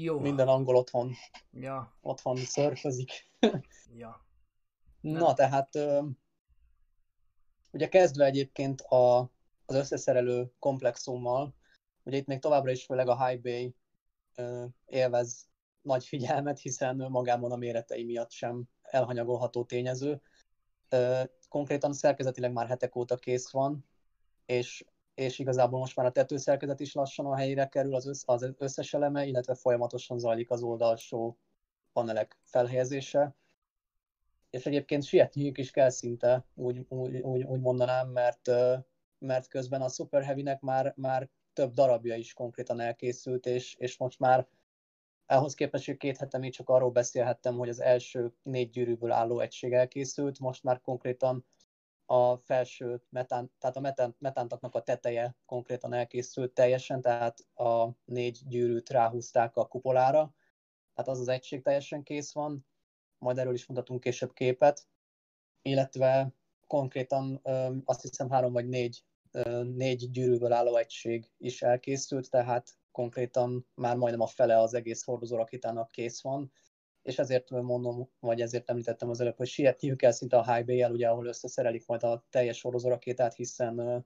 Jó. 0.01 0.19
Minden 0.19 0.47
angol 0.47 0.75
otthon, 0.75 1.13
Ja, 1.51 1.93
otthon 2.01 2.35
szörfözik. 2.35 3.11
ja. 3.93 4.25
Na, 5.01 5.33
tehát 5.33 5.69
ugye 7.71 7.87
kezdve 7.87 8.25
egyébként 8.25 8.81
a, 8.81 9.19
az 9.65 9.75
összeszerelő 9.75 10.51
komplexummal, 10.59 11.55
ugye 12.03 12.17
itt 12.17 12.27
még 12.27 12.39
továbbra 12.39 12.71
is 12.71 12.85
főleg 12.85 13.07
a 13.07 13.25
High 13.25 13.41
Bay 13.41 13.75
élvez 14.85 15.47
nagy 15.81 16.05
figyelmet, 16.05 16.59
hiszen 16.59 16.95
magában 16.95 17.51
a 17.51 17.55
méretei 17.55 18.03
miatt 18.03 18.31
sem 18.31 18.63
elhanyagolható 18.81 19.63
tényező. 19.63 20.21
Konkrétan 21.49 21.93
szerkezetileg 21.93 22.51
már 22.51 22.67
hetek 22.67 22.95
óta 22.95 23.15
kész 23.15 23.51
van, 23.51 23.85
és, 24.45 24.85
és 25.13 25.39
igazából 25.39 25.79
most 25.79 25.95
már 25.95 26.05
a 26.05 26.11
tetőszerkezet 26.11 26.79
is 26.79 26.93
lassan 26.93 27.25
a 27.25 27.35
helyére 27.35 27.67
kerül, 27.67 27.95
az, 27.95 28.07
össz, 28.07 28.23
az 28.25 28.53
összes 28.57 28.93
eleme, 28.93 29.25
illetve 29.25 29.55
folyamatosan 29.55 30.19
zajlik 30.19 30.49
az 30.49 30.61
oldalsó 30.61 31.37
panelek 31.93 32.39
felhelyezése. 32.43 33.35
És 34.49 34.65
egyébként 34.65 35.03
sietniük 35.03 35.57
is 35.57 35.71
kell 35.71 35.89
szinte, 35.89 36.45
úgy, 36.53 36.85
úgy, 36.89 37.17
úgy, 37.19 37.43
úgy 37.43 37.59
mondanám, 37.59 38.09
mert, 38.09 38.49
mert 39.17 39.47
közben 39.47 39.81
a 39.81 39.89
Super 39.89 40.23
Heavy-nek 40.23 40.61
már, 40.61 40.93
már 40.95 41.29
több 41.53 41.73
darabja 41.73 42.15
is 42.15 42.33
konkrétan 42.33 42.79
elkészült, 42.79 43.45
és, 43.45 43.75
és 43.75 43.97
most 43.97 44.19
már 44.19 44.47
ahhoz 45.25 45.53
képest, 45.53 45.85
hogy 45.85 45.97
két 45.97 46.17
hete 46.17 46.37
még 46.37 46.53
csak 46.53 46.69
arról 46.69 46.91
beszélhettem, 46.91 47.57
hogy 47.57 47.69
az 47.69 47.79
első 47.79 48.33
négy 48.43 48.69
gyűrűből 48.69 49.11
álló 49.11 49.39
egység 49.39 49.73
elkészült, 49.73 50.39
most 50.39 50.63
már 50.63 50.81
konkrétan 50.81 51.45
a 52.05 52.37
felső 52.37 53.01
metán, 53.09 53.51
tehát 53.59 53.75
a 53.75 53.79
metán, 53.79 54.15
metántaknak 54.19 54.75
a 54.75 54.81
teteje 54.81 55.35
konkrétan 55.45 55.93
elkészült 55.93 56.53
teljesen, 56.53 57.01
tehát 57.01 57.39
a 57.53 57.89
négy 58.05 58.39
gyűrűt 58.47 58.89
ráhúzták 58.89 59.55
a 59.55 59.67
kupolára, 59.67 60.33
tehát 60.93 61.11
az 61.11 61.19
az 61.19 61.27
egység 61.27 61.61
teljesen 61.61 62.03
kész 62.03 62.33
van, 62.33 62.65
majd 63.19 63.37
erről 63.37 63.53
is 63.53 63.65
mutatunk 63.65 63.99
később 63.99 64.33
képet, 64.33 64.87
illetve 65.61 66.33
konkrétan 66.67 67.41
azt 67.85 68.01
hiszem 68.01 68.29
három 68.29 68.53
vagy 68.53 68.67
négy, 68.67 69.03
négy 69.63 70.11
gyűrűből 70.11 70.51
álló 70.51 70.75
egység 70.75 71.31
is 71.37 71.61
elkészült, 71.61 72.29
tehát 72.29 72.77
konkrétan 72.91 73.67
már 73.75 73.95
majdnem 73.95 74.21
a 74.21 74.27
fele 74.27 74.59
az 74.59 74.73
egész 74.73 75.03
hordozórakétának 75.03 75.91
kész 75.91 76.21
van, 76.21 76.51
és 77.01 77.19
ezért 77.19 77.49
mondom, 77.49 78.09
vagy 78.19 78.41
ezért 78.41 78.69
említettem 78.69 79.09
az 79.09 79.19
előbb, 79.19 79.37
hogy 79.37 79.47
sietniük 79.47 79.97
kell 79.97 80.11
szinte 80.11 80.37
a 80.37 80.63
bay 80.63 80.83
ugye, 80.83 81.09
ahol 81.09 81.25
összeszerelik 81.25 81.85
majd 81.85 82.03
a 82.03 82.25
teljes 82.29 82.61
hordozórakétát, 82.61 83.33
hiszen, 83.33 84.05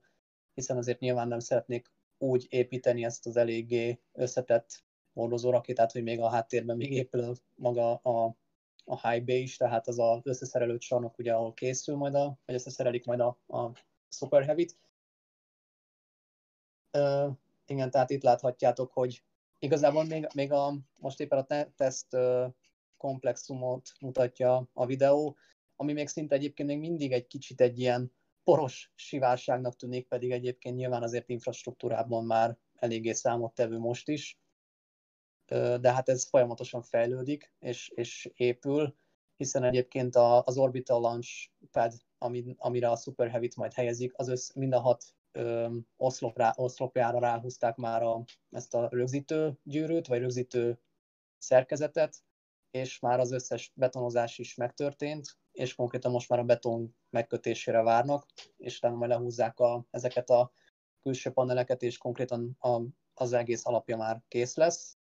hiszen 0.54 0.76
azért 0.76 1.00
nyilván 1.00 1.28
nem 1.28 1.38
szeretnék 1.38 1.92
úgy 2.18 2.46
építeni 2.48 3.04
ezt 3.04 3.26
az 3.26 3.36
eléggé 3.36 4.00
összetett 4.12 4.84
hordozórakétát, 5.12 5.92
hogy 5.92 6.02
még 6.02 6.20
a 6.20 6.28
háttérben 6.28 6.76
még 6.76 6.92
épül 6.92 7.34
maga 7.54 7.94
a, 7.94 8.36
a 8.84 9.08
high 9.08 9.28
is, 9.28 9.56
tehát 9.56 9.88
az 9.88 9.98
az 9.98 10.20
összeszerelő 10.22 10.78
csarnok, 10.78 11.18
ugye, 11.18 11.34
ahol 11.34 11.52
készül 11.52 11.96
majd 11.96 12.14
a, 12.14 12.38
vagy 12.46 12.54
összeszerelik 12.54 13.04
majd 13.04 13.20
a, 13.20 13.38
a 13.46 13.70
Super 14.08 14.44
Heavy-t. 14.44 14.76
Uh, 16.98 17.32
igen, 17.66 17.90
tehát 17.90 18.10
itt 18.10 18.22
láthatjátok, 18.22 18.92
hogy 18.92 19.24
igazából 19.58 20.04
még, 20.04 20.26
még 20.34 20.52
a, 20.52 20.74
most 20.98 21.20
éppen 21.20 21.38
a 21.38 21.44
te- 21.44 21.72
teszt 21.76 22.14
uh, 22.14 22.52
komplexumot 22.96 23.92
mutatja 24.00 24.68
a 24.72 24.86
videó, 24.86 25.36
ami 25.76 25.92
még 25.92 26.08
szinte 26.08 26.34
egyébként 26.34 26.68
még 26.68 26.78
mindig 26.78 27.12
egy 27.12 27.26
kicsit 27.26 27.60
egy 27.60 27.78
ilyen 27.78 28.12
poros 28.44 28.92
sivárságnak 28.94 29.76
tűnik, 29.76 30.08
pedig 30.08 30.30
egyébként 30.30 30.76
nyilván 30.76 31.02
azért 31.02 31.28
infrastruktúrában 31.28 32.24
már 32.24 32.58
eléggé 32.74 33.12
számottevő 33.12 33.78
most 33.78 34.08
is. 34.08 34.41
De 35.80 35.92
hát 35.92 36.08
ez 36.08 36.28
folyamatosan 36.28 36.82
fejlődik 36.82 37.52
és, 37.58 37.88
és 37.88 38.30
épül, 38.34 38.94
hiszen 39.36 39.64
egyébként 39.64 40.16
az 40.16 40.58
Orbital 40.58 41.00
Launch 41.00 41.50
Pad, 41.70 41.92
amire 42.56 42.90
a 42.90 42.96
Super 42.96 43.30
Heavy-t 43.30 43.56
majd 43.56 43.72
helyezik, 43.72 44.12
az 44.16 44.28
össz, 44.28 44.52
mind 44.54 44.72
a 44.72 44.80
hat 44.80 45.04
oszlop 45.96 46.36
rá, 46.38 46.52
oszlopjára 46.56 47.18
ráhúzták 47.18 47.76
már 47.76 48.02
a, 48.02 48.24
ezt 48.50 48.74
a 48.74 48.88
rögzítő 48.90 49.58
gyűrűt, 49.62 50.06
vagy 50.06 50.18
rögzítő 50.18 50.80
szerkezetet, 51.38 52.16
és 52.70 52.98
már 52.98 53.20
az 53.20 53.32
összes 53.32 53.72
betonozás 53.74 54.38
is 54.38 54.54
megtörtént, 54.54 55.38
és 55.52 55.74
konkrétan 55.74 56.10
most 56.10 56.28
már 56.28 56.38
a 56.38 56.44
beton 56.44 56.96
megkötésére 57.10 57.82
várnak, 57.82 58.26
és 58.56 58.76
utána 58.76 58.96
majd 58.96 59.10
lehúzzák 59.10 59.58
a, 59.58 59.86
ezeket 59.90 60.30
a 60.30 60.52
külső 61.02 61.30
paneleket, 61.30 61.82
és 61.82 61.98
konkrétan 61.98 62.56
a, 62.58 62.80
az 63.14 63.32
egész 63.32 63.66
alapja 63.66 63.96
már 63.96 64.22
kész 64.28 64.56
lesz. 64.56 64.96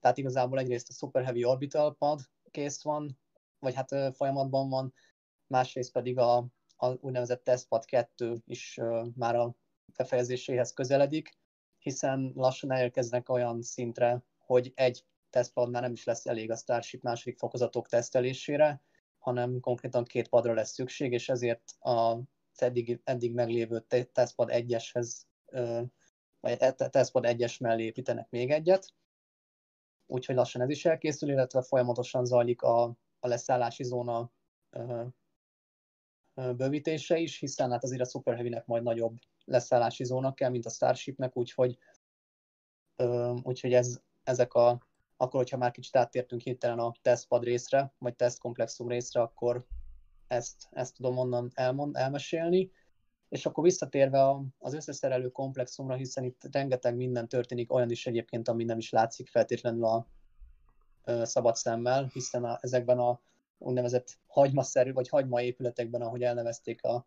Tehát 0.00 0.18
igazából 0.18 0.58
egyrészt 0.58 0.88
a 0.88 0.92
Super 0.92 1.24
Heavy 1.24 1.44
Orbital 1.44 1.96
pad 1.96 2.20
kész 2.50 2.82
van, 2.82 3.18
vagy 3.58 3.74
hát 3.74 4.16
folyamatban 4.16 4.68
van, 4.68 4.94
másrészt 5.46 5.92
pedig 5.92 6.18
a, 6.18 6.36
a 6.76 6.86
úgynevezett 7.00 7.44
testpad 7.44 7.84
2 7.84 8.42
is 8.44 8.80
már 9.14 9.36
a 9.36 9.54
befejezéséhez 9.96 10.72
közeledik, 10.72 11.38
hiszen 11.78 12.32
lassan 12.34 12.72
elérkeznek 12.72 13.28
olyan 13.28 13.62
szintre, 13.62 14.24
hogy 14.38 14.72
egy 14.74 15.04
tesztpad 15.30 15.70
már 15.70 15.82
nem 15.82 15.92
is 15.92 16.04
lesz 16.04 16.26
elég 16.26 16.50
a 16.50 16.56
Starship 16.56 17.02
második 17.02 17.38
fokozatok 17.38 17.88
tesztelésére, 17.88 18.82
hanem 19.18 19.60
konkrétan 19.60 20.04
két 20.04 20.28
padra 20.28 20.54
lesz 20.54 20.72
szükség, 20.72 21.12
és 21.12 21.28
ezért 21.28 21.70
a 21.78 22.18
eddig, 22.54 23.00
eddig 23.04 23.34
meglévő 23.34 23.86
tesztpad 24.12 24.48
1-eshez, 24.52 25.22
vagy 26.40 26.56
e, 26.58 26.72
tesztpad 26.72 27.24
1-es 27.26 27.60
mellé 27.60 27.84
építenek 27.84 28.30
még 28.30 28.50
egyet, 28.50 28.94
úgyhogy 30.06 30.34
lassan 30.34 30.62
ez 30.62 30.68
is 30.68 30.84
elkészül, 30.84 31.28
illetve 31.30 31.62
folyamatosan 31.62 32.24
zajlik 32.24 32.62
a, 32.62 32.82
a 33.20 33.28
leszállási 33.28 33.84
zóna 33.84 34.32
bővítése 36.34 37.18
is, 37.18 37.38
hiszen 37.38 37.70
hát 37.70 37.84
azért 37.84 38.00
a 38.00 38.08
Super 38.08 38.34
Heavy-nek 38.34 38.66
majd 38.66 38.82
nagyobb 38.82 39.18
leszállási 39.44 40.04
zóna 40.04 40.34
kell, 40.34 40.50
mint 40.50 40.66
a 40.66 40.70
Starshipnek, 40.70 41.36
úgyhogy, 41.36 41.78
úgyhogy 43.42 43.72
ez, 43.72 44.00
ezek 44.22 44.54
a 44.54 44.88
akkor, 45.16 45.40
hogyha 45.40 45.56
már 45.56 45.70
kicsit 45.70 45.96
áttértünk 45.96 46.40
hirtelen 46.40 46.78
a 46.78 46.92
tesztpad 47.02 47.44
részre, 47.44 47.92
vagy 47.98 48.16
tesztkomplexum 48.16 48.88
részre, 48.88 49.20
akkor 49.20 49.66
ezt, 50.26 50.68
ezt 50.70 50.94
tudom 50.94 51.18
onnan 51.18 51.50
elmond, 51.54 51.96
elmesélni. 51.96 52.70
És 53.30 53.46
akkor 53.46 53.64
visszatérve 53.64 54.36
az 54.58 54.74
összeszerelő 54.74 55.28
komplexumra, 55.28 55.94
hiszen 55.94 56.24
itt 56.24 56.48
rengeteg 56.52 56.96
minden 56.96 57.28
történik, 57.28 57.72
olyan 57.72 57.90
is 57.90 58.06
egyébként, 58.06 58.48
ami 58.48 58.64
nem 58.64 58.78
is 58.78 58.90
látszik 58.90 59.28
feltétlenül 59.28 59.84
a 59.84 60.06
ö, 61.04 61.24
szabad 61.24 61.56
szemmel, 61.56 62.10
hiszen 62.12 62.44
a, 62.44 62.58
ezekben 62.60 62.98
a 62.98 63.20
úgynevezett 63.58 64.18
hagymaszerű, 64.26 64.92
vagy 64.92 65.08
hagyma 65.08 65.42
épületekben, 65.42 66.00
ahogy 66.00 66.22
elnevezték 66.22 66.84
a, 66.84 67.06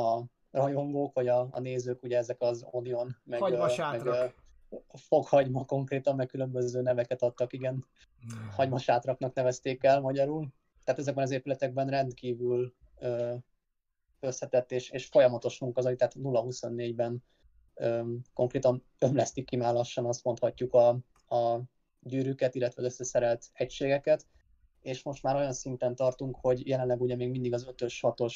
a 0.00 0.22
rajongók, 0.50 1.14
vagy 1.14 1.28
a, 1.28 1.48
a 1.50 1.60
nézők, 1.60 2.02
ugye 2.02 2.18
ezek 2.18 2.40
az 2.40 2.66
Onion, 2.70 3.16
meg, 3.24 3.40
meg 3.40 4.34
fokhagyma 4.92 5.64
konkrétan, 5.64 6.16
meg 6.16 6.26
különböző 6.26 6.80
neveket 6.80 7.22
adtak, 7.22 7.52
igen. 7.52 7.86
Hmm. 8.20 8.50
Hagymasátraknak 8.50 9.34
nevezték 9.34 9.84
el 9.84 10.00
magyarul. 10.00 10.48
Tehát 10.84 11.00
ezekben 11.00 11.24
az 11.24 11.30
épületekben 11.30 11.88
rendkívül 11.88 12.74
ö, 12.98 13.34
összetett 14.20 14.72
és, 14.72 14.90
és 14.90 15.06
folyamatos 15.06 15.58
munka 15.58 15.82
tehát 15.82 16.14
0-24-ben 16.18 17.24
ö, 17.74 18.12
konkrétan 18.34 18.84
ömlesztik 18.98 19.46
ki 19.46 19.56
már 19.56 19.74
lassan, 19.74 20.06
azt 20.06 20.24
mondhatjuk 20.24 20.74
a, 20.74 20.88
a 21.36 21.60
gyűrűket, 22.00 22.54
illetve 22.54 22.82
az 22.82 22.88
összeszerelt 22.92 23.50
egységeket, 23.52 24.26
és 24.80 25.02
most 25.02 25.22
már 25.22 25.36
olyan 25.36 25.52
szinten 25.52 25.94
tartunk, 25.94 26.36
hogy 26.40 26.66
jelenleg 26.66 27.00
ugye 27.00 27.16
még 27.16 27.30
mindig 27.30 27.52
az 27.54 27.66
5-ös, 27.70 27.94
6-os 28.00 28.34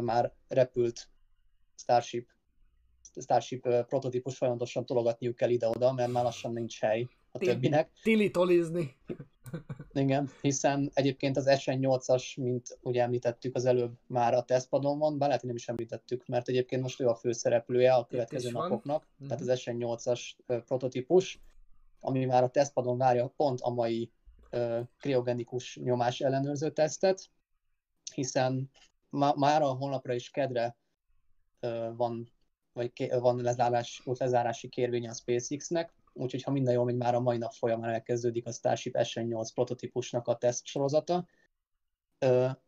már 0.00 0.32
repült 0.48 1.08
Starship 1.76 2.28
Starship 3.20 3.68
prototípus 3.86 4.36
folyamatosan 4.36 4.86
tologatniuk 4.86 5.36
kell 5.36 5.50
ide-oda, 5.50 5.92
mert 5.92 6.12
már 6.12 6.24
lassan 6.24 6.52
nincs 6.52 6.80
hely 6.80 7.08
a 7.34 7.38
többinek. 7.38 7.90
Tili-tolizni. 8.02 8.96
Igen, 9.92 10.30
hiszen 10.40 10.90
egyébként 10.94 11.36
az 11.36 11.46
SN8-as, 11.48 12.36
mint 12.36 12.78
ugye 12.82 13.02
említettük 13.02 13.54
az 13.54 13.64
előbb, 13.64 13.92
már 14.06 14.34
a 14.34 14.42
tesztpadon 14.42 14.98
van, 14.98 15.18
bár 15.18 15.26
lehet, 15.26 15.40
hogy 15.40 15.48
nem 15.48 15.58
is 15.58 15.68
említettük, 15.68 16.26
mert 16.26 16.48
egyébként 16.48 16.82
most 16.82 17.00
ő 17.00 17.08
a 17.08 17.14
főszereplője 17.14 17.92
a 17.92 18.06
következő 18.06 18.50
napoknak, 18.50 19.06
van. 19.18 19.28
tehát 19.28 19.42
az 19.42 19.62
SN8-as 19.64 20.20
prototípus, 20.46 21.40
ami 22.00 22.24
már 22.24 22.42
a 22.42 22.50
tesztpadon 22.50 22.98
várja 22.98 23.32
pont 23.36 23.60
a 23.60 23.70
mai 23.70 24.10
uh, 24.52 24.80
kriogenikus 24.98 25.78
nyomás 25.82 26.20
ellenőrző 26.20 26.70
tesztet, 26.70 27.30
hiszen 28.14 28.70
már 29.10 29.62
a 29.62 29.68
honlapra 29.68 30.14
is 30.14 30.30
kedre 30.30 30.76
uh, 31.60 31.96
van 31.96 32.32
vagy 32.72 33.10
van 33.18 33.40
lezárás, 33.40 34.02
lezárási 34.04 34.68
kérvénye 34.68 35.10
a 35.10 35.14
SpaceX-nek, 35.14 35.92
úgyhogy 36.14 36.42
ha 36.42 36.50
minden 36.50 36.74
jól 36.74 36.84
megy, 36.84 36.96
már 36.96 37.14
a 37.14 37.20
mai 37.20 37.38
nap 37.38 37.52
folyamán 37.52 37.90
elkezdődik 37.90 38.46
a 38.46 38.52
Starship 38.52 38.94
SN8 38.98 39.48
prototípusnak 39.54 40.28
a 40.28 40.36
teszt 40.36 40.66
sorozata. 40.66 41.26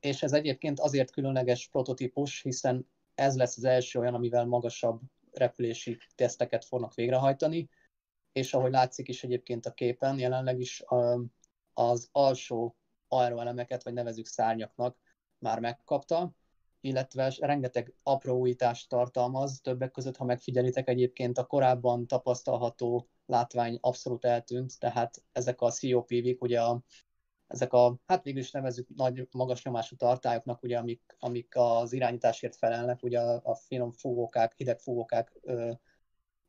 És 0.00 0.22
ez 0.22 0.32
egyébként 0.32 0.80
azért 0.80 1.10
különleges 1.10 1.68
prototípus, 1.68 2.42
hiszen 2.42 2.88
ez 3.14 3.36
lesz 3.36 3.56
az 3.56 3.64
első 3.64 3.98
olyan, 3.98 4.14
amivel 4.14 4.44
magasabb 4.44 5.00
repülési 5.32 5.98
teszteket 6.14 6.64
fognak 6.64 6.94
végrehajtani, 6.94 7.68
és 8.32 8.54
ahogy 8.54 8.70
látszik 8.70 9.08
is 9.08 9.24
egyébként 9.24 9.66
a 9.66 9.72
képen, 9.72 10.18
jelenleg 10.18 10.60
is 10.60 10.84
az 11.72 12.08
alsó 12.12 12.76
aeroelemeket, 13.08 13.82
vagy 13.82 13.92
nevezük 13.92 14.26
szárnyaknak 14.26 14.96
már 15.38 15.60
megkapta, 15.60 16.32
illetve 16.80 17.34
rengeteg 17.38 17.94
apró 18.02 18.38
újítást 18.38 18.88
tartalmaz, 18.88 19.60
többek 19.60 19.90
között, 19.90 20.16
ha 20.16 20.24
megfigyelitek 20.24 20.88
egyébként 20.88 21.38
a 21.38 21.46
korábban 21.46 22.06
tapasztalható 22.06 23.08
látvány 23.26 23.78
abszolút 23.80 24.24
eltűnt, 24.24 24.78
tehát 24.78 25.22
ezek 25.32 25.60
a 25.60 25.72
COPV-k, 25.80 26.42
ugye 26.42 26.62
a, 26.62 26.82
ezek 27.46 27.72
a, 27.72 27.96
hát 28.06 28.22
végül 28.22 28.40
is 28.40 28.50
nevezük 28.50 28.88
nagy, 28.96 29.28
magas 29.30 29.64
nyomású 29.64 29.96
tartályoknak, 29.96 30.62
ugye, 30.62 30.78
amik, 30.78 31.16
amik 31.18 31.52
az 31.56 31.92
irányításért 31.92 32.56
felelnek, 32.56 33.02
ugye 33.02 33.20
a, 33.20 33.40
a 33.44 33.54
finom 33.54 33.92
fúvókák, 33.92 34.54
hideg 34.56 34.78
fúvókák 34.78 35.32
ö, 35.42 35.72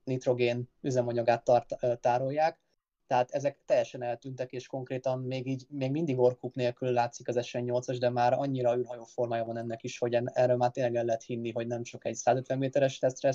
nitrogén 0.03 0.69
üzemanyagát 0.81 1.43
tart, 1.43 1.83
ö, 1.83 1.95
tárolják, 1.95 2.59
tehát 3.07 3.31
ezek 3.31 3.57
teljesen 3.65 4.01
eltűntek, 4.01 4.51
és 4.51 4.67
konkrétan 4.67 5.19
még 5.19 5.47
így, 5.47 5.65
még 5.69 5.91
mindig 5.91 6.19
orkuk 6.19 6.55
nélkül 6.55 6.91
látszik 6.91 7.27
az 7.27 7.37
SN8-as, 7.41 7.97
de 7.99 8.09
már 8.09 8.33
annyira 8.33 8.77
űrhajó 8.77 9.03
formája 9.03 9.45
van 9.45 9.57
ennek 9.57 9.83
is, 9.83 9.97
hogy 9.97 10.13
erről 10.23 10.57
már 10.57 10.71
tényleg 10.71 10.95
el 10.95 11.05
lehet 11.05 11.23
hinni, 11.23 11.51
hogy 11.51 11.67
nem 11.67 11.83
csak 11.83 12.05
egy 12.05 12.15
150 12.15 12.57
méteres 12.57 12.97
tesztre 12.97 13.33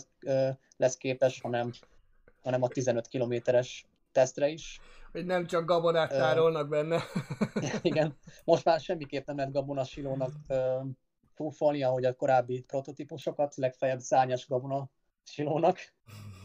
lesz 0.76 0.96
képes, 0.96 1.40
hanem, 1.40 1.70
hanem 2.42 2.62
a 2.62 2.68
15 2.68 3.06
kilométeres 3.06 3.86
tesztre 4.12 4.48
is. 4.48 4.80
Hogy 5.12 5.26
nem 5.26 5.46
csak 5.46 5.64
gabonát 5.64 6.10
tárolnak 6.10 6.68
benne. 6.68 7.02
Igen, 7.82 8.16
most 8.44 8.64
már 8.64 8.80
semmiképp 8.80 9.26
nem 9.26 9.36
lehet 9.36 9.52
gabonasilónak 9.52 10.32
túlfolni, 11.34 11.82
ahogy 11.82 12.04
a 12.04 12.14
korábbi 12.14 12.60
prototípusokat, 12.60 13.56
legfeljebb 13.56 14.00
szárnyas 14.00 14.46
gabona 14.46 14.90
silónak, 15.24 15.78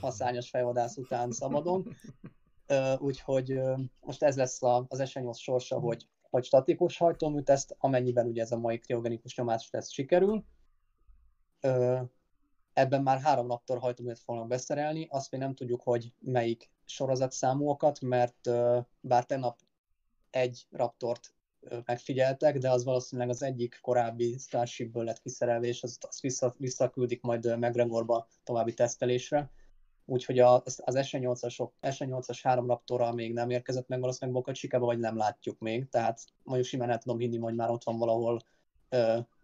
a 0.01 0.11
szárnyas 0.11 0.49
fejvadász 0.49 0.97
után 0.97 1.31
szabadon 1.31 1.95
úgyhogy 2.97 3.59
most 3.99 4.23
ez 4.23 4.37
lesz 4.37 4.63
az 4.63 5.01
S8 5.03 5.37
sorsa, 5.37 5.79
hogy, 5.79 6.07
hogy 6.29 6.43
statikus 6.43 6.97
hajtóműteszt, 6.97 7.75
amennyiben 7.79 8.27
ugye 8.27 8.41
ez 8.41 8.51
a 8.51 8.57
mai 8.57 8.77
kriogenikus 8.77 9.35
nyomás 9.35 9.69
teszt 9.69 9.91
sikerül. 9.91 10.43
Ebben 12.77 13.01
már 13.01 13.19
három 13.19 13.47
Raptor 13.47 13.79
hajtóművet 13.79 14.19
fognak 14.19 14.47
beszerelni, 14.47 15.07
azt 15.09 15.31
még 15.31 15.41
nem 15.41 15.53
tudjuk, 15.53 15.81
hogy 15.81 16.13
melyik 16.19 16.69
sorozatszámúakat, 16.85 18.01
mert 18.01 18.49
bár 18.99 19.25
tegnap 19.25 19.59
egy 20.29 20.67
Raptort 20.71 21.33
megfigyeltek, 21.85 22.57
de 22.57 22.71
az 22.71 22.83
valószínűleg 22.83 23.29
az 23.29 23.43
egyik 23.43 23.79
korábbi 23.81 24.37
Starshipből 24.37 25.03
lett 25.03 25.19
kiszerelve, 25.19 25.67
és 25.67 25.83
azt, 25.83 26.03
azt 26.03 26.21
vissza, 26.21 26.53
visszaküldik 26.57 27.21
majd 27.21 27.57
McGregorba 27.59 28.27
további 28.43 28.73
tesztelésre. 28.73 29.51
Úgyhogy 30.05 30.39
a, 30.39 30.53
az 30.63 30.81
SN8-asok, 30.85 31.69
SN8-as 31.81 32.39
három 32.43 32.67
raptorral 32.67 33.13
még 33.13 33.33
nem 33.33 33.49
érkezett 33.49 33.87
meg 33.87 33.99
valószínűleg 33.99 34.41
Boca 34.41 34.53
Chicago, 34.53 34.85
vagy 34.85 34.99
nem 34.99 35.17
látjuk 35.17 35.59
még, 35.59 35.89
tehát 35.89 36.25
mondjuk 36.43 36.67
simán 36.67 36.89
el 36.89 36.97
tudom 36.97 37.19
hinni, 37.19 37.37
hogy 37.37 37.55
már 37.55 37.69
ott 37.69 37.83
van 37.83 37.97
valahol 37.97 38.39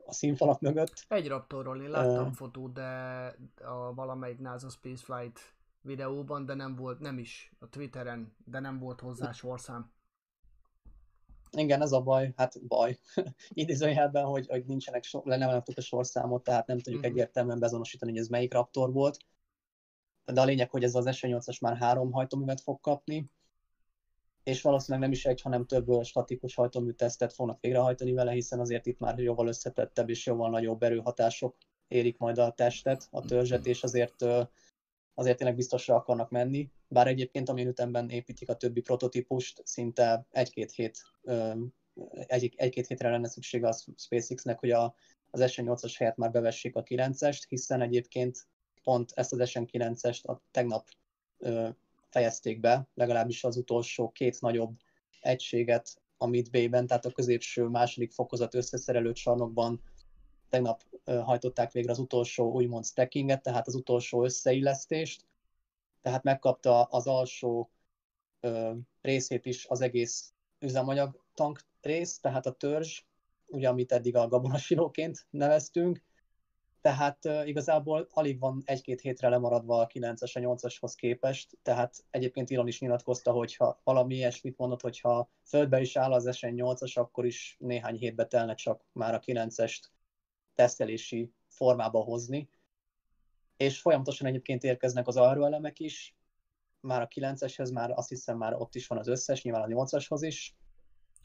a 0.06 0.14
színfalak 0.14 0.60
mögött. 0.60 1.06
Egy 1.08 1.28
raptorról 1.28 1.82
én 1.82 1.90
láttam 1.90 2.28
uh, 2.28 2.34
fotót, 2.34 2.74
de 2.74 2.84
a 3.64 3.94
valamelyik 3.94 4.40
NASA 4.40 4.70
Spaceflight 4.70 5.40
videóban, 5.82 6.46
de 6.46 6.54
nem 6.54 6.76
volt, 6.76 7.00
nem 7.00 7.18
is 7.18 7.54
a 7.60 7.70
Twitteren, 7.70 8.36
de 8.46 8.60
nem 8.60 8.80
volt 8.80 9.00
hozzá 9.00 9.32
sorszám. 9.32 9.92
Igen, 11.52 11.82
ez 11.82 11.92
a 11.92 12.02
baj, 12.02 12.34
hát 12.36 12.68
baj. 12.68 13.00
Idézőjelben, 13.50 14.26
hogy, 14.26 14.48
hogy 14.48 14.66
nincsenek, 14.66 15.04
so, 15.04 15.22
nem 15.24 15.64
a 15.76 15.82
sorszámot, 15.82 16.44
tehát 16.44 16.68
nem 16.68 16.78
tudjuk 16.78 17.02
uh-huh. 17.02 17.16
egyértelműen 17.16 17.60
bezonosítani, 17.60 18.12
hogy 18.12 18.20
ez 18.20 18.28
melyik 18.28 18.54
raptor 18.54 18.92
volt 18.92 19.18
de 20.26 20.42
a 20.42 20.46
lényeg, 20.46 20.70
hogy 20.70 20.84
ez 20.84 20.96
az 20.96 21.06
S8-as 21.08 21.62
már 21.62 21.78
három 21.78 22.12
hajtóművet 22.12 22.62
fog 22.62 22.80
kapni, 22.80 23.30
és 24.44 24.62
valószínűleg 24.62 25.10
nem 25.10 25.18
is 25.18 25.26
egy, 25.26 25.42
hanem 25.42 25.66
több 25.66 26.04
statikus 26.04 26.56
hajtómű 26.56 26.92
tesztet 26.92 27.34
fognak 27.34 27.62
végrehajtani 27.62 28.14
vele, 28.14 28.32
hiszen 28.32 28.60
azért 28.60 28.86
itt 28.86 29.00
már 29.00 29.20
jóval 29.20 29.48
összetettebb 29.48 30.10
és 30.10 30.26
jóval 30.26 30.50
nagyobb 30.50 30.84
erőhatások 30.84 31.56
érik 31.88 32.18
majd 32.18 32.38
a 32.38 32.52
testet, 32.52 33.08
a 33.12 33.26
törzset, 33.26 33.66
és 33.66 33.84
azért 33.84 34.26
azért 35.14 35.38
tényleg 35.38 35.56
biztosra 35.56 35.96
akarnak 35.96 36.30
menni. 36.30 36.72
Bár 36.88 37.08
egyébként, 37.08 37.50
amilyen 37.50 37.70
ütemben 37.70 38.10
építik 38.10 38.50
a 38.50 38.56
többi 38.56 38.82
prototípust, 38.82 39.62
szinte 39.66 40.26
egy-két 40.32 40.72
hét, 40.72 41.02
egy, 42.14 42.54
egy-két 42.56 42.88
hétre 42.88 43.10
lenne 43.10 43.28
szüksége 43.28 43.68
a 43.68 43.76
SpaceX-nek, 43.98 44.60
hogy 44.60 44.72
a, 44.72 44.96
az 45.30 45.42
S8-as 45.44 45.94
helyett 45.98 46.16
már 46.16 46.32
bevessék 46.32 46.76
a 46.76 46.84
9-est, 46.84 47.42
hiszen 47.50 47.82
egyébként 47.82 48.48
pont 48.84 49.12
ezt 49.16 49.34
az 49.34 49.52
SN9-est 49.54 50.26
a 50.26 50.42
tegnap 50.52 50.88
fejezték 52.14 52.60
be, 52.60 52.88
legalábbis 52.94 53.44
az 53.44 53.58
utolsó 53.58 54.12
két 54.12 54.42
nagyobb 54.42 54.78
egységet 55.20 56.02
a 56.18 56.26
Midbay-ben, 56.26 56.88
tehát 56.88 57.06
a 57.06 57.12
középső 57.12 57.64
második 57.64 58.12
fokozat 58.12 58.54
összeszerelő 58.54 59.12
csarnokban 59.12 59.82
tegnap 60.50 60.84
hajtották 61.06 61.72
végre 61.72 61.92
az 61.92 62.00
utolsó 62.00 62.52
úgymond 62.52 62.86
stackinget, 62.86 63.42
tehát 63.42 63.68
az 63.68 63.76
utolsó 63.76 64.24
összeillesztést, 64.24 65.26
tehát 66.02 66.24
megkapta 66.24 66.84
az 66.84 67.08
alsó 67.08 67.72
ö, 68.40 68.74
részét 69.02 69.46
is 69.46 69.66
az 69.66 69.82
egész 69.82 70.34
üzemanyag 70.60 71.24
tank 71.34 71.62
rész, 71.82 72.20
tehát 72.20 72.46
a 72.46 72.52
törzs, 72.52 73.02
ugye 73.46 73.70
amit 73.70 73.92
eddig 73.92 74.16
a 74.16 74.28
gabonasilóként 74.28 75.26
neveztünk, 75.30 76.04
tehát 76.84 77.26
igazából 77.46 78.08
alig 78.14 78.40
van 78.40 78.62
egy-két 78.66 79.02
hétre 79.02 79.30
lemaradva 79.30 79.80
a 79.80 79.88
9-es, 79.88 80.34
a 80.34 80.40
8-ashoz 80.40 80.94
képest, 80.96 81.58
tehát 81.62 82.06
egyébként 82.10 82.52
Elon 82.52 82.68
is 82.68 82.80
nyilatkozta, 82.80 83.32
hogy 83.32 83.56
ha 83.56 83.80
valami 83.84 84.16
ilyesmit 84.16 84.58
mondott, 84.58 84.82
hogyha 84.82 85.30
földbe 85.44 85.82
is 85.82 85.96
áll 85.96 86.12
az 86.12 86.30
SN8-as, 86.32 86.94
akkor 86.94 87.26
is 87.26 87.56
néhány 87.60 87.96
hétbe 87.96 88.26
telne 88.26 88.56
csak 88.56 88.86
már 88.92 89.14
a 89.14 89.20
9-est 89.20 89.84
tesztelési 90.56 91.34
formába 91.48 92.00
hozni. 92.00 92.50
És 93.58 93.82
folyamatosan 93.82 94.28
egyébként 94.28 94.64
érkeznek 94.64 95.08
az 95.08 95.18
elemek 95.18 95.80
is, 95.80 96.16
már 96.80 97.02
a 97.02 97.08
9-eshez 97.08 97.74
már 97.74 97.92
azt 97.92 98.10
hiszem 98.10 98.38
már 98.38 98.54
ott 98.54 98.76
is 98.76 98.88
van 98.88 98.98
az 98.98 99.08
összes, 99.08 99.44
nyilván 99.44 99.72
a 99.72 99.84
8-ashoz 99.84 100.20
is, 100.22 100.56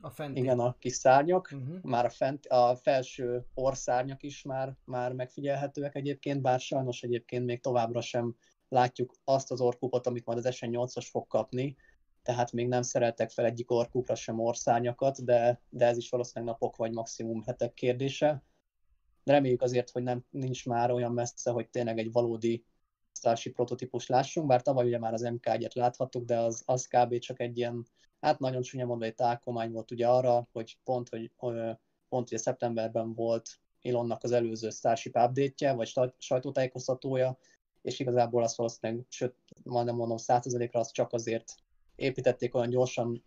a 0.01 0.11
fent. 0.11 0.37
Igen, 0.37 0.59
a 0.59 0.77
kis 0.79 0.93
szárnyak, 0.93 1.51
uh-huh. 1.53 1.83
már 1.83 2.05
a, 2.05 2.11
fent, 2.11 2.47
a 2.47 2.77
felső 2.77 3.47
orszárnyak 3.55 4.23
is 4.23 4.43
már, 4.43 4.77
már 4.85 5.13
megfigyelhetőek 5.13 5.95
egyébként, 5.95 6.43
bár 6.43 6.61
sajnos 6.61 7.03
egyébként 7.03 7.45
még 7.45 7.61
továbbra 7.61 8.01
sem 8.01 8.37
látjuk 8.69 9.15
azt 9.25 9.51
az 9.51 9.61
orkupot, 9.61 10.07
amit 10.07 10.27
majd 10.27 10.39
az 10.39 10.57
SN8-as 10.61 11.07
fog 11.11 11.27
kapni, 11.27 11.77
tehát 12.23 12.53
még 12.53 12.69
nem 12.69 12.83
szereltek 12.83 13.31
fel 13.31 13.45
egyik 13.45 13.71
orkupra 13.71 14.15
sem 14.15 14.39
orszárnyakat, 14.39 15.25
de, 15.25 15.61
de 15.69 15.87
ez 15.87 15.97
is 15.97 16.09
valószínűleg 16.09 16.55
napok 16.55 16.77
vagy 16.77 16.93
maximum 16.93 17.43
hetek 17.43 17.75
kérdése. 17.75 18.43
De 19.25 19.33
reméljük 19.33 19.63
azért, 19.63 19.91
hogy 19.91 20.03
nem, 20.03 20.25
nincs 20.31 20.67
már 20.67 20.91
olyan 20.91 21.13
messze, 21.13 21.51
hogy 21.51 21.69
tényleg 21.69 21.99
egy 21.99 22.13
valódi 22.13 22.65
Starship 23.13 23.55
prototípus 23.55 24.07
lássunk, 24.07 24.47
bár 24.47 24.63
tavaly 24.63 24.87
ugye 24.87 24.99
már 24.99 25.13
az 25.13 25.23
MK1-et 25.25 25.75
láthattuk, 25.75 26.25
de 26.25 26.39
az, 26.39 26.63
az 26.67 26.87
kb. 26.87 27.19
csak 27.19 27.41
egy 27.41 27.59
ilyen 27.59 27.87
hát 28.21 28.39
nagyon 28.39 28.63
csúnya 28.63 28.87
mondva 28.87 29.07
egy 29.07 29.15
tálkomány 29.15 29.73
volt 29.73 29.91
ugye 29.91 30.09
arra, 30.09 30.49
hogy 30.53 30.79
pont, 30.85 31.09
hogy 31.09 31.31
pont 32.09 32.29
ugye 32.29 32.39
szeptemberben 32.39 33.15
volt 33.15 33.49
Elonnak 33.83 34.23
az 34.23 34.33
előző 34.33 34.71
Starship 34.71 35.17
update-je, 35.17 35.73
vagy 35.73 35.93
sajtótájékoztatója, 36.19 37.39
és 37.83 37.99
igazából 37.99 38.43
azt 38.43 38.57
valószínűleg, 38.57 39.05
sőt, 39.09 39.35
majdnem 39.65 39.97
mondom 39.97 40.17
100%-ra 40.21 40.81
azt 40.81 40.93
csak 40.93 41.13
azért 41.13 41.55
építették 41.97 42.55
olyan 42.55 42.69
gyorsan 42.69 43.25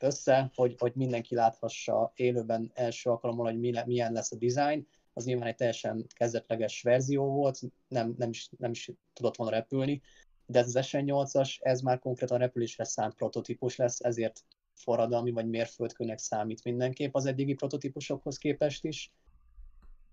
össze, 0.00 0.50
hogy, 0.54 0.74
hogy 0.78 0.92
mindenki 0.94 1.34
láthassa 1.34 2.12
élőben 2.14 2.70
első 2.74 3.10
alkalommal, 3.10 3.52
hogy 3.52 3.58
milyen 3.86 4.12
lesz 4.12 4.32
a 4.32 4.36
design. 4.36 4.86
Az 5.12 5.24
nyilván 5.24 5.48
egy 5.48 5.54
teljesen 5.54 6.06
kezdetleges 6.14 6.82
verzió 6.82 7.26
volt, 7.32 7.60
nem, 7.88 8.14
nem, 8.18 8.30
is, 8.30 8.48
nem 8.58 8.70
is 8.70 8.90
tudott 9.12 9.36
volna 9.36 9.52
repülni, 9.52 10.02
de 10.46 10.58
ez 10.58 10.76
az 10.76 10.86
SN8-as, 10.86 11.56
ez 11.60 11.80
már 11.80 11.98
konkrétan 11.98 12.38
repülésre 12.38 12.84
szánt 12.84 13.14
prototípus 13.14 13.76
lesz, 13.76 14.00
ezért 14.00 14.44
forradalmi 14.72 15.30
vagy 15.30 15.48
mérföldkőnek 15.48 16.18
számít 16.18 16.64
mindenképp 16.64 17.14
az 17.14 17.26
eddigi 17.26 17.54
prototípusokhoz 17.54 18.38
képest 18.38 18.84
is. 18.84 19.12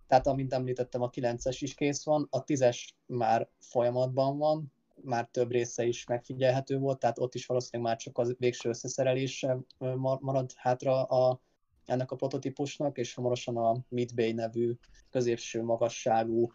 Tehát, 0.07 0.27
amint 0.27 0.53
említettem, 0.53 1.01
a 1.01 1.09
9-es 1.09 1.57
is 1.59 1.73
kész 1.73 2.03
van, 2.03 2.27
a 2.29 2.43
10-es 2.43 2.87
már 3.05 3.49
folyamatban 3.59 4.37
van, 4.37 4.73
már 5.03 5.27
több 5.31 5.51
része 5.51 5.85
is 5.85 6.05
megfigyelhető 6.05 6.77
volt, 6.77 6.99
tehát 6.99 7.19
ott 7.19 7.35
is 7.35 7.45
valószínűleg 7.45 7.91
már 7.91 8.01
csak 8.01 8.17
az 8.17 8.35
végső 8.39 8.69
összeszerelése 8.69 9.57
marad 9.99 10.51
hátra 10.55 11.03
a, 11.03 11.41
ennek 11.85 12.11
a 12.11 12.15
prototípusnak, 12.15 12.97
és 12.97 13.13
hamarosan 13.13 13.57
a 13.57 13.77
Midbay 13.89 14.31
nevű 14.31 14.73
középső 15.09 15.63
magasságú 15.63 16.51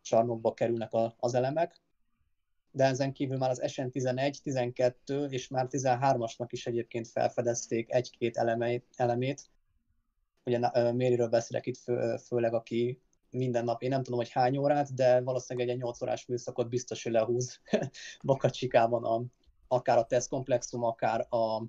csarnokba 0.00 0.54
kerülnek 0.54 0.92
a, 0.92 1.14
az 1.18 1.34
elemek 1.34 1.80
de 2.70 2.84
ezen 2.84 3.12
kívül 3.12 3.36
már 3.36 3.50
az 3.50 3.62
SN11, 3.66 4.36
12 4.42 5.24
és 5.24 5.48
már 5.48 5.66
13-asnak 5.70 6.46
is 6.50 6.66
egyébként 6.66 7.08
felfedezték 7.08 7.92
egy-két 7.92 8.36
elemeit, 8.36 8.86
elemét. 8.96 9.42
Ugye 10.44 10.92
Mériről 10.92 11.28
beszélek 11.28 11.66
itt 11.66 11.76
fő, 11.78 12.16
főleg, 12.16 12.54
aki 12.54 13.00
minden 13.30 13.64
nap, 13.64 13.82
én 13.82 13.88
nem 13.88 14.02
tudom, 14.02 14.18
hogy 14.18 14.30
hány 14.30 14.56
órát, 14.56 14.94
de 14.94 15.20
valószínűleg 15.20 15.68
egy 15.68 15.78
8 15.78 16.02
órás 16.02 16.26
műszakot 16.26 16.68
biztos, 16.68 17.02
hogy 17.02 17.12
lehúz 17.12 17.60
Bakacsikában 18.24 19.04
a, 19.04 19.22
akár 19.68 19.98
a 19.98 20.06
tesztkomplexum, 20.06 20.82
akár, 20.82 21.26
a, 21.28 21.62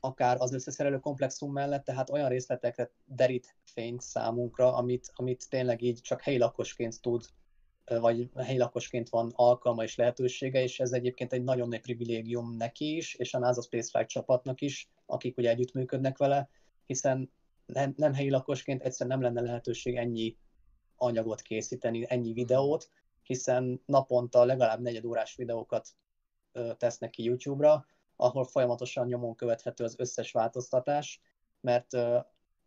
akár 0.00 0.36
az 0.40 0.52
összeszerelő 0.52 0.98
komplexum 0.98 1.52
mellett, 1.52 1.84
tehát 1.84 2.10
olyan 2.10 2.28
részletekre 2.28 2.90
derít 3.04 3.56
fényt 3.64 4.00
számunkra, 4.00 4.74
amit, 4.74 5.10
amit 5.14 5.48
tényleg 5.48 5.82
így 5.82 6.00
csak 6.00 6.20
helyi 6.20 6.38
lakosként 6.38 7.00
tud, 7.00 7.24
vagy 7.88 8.30
helyi 8.36 8.58
lakosként 8.58 9.08
van 9.08 9.32
alkalma 9.34 9.82
és 9.82 9.96
lehetősége, 9.96 10.62
és 10.62 10.80
ez 10.80 10.92
egyébként 10.92 11.32
egy 11.32 11.42
nagyon 11.42 11.68
nagy 11.68 11.80
privilégium 11.80 12.56
neki 12.56 12.96
is, 12.96 13.14
és 13.14 13.34
a 13.34 13.38
NASA 13.38 13.62
Spaceflight 13.62 14.08
csapatnak 14.08 14.60
is, 14.60 14.90
akik 15.06 15.36
ugye 15.36 15.50
együttműködnek 15.50 16.18
vele, 16.18 16.48
hiszen 16.86 17.30
nem, 17.66 17.94
nem 17.96 18.14
helyi 18.14 18.30
lakosként 18.30 18.82
egyszerűen 18.82 19.18
nem 19.18 19.32
lenne 19.32 19.46
lehetőség 19.46 19.96
ennyi 19.96 20.36
anyagot 20.96 21.40
készíteni, 21.40 22.04
ennyi 22.08 22.32
videót, 22.32 22.90
hiszen 23.22 23.82
naponta 23.84 24.44
legalább 24.44 24.80
negyed 24.80 25.04
órás 25.04 25.34
videókat 25.34 25.88
ö, 26.52 26.72
tesznek 26.76 27.10
ki 27.10 27.22
YouTube-ra, 27.22 27.86
ahol 28.16 28.44
folyamatosan 28.44 29.06
nyomon 29.06 29.34
követhető 29.34 29.84
az 29.84 29.94
összes 29.98 30.32
változtatás, 30.32 31.20
mert 31.60 31.94
ö, 31.94 32.18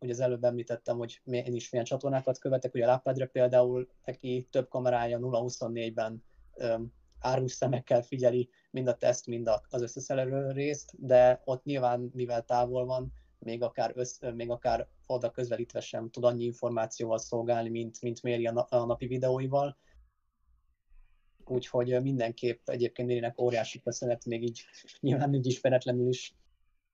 ugye 0.01 0.11
az 0.11 0.19
előbb 0.19 0.43
említettem, 0.43 0.97
hogy 0.97 1.21
én 1.25 1.53
is 1.53 1.69
milyen 1.69 1.85
csatornákat 1.85 2.37
követek, 2.37 2.73
ugye 2.73 2.83
a 2.83 2.87
Lápádra 2.87 3.25
például, 3.25 3.89
neki 4.05 4.47
több 4.51 4.67
kamerája 4.67 5.19
0-24-ben 5.21 6.23
árus 7.19 7.51
szemekkel 7.51 8.01
figyeli 8.01 8.49
mind 8.71 8.87
a 8.87 8.95
teszt, 8.95 9.27
mind 9.27 9.49
az 9.69 9.81
összeszerelő 9.81 10.51
részt, 10.51 10.93
de 10.97 11.41
ott 11.45 11.63
nyilván, 11.63 12.11
mivel 12.13 12.43
távol 12.43 12.85
van, 12.85 13.13
még 13.39 13.63
akár, 13.63 13.91
össz, 13.95 14.19
még 14.35 14.49
akár 14.49 14.87
oda 15.05 15.31
közvelítve 15.31 15.79
sem 15.79 16.09
tud 16.09 16.23
annyi 16.23 16.43
információval 16.43 17.17
szolgálni, 17.17 17.69
mint, 17.69 18.01
mint 18.01 18.21
méri 18.21 18.45
a, 18.45 18.67
a 18.69 18.85
napi 18.85 19.07
videóival. 19.07 19.77
Úgyhogy 21.45 22.01
mindenképp 22.01 22.69
egyébként 22.69 23.07
Mérinek 23.07 23.41
óriási 23.41 23.79
köszönet, 23.79 24.25
még 24.25 24.43
így 24.43 24.63
nyilván 24.99 25.35
úgy 25.35 25.45
ismeretlenül 25.45 26.07
is, 26.07 26.35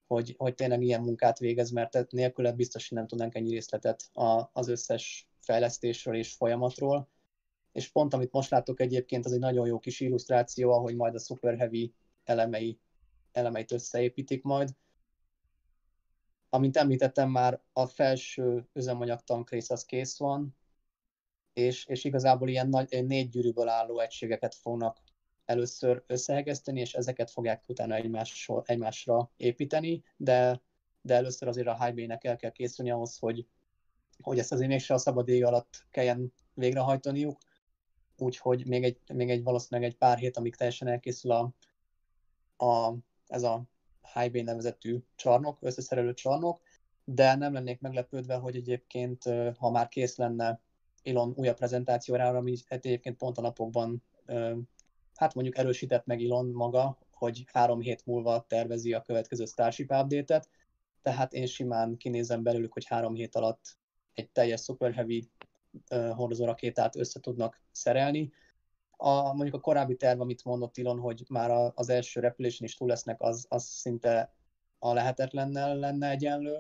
hogy, 0.08 0.36
hogy 0.38 0.56
tényleg 0.56 0.82
ilyen 0.82 1.02
munkát 1.02 1.40
végez, 1.40 1.70
mert 1.70 2.12
nélküle 2.12 2.52
biztos, 2.52 2.90
hogy 2.90 2.98
nem 2.98 3.08
tudnánk 3.08 3.36
ennyi 3.36 3.52
részletet 3.52 4.10
a, 4.14 4.50
az 4.54 4.68
összes 4.68 5.30
fejlesztésről 5.40 6.16
és 6.16 6.34
folyamatról. 6.34 7.10
És 7.72 7.90
pont 7.90 8.14
amit 8.14 8.32
most 8.32 8.50
látok 8.50 8.80
egyébként, 8.80 9.26
az 9.26 9.32
egy 9.32 9.40
nagyon 9.40 9.68
jó 9.68 9.80
kis 9.80 10.00
illusztráció, 10.00 10.72
ahogy 10.72 10.96
majd 10.96 11.16
a 11.16 11.20
Super 11.20 11.58
Heavy 11.58 11.94
elemei, 12.24 12.80
elemeit 13.32 13.72
összeépítik 13.72 14.44
majd 14.44 14.76
Amint 16.50 16.78
említettem 16.78 17.30
már, 17.30 17.62
a 17.74 17.86
felső 17.86 18.68
üzemanyag 18.74 19.22
tankrész 19.22 19.70
az 19.70 19.86
kész 19.86 20.18
van, 20.18 20.56
és, 21.54 21.86
és 21.86 22.04
igazából 22.04 22.50
ilyen 22.50 22.70
nagy, 22.70 23.06
négy 23.06 23.30
gyűrűből 23.30 23.68
álló 23.68 24.00
egységeket 24.00 24.56
fognak 24.56 24.98
először 25.48 26.04
összehegeszteni, 26.08 26.80
és 26.80 26.94
ezeket 26.94 27.32
fogják 27.32 27.64
utána 27.68 27.96
egymásra, 27.96 28.64
egymásra 28.66 29.32
építeni, 29.38 30.04
de, 30.18 30.62
de 31.02 31.16
először 31.16 31.48
azért 31.48 31.68
a 31.68 31.86
HB-nek 31.86 32.24
el 32.24 32.36
kell 32.36 32.52
készülni 32.52 32.92
ahhoz, 32.92 33.18
hogy, 33.18 33.48
hogy 34.22 34.40
ezt 34.40 34.52
azért 34.52 34.70
mégse 34.70 34.94
a 34.94 34.98
szabad 34.98 35.28
ég 35.28 35.46
alatt 35.46 35.86
kelljen 35.92 36.34
végrehajtaniuk, 36.54 37.38
úgyhogy 38.18 38.68
még 38.68 38.84
egy, 38.84 39.00
még 39.14 39.30
egy 39.30 39.44
valószínűleg 39.44 39.90
egy 39.90 39.98
pár 39.98 40.18
hét, 40.18 40.38
amíg 40.38 40.56
teljesen 40.56 40.88
elkészül 40.88 41.32
a, 41.32 41.54
a, 42.66 42.94
ez 43.28 43.44
a 43.44 43.64
HB 44.14 44.38
nevezetű 44.38 44.98
csarnok, 45.16 45.58
összeszerelő 45.62 46.14
csarnok, 46.14 46.62
de 47.04 47.36
nem 47.36 47.54
lennék 47.54 47.80
meglepődve, 47.80 48.36
hogy 48.36 48.56
egyébként, 48.56 49.24
ha 49.58 49.70
már 49.72 49.88
kész 49.88 50.16
lenne 50.16 50.62
Elon 51.04 51.34
újabb 51.36 51.56
prezentációra, 51.56 52.28
ami 52.28 52.58
egyébként 52.68 53.18
pont 53.18 53.38
a 53.38 53.42
napokban, 53.42 54.04
hát 55.18 55.34
mondjuk 55.34 55.58
erősített 55.58 56.06
meg 56.06 56.24
Elon 56.24 56.46
maga, 56.46 56.98
hogy 57.12 57.46
három 57.54 57.80
hét 57.80 58.06
múlva 58.06 58.46
tervezi 58.48 58.94
a 58.94 59.02
következő 59.02 59.46
Starship 59.46 59.92
update-et, 59.92 60.50
tehát 61.02 61.34
én 61.34 61.46
simán 61.46 61.98
kinézem 61.98 62.44
belőlük, 62.44 62.74
hogy 62.74 62.86
három 62.86 63.14
hét 63.14 63.36
alatt 63.36 63.78
egy 64.14 64.30
teljes 64.30 64.62
Super 64.62 64.94
Heavy 64.94 65.30
hordozó 65.90 66.46
rakétát 66.46 66.96
össze 66.96 67.20
tudnak 67.20 67.62
szerelni, 67.72 68.32
a, 68.98 69.34
mondjuk 69.34 69.56
a 69.56 69.60
korábbi 69.60 69.96
terv, 69.96 70.22
amit 70.22 70.44
mondott 70.44 70.78
Ilon, 70.78 71.00
hogy 71.00 71.24
már 71.30 71.52
a, 71.52 71.72
az 71.76 71.90
első 71.90 72.20
repülésen 72.20 72.68
is 72.68 72.76
túl 72.76 72.88
lesznek, 72.88 73.22
az, 73.22 73.46
az 73.50 73.64
szinte 73.64 74.34
a 74.80 74.94
lehetetlennel 74.94 75.76
lenne 75.76 76.10
egyenlő, 76.10 76.58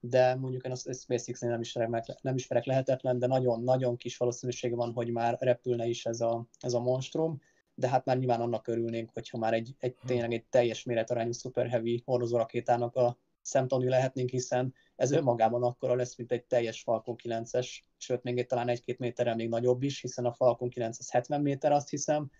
de 0.00 0.34
mondjuk 0.34 0.64
én 0.64 0.72
a 0.72 0.74
SpaceX-nél 0.74 1.50
nem 1.50 1.60
ismerek, 1.60 2.22
nem 2.22 2.34
ismerek 2.34 2.64
lehetetlen, 2.64 3.18
de 3.18 3.26
nagyon-nagyon 3.26 3.96
kis 3.96 4.16
valószínűsége 4.16 4.74
van, 4.74 4.92
hogy 4.92 5.10
már 5.10 5.36
repülne 5.40 5.86
is 5.86 6.06
ez 6.06 6.20
a, 6.20 6.46
ez 6.60 6.72
a 6.72 6.80
monstrum, 6.80 7.40
de 7.78 7.88
hát 7.88 8.04
már 8.04 8.18
nyilván 8.18 8.40
annak 8.40 8.68
örülnénk, 8.68 9.10
hogyha 9.12 9.38
már 9.38 9.54
egy, 9.54 9.74
egy 9.78 9.96
tényleg 10.06 10.32
egy 10.32 10.44
teljes 10.44 10.84
méretarányú 10.84 11.32
Super 11.32 11.68
Heavy 11.68 12.02
hordozórakétának 12.04 12.96
a 12.96 13.18
szemtanú 13.42 13.88
lehetnénk, 13.88 14.30
hiszen 14.30 14.74
ez 14.96 15.10
önmagában 15.10 15.62
akkora 15.62 15.94
lesz, 15.94 16.16
mint 16.16 16.32
egy 16.32 16.44
teljes 16.44 16.82
Falcon 16.82 17.16
9-es, 17.22 17.68
sőt 17.96 18.22
még 18.22 18.38
egy, 18.38 18.46
talán 18.46 18.68
egy-két 18.68 18.98
méterrel 18.98 19.34
még 19.34 19.48
nagyobb 19.48 19.82
is, 19.82 20.00
hiszen 20.00 20.24
a 20.24 20.32
Falcon 20.32 20.68
9 20.68 20.98
az 20.98 21.10
70 21.10 21.40
méter, 21.40 21.72
azt 21.72 21.88
hiszem. 21.88 22.30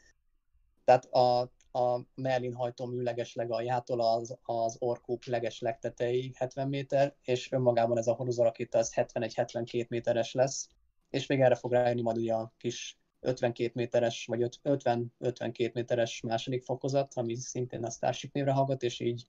Tehát 0.85 1.05
a, 1.05 1.41
a 1.73 2.01
Merlin 2.15 2.55
hajtómű 2.55 3.03
legesleg 3.03 3.51
aljától 3.51 4.01
az, 4.01 4.39
az 4.43 4.77
Orkúp 4.79 5.25
leges 5.25 5.61
legtetei 5.61 6.33
70 6.37 6.69
méter, 6.69 7.15
és 7.23 7.53
önmagában 7.53 7.99
ez 7.99 8.07
a 8.07 8.15
horozorakéta 8.15 8.79
az 8.79 8.93
71-72 8.97 9.89
méteres 9.89 10.33
lesz, 10.33 10.69
és 11.11 11.27
még 11.27 11.41
erre 11.41 11.55
fog 11.55 11.73
rájönni 11.73 12.03
majd 12.03 12.17
ugye 12.17 12.35
a 12.35 12.53
kis 12.57 12.99
52 13.27 13.71
méteres, 13.75 14.27
vagy 14.27 14.61
50-52 14.63 15.73
méteres 15.73 16.21
második 16.21 16.63
fokozat, 16.63 17.13
ami 17.15 17.35
szintén 17.35 17.85
a 17.85 17.91
Starship 17.91 18.33
névre 18.33 18.53
hallgat, 18.53 18.83
és 18.83 19.01
így 19.01 19.27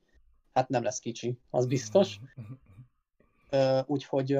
hát 0.53 0.69
nem 0.69 0.83
lesz 0.83 0.99
kicsi, 0.99 1.39
az 1.49 1.65
biztos. 1.65 2.19
Úgyhogy 3.85 4.39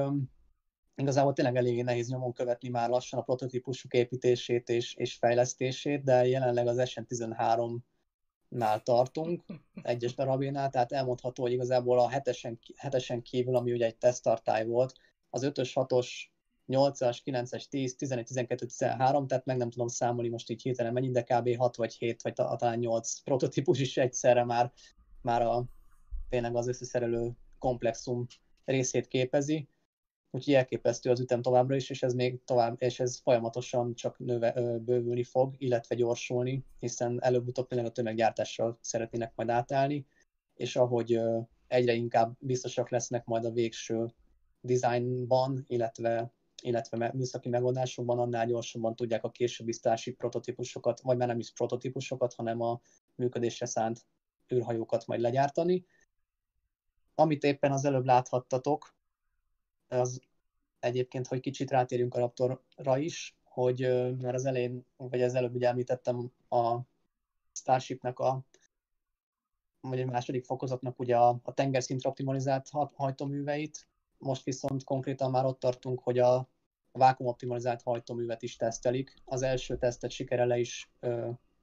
igazából 0.96 1.34
tényleg 1.34 1.56
eléggé 1.56 1.82
nehéz 1.82 2.10
nyomon 2.10 2.34
követni 2.34 2.70
már 2.70 2.90
lassan 2.90 3.20
a 3.20 3.24
prototípusuk 3.24 3.94
építését 3.94 4.70
és, 4.70 4.94
és 4.94 5.16
fejlesztését, 5.16 6.04
de 6.04 6.28
jelenleg 6.28 6.68
az 6.68 6.78
SN13 6.80 7.78
nál 8.48 8.82
tartunk, 8.82 9.44
egyes 9.82 10.16
darabénál, 10.16 10.70
tehát 10.70 10.92
elmondható, 10.92 11.44
hogy 11.44 11.52
igazából 11.52 12.00
a 12.00 12.10
hetesen, 12.10 12.60
hetesen 12.76 13.22
kívül, 13.22 13.56
ami 13.56 13.72
ugye 13.72 13.86
egy 13.86 13.98
tesztartály 13.98 14.66
volt, 14.66 14.94
az 15.30 15.42
5-ös, 15.46 15.72
6-os, 15.74 16.08
8-as, 16.68 17.22
9-es, 17.26 17.68
10, 17.70 17.96
11, 17.96 18.26
12, 18.26 18.66
13, 18.66 19.28
tehát 19.28 19.46
meg 19.46 19.58
nem 19.58 19.70
tudom 19.70 19.88
számolni 19.88 20.30
most 20.30 20.50
így 20.50 20.62
hirtelen 20.62 20.94
mennyi, 20.94 21.12
de 21.12 21.24
kb. 21.24 21.56
6 21.56 21.76
vagy 21.76 21.94
7, 21.94 22.22
vagy 22.22 22.34
talán 22.34 22.80
8 22.80 23.20
prototípus 23.20 23.80
is 23.80 23.98
egyszerre 23.98 24.44
már, 24.44 24.72
már 25.22 25.42
a, 25.42 25.66
tényleg 26.30 26.56
az 26.56 26.68
összeszerelő 26.68 27.32
komplexum 27.60 28.26
részét 28.66 29.08
képezi, 29.08 29.68
úgyhogy 30.32 30.54
elképesztő 30.54 31.10
az 31.10 31.20
ütem 31.20 31.42
továbbra 31.42 31.76
is, 31.76 31.90
és 31.90 32.04
ez 32.04 32.14
még 32.14 32.44
tovább, 32.46 32.76
és 32.82 33.00
ez 33.00 33.20
folyamatosan 33.20 33.96
csak 33.96 34.20
növe, 34.20 34.54
ö, 34.56 34.78
bővülni 34.78 35.24
fog, 35.24 35.56
illetve 35.58 35.96
gyorsulni, 35.96 36.66
hiszen 36.80 37.24
előbb-utóbb 37.24 37.68
tényleg 37.68 37.88
a 37.88 37.92
tömeggyártással 37.92 38.78
szeretnének 38.82 39.32
majd 39.36 39.50
átállni, 39.50 40.06
és 40.54 40.76
ahogy 40.76 41.14
ö, 41.14 41.40
egyre 41.68 41.94
inkább 41.94 42.36
biztosak 42.40 42.90
lesznek 42.90 43.26
majd 43.26 43.46
a 43.46 43.52
végső 43.52 44.14
designban, 44.62 45.64
illetve 45.68 46.32
illetve 46.68 47.12
műszaki 47.14 47.50
megoldásokban, 47.50 48.20
annál 48.20 48.46
gyorsabban 48.46 48.96
tudják 48.96 49.24
a 49.24 49.32
későbbi 49.32 49.72
Starship 49.72 50.18
prototípusokat, 50.18 51.02
vagy 51.02 51.18
már 51.18 51.28
nem 51.28 51.40
is 51.40 51.52
prototípusokat, 51.52 52.34
hanem 52.34 52.62
a 52.62 52.80
működésre 53.16 53.66
szánt 53.66 54.06
űrhajókat 54.54 55.06
majd 55.06 55.22
legyártani. 55.22 55.86
Amit 57.16 57.44
éppen 57.44 57.72
az 57.72 57.86
előbb 57.86 58.06
láthattatok, 58.06 58.96
az 59.88 60.22
egyébként, 60.80 61.28
hogy 61.28 61.40
kicsit 61.40 61.72
rátérjünk 61.72 62.16
a 62.16 62.20
Raptorra 62.20 62.98
is, 62.98 63.38
hogy 63.44 63.80
mert 64.22 64.36
az 64.36 64.46
elején, 64.46 64.86
vagy 64.98 65.22
az 65.22 65.36
előbb 65.36 65.56
ugye 65.56 65.68
említettem 65.68 66.32
a 66.50 66.80
Starshipnek 67.52 68.20
a 68.20 68.46
vagy 69.80 70.00
egy 70.00 70.06
második 70.06 70.46
fokozatnak 70.46 71.00
ugye 71.00 71.18
a, 71.18 71.40
a 71.44 71.54
tengerszintre 71.54 72.10
optimalizált 72.10 72.70
hajtóműveit, 72.94 73.88
most 74.18 74.44
viszont 74.44 74.84
konkrétan 74.84 75.32
már 75.32 75.46
ott 75.46 75.60
tartunk, 75.60 76.00
hogy 76.00 76.20
a, 76.20 76.50
a 76.98 77.00
vákum 77.00 77.28
optimalizált 77.28 77.82
hajtóművet 77.82 78.42
is 78.42 78.56
tesztelik. 78.56 79.14
Az 79.26 79.42
első 79.42 79.78
tesztet 79.78 80.12
sikere 80.12 80.46
le 80.46 80.58
is, 80.58 80.92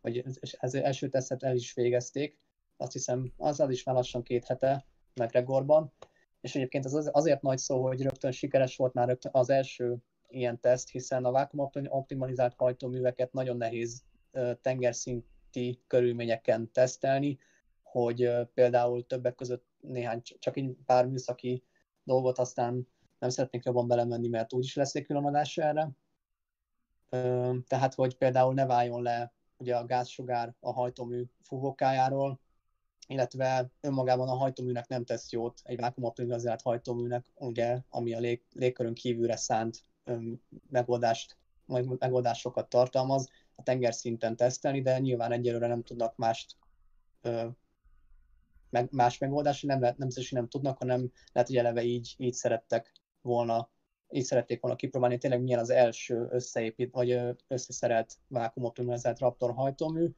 vagy 0.01 0.25
az 0.59 0.75
első 0.75 1.09
tesztet 1.09 1.43
el 1.43 1.55
is 1.55 1.75
végezték, 1.75 2.39
azt 2.77 2.93
hiszem 2.93 3.33
azzal 3.37 3.71
is 3.71 3.85
már 3.85 3.95
lassan 3.95 4.23
két 4.23 4.45
hete, 4.45 4.87
McGregorban, 5.15 5.93
és 6.41 6.55
egyébként 6.55 6.85
az 6.85 7.11
azért 7.13 7.43
nagy 7.43 7.59
szó, 7.59 7.83
hogy 7.83 8.03
rögtön 8.03 8.31
sikeres 8.31 8.77
volt 8.77 8.93
már 8.93 9.09
rögtön 9.09 9.33
az 9.35 9.51
első 9.51 9.97
ilyen 10.29 10.61
teszt, 10.61 10.91
hiszen 10.91 11.25
a 11.25 11.31
vákum 11.31 11.71
optimalizált 11.89 12.55
hajtóműveket 12.55 13.33
nagyon 13.33 13.57
nehéz 13.57 14.03
tengerszinti 14.61 15.83
körülményeken 15.87 16.73
tesztelni, 16.73 17.39
hogy 17.83 18.31
például 18.55 19.07
többek 19.07 19.35
között 19.35 19.65
néhány, 19.81 20.23
csak 20.23 20.57
egy 20.57 20.77
pár 20.87 21.07
műszaki 21.07 21.65
dolgot, 22.05 22.39
aztán 22.39 22.89
nem 23.25 23.33
szeretnék 23.33 23.65
jobban 23.65 23.87
belemenni, 23.87 24.29
mert 24.29 24.53
úgyis 24.53 24.75
lesz 24.75 24.95
egy 24.95 25.05
külön 25.05 25.25
adás 25.25 25.59
erre. 25.59 25.91
Tehát, 27.67 27.95
hogy 27.95 28.17
például 28.17 28.55
ne 28.55 28.67
váljon 28.67 29.03
le 29.03 29.33
ugye 29.57 29.77
a 29.77 29.85
gázsugár 29.85 30.55
a 30.61 30.73
hajtómű 30.73 31.25
fúvókájáról, 31.41 32.41
illetve 33.07 33.71
önmagában 33.81 34.29
a 34.29 34.35
hajtóműnek 34.35 34.89
nem 34.89 35.05
tesz 35.05 35.33
jót, 35.33 35.61
egy 35.63 35.81
vákumoptimalizált 35.81 36.63
hajtóműnek, 36.63 37.33
ugye, 37.35 37.81
ami 37.89 38.15
a 38.15 38.19
lég, 38.19 38.43
légkörön 38.53 38.95
kívülre 38.95 39.37
szánt 39.37 39.83
öm, 40.05 40.41
megoldást, 40.71 41.37
meg- 41.67 41.99
megoldásokat 41.99 42.69
tartalmaz, 42.69 43.29
a 43.55 43.63
tengerszinten 43.63 44.37
tesztelni, 44.37 44.83
de 44.83 44.99
nyilván 44.99 45.33
egyelőre 45.33 45.67
nem 45.67 45.83
tudnak 45.83 46.17
mást 46.17 46.57
ö, 47.21 47.47
meg, 48.71 48.89
más 48.91 49.19
megoldást, 49.19 49.67
nem, 49.67 49.79
nem 49.79 50.09
hogy 50.15 50.29
nem 50.31 50.49
tudnak, 50.49 50.79
hanem 50.79 51.13
lehet, 51.33 51.49
hogy 51.49 51.59
eleve 51.59 51.83
így, 51.83 52.15
így 52.17 52.35
szerettek 52.35 52.93
volna, 53.25 53.71
így 54.11 54.25
szerették 54.25 54.61
volna 54.61 54.77
kipróbálni, 54.77 55.19
tényleg 55.19 55.43
milyen 55.43 55.59
az 55.59 55.71
első 55.71 56.27
összeépít, 56.31 56.93
vagy 56.93 57.21
összeszerelt 57.49 58.19
vákumoptimalizált 58.29 59.19
Raptor 59.19 59.55
hajtómű, 59.55 60.09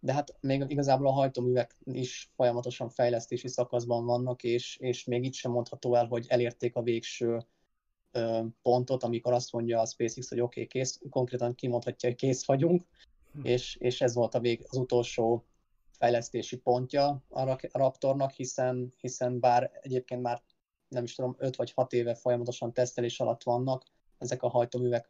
de 0.00 0.12
hát 0.12 0.36
még 0.40 0.64
igazából 0.68 1.06
a 1.06 1.12
hajtóművek 1.12 1.76
is 1.84 2.30
folyamatosan 2.34 2.88
fejlesztési 2.88 3.48
szakaszban 3.48 4.04
vannak, 4.04 4.42
és, 4.42 4.76
és 4.76 5.04
még 5.04 5.24
itt 5.24 5.32
sem 5.32 5.50
mondható 5.50 5.94
el, 5.94 6.06
hogy 6.06 6.26
elérték 6.28 6.76
a 6.76 6.82
végső 6.82 7.46
ö, 8.10 8.40
pontot, 8.62 9.02
amikor 9.02 9.32
azt 9.32 9.52
mondja 9.52 9.80
a 9.80 9.86
SpaceX, 9.86 10.28
hogy 10.28 10.40
oké, 10.40 10.60
okay, 10.60 10.66
kész, 10.66 11.00
konkrétan 11.10 11.54
kimondhatja, 11.54 12.08
hogy 12.08 12.18
kész 12.18 12.44
vagyunk, 12.46 12.86
Hm. 13.32 13.44
és, 13.44 13.76
és 13.76 14.00
ez 14.00 14.14
volt 14.14 14.34
a 14.34 14.40
vég, 14.40 14.64
az 14.68 14.76
utolsó 14.76 15.44
fejlesztési 15.98 16.56
pontja 16.56 17.22
a 17.28 17.58
Raptornak, 17.72 18.30
hiszen, 18.30 18.94
hiszen 18.96 19.40
bár 19.40 19.70
egyébként 19.80 20.22
már 20.22 20.42
nem 20.90 21.04
is 21.04 21.14
tudom, 21.14 21.34
5 21.38 21.56
vagy 21.56 21.72
6 21.72 21.92
éve 21.92 22.14
folyamatosan 22.14 22.72
tesztelés 22.72 23.20
alatt 23.20 23.42
vannak, 23.42 23.84
ezek 24.18 24.42
a 24.42 24.48
hajtóművek. 24.48 25.08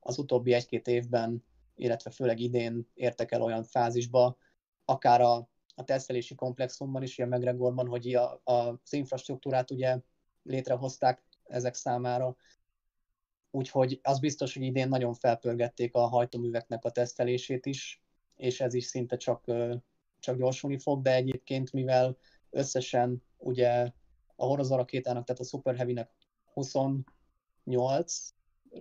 Az 0.00 0.18
utóbbi 0.18 0.52
egy-két 0.52 0.86
évben, 0.86 1.44
illetve 1.74 2.10
főleg 2.10 2.38
idén 2.38 2.88
értek 2.94 3.32
el 3.32 3.42
olyan 3.42 3.64
fázisba, 3.64 4.36
akár 4.84 5.20
a, 5.20 5.48
a 5.74 5.84
tesztelési 5.84 6.34
komplexumban 6.34 7.02
is, 7.02 7.18
ilyen 7.18 7.30
McGregorban, 7.30 7.86
hogy 7.86 8.14
a, 8.14 8.40
a, 8.44 8.52
az 8.52 8.92
infrastruktúrát 8.92 9.70
ugye 9.70 9.98
létrehozták 10.42 11.22
ezek 11.44 11.74
számára, 11.74 12.36
úgyhogy 13.50 14.00
az 14.02 14.20
biztos, 14.20 14.54
hogy 14.54 14.62
idén 14.62 14.88
nagyon 14.88 15.14
felpörgették 15.14 15.94
a 15.94 16.06
hajtóműveknek 16.06 16.84
a 16.84 16.90
tesztelését 16.90 17.66
is, 17.66 18.02
és 18.36 18.60
ez 18.60 18.74
is 18.74 18.84
szinte 18.84 19.16
csak, 19.16 19.44
csak 20.18 20.36
gyorsulni 20.36 20.78
fog, 20.78 21.02
de 21.02 21.14
egyébként 21.14 21.72
mivel 21.72 22.16
összesen 22.50 23.22
ugye 23.36 23.92
a 24.42 24.46
Horizon 24.46 24.76
rakétának, 24.76 25.24
tehát 25.24 25.40
a 25.40 25.44
Super 25.44 25.76
Heavy-nek 25.76 26.10
28 26.52 27.04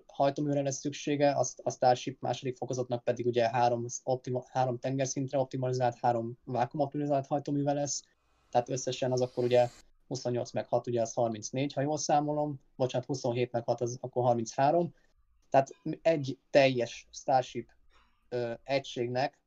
hajtóműre 0.06 0.62
lesz 0.62 0.80
szüksége, 0.80 1.36
azt 1.36 1.60
a 1.64 1.72
Starship 1.72 2.22
második 2.22 2.58
fokozatnak 2.58 3.04
pedig 3.04 3.26
ugye 3.26 3.50
három, 3.50 3.86
optima, 4.04 4.44
három 4.48 4.80
tengerszintre 4.80 5.40
optimalizált, 5.40 5.98
három 6.02 6.38
vákum 6.44 6.80
optimalizált 6.80 7.28
hajtóműve 7.28 7.74
lesz, 7.74 8.04
tehát 8.50 8.70
összesen 8.70 9.12
az 9.12 9.22
akkor 9.22 9.44
ugye 9.44 9.70
28 10.08 10.52
meg 10.52 10.68
6, 10.68 10.88
ugye 10.88 11.02
az 11.02 11.14
34, 11.14 11.74
ha 11.74 11.82
jól 11.82 11.98
számolom, 11.98 12.60
bocsánat, 12.76 13.08
27 13.08 13.52
meg 13.52 13.64
6, 13.64 13.82
az 13.82 13.98
akkor 14.02 14.24
33. 14.24 14.94
Tehát 15.50 15.70
egy 16.02 16.38
teljes 16.50 17.08
Starship 17.12 17.70
ö, 18.30 18.54
egységnek, 18.64 19.41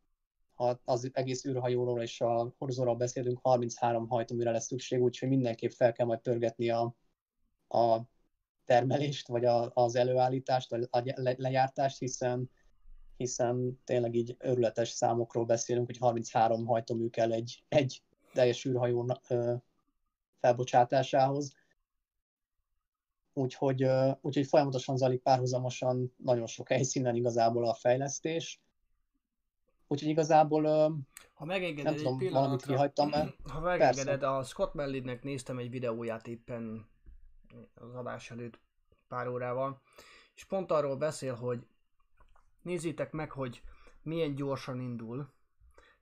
az 0.85 1.10
egész 1.12 1.44
űrhajóról 1.44 2.02
és 2.02 2.20
a 2.20 2.55
Horizonról 2.59 2.97
beszélünk, 2.97 3.39
33 3.43 4.09
hajtóműre 4.09 4.51
lesz 4.51 4.66
szükség, 4.66 5.02
úgyhogy 5.02 5.28
mindenképp 5.28 5.70
fel 5.70 5.93
kell 5.93 6.06
majd 6.06 6.20
pörgetni 6.20 6.70
a, 6.70 6.94
a 7.68 8.01
termelést, 8.64 9.28
vagy 9.28 9.44
a, 9.44 9.70
az 9.74 9.94
előállítást, 9.94 10.72
a 10.72 11.02
le, 11.14 11.35
lejártást, 11.36 11.98
hiszen 11.98 12.51
hiszen 13.16 13.81
tényleg 13.85 14.14
így 14.14 14.36
örületes 14.39 14.89
számokról 14.89 15.44
beszélünk, 15.44 15.86
hogy 15.86 15.98
33 15.98 16.66
hajtómű 16.66 17.09
kell 17.09 17.32
egy, 17.32 17.64
egy 17.68 18.02
teljes 18.32 18.64
űrhajó 18.64 19.18
ö, 19.28 19.55
felbocsátásához. 20.40 21.55
Úgyhogy, 23.32 23.86
úgyhogy 24.20 24.47
folyamatosan 24.47 24.97
zajlik 24.97 25.22
párhuzamosan 25.22 26.14
nagyon 26.16 26.47
sok 26.47 26.68
helyszínen 26.68 27.14
igazából 27.14 27.68
a 27.68 27.74
fejlesztés. 27.74 28.62
Úgyhogy 29.95 30.11
igazából 30.11 30.62
Ha 31.35 31.45
megengeded 31.45 31.95
nem 31.95 32.03
tudom, 32.03 32.33
valamit 32.33 32.65
kihagytam 32.66 33.12
el. 33.12 33.35
Ha 33.53 33.61
megengeded, 33.61 34.23
a 34.23 34.43
Scott 34.43 34.75
Mellidnek 34.75 35.23
néztem 35.23 35.59
egy 35.59 35.71
videóját 35.71 36.27
éppen 36.27 36.87
az 37.75 37.95
adás 37.95 38.31
előtt 38.31 38.59
pár 39.09 39.29
órával, 39.29 39.81
és 40.35 40.45
pont 40.45 40.71
arról 40.71 40.97
beszél, 40.97 41.35
hogy 41.35 41.66
nézzétek 42.62 43.12
meg, 43.12 43.31
hogy 43.31 43.62
milyen 44.03 44.35
gyorsan 44.35 44.81
indul. 44.81 45.33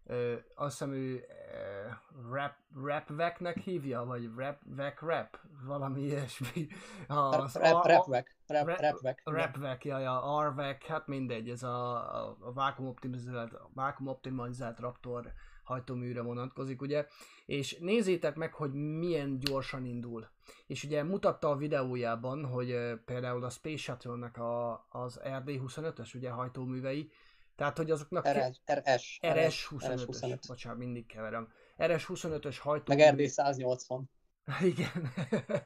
Ö, 0.07 0.35
azt 0.55 0.79
hiszem 0.79 0.93
ő 0.93 1.15
ö, 1.15 1.89
rap, 2.31 2.53
rapveknek 2.85 3.59
hívja, 3.59 4.05
vagy 4.05 4.31
rapvek 4.37 5.01
rap, 5.01 5.39
valami 5.65 6.01
ilyesmi. 6.01 6.67
Az 7.07 7.55
Rap, 7.55 7.87
rapvek, 7.87 8.37
rap, 8.47 8.67
rap- 8.67 8.81
rapvek. 8.81 9.23
Rapvek, 9.25 9.85
ja, 9.85 9.99
ja, 9.99 10.23
Arvek, 10.37 10.87
hát 10.87 11.07
mindegy, 11.07 11.49
ez 11.49 11.63
a, 11.63 11.95
a, 11.95 12.37
a 12.41 12.53
vákum 12.53 12.87
optimalizált, 12.87 13.53
vákum 13.75 14.07
optimalizált 14.07 14.79
Raptor 14.81 15.33
hajtóműre 15.63 16.23
vonatkozik, 16.23 16.83
ugye, 16.83 17.07
és 17.47 17.79
nézzétek 17.79 18.37
meg, 18.37 18.55
hogy 18.55 18.73
milyen 18.73 19.39
gyorsan 19.39 19.85
indul. 19.85 20.29
És 20.67 20.85
ugye 20.85 21.03
mutatta 21.03 21.51
a 21.51 21.57
videójában, 21.57 22.45
hogy 22.45 23.01
például 23.05 23.45
a 23.45 23.51
Space 23.51 23.77
Shuttle-nek 23.77 24.39
a, 24.39 24.87
az 24.89 25.21
RD-25-ös 25.25 26.15
ugye 26.15 26.31
hajtóművei, 26.31 27.11
tehát 27.57 27.77
hogy 27.77 27.91
azoknak 27.91 28.29
RS, 28.29 28.61
RS, 28.73 29.21
RS-25-ös, 29.23 30.07
RS-25. 30.07 30.39
bocsánat, 30.49 30.79
mindig 30.79 31.07
keverem. 31.07 31.49
RS-25-ös 31.79 32.57
hajtómű. 32.61 32.99
Meg 32.99 33.15
RD 33.15 33.29
180. 33.29 34.11
Igen. 34.63 35.13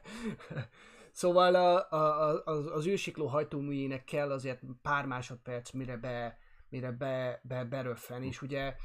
szóval 1.11 1.55
a, 1.55 1.91
a, 1.91 2.41
az, 2.45 2.65
az 2.71 2.87
űrsikló 2.87 3.25
hajtóműjének 3.27 4.03
kell 4.03 4.31
azért 4.31 4.61
pár 4.81 5.05
másodperc, 5.05 5.71
mire 5.71 5.97
be, 5.97 6.37
mire 6.69 6.91
be, 6.91 7.39
be, 7.43 7.63
beröffen, 7.63 8.23
és 8.23 8.41
ugye 8.41 8.75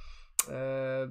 ö, 0.48 0.52
ö, 0.52 1.06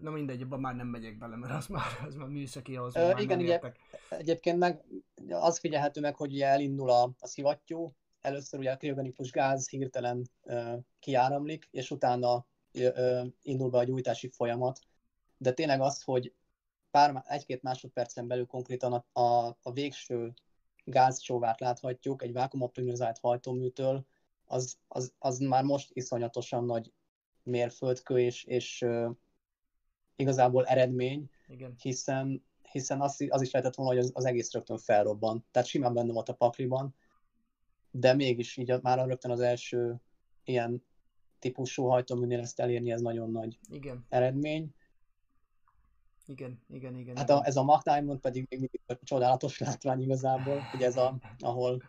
na 0.00 0.10
mindegy, 0.10 0.42
abban 0.42 0.60
már 0.60 0.74
nem 0.74 0.86
megyek 0.86 1.18
bele, 1.18 1.36
mert 1.36 1.52
az 1.52 1.66
már, 1.66 1.86
az 2.06 2.14
már 2.14 2.28
műszaki, 2.28 2.76
az 2.76 2.96
Ö, 2.96 3.00
már 3.06 3.18
igen, 3.20 3.36
nem 3.36 3.46
ugye- 3.46 3.54
értek. 3.54 3.78
Egyébként 4.08 4.58
meg 4.58 4.84
az 5.28 5.58
figyelhető 5.58 6.00
meg, 6.00 6.16
hogy 6.16 6.32
ugye 6.32 6.46
elindul 6.46 6.90
a, 6.90 7.02
a 7.18 7.26
szivattyú, 7.26 7.94
először 8.26 8.58
ugye 8.58 8.72
a 8.72 8.76
kriogenikus 8.76 9.30
gáz 9.30 9.68
hirtelen 9.68 10.30
kiáramlik, 10.98 11.68
és 11.70 11.90
utána 11.90 12.46
indul 13.42 13.70
be 13.70 13.78
a 13.78 13.84
gyújtási 13.84 14.28
folyamat. 14.28 14.80
De 15.36 15.52
tényleg 15.52 15.80
az, 15.80 16.02
hogy 16.02 16.34
pár, 16.90 17.24
egy-két 17.26 17.62
másodpercen 17.62 18.26
belül 18.26 18.46
konkrétan 18.46 18.92
a, 18.92 19.20
a, 19.20 19.56
a 19.62 19.72
végső 19.72 20.34
gázcsóvát 20.84 21.60
láthatjuk 21.60 22.22
egy 22.22 22.32
vákumoptimizált 22.32 23.18
hajtóműtől, 23.18 24.06
az, 24.44 24.78
az, 24.88 25.12
az 25.18 25.38
már 25.38 25.64
most 25.64 25.90
iszonyatosan 25.92 26.64
nagy 26.64 26.92
mérföldkő, 27.42 28.20
és, 28.20 28.44
és 28.44 28.82
ö, 28.82 29.10
igazából 30.16 30.66
eredmény, 30.66 31.30
Igen. 31.48 31.74
hiszen, 31.80 32.44
hiszen 32.70 33.00
az, 33.00 33.26
az 33.28 33.42
is 33.42 33.50
lehetett 33.50 33.74
volna, 33.74 33.92
hogy 33.92 34.00
az, 34.00 34.10
az 34.14 34.24
egész 34.24 34.52
rögtön 34.52 34.78
felrobban. 34.78 35.46
Tehát 35.50 35.68
simán 35.68 35.94
benne 35.94 36.12
volt 36.12 36.28
a 36.28 36.34
pakliban, 36.34 36.94
de 37.98 38.14
mégis 38.14 38.56
így 38.56 38.74
már 38.82 39.06
rögtön 39.06 39.30
az 39.30 39.40
első 39.40 40.00
ilyen 40.44 40.82
típusú 41.38 41.84
hajtóműnél 41.84 42.40
ezt 42.40 42.60
elérni, 42.60 42.90
ez 42.90 43.00
nagyon 43.00 43.30
nagy 43.30 43.58
Igen, 43.70 44.06
eredmény. 44.08 44.74
igen, 46.26 46.60
igen, 46.68 46.96
igen. 46.96 47.16
Hát 47.16 47.28
igen. 47.28 47.40
a, 47.40 47.46
ez 47.46 47.56
a 47.56 47.62
Mach 47.62 47.84
Diamond 47.84 48.20
pedig 48.20 48.46
még 48.48 48.58
mindig 48.58 48.80
csodálatos 49.02 49.58
látvány 49.66 50.02
igazából, 50.02 50.58
hogy 50.58 50.82
ez 50.82 50.96
a, 50.96 51.18
ahol 51.38 51.82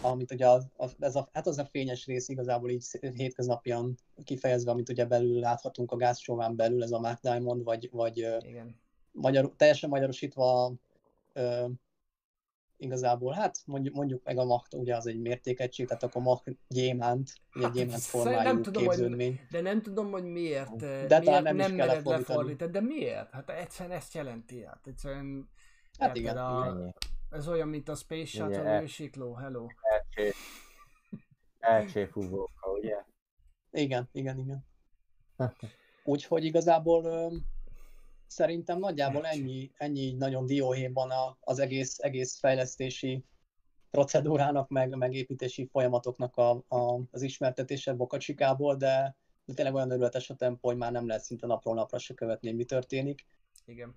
amit 0.00 0.32
ugye 0.32 0.48
az, 0.48 0.68
az, 0.76 0.96
ez 0.98 1.16
a, 1.16 1.28
hát 1.32 1.46
az 1.46 1.58
a 1.58 1.64
fényes 1.64 2.06
rész 2.06 2.28
igazából 2.28 2.70
így 2.70 2.84
hétköznapian 3.14 3.94
kifejezve, 4.24 4.70
amit 4.70 4.88
ugye 4.88 5.04
belül 5.04 5.40
láthatunk 5.40 5.92
a 5.92 5.96
gázcsóván 5.96 6.56
belül, 6.56 6.82
ez 6.82 6.92
a 6.92 7.00
Mach 7.00 7.20
Diamond, 7.20 7.64
vagy, 7.64 7.88
vagy 7.92 8.16
igen. 8.40 8.80
magyar, 9.12 9.52
teljesen 9.56 9.90
magyarosítva 9.90 10.72
ö, 11.32 11.66
igazából, 12.78 13.32
hát 13.32 13.56
mondjuk, 13.66 13.94
mondjuk 13.94 14.24
meg 14.24 14.38
a 14.38 14.44
Mach, 14.44 14.74
ugye 14.76 14.96
az 14.96 15.06
egy 15.06 15.20
mértékegység, 15.20 15.86
tehát 15.86 16.02
akkor 16.02 16.22
Mach 16.22 16.48
gyémánt, 16.68 17.32
egy 17.54 17.62
Hát, 17.62 17.72
gyémánt 17.72 17.90
nem 17.90 18.00
formájú 18.00 18.60
tudom, 18.60 18.84
hogy- 18.84 18.94
képződmény. 18.96 19.40
De 19.50 19.60
nem 19.60 19.82
tudom, 19.82 20.10
hogy 20.10 20.24
miért, 20.24 20.82
eh, 20.82 21.06
De 21.06 21.20
talán 21.20 21.42
miért 21.42 21.42
nem 21.42 21.56
is 21.58 21.66
nem, 21.66 21.76
kell 21.76 21.86
mered 21.86 22.04
lefordítani. 22.06 22.18
lefordítani. 22.38 22.70
De 22.70 22.80
miért? 22.80 23.30
Hát 23.30 23.50
egyszerűen 23.50 23.96
ezt 23.96 24.14
jelenti. 24.14 24.64
Hát 24.64 24.86
egyszerűen 24.86 25.50
Hát 25.98 26.16
igen, 26.16 26.36
a, 26.36 26.76
ez 27.30 27.48
olyan, 27.48 27.68
mint 27.68 27.88
a 27.88 27.94
Space 27.94 28.26
Shuttle 28.26 28.60
Igen. 28.60 28.82
űrsikló, 28.82 29.34
hello. 29.34 29.66
Elcsé... 29.80 30.32
Elcséfúvóka, 31.58 32.70
ugye? 32.72 32.96
Igen, 33.70 34.08
igen, 34.12 34.38
igen. 34.38 34.66
Úgyhogy 36.04 36.44
igazából 36.44 37.32
szerintem 38.28 38.78
nagyjából 38.78 39.26
ennyi, 39.26 39.70
ennyi 39.74 40.12
nagyon 40.12 40.46
dióhéjban 40.46 41.12
az 41.40 41.58
egész, 41.58 41.98
egész 41.98 42.38
fejlesztési 42.38 43.24
procedúrának, 43.90 44.68
meg, 44.68 44.96
meg 44.96 45.14
építési 45.14 45.68
folyamatoknak 45.72 46.36
a, 46.36 46.50
a, 46.68 47.00
az 47.10 47.22
ismertetése 47.22 47.92
Bokacsikából, 47.92 48.76
de, 48.76 49.16
de 49.44 49.54
tényleg 49.54 49.74
olyan 49.74 49.90
örületes 49.90 50.30
a 50.30 50.34
tempó, 50.34 50.68
hogy 50.68 50.76
már 50.76 50.92
nem 50.92 51.06
lehet 51.06 51.22
szinte 51.22 51.46
napról 51.46 51.74
napra 51.74 51.98
se 51.98 52.14
követni, 52.14 52.52
mi 52.52 52.64
történik. 52.64 53.26
Igen. 53.64 53.96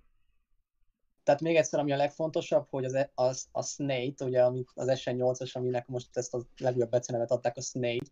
Tehát 1.24 1.42
még 1.42 1.56
egyszer, 1.56 1.80
ami 1.80 1.92
a 1.92 1.98
legfontosabb, 1.98 2.68
hogy 2.70 2.86
az, 2.86 3.10
az 3.14 3.48
a 3.52 3.64
Snake, 3.64 4.26
ugye 4.26 4.44
amit 4.44 4.70
az 4.74 4.88
SN8-as, 4.94 5.52
aminek 5.52 5.88
most 5.88 6.18
ezt 6.18 6.34
a 6.34 6.46
legújabb 6.58 6.90
becenevet 6.90 7.32
adták, 7.32 7.58
a 7.58 7.62
Snake, 7.62 8.06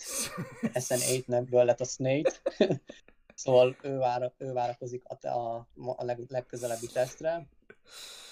SN8-nekből 0.62 1.66
lett 1.66 1.80
a 1.80 1.86
Snake, 1.86 2.32
szóval 3.40 3.76
ő, 3.82 3.98
vára, 3.98 4.34
ő 4.38 4.54
várakozik 4.54 5.04
a, 5.04 5.28
a, 5.28 5.68
a 5.76 6.04
leg, 6.04 6.26
legközelebbi 6.28 6.88
tesztre. 6.88 7.48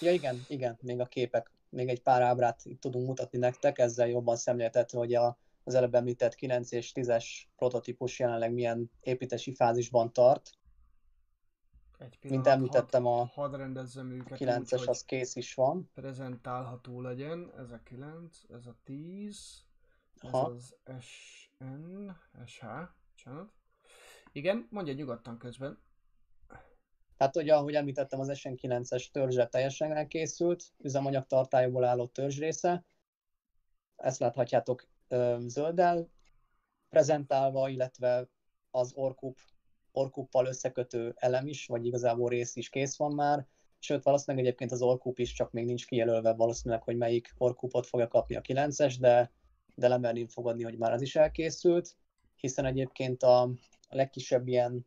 Ja 0.01 0.11
igen, 0.11 0.45
igen, 0.47 0.77
még 0.81 0.99
a 0.99 1.05
képek, 1.05 1.51
még 1.69 1.89
egy 1.89 2.01
pár 2.01 2.21
ábrát 2.21 2.63
tudunk 2.79 3.07
mutatni 3.07 3.37
nektek, 3.37 3.79
ezzel 3.79 4.07
jobban 4.07 4.35
szemléltetve, 4.35 4.97
hogy 4.97 5.13
a, 5.13 5.37
az 5.63 5.73
előbb 5.73 5.95
említett 5.95 6.35
9 6.35 6.71
és 6.71 6.91
10-es 6.95 7.25
prototípus 7.55 8.19
jelenleg 8.19 8.53
milyen 8.53 8.91
építési 9.01 9.53
fázisban 9.53 10.13
tart. 10.13 10.51
Egy 11.97 12.17
Mint 12.21 12.47
említettem, 12.47 13.05
a, 13.05 13.25
hadd 13.25 13.55
rendezzem 13.55 14.11
őket 14.11 14.37
9-es 14.41 14.81
úgy, 14.81 14.89
az 14.89 15.03
kész 15.03 15.35
is 15.35 15.53
van. 15.53 15.89
prezentálható 15.93 17.01
legyen. 17.01 17.51
Ez 17.57 17.71
a 17.71 17.79
9, 17.83 18.37
ez 18.49 18.65
a 18.65 18.75
10, 18.83 19.63
ez 20.21 20.29
Aha. 20.33 20.45
az 20.45 20.75
SN, 20.99 22.09
SH, 22.45 22.65
bocsánat. 23.09 23.55
Igen, 24.37 24.67
mondja 24.69 24.93
nyugodtan 24.93 25.37
közben. 25.37 25.79
Hát 27.17 27.35
ugye, 27.35 27.55
ahogy 27.55 27.73
említettem, 27.73 28.19
az 28.19 28.31
SN9-es 28.33 29.11
törzse 29.11 29.47
teljesen 29.47 29.91
elkészült, 29.91 30.63
üzemanyag 30.77 31.25
tartályból 31.25 31.83
álló 31.83 32.07
törzsrésze. 32.07 32.85
Ezt 33.95 34.19
láthatjátok 34.19 34.87
ö, 35.07 35.37
zölddel 35.47 36.09
prezentálva, 36.89 37.69
illetve 37.69 38.29
az 38.71 38.93
orkup, 38.95 39.37
orkuppal 39.91 40.45
összekötő 40.45 41.13
elem 41.15 41.47
is, 41.47 41.65
vagy 41.65 41.85
igazából 41.85 42.29
rész 42.29 42.55
is 42.55 42.69
kész 42.69 42.97
van 42.97 43.13
már. 43.13 43.47
Sőt, 43.79 44.03
valószínűleg 44.03 44.45
egyébként 44.45 44.71
az 44.71 44.81
orkup 44.81 45.19
is, 45.19 45.33
csak 45.33 45.51
még 45.51 45.65
nincs 45.65 45.85
kijelölve 45.85 46.33
valószínűleg, 46.33 46.83
hogy 46.83 46.97
melyik 46.97 47.33
orkupot 47.37 47.85
fogja 47.85 48.07
kapni 48.07 48.35
a 48.35 48.41
9-es, 48.41 48.95
de, 48.99 49.31
de 49.75 49.87
lemerném 49.87 50.27
fogadni, 50.27 50.63
hogy 50.63 50.77
már 50.77 50.91
az 50.91 51.01
is 51.01 51.15
elkészült, 51.15 51.95
hiszen 52.35 52.65
egyébként 52.65 53.23
a, 53.23 53.49
a 53.87 53.95
legkisebb 53.95 54.47
ilyen 54.47 54.85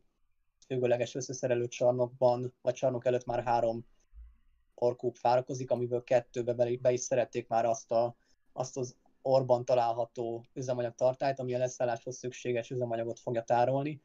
függőleges 0.65 1.15
összeszerelő 1.15 1.67
csarnokban, 1.67 2.53
vagy 2.61 2.73
csarnok 2.73 3.05
előtt 3.05 3.25
már 3.25 3.43
három 3.43 3.85
orkúp 4.75 5.19
várakozik, 5.19 5.71
amiből 5.71 6.03
kettőbe 6.03 6.53
be, 6.53 6.77
be 6.81 6.91
is 6.91 6.99
szerették 6.99 7.47
már 7.47 7.65
azt, 7.65 7.91
a, 7.91 8.15
azt 8.53 8.77
az 8.77 8.95
orban 9.21 9.65
található 9.65 10.45
üzemanyag 10.53 10.95
tartályt, 10.95 11.39
ami 11.39 11.53
a 11.53 11.57
leszálláshoz 11.57 12.17
szükséges 12.17 12.69
üzemanyagot 12.69 13.19
fogja 13.19 13.43
tárolni. 13.43 14.01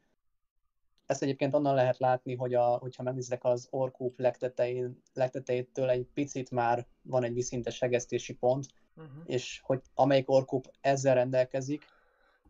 Ezt 1.05 1.21
egyébként 1.21 1.53
onnan 1.53 1.75
lehet 1.75 1.97
látni, 1.97 2.35
hogy 2.35 2.53
a, 2.53 2.77
hogyha 2.77 3.03
megnézzek 3.03 3.43
az 3.43 3.67
orkúp 3.69 4.19
legtetején, 4.19 5.01
legtetejétől 5.13 5.89
egy 5.89 6.07
picit 6.13 6.51
már 6.51 6.87
van 7.01 7.23
egy 7.23 7.33
viszintes 7.33 7.79
hegesztési 7.79 8.33
pont, 8.33 8.65
Uh-huh. 8.97 9.23
és 9.25 9.61
hogy 9.63 9.81
amelyik 9.93 10.29
orkup 10.29 10.71
ezzel 10.81 11.15
rendelkezik, 11.15 11.85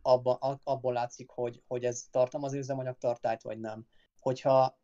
abban, 0.08 0.36
a- 0.36 0.60
abból 0.64 0.94
látszik, 0.94 1.30
hogy, 1.30 1.64
hogy 1.68 1.86
ez 1.86 2.08
tartalmaz 2.12 2.54
üzemanyag 2.54 2.98
tartályt, 2.98 3.42
vagy 3.42 3.60
nem. 3.60 3.86
Hogyha 4.20 4.78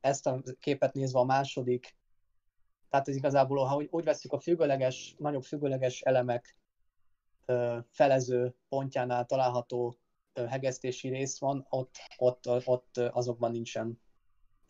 ezt 0.00 0.26
a 0.26 0.42
képet 0.60 0.92
nézve 0.94 1.18
a 1.18 1.24
második, 1.24 1.96
tehát 2.88 3.08
ez 3.08 3.16
igazából, 3.16 3.64
ha 3.64 3.82
úgy, 3.90 4.04
veszük 4.04 4.32
a 4.32 4.40
függőleges, 4.40 5.14
nagyobb 5.18 5.42
függőleges 5.42 6.00
elemek 6.00 6.56
ö, 7.46 7.78
felező 7.90 8.54
pontjánál 8.68 9.26
található 9.26 9.96
ö, 10.32 10.44
hegesztési 10.44 11.08
rész 11.08 11.38
van, 11.38 11.66
ott, 11.68 11.96
ott, 12.16 12.48
ott 12.64 12.96
azokban 12.96 13.50
nincsen 13.50 14.00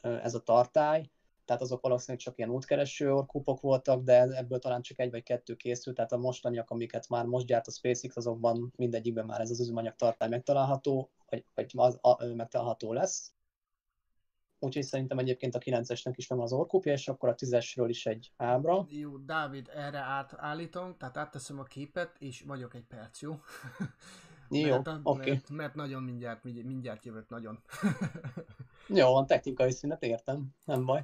ö, 0.01 0.17
ez 0.17 0.35
a 0.35 0.43
tartály, 0.43 1.11
tehát 1.51 1.65
azok 1.65 1.83
valószínűleg 1.83 2.25
csak 2.25 2.39
ilyen 2.39 2.51
útkereső 2.51 3.13
orkupok 3.13 3.61
voltak, 3.61 4.03
de 4.03 4.23
ebből 4.23 4.59
talán 4.59 4.83
csak 4.83 4.99
egy 4.99 5.11
vagy 5.11 5.23
kettő 5.23 5.55
készült, 5.55 5.97
tehát 5.97 6.13
a 6.13 6.17
mostaniak, 6.17 6.71
amiket 6.71 7.09
már 7.09 7.25
most 7.25 7.47
gyárt 7.47 7.67
a 7.67 7.71
SpaceX, 7.71 8.17
azokban 8.17 8.73
mindegyikben 8.77 9.27
már 9.27 9.41
ez 9.41 9.51
az 9.51 9.61
üzemanyag 9.61 9.95
tartály 9.97 10.29
megtalálható, 10.29 11.11
vagy, 11.29 11.45
vagy 11.55 11.73
az, 11.77 11.99
a, 12.01 12.25
megtalálható 12.25 12.93
lesz. 12.93 13.33
Úgyhogy 14.59 14.83
szerintem 14.83 15.19
egyébként 15.19 15.55
a 15.55 15.59
9-esnek 15.59 16.13
is 16.15 16.27
megvan 16.27 16.47
az 16.47 16.53
orkupja, 16.53 16.93
és 16.93 17.09
akkor 17.09 17.29
a 17.29 17.35
10-esről 17.35 17.87
is 17.89 18.07
egy 18.07 18.33
ábra. 18.37 18.87
Jó, 18.89 19.17
Dávid, 19.19 19.71
erre 19.75 19.99
átállítom, 19.99 20.97
tehát 20.97 21.17
átteszem 21.17 21.59
a 21.59 21.65
képet, 21.65 22.17
és 22.19 22.43
vagyok 22.43 22.75
egy 22.75 22.87
perc, 22.87 23.21
jó? 23.21 23.35
Jó, 24.51 24.71
mert, 24.71 24.87
a- 24.87 25.01
oké. 25.03 25.31
mert, 25.31 25.51
mert 25.51 25.75
nagyon 25.75 26.03
mindjárt, 26.03 26.45
mindjárt 26.45 27.05
jövök, 27.05 27.29
nagyon. 27.29 27.63
Jó, 28.89 29.13
van 29.13 29.27
technikai 29.27 29.71
szünet, 29.71 30.03
értem, 30.03 30.47
nem 30.65 30.85
baj. 30.85 31.03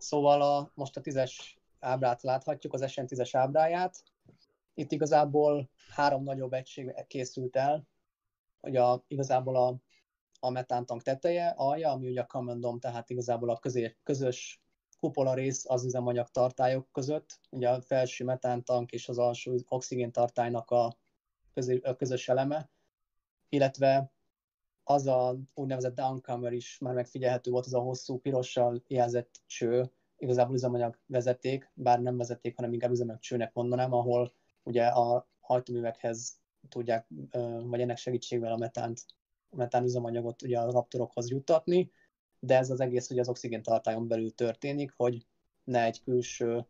Szóval 0.00 0.42
a, 0.42 0.70
most 0.74 0.96
a 0.96 1.00
10-es 1.00 1.32
ábrát 1.80 2.22
láthatjuk, 2.22 2.72
az 2.72 2.84
SN10-es 2.86 3.30
ábráját. 3.32 4.02
Itt 4.74 4.92
igazából 4.92 5.70
három 5.94 6.22
nagyobb 6.22 6.52
egység 6.52 6.94
készült 7.06 7.56
el. 7.56 7.88
Ugye 8.60 8.82
a, 8.82 9.04
igazából 9.08 9.56
a, 9.56 9.76
a 10.40 10.50
metántank 10.50 11.02
teteje, 11.02 11.48
alja, 11.56 11.90
ami 11.90 12.08
ugye 12.08 12.20
a 12.20 12.26
common 12.26 12.80
tehát 12.80 13.10
igazából 13.10 13.50
a 13.50 13.58
közé, 13.58 13.96
közös 14.02 14.62
kupola 14.98 15.34
rész 15.34 15.64
az 15.68 15.84
üzemanyag 15.84 16.28
tartályok 16.28 16.88
között. 16.92 17.40
Ugye 17.50 17.70
a 17.70 17.80
felső 17.80 18.24
metántank 18.24 18.90
és 18.90 19.08
az 19.08 19.18
alsó 19.18 19.54
oxigén 19.68 20.12
tartálynak 20.12 20.70
a, 20.70 20.96
közé, 21.54 21.80
a 21.82 21.96
közös 21.96 22.28
eleme 22.28 22.70
illetve 23.50 24.12
az 24.90 25.06
a 25.06 25.38
úgynevezett 25.54 25.94
downcomer 25.94 26.52
is 26.52 26.78
már 26.78 26.94
megfigyelhető 26.94 27.50
volt, 27.50 27.66
az 27.66 27.74
a 27.74 27.78
hosszú 27.80 28.18
pirossal 28.18 28.82
jelzett 28.86 29.40
cső, 29.46 29.90
igazából 30.16 30.54
üzemanyag 30.54 30.98
vezeték, 31.06 31.70
bár 31.74 32.00
nem 32.00 32.16
vezeték, 32.16 32.56
hanem 32.56 32.72
inkább 32.72 32.90
üzemanyag 32.90 33.20
csőnek 33.20 33.52
mondanám, 33.52 33.92
ahol 33.92 34.32
ugye 34.62 34.86
a 34.86 35.28
hajtóművekhez 35.40 36.38
tudják, 36.68 37.06
vagy 37.64 37.80
ennek 37.80 37.96
segítségével 37.96 38.52
a 38.52 38.56
metánt, 38.56 39.04
a 39.50 39.56
metán 39.56 39.84
üzemanyagot 39.84 40.42
ugye 40.42 40.58
a 40.58 40.70
raptorokhoz 40.70 41.30
juttatni, 41.30 41.90
de 42.38 42.56
ez 42.56 42.70
az 42.70 42.80
egész 42.80 43.10
ugye 43.10 43.20
az 43.20 43.28
oxigén 43.28 43.62
tartályon 43.62 44.08
belül 44.08 44.34
történik, 44.34 44.92
hogy 44.96 45.26
ne 45.64 45.84
egy 45.84 46.02
külső 46.02 46.66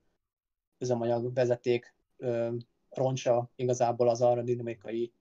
üzemanyag 0.79 1.35
vezeték 1.35 1.95
roncsa 2.91 3.51
igazából 3.57 4.09
az 4.09 4.23
aerodinamikai 4.23 5.13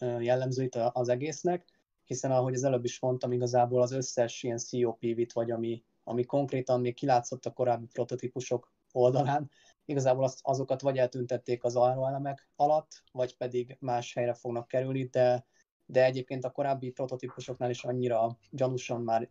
jellemzőit 0.00 0.74
az 0.74 1.08
egésznek, 1.08 1.64
hiszen 2.04 2.30
ahogy 2.30 2.54
az 2.54 2.64
előbb 2.64 2.84
is 2.84 3.00
mondtam, 3.00 3.32
igazából 3.32 3.82
az 3.82 3.92
összes 3.92 4.42
ilyen 4.42 4.58
COPV-t, 4.70 5.32
vagy 5.32 5.50
ami, 5.50 5.84
ami 6.04 6.24
konkrétan 6.24 6.80
még 6.80 6.94
kilátszott 6.94 7.46
a 7.46 7.52
korábbi 7.52 7.86
prototípusok 7.86 8.72
oldalán, 8.92 9.50
igazából 9.84 10.24
azt, 10.24 10.38
azokat 10.42 10.80
vagy 10.80 10.98
eltüntették 10.98 11.64
az 11.64 11.76
aeroelemek 11.76 12.48
alatt, 12.56 13.02
vagy 13.12 13.36
pedig 13.36 13.76
más 13.80 14.14
helyre 14.14 14.34
fognak 14.34 14.68
kerülni, 14.68 15.04
de, 15.04 15.46
de 15.86 16.04
egyébként 16.04 16.44
a 16.44 16.50
korábbi 16.50 16.90
prototípusoknál 16.90 17.70
is 17.70 17.84
annyira 17.84 18.38
gyanúsan 18.50 19.02
már 19.02 19.28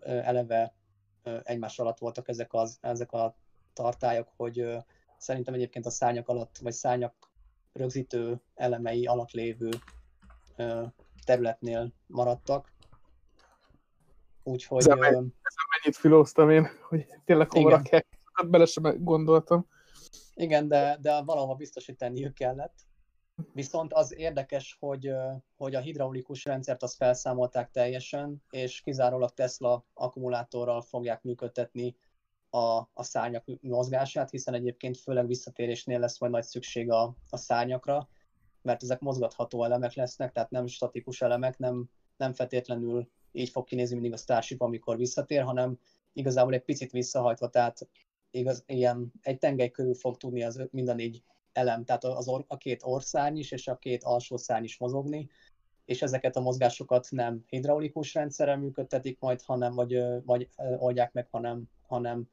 eleve 0.00 0.74
egymás 1.42 1.78
alatt 1.78 1.98
voltak 1.98 2.28
ezek, 2.28 2.52
az, 2.52 2.78
ezek 2.80 3.12
a 3.12 3.36
tartályok, 3.72 4.32
hogy 4.36 4.66
szerintem 5.18 5.54
egyébként 5.54 5.86
a 5.86 5.90
szárnyak 5.90 6.28
alatt, 6.28 6.58
vagy 6.58 6.72
szárnyak 6.72 7.32
rögzítő 7.74 8.40
elemei 8.54 9.06
alatt 9.06 9.30
lévő 9.30 9.68
területnél 11.24 11.92
maradtak. 12.06 12.72
Úgyhogy 14.42 14.78
Ez 14.78 14.86
ö, 14.86 15.10
Mennyit 15.10 15.96
filóztam 15.96 16.50
én, 16.50 16.68
hogy 16.88 17.06
tényleg 17.24 17.50
hova. 17.50 17.82
Hát 18.32 18.50
bele 18.50 18.66
sem 18.66 19.04
gondoltam. 19.04 19.68
igen, 20.34 20.68
de, 20.68 20.98
de 21.00 21.22
valahol 21.22 21.54
biztos, 21.54 21.86
hogy 21.86 21.96
tenniük 21.96 22.34
kellett. 22.34 22.74
Viszont 23.52 23.92
az 23.92 24.16
érdekes, 24.16 24.76
hogy, 24.80 25.12
hogy 25.56 25.74
a 25.74 25.80
hidraulikus 25.80 26.44
rendszert 26.44 26.82
azt 26.82 26.96
felszámolták 26.96 27.70
teljesen, 27.70 28.42
és 28.50 28.80
kizárólag 28.80 29.30
Tesla 29.30 29.84
akkumulátorral 29.94 30.82
fogják 30.82 31.22
működtetni 31.22 31.96
a, 32.54 32.90
a 32.92 33.02
szárnyak 33.02 33.44
mozgását, 33.60 34.30
hiszen 34.30 34.54
egyébként 34.54 34.98
főleg 34.98 35.26
visszatérésnél 35.26 35.98
lesz 35.98 36.20
majd 36.20 36.32
nagy 36.32 36.42
szükség 36.42 36.90
a, 36.90 37.16
a 37.30 37.36
szárnyakra, 37.36 38.08
mert 38.62 38.82
ezek 38.82 39.00
mozgatható 39.00 39.64
elemek 39.64 39.94
lesznek, 39.94 40.32
tehát 40.32 40.50
nem 40.50 40.66
statikus 40.66 41.20
elemek, 41.20 41.58
nem, 41.58 41.90
nem 42.16 42.32
feltétlenül 42.32 43.08
így 43.32 43.48
fog 43.48 43.64
kinézni 43.64 43.94
mindig 43.94 44.12
a 44.12 44.16
Starship, 44.16 44.60
amikor 44.60 44.96
visszatér, 44.96 45.42
hanem 45.42 45.78
igazából 46.12 46.54
egy 46.54 46.64
picit 46.64 46.90
visszahajtva, 46.90 47.48
tehát 47.48 47.88
igaz, 48.30 48.62
ilyen 48.66 49.12
egy 49.20 49.38
tengely 49.38 49.70
körül 49.70 49.94
fog 49.94 50.16
tudni 50.16 50.42
az 50.42 50.68
mind 50.70 50.88
a 50.88 50.94
négy 50.94 51.22
elem, 51.52 51.84
tehát 51.84 52.04
az 52.04 52.28
or, 52.28 52.44
a 52.48 52.56
két 52.56 52.80
orszárny 52.84 53.36
is 53.36 53.52
és 53.52 53.68
a 53.68 53.76
két 53.76 54.04
alsó 54.04 54.36
szárny 54.36 54.64
is 54.64 54.78
mozogni, 54.78 55.28
és 55.84 56.02
ezeket 56.02 56.36
a 56.36 56.40
mozgásokat 56.40 57.06
nem 57.10 57.44
hidraulikus 57.46 58.14
rendszerrel 58.14 58.56
működtetik 58.56 59.18
majd, 59.20 59.42
hanem 59.42 59.74
vagy, 59.74 60.02
vagy 60.24 60.48
oldják 60.78 61.12
meg, 61.12 61.28
hanem, 61.30 61.64
hanem 61.86 62.28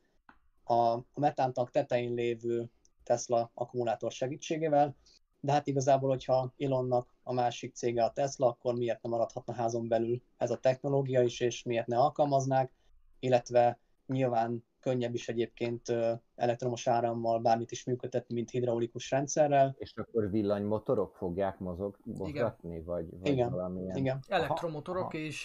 a, 0.71 0.93
a 0.93 1.19
metántank 1.19 1.69
tetején 1.69 2.13
lévő 2.13 2.69
Tesla 3.03 3.51
akkumulátor 3.53 4.11
segítségével, 4.11 4.95
de 5.39 5.51
hát 5.51 5.67
igazából, 5.67 6.09
hogyha 6.09 6.53
Elonnak 6.57 7.15
a 7.23 7.33
másik 7.33 7.75
cége 7.75 8.03
a 8.03 8.11
Tesla, 8.11 8.47
akkor 8.47 8.75
miért 8.75 9.01
nem 9.01 9.11
maradhatna 9.11 9.53
házon 9.53 9.87
belül 9.87 10.21
ez 10.37 10.51
a 10.51 10.57
technológia 10.57 11.21
is, 11.21 11.39
és 11.39 11.63
miért 11.63 11.87
ne 11.87 11.97
alkalmaznák, 11.97 12.71
illetve 13.19 13.79
nyilván 14.07 14.63
könnyebb 14.79 15.13
is 15.13 15.27
egyébként 15.27 15.93
elektromos 16.35 16.87
árammal 16.87 17.39
bármit 17.39 17.71
is 17.71 17.83
működtetni, 17.83 18.35
mint 18.35 18.49
hidraulikus 18.49 19.11
rendszerrel. 19.11 19.75
És 19.77 19.93
akkor 19.95 20.29
villanymotorok 20.29 21.15
fogják 21.15 21.59
mozog, 21.59 21.97
mozgatni, 22.03 22.81
vagy, 22.81 23.19
vagy 23.19 23.31
Igen, 23.31 23.51
valamilyen... 23.51 23.95
Igen. 23.95 24.23
Elektromotorok 24.27 25.13
Aha. 25.13 25.17
és 25.17 25.41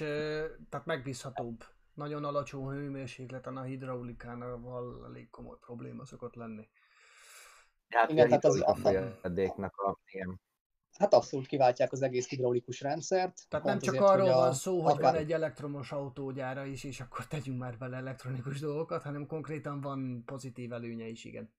tehát 0.68 0.86
megbízhatóbb. 0.86 1.64
Nagyon 1.96 2.24
alacsony 2.24 2.68
hőmérsékleten 2.68 3.56
a 3.56 3.62
hidraulikánál 3.62 4.60
elég 5.06 5.30
komoly 5.30 5.56
probléma 5.60 6.04
szokott 6.04 6.34
lenni. 6.34 6.68
Hát 7.88 8.10
Igen, 8.10 8.26
tehát 8.28 8.44
az- 8.44 8.62
a 8.62 8.74
folyadéknak 8.74 9.76
a... 9.76 9.98
Igen. 10.06 10.40
Hát 10.98 11.14
abszolút 11.14 11.46
kiváltják 11.46 11.92
az 11.92 12.02
egész 12.02 12.28
hidraulikus 12.28 12.80
rendszert. 12.80 13.48
Tehát 13.48 13.64
nem 13.64 13.78
csak 13.78 13.94
azért, 13.94 14.10
arról 14.10 14.34
van 14.34 14.52
szó, 14.52 14.80
hogy 14.80 14.92
akár- 14.92 15.12
van 15.12 15.20
egy 15.20 15.32
elektromos 15.32 15.92
autógyára 15.92 16.64
is, 16.64 16.84
és 16.84 17.00
akkor 17.00 17.26
tegyünk 17.26 17.58
már 17.58 17.78
bele 17.78 17.96
elektronikus 17.96 18.60
dolgokat, 18.60 19.02
hanem 19.02 19.26
konkrétan 19.26 19.80
van 19.80 20.22
pozitív 20.24 20.72
előnye 20.72 21.06
is, 21.06 21.24
igen. 21.24 21.52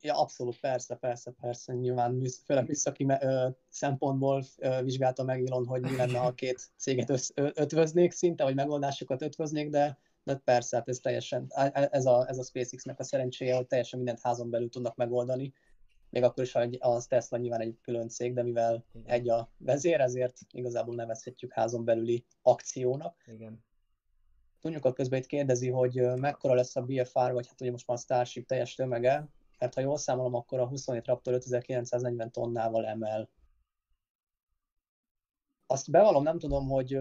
Ja, 0.00 0.20
abszolút, 0.20 0.60
persze, 0.60 0.94
persze, 0.94 1.30
persze. 1.40 1.74
Nyilván 1.74 2.22
főleg 2.44 2.66
műszaki 2.66 3.06
ö, 3.20 3.48
szempontból 3.68 4.44
ö, 4.58 4.82
vizsgálta 4.82 5.22
meg 5.24 5.46
Elon, 5.46 5.66
hogy 5.66 5.80
mi 5.80 5.96
lenne, 5.96 6.18
ha 6.18 6.26
a 6.26 6.34
két 6.34 6.70
céget 6.76 7.10
össz, 7.10 7.30
ö, 7.34 7.48
ötvöznék 7.54 8.12
szinte, 8.12 8.44
vagy 8.44 8.54
megoldásokat 8.54 9.22
ötvöznék, 9.22 9.70
de, 9.70 9.98
de 10.24 10.36
persze, 10.36 10.76
hát 10.76 10.88
ez 10.88 10.98
teljesen, 10.98 11.46
ez 11.90 12.06
a, 12.06 12.28
ez 12.28 12.38
a 12.38 12.42
SpaceX-nek 12.42 12.98
a 12.98 13.04
szerencséje, 13.04 13.56
hogy 13.56 13.66
teljesen 13.66 13.98
mindent 13.98 14.20
házon 14.22 14.50
belül 14.50 14.68
tudnak 14.68 14.96
megoldani. 14.96 15.52
Még 16.10 16.22
akkor 16.22 16.44
is, 16.44 16.52
ha 16.52 16.60
egy- 16.60 16.78
a 16.80 17.02
Tesla 17.08 17.38
nyilván 17.38 17.60
egy 17.60 17.78
külön 17.82 18.08
cég, 18.08 18.34
de 18.34 18.42
mivel 18.42 18.84
Igen. 18.92 19.12
egy 19.12 19.28
a 19.28 19.52
vezér, 19.56 20.00
ezért 20.00 20.38
igazából 20.50 20.94
nevezhetjük 20.94 21.52
házon 21.52 21.84
belüli 21.84 22.24
akciónak. 22.42 23.22
Igen. 23.26 23.64
Tudjuk, 24.60 24.94
közben 24.94 25.18
itt 25.18 25.26
kérdezi, 25.26 25.68
hogy 25.70 25.94
mekkora 26.16 26.54
lesz 26.54 26.76
a 26.76 26.82
BFR, 26.82 27.32
vagy 27.32 27.46
hát 27.46 27.60
ugye 27.60 27.70
most 27.70 27.86
már 27.86 27.96
a 27.96 28.00
Starship 28.00 28.46
teljes 28.46 28.74
tömege, 28.74 29.28
mert 29.58 29.74
ha 29.74 29.80
jól 29.80 29.96
számolom, 29.96 30.34
akkor 30.34 30.58
a 30.60 30.66
27 30.66 31.06
Raptor 31.06 31.34
5940 31.34 32.30
tonnával 32.30 32.86
emel. 32.86 33.28
Azt 35.66 35.90
bevallom, 35.90 36.22
nem 36.22 36.38
tudom, 36.38 36.68
hogy 36.68 37.00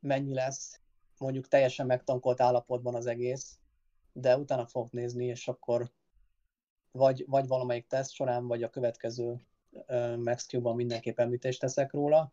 mennyi 0.00 0.34
lesz 0.34 0.80
mondjuk 1.18 1.48
teljesen 1.48 1.86
megtankolt 1.86 2.40
állapotban 2.40 2.94
az 2.94 3.06
egész, 3.06 3.58
de 4.12 4.36
utána 4.36 4.66
fogok 4.66 4.90
nézni, 4.90 5.24
és 5.24 5.48
akkor 5.48 5.92
vagy, 6.90 7.24
vagy 7.26 7.46
valamelyik 7.46 7.86
teszt 7.86 8.12
során, 8.12 8.46
vagy 8.46 8.62
a 8.62 8.70
következő 8.70 9.46
Max 10.16 10.46
Q-ban 10.52 10.76
mindenképp 10.76 11.18
említést 11.18 11.60
teszek 11.60 11.92
róla. 11.92 12.30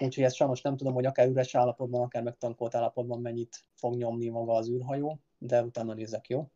Úgyhogy 0.00 0.24
ezt 0.24 0.34
sajnos 0.34 0.60
nem 0.60 0.76
tudom, 0.76 0.94
hogy 0.94 1.06
akár 1.06 1.28
üres 1.28 1.54
állapotban, 1.54 2.02
akár 2.02 2.22
megtankolt 2.22 2.74
állapotban 2.74 3.20
mennyit 3.20 3.64
fog 3.74 3.94
nyomni 3.94 4.28
maga 4.28 4.52
az 4.52 4.68
űrhajó, 4.68 5.20
de 5.38 5.62
utána 5.62 5.94
nézek, 5.94 6.28
jó? 6.28 6.50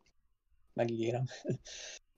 Megígérem. 0.73 1.23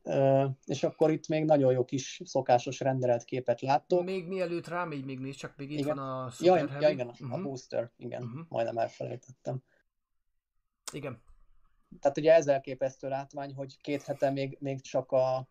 Ö, 0.05 0.45
és 0.65 0.84
akkor 0.84 1.11
itt 1.11 1.27
még 1.27 1.43
nagyon 1.45 1.71
jó 1.73 1.85
kis 1.85 2.21
szokásos 2.25 2.80
renderelt 2.80 3.23
képet 3.23 3.61
láttok. 3.61 4.03
Még 4.03 4.27
mielőtt 4.27 4.67
rámegy, 4.67 5.05
még 5.05 5.19
nézd, 5.19 5.38
csak 5.38 5.55
még 5.57 5.71
itt 5.71 5.80
Igen. 5.80 5.95
van 5.95 6.09
a 6.09 6.23
Ja, 6.23 6.30
Super 6.31 6.57
ja, 6.59 6.67
Heavy. 6.80 6.93
igen, 6.93 7.07
a 7.07 7.13
Mhm. 7.19 7.43
booster, 7.43 7.91
igen, 7.97 8.23
Mhm. 8.23 8.39
majdnem 8.49 8.77
elfelejtettem. 8.77 9.63
Igen. 10.91 11.21
Tehát 11.99 12.17
ugye 12.17 12.34
ez 12.34 12.47
elképesztő 12.47 13.07
látvány, 13.09 13.53
hogy 13.53 13.81
két 13.81 14.01
hete 14.03 14.30
még, 14.30 14.57
még 14.59 14.81
csak 14.81 15.11
a, 15.11 15.47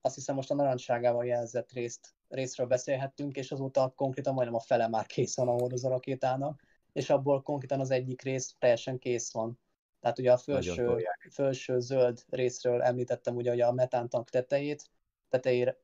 azt 0.00 0.14
hiszem 0.14 0.34
most 0.34 0.50
a 0.50 0.54
narancságával 0.54 1.24
jelzett 1.26 1.72
részt, 1.72 2.14
részről 2.28 2.66
beszélhettünk, 2.66 3.36
és 3.36 3.52
azóta 3.52 3.92
konkrétan 3.96 4.34
majdnem 4.34 4.56
a 4.56 4.60
fele 4.60 4.88
már 4.88 5.06
kész 5.06 5.36
van 5.36 5.48
a 5.48 5.52
hordozó 5.52 5.88
rakétának, 5.88 6.62
és 6.92 7.10
abból 7.10 7.42
konkrétan 7.42 7.80
az 7.80 7.90
egyik 7.90 8.22
rész 8.22 8.54
teljesen 8.58 8.98
kész 8.98 9.32
van. 9.32 9.58
Tehát 10.04 10.18
ugye 10.18 10.32
a 10.32 10.36
felső, 10.36 11.06
felső 11.30 11.80
zöld 11.80 12.24
részről 12.28 12.82
említettem 12.82 13.36
ugye, 13.36 13.52
ugye 13.52 13.66
a 13.66 13.72
metántank 13.72 14.30
tetejét, 14.30 14.90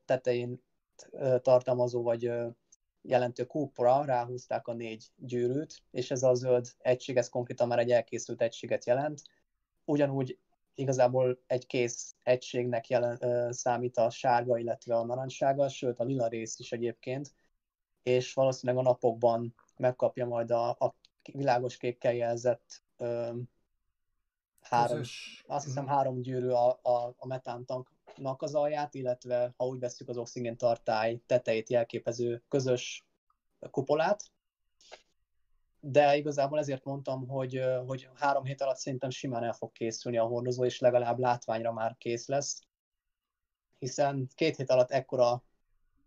tetején 0.04 0.62
ö, 1.10 1.38
tartalmazó 1.38 2.02
vagy 2.02 2.32
jelentő 3.02 3.44
kúpra 3.44 4.04
ráhúzták 4.04 4.66
a 4.66 4.72
négy 4.72 5.06
gyűrűt, 5.16 5.82
és 5.90 6.10
ez 6.10 6.22
a 6.22 6.34
zöld 6.34 6.66
egység, 6.78 7.16
ez 7.16 7.28
konkrétan 7.28 7.68
már 7.68 7.78
egy 7.78 7.90
elkészült 7.90 8.42
egységet 8.42 8.84
jelent. 8.84 9.22
Ugyanúgy 9.84 10.38
igazából 10.74 11.40
egy 11.46 11.66
kész 11.66 12.14
egységnek 12.22 12.88
jelen, 12.88 13.16
ö, 13.20 13.48
számít 13.52 13.96
a 13.96 14.10
sárga, 14.10 14.58
illetve 14.58 14.94
a 14.94 15.04
narancsága, 15.04 15.68
sőt 15.68 15.98
a 15.98 16.04
lila 16.04 16.28
rész 16.28 16.58
is 16.58 16.72
egyébként, 16.72 17.34
és 18.02 18.34
valószínűleg 18.34 18.84
a 18.84 18.88
napokban 18.88 19.54
megkapja 19.76 20.26
majd 20.26 20.50
a, 20.50 20.68
a 20.68 20.94
világos 21.32 21.76
kékkel 21.76 22.14
jelzett 22.14 22.82
ö, 22.96 23.32
három, 24.60 24.96
Közös. 24.96 25.44
azt 25.46 25.64
hiszem 25.64 25.86
három 25.86 26.20
gyűrű 26.20 26.48
a, 26.48 26.68
a, 26.82 27.14
a 27.16 27.26
metántanknak 27.26 28.42
az 28.42 28.54
alját, 28.54 28.94
illetve 28.94 29.54
ha 29.56 29.66
úgy 29.66 29.78
veszük 29.78 30.08
az 30.08 30.16
oxigén 30.16 30.56
tartály 30.56 31.20
tetejét 31.26 31.70
jelképező 31.70 32.42
közös 32.48 33.04
kupolát. 33.70 34.22
De 35.80 36.16
igazából 36.16 36.58
ezért 36.58 36.84
mondtam, 36.84 37.28
hogy, 37.28 37.64
hogy 37.86 38.08
három 38.14 38.44
hét 38.44 38.60
alatt 38.60 38.76
szerintem 38.76 39.10
simán 39.10 39.44
el 39.44 39.52
fog 39.52 39.72
készülni 39.72 40.18
a 40.18 40.24
hordozó, 40.24 40.64
és 40.64 40.78
legalább 40.78 41.18
látványra 41.18 41.72
már 41.72 41.96
kész 41.98 42.26
lesz. 42.26 42.62
Hiszen 43.78 44.28
két 44.34 44.56
hét 44.56 44.70
alatt 44.70 44.90
ekkora, 44.90 45.42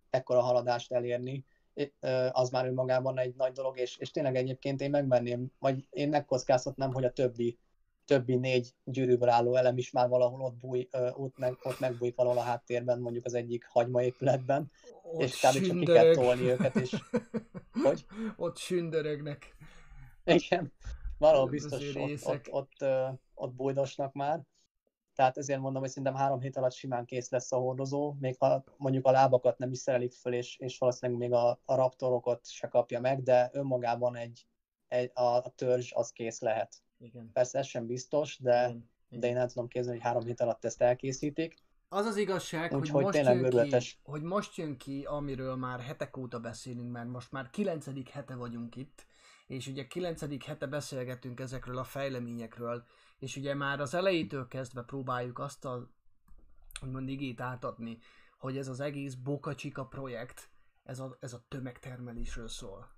ekkora 0.09 0.41
haladást 0.41 0.91
elérni, 0.91 1.45
az 2.31 2.49
már 2.49 2.65
önmagában 2.65 3.19
egy 3.19 3.35
nagy 3.35 3.51
dolog, 3.51 3.77
és, 3.77 3.97
és 3.97 4.11
tényleg 4.11 4.35
egyébként 4.35 4.81
én 4.81 4.89
megmerném, 4.89 5.51
vagy 5.59 5.85
én 5.89 6.09
megkockáztatnám, 6.09 6.93
hogy 6.93 7.03
a 7.03 7.13
többi 7.13 7.57
többi 8.05 8.35
négy 8.35 8.73
gyűrűből 8.83 9.29
álló 9.29 9.55
elem 9.55 9.77
is 9.77 9.91
már 9.91 10.09
valahol 10.09 10.41
ott, 10.41 10.55
búj, 10.55 10.87
ott, 11.11 11.37
meg, 11.37 11.57
ott 11.63 11.79
megbújik 11.79 12.15
valahol 12.15 12.37
a 12.37 12.43
háttérben, 12.43 12.99
mondjuk 12.99 13.25
az 13.25 13.33
egyik 13.33 13.65
hagymaépületben, 13.65 14.71
Ott 15.01 15.21
és 15.21 15.39
kb. 15.39 15.41
csak 15.41 15.79
ki 15.79 15.85
kell 15.85 16.13
tolni 16.13 16.41
őket, 16.41 16.75
és 16.75 16.95
hogy? 17.83 18.05
Ott 18.37 18.57
sündörögnek. 18.57 19.55
igen, 20.23 20.73
valahol 21.17 21.49
biztos 21.49 21.95
ott, 21.95 22.23
ott, 22.23 22.51
ott, 22.51 22.85
ott 23.33 23.53
bújdosnak 23.53 24.13
már. 24.13 24.41
Tehát 25.15 25.37
ezért 25.37 25.59
mondom, 25.59 25.81
hogy 25.81 25.89
szerintem 25.89 26.15
három 26.15 26.39
hét 26.39 26.57
alatt 26.57 26.73
simán 26.73 27.05
kész 27.05 27.29
lesz 27.29 27.51
a 27.51 27.57
hordozó, 27.57 28.15
még 28.19 28.35
ha 28.37 28.63
mondjuk 28.77 29.05
a 29.05 29.11
lábakat 29.11 29.57
nem 29.57 29.71
is 29.71 29.77
szerelik 29.77 30.13
föl, 30.13 30.33
és, 30.33 30.57
és 30.57 30.77
valószínűleg 30.77 31.21
még 31.21 31.33
a, 31.33 31.59
a 31.65 31.75
raptorokat 31.75 32.47
se 32.49 32.67
kapja 32.67 32.99
meg, 32.99 33.23
de 33.23 33.49
önmagában 33.53 34.15
egy, 34.15 34.47
egy 34.87 35.11
a, 35.13 35.23
a 35.23 35.53
törzs 35.55 35.91
az 35.91 36.11
kész 36.11 36.39
lehet. 36.39 36.81
Igen. 37.03 37.29
Persze 37.33 37.59
ez 37.59 37.67
sem 37.67 37.85
biztos, 37.85 38.37
de, 38.37 38.69
Igen. 38.69 38.89
de 39.09 39.27
én 39.27 39.37
el 39.37 39.47
tudom 39.47 39.67
képzelni, 39.67 39.99
hogy 39.99 40.07
három 40.07 40.25
hét 40.25 40.41
alatt 40.41 40.65
ezt 40.65 40.81
elkészítik. 40.81 41.55
Az 41.89 42.05
az 42.05 42.17
igazság, 42.17 42.71
hogy 42.71 42.79
Úgyhogy 42.79 43.03
most, 43.03 43.15
jön 43.15 43.49
ki, 43.69 43.75
hogy 44.03 44.21
most 44.21 44.55
jön 44.55 44.77
ki, 44.77 45.03
amiről 45.05 45.55
már 45.55 45.79
hetek 45.79 46.17
óta 46.17 46.39
beszélünk, 46.39 46.91
mert 46.91 47.09
most 47.09 47.31
már 47.31 47.49
kilencedik 47.49 48.09
hete 48.09 48.35
vagyunk 48.35 48.75
itt, 48.75 49.05
és 49.47 49.67
ugye 49.67 49.87
kilencedik 49.87 50.43
hete 50.43 50.67
beszélgetünk 50.67 51.39
ezekről 51.39 51.77
a 51.77 51.83
fejleményekről, 51.83 52.83
és 53.19 53.35
ugye 53.35 53.53
már 53.53 53.79
az 53.79 53.93
elejétől 53.93 54.47
kezdve 54.47 54.81
próbáljuk 54.81 55.39
azt 55.39 55.65
a 55.65 55.89
úgymond 56.83 57.09
igét 57.09 57.41
átadni, 57.41 57.97
hogy 58.37 58.57
ez 58.57 58.67
az 58.67 58.79
egész 58.79 59.13
Boca 59.13 59.55
Chica 59.55 59.85
projekt, 59.85 60.49
ez 60.83 60.99
a, 60.99 61.17
ez 61.19 61.33
a 61.33 61.45
tömegtermelésről 61.47 62.47
szól. 62.47 62.92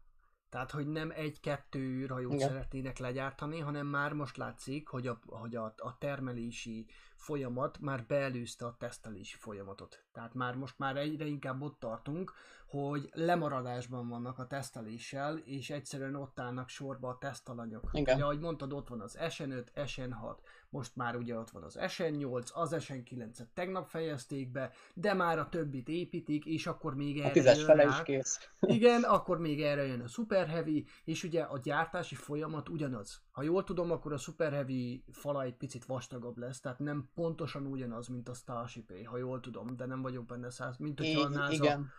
Tehát, 0.56 0.72
hogy 0.72 0.88
nem 0.88 1.12
egy-kettő 1.16 1.80
űrhajót 1.80 2.34
Igen. 2.34 2.48
szeretnének 2.48 2.98
legyártani, 2.98 3.60
hanem 3.60 3.88
már 3.88 4.14
most 4.14 4.38
látszik, 4.38 4.88
hogy 4.88 5.08
a, 5.08 5.20
hogy 5.28 5.56
a, 5.56 5.74
a 5.78 5.98
termelési 5.98 6.86
folyamat 7.16 7.80
már 7.80 8.06
beelőzte 8.08 8.66
a 8.66 8.76
tesztelési 8.80 9.36
folyamatot. 9.38 10.06
Tehát 10.12 10.34
már 10.34 10.56
most 10.56 10.78
már 10.78 10.98
egyre 10.98 11.26
inkább 11.26 11.62
ott 11.62 11.80
tartunk, 11.80 12.34
hogy 12.68 13.10
lemaradásban 13.14 14.08
vannak 14.08 14.40
a 14.40 14.48
teszteléssel, 14.48 15.38
és 15.38 15.70
egyszerűen 15.70 16.16
ott 16.16 16.40
állnak 16.40 16.70
sorba 16.70 17.10
a 17.10 17.18
tesztalanyok. 17.18 17.90
Igen. 17.92 18.16
Ugye, 18.16 18.24
ahogy 18.24 18.40
mondtad, 18.40 18.74
ott 18.74 18.88
van 18.88 19.02
az 19.02 19.18
SN5, 19.20 19.66
SN6, 19.76 20.36
most 20.70 20.96
már 20.96 21.16
ugye 21.16 21.38
ott 21.38 21.50
van 21.50 21.64
az 21.64 21.78
SN8, 21.80 22.54
az 22.54 22.76
SN9-et 22.80 23.48
tegnap 23.54 23.88
fejezték 23.88 24.52
be, 24.52 24.72
de 24.94 25.14
már 25.14 25.40
a 25.40 25.50
többit 25.50 25.88
építik, 25.88 26.46
és 26.46 26.68
akkor 26.68 26.96
még 26.96 27.18
A 27.20 27.24
erre 27.24 27.32
tízes 27.32 27.58
jön 27.58 27.66
fele 27.66 27.84
rá. 27.84 27.90
is 27.90 28.04
kész. 28.04 28.50
Igen, 28.60 29.04
akkor 29.04 29.40
még 29.40 29.62
erre 29.62 29.86
jön 29.86 30.02
a 30.02 30.08
Super 30.08 30.48
Heavy, 30.48 30.86
és 31.04 31.24
ugye 31.24 31.42
a 31.42 31.60
gyártási 31.60 32.16
folyamat 32.16 32.70
ugyanaz. 32.70 33.22
Ha 33.32 33.42
jól 33.42 33.64
tudom, 33.64 33.92
akkor 33.92 34.14
a 34.14 34.18
Super 34.18 34.52
Heavy 34.52 35.04
fala 35.12 35.44
egy 35.44 35.56
picit 35.56 35.86
vastagabb 35.86 36.38
lesz, 36.38 36.60
tehát 36.60 36.80
nem 36.80 37.05
pontosan 37.14 37.66
ugyanaz, 37.66 38.08
mint 38.08 38.30
a 38.30 38.34
starship 38.34 39.06
ha 39.06 39.18
jól 39.18 39.40
tudom, 39.40 39.76
de 39.76 39.86
nem 39.86 40.02
vagyok 40.02 40.26
benne 40.26 40.50
száz, 40.50 40.78
mint 40.78 41.00
hogyha 41.00 41.22
a 41.22 41.28
NASA... 41.28 41.54
igen. 41.54 41.92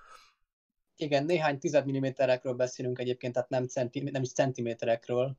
Igen, 0.96 1.24
néhány 1.24 1.58
tized 1.58 1.84
milliméterekről 1.84 2.54
beszélünk 2.54 2.98
egyébként, 2.98 3.32
tehát 3.32 3.48
nem, 3.48 3.66
centi, 3.66 4.00
nem 4.00 4.22
is 4.22 4.32
centiméterekről. 4.32 5.36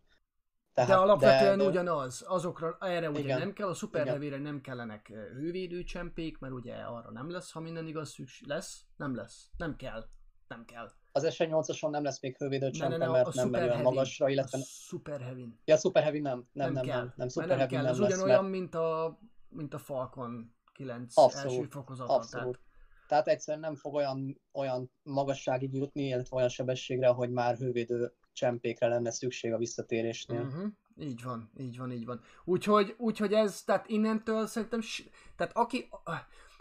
de 0.73 0.95
alapvetően 0.95 1.57
de- 1.57 1.63
de- 1.63 1.69
ugyanaz, 1.69 2.23
azokra 2.27 2.77
erre 2.79 3.09
ugye 3.09 3.19
Igen. 3.19 3.39
nem 3.39 3.53
kell, 3.53 3.67
a. 3.67 4.05
Heavy-re 4.05 4.37
nem 4.37 4.61
kellenek 4.61 5.07
hővédőcsempék, 5.07 6.37
mert 6.37 6.53
ugye 6.53 6.73
arra 6.73 7.11
nem 7.11 7.29
lesz, 7.29 7.51
ha 7.51 7.59
minden 7.59 7.87
igaz 7.87 8.09
szükség 8.09 8.47
lesz, 8.47 8.85
nem 8.95 9.15
lesz, 9.15 9.49
nem 9.57 9.75
kell, 9.75 10.05
nem 10.47 10.65
kell. 10.65 10.91
Az 11.11 11.27
SN8-ason 11.29 11.89
nem 11.89 12.03
lesz 12.03 12.21
még 12.21 12.37
hővédő 12.37 12.69
Ne, 12.77 12.87
ne, 12.87 12.97
ne, 12.97 13.07
mert 13.07 13.33
nem 13.33 13.49
megy 13.49 13.61
olyan 13.61 13.81
magasra, 13.81 14.29
illetve... 14.29 14.57
a 14.57 14.61
Super 14.61 15.21
Heavy 15.21 15.53
Ja, 15.65 15.77
Super 15.77 16.03
Heavy 16.03 16.19
nem, 16.19 16.47
nem, 16.51 16.71
nem, 16.71 16.85
kell, 16.85 16.97
nem, 16.97 17.13
nem, 17.15 17.27
Super 17.29 17.47
nem 17.47 17.57
Heavy 17.57 17.73
kell, 17.73 17.83
nem 17.83 17.91
az 17.91 17.99
lesz, 17.99 18.09
ugyanolyan, 18.09 18.41
mert 18.41 18.51
mint 18.51 18.75
a, 18.75 19.19
mint 19.57 19.73
a 19.73 19.77
Falcon 19.77 20.55
9 20.73 21.17
Abszolút, 21.17 21.51
első 21.51 21.67
fokozata. 21.69 22.13
abszolút. 22.13 22.59
Tehát 23.07 23.27
egyszerűen 23.27 23.63
nem 23.63 23.75
fog 23.75 23.93
olyan, 23.93 24.41
olyan 24.51 24.91
magasságig 25.03 25.73
jutni, 25.73 26.07
illetve 26.07 26.35
olyan 26.35 26.49
sebességre, 26.49 27.07
hogy 27.07 27.31
már 27.31 27.57
hővédő 27.57 28.13
csempékre 28.33 28.87
lenne 28.87 29.11
szükség 29.11 29.53
a 29.53 29.57
visszatérésnél. 29.57 30.37
Tehát, 30.37 30.53
uh-huh. 30.53 30.71
Így 30.99 31.23
van, 31.23 31.51
így 31.57 31.77
van, 31.77 31.91
így 31.91 32.05
van. 32.05 32.21
Úgyhogy, 32.43 32.95
úgyhogy 32.97 33.33
ez, 33.33 33.63
tehát 33.63 33.87
innentől 33.89 34.47
szerintem, 34.47 34.79
tehát 35.35 35.57
aki, 35.57 35.89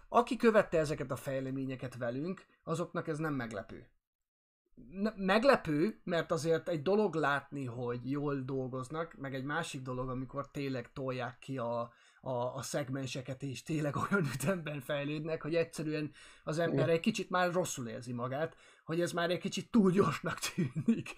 aki 0.08 0.36
követte 0.36 0.78
ezeket 0.78 1.10
a 1.10 1.16
fejleményeket 1.16 1.96
velünk, 1.96 2.46
azoknak 2.64 3.08
ez 3.08 3.18
nem 3.18 3.34
meglepő. 3.34 3.88
Meglepő, 5.16 6.00
mert 6.04 6.30
azért 6.30 6.68
egy 6.68 6.82
dolog 6.82 7.14
látni, 7.14 7.64
hogy 7.64 8.10
jól 8.10 8.40
dolgoznak, 8.40 9.14
meg 9.18 9.34
egy 9.34 9.44
másik 9.44 9.82
dolog, 9.82 10.08
amikor 10.08 10.50
tényleg 10.50 10.92
tolják 10.92 11.38
ki 11.38 11.58
a, 11.58 11.92
a, 12.26 12.54
a 12.56 12.62
szegmenseket, 12.62 13.42
és 13.42 13.62
tényleg 13.62 13.96
olyan 14.10 14.24
ütemben 14.34 14.80
fejlődnek, 14.80 15.42
hogy 15.42 15.54
egyszerűen 15.54 16.12
az 16.44 16.58
ember 16.58 16.88
egy 16.88 17.00
kicsit 17.00 17.30
már 17.30 17.52
rosszul 17.52 17.88
érzi 17.88 18.12
magát, 18.12 18.56
hogy 18.84 19.00
ez 19.00 19.12
már 19.12 19.30
egy 19.30 19.38
kicsit 19.38 19.70
túl 19.70 19.90
gyorsnak 19.90 20.38
tűnik. 20.38 21.14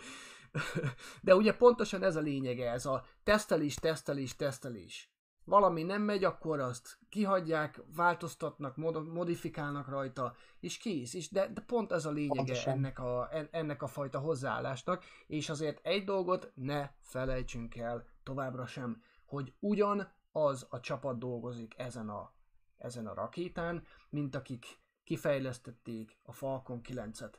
De 1.23 1.35
ugye 1.35 1.57
pontosan 1.57 2.03
ez 2.03 2.17
a 2.17 2.21
lényege, 2.21 2.71
ez 2.71 2.87
a 2.87 3.05
tesztelés, 3.23 3.75
tesztelés, 3.75 4.37
tesztelés. 4.37 5.13
Valami 5.45 5.83
nem 5.83 6.03
megy, 6.03 6.25
akkor 6.25 6.61
azt 6.61 6.99
kihagyják, 7.09 7.81
változtatnak, 7.95 8.77
mod- 8.77 9.13
modifikálnak 9.13 9.89
rajta, 9.89 10.35
és 10.61 10.77
kész. 10.79 11.15
És 11.15 11.31
de, 11.31 11.49
de 11.53 11.61
pont 11.61 11.93
ez 11.93 12.05
a 12.05 12.11
lényege 12.11 12.35
Pontosan. 12.35 12.73
ennek 12.73 12.99
a, 12.99 13.29
en- 13.33 13.49
ennek 13.51 13.83
a 13.83 13.87
fajta 13.87 14.19
hozzáállásnak, 14.19 15.05
és 15.27 15.49
azért 15.49 15.87
egy 15.87 16.05
dolgot 16.05 16.53
ne 16.55 16.91
felejtsünk 17.01 17.77
el 17.77 18.07
továbbra 18.23 18.67
sem, 18.67 19.03
hogy 19.25 19.53
ugyan 19.61 20.17
az 20.33 20.67
a 20.71 20.81
csapat 20.81 21.19
dolgozik 21.19 21.79
ezen 21.79 22.09
a, 22.09 22.33
ezen 22.77 23.07
a 23.07 23.15
rakétán, 23.15 23.87
mint 24.11 24.35
akik 24.35 24.79
kifejlesztették 25.05 26.19
a 26.23 26.33
Falcon 26.33 26.81
9-et, 26.85 27.35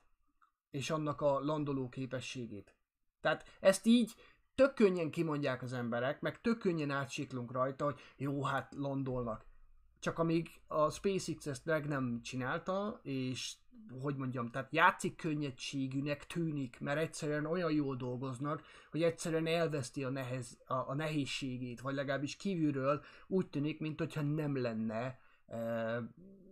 és 0.70 0.90
annak 0.90 1.22
a 1.22 1.40
landoló 1.40 1.90
képességét. 1.90 2.76
Tehát 3.22 3.46
ezt 3.60 3.86
így 3.86 4.16
tök 4.56 4.74
könnyen 4.74 5.12
kimondják 5.12 5.62
az 5.62 5.74
emberek, 5.74 6.22
meg 6.22 6.42
tök 6.42 6.58
könnyen 6.58 6.92
átsiklunk 6.92 7.52
rajta, 7.52 7.86
hogy 7.86 8.00
jó, 8.16 8.44
hát 8.44 8.74
landolnak. 8.76 9.46
Csak 10.00 10.20
amíg 10.20 10.50
a 10.68 10.90
SpaceX 10.90 11.46
ezt 11.46 11.66
meg 11.66 11.88
nem 11.88 12.22
csinálta, 12.22 13.00
és 13.04 13.54
hogy 14.02 14.16
mondjam, 14.16 14.52
tehát 14.52 14.74
játszik 14.74 15.16
könnyedségűnek 15.16 16.28
tűnik, 16.28 16.80
mert 16.80 17.00
egyszerűen 17.00 17.46
olyan 17.46 17.72
jól 17.72 17.96
dolgoznak, 17.96 18.62
hogy 18.92 19.04
egyszerűen 19.04 19.48
elveszti 19.48 20.04
a, 20.04 20.10
nehez, 20.10 20.58
a, 20.66 20.74
a 20.74 20.94
nehézségét, 20.94 21.82
vagy 21.82 21.96
legalábbis 21.96 22.36
kívülről 22.36 23.04
úgy 23.28 23.50
tűnik, 23.50 23.80
mint 23.80 24.34
nem 24.34 24.62
lenne 24.62 25.20
e, 25.48 26.02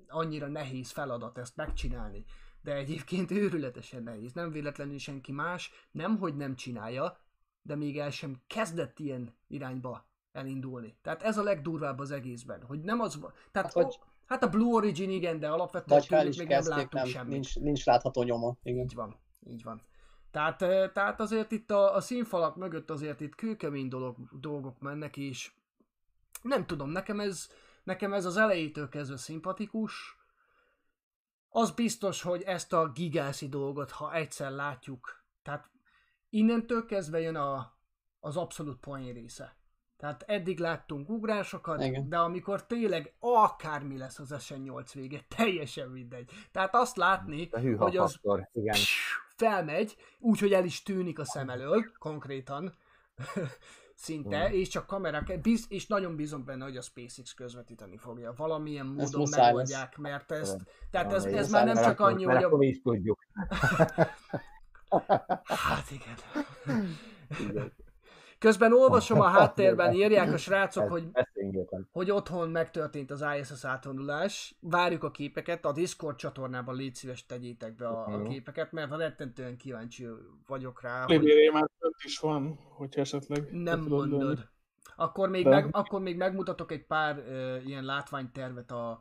annyira 0.08 0.48
nehéz 0.48 0.92
feladat 0.92 1.38
ezt 1.38 1.56
megcsinálni. 1.56 2.26
De 2.62 2.74
egyébként 2.76 3.32
őrületesen 3.32 4.04
nehéz. 4.04 4.34
Nem 4.34 4.52
véletlenül 4.52 4.98
senki 4.98 5.32
más, 5.32 5.72
nem 5.92 6.18
hogy 6.18 6.36
nem 6.36 6.56
csinálja, 6.56 7.20
de 7.62 7.76
még 7.76 8.00
el 8.00 8.10
sem 8.10 8.42
kezdett 8.48 9.00
ilyen 9.00 9.36
irányba 9.48 10.10
elindulni. 10.38 10.98
Tehát 11.02 11.24
ez 11.24 11.38
a 11.38 11.44
legdurvább 11.44 12.00
az 12.00 12.12
egészben, 12.12 12.64
hogy 12.64 12.82
nem 12.82 13.00
az 13.00 13.20
van. 13.20 13.34
Tehát 13.52 13.74
Hát, 13.74 13.84
vagy- 13.84 14.00
hát 14.26 14.44
a 14.44 14.50
Blue 14.50 14.74
Origin 14.74 15.10
igen, 15.10 15.40
de 15.40 15.50
alapvetően 15.50 16.00
Vagy 16.00 16.08
tőlük 16.08 16.38
még 16.38 16.48
nem 16.48 16.58
kezdték, 16.58 16.76
láttunk 16.76 16.94
nem, 16.94 17.06
semmit. 17.06 17.32
nincs, 17.32 17.56
nincs 17.60 17.86
látható 17.86 18.24
nyoma. 18.24 18.56
Igen. 18.64 18.84
Így 18.84 18.94
van, 18.96 19.16
így 19.48 19.64
van. 19.64 19.82
Tehát, 20.32 20.62
eh, 20.62 20.92
tehát 20.94 21.20
azért 21.20 21.52
itt 21.52 21.72
a, 21.72 21.96
a 21.96 22.02
színfalak 22.02 22.56
mögött 22.56 22.90
azért 22.90 23.22
itt 23.22 23.36
kőkemény 23.36 23.88
dolog, 23.88 24.16
dolgok 24.40 24.80
mennek, 24.80 25.18
és 25.18 25.52
nem 26.42 26.66
tudom, 26.66 26.90
nekem 26.90 27.20
ez, 27.20 27.50
nekem 27.84 28.14
ez 28.14 28.26
az 28.26 28.38
elejétől 28.38 28.90
kezdve 28.90 29.18
szimpatikus. 29.18 30.18
Az 31.50 31.72
biztos, 31.72 32.22
hogy 32.22 32.42
ezt 32.42 32.74
a 32.74 32.92
gigászi 32.92 33.50
dolgot, 33.50 33.92
ha 33.92 34.14
egyszer 34.14 34.52
látjuk, 34.52 35.24
tehát 35.44 35.70
innentől 36.30 36.86
kezdve 36.86 37.20
jön 37.20 37.36
a, 37.36 37.74
az 38.20 38.38
abszolút 38.38 38.80
poén 38.80 39.14
része. 39.14 39.56
Tehát 39.98 40.24
eddig 40.28 40.60
láttunk 40.60 41.10
ugrásokat, 41.10 41.84
Igen. 41.84 42.10
de 42.10 42.18
amikor 42.18 42.66
tényleg 42.66 43.14
akármi 43.20 43.98
lesz 43.98 44.20
az 44.20 44.36
SN8 44.38 44.90
vége, 44.94 45.20
teljesen 45.38 45.90
mindegy. 45.90 46.32
Tehát 46.52 46.76
azt 46.76 46.98
látni, 46.98 47.50
hogy 47.78 47.98
az 47.98 48.12
faktor, 48.12 48.50
igen. 48.54 48.76
felmegy, 49.36 49.96
úgyhogy 50.20 50.54
el 50.54 50.66
is 50.66 50.84
tűnik 50.84 51.20
a 51.20 51.26
szem 51.26 51.50
elől, 51.50 51.92
konkrétan, 52.00 52.74
szinte, 53.94 54.48
Mm. 54.48 54.52
és 54.52 54.68
csak 54.68 54.86
kamerák, 54.86 55.42
biz, 55.42 55.66
és 55.70 55.88
nagyon 55.88 56.16
bízom 56.16 56.46
benne, 56.46 56.64
hogy 56.64 56.78
a 56.78 56.82
SpaceX 56.82 57.34
közvetíteni 57.34 57.98
fogja. 57.98 58.34
Valamilyen 58.36 58.86
módon 58.86 59.28
megoldják, 59.30 59.98
mert 59.98 60.32
ezt, 60.32 60.54
Igen. 60.54 60.68
tehát 60.92 61.14
ez, 61.14 61.26
ez 61.26 61.50
már 61.52 61.66
nem 61.66 61.76
csak 61.76 62.00
annyi, 62.00 62.24
hogy 62.24 62.44
a... 62.44 62.58
is 62.60 62.82
tudjuk. 62.82 63.26
Hát 65.44 65.92
igen. 65.92 66.16
Igen. 67.50 67.74
Közben 68.40 68.74
olvasom 68.74 69.20
a 69.20 69.28
háttérben, 69.38 69.94
írják 69.94 70.34
a 70.34 70.38
srácok, 70.38 70.90
hogy 70.90 71.10
hogy 71.92 72.12
otthon 72.12 72.50
megtörtént 72.50 73.12
az 73.12 73.26
ISS 73.40 73.66
átvonulás. 73.66 74.56
Várjuk 74.60 75.04
a 75.04 75.12
képeket, 75.12 75.66
a 75.66 75.72
Discord 75.72 76.16
csatornában 76.16 76.76
légy 76.76 76.96
szíves 76.96 77.26
tegyétek 77.26 77.76
be 77.76 77.88
a, 77.88 78.06
a 78.06 78.18
Mhm. 78.18 78.28
képeket, 78.28 78.72
mert 78.72 78.96
rettentően 78.96 79.58
kíváncsi 79.58 80.08
vagyok 80.48 80.82
rá, 80.82 81.04
hogy 81.06 81.20
Libéré 81.20 81.50
már 81.50 81.70
több 81.80 81.94
is 82.06 82.20
van, 82.20 82.60
hogyha 82.70 83.02
esetleg 83.02 83.52
nem 83.52 83.80
mondod. 83.80 84.48
Akkor 84.96 85.30
még, 85.30 85.46
meg, 85.46 85.68
akkor 85.72 86.02
még 86.02 86.18
megmutatok 86.18 86.72
egy 86.72 86.86
pár 86.86 87.18
uh, 87.18 87.68
ilyen 87.68 87.84
látványtervet 87.84 88.72
a, 88.72 89.00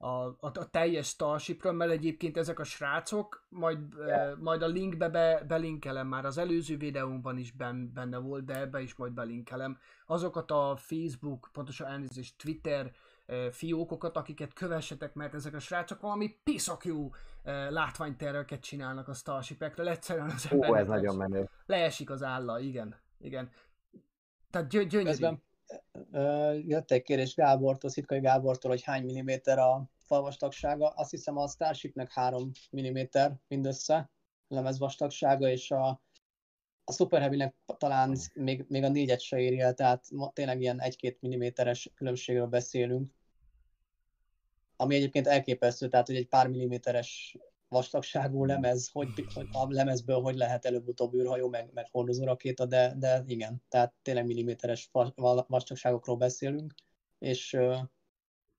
a, 0.00 0.06
a, 0.26 0.36
a 0.40 0.70
teljes 0.70 1.06
Starshipről, 1.06 1.72
mert 1.72 1.90
egyébként 1.90 2.36
ezek 2.36 2.58
a 2.58 2.64
srácok, 2.64 3.46
majd, 3.48 3.78
uh, 3.94 4.36
majd 4.38 4.62
a 4.62 4.66
linkbe 4.66 5.08
be, 5.08 5.44
belinkelem, 5.48 6.06
már 6.06 6.24
az 6.24 6.38
előző 6.38 6.76
videómban 6.76 7.38
is 7.38 7.52
ben, 7.52 7.92
benne 7.94 8.16
volt, 8.18 8.44
de 8.44 8.58
ebbe 8.60 8.80
is 8.80 8.94
majd 8.94 9.12
belinkelem, 9.12 9.78
azokat 10.06 10.50
a 10.50 10.76
Facebook, 10.76 11.48
pontosan 11.52 11.86
elnézést, 11.86 12.36
Twitter 12.38 12.92
uh, 13.28 13.46
fiókokat, 13.48 14.16
akiket 14.16 14.52
kövessetek, 14.52 15.14
mert 15.14 15.34
ezek 15.34 15.54
a 15.54 15.58
srácok 15.58 16.00
valami 16.00 16.36
piszak 16.44 16.84
jó 16.84 17.04
uh, 17.04 17.12
látványterveket 17.70 18.60
csinálnak 18.60 19.08
a 19.08 19.14
Starshipekről, 19.14 19.88
egyszerűen 19.88 20.30
az 20.30 20.48
Ó, 20.52 20.74
ez 20.74 20.86
nagyon 20.86 21.16
leesik- 21.16 21.18
menő. 21.32 21.48
leesik 21.66 22.10
az 22.10 22.22
álla, 22.22 22.60
igen, 22.60 22.96
igen. 23.20 23.50
Tehát 24.50 24.68
gyö- 24.68 24.88
gyönyörű. 24.88 25.08
Közben 25.10 25.42
jött 26.66 26.90
egy 26.90 27.02
kérés 27.02 27.34
Gábortól, 27.34 27.90
Szitkai 27.90 28.20
Gábortól, 28.20 28.70
hogy 28.70 28.82
hány 28.82 29.04
milliméter 29.04 29.58
a 29.58 29.90
falvastagsága. 29.98 30.88
Azt 30.88 31.10
hiszem 31.10 31.36
a 31.36 31.48
Starshipnek 31.48 32.12
3 32.12 32.50
mm 32.76 32.98
mindössze 33.48 34.10
lemezvastagsága, 34.48 35.48
és 35.48 35.70
a, 35.70 36.02
a 36.84 36.92
Super 36.92 37.20
Heavy-nek 37.20 37.54
talán 37.78 38.16
még, 38.34 38.64
még 38.68 38.82
a 38.82 38.88
négyet 38.88 39.20
se 39.20 39.38
éri 39.38 39.56
tehát 39.74 40.04
tényleg 40.32 40.60
ilyen 40.60 40.80
1-2 40.84 41.18
milliméteres 41.20 41.90
különbségről 41.94 42.46
beszélünk. 42.46 43.12
Ami 44.76 44.94
egyébként 44.94 45.26
elképesztő, 45.26 45.88
tehát 45.88 46.06
hogy 46.06 46.16
egy 46.16 46.28
pár 46.28 46.48
milliméteres 46.48 47.36
vastagságú 47.68 48.44
lemez, 48.44 48.88
hogy, 48.88 49.08
hogy 49.34 49.48
a 49.52 49.66
lemezből 49.68 50.20
hogy 50.20 50.36
lehet 50.36 50.64
előbb-utóbb 50.64 51.14
űrhajó, 51.14 51.48
meg, 51.48 51.70
meg 51.74 51.88
hordozó 51.90 52.24
rakéta, 52.24 52.66
de, 52.66 52.94
de 52.96 53.22
igen, 53.26 53.62
tehát 53.68 53.94
tényleg 54.02 54.26
milliméteres 54.26 54.88
va- 54.92 55.12
va- 55.16 55.48
vastagságokról 55.48 56.16
beszélünk, 56.16 56.74
és, 57.18 57.56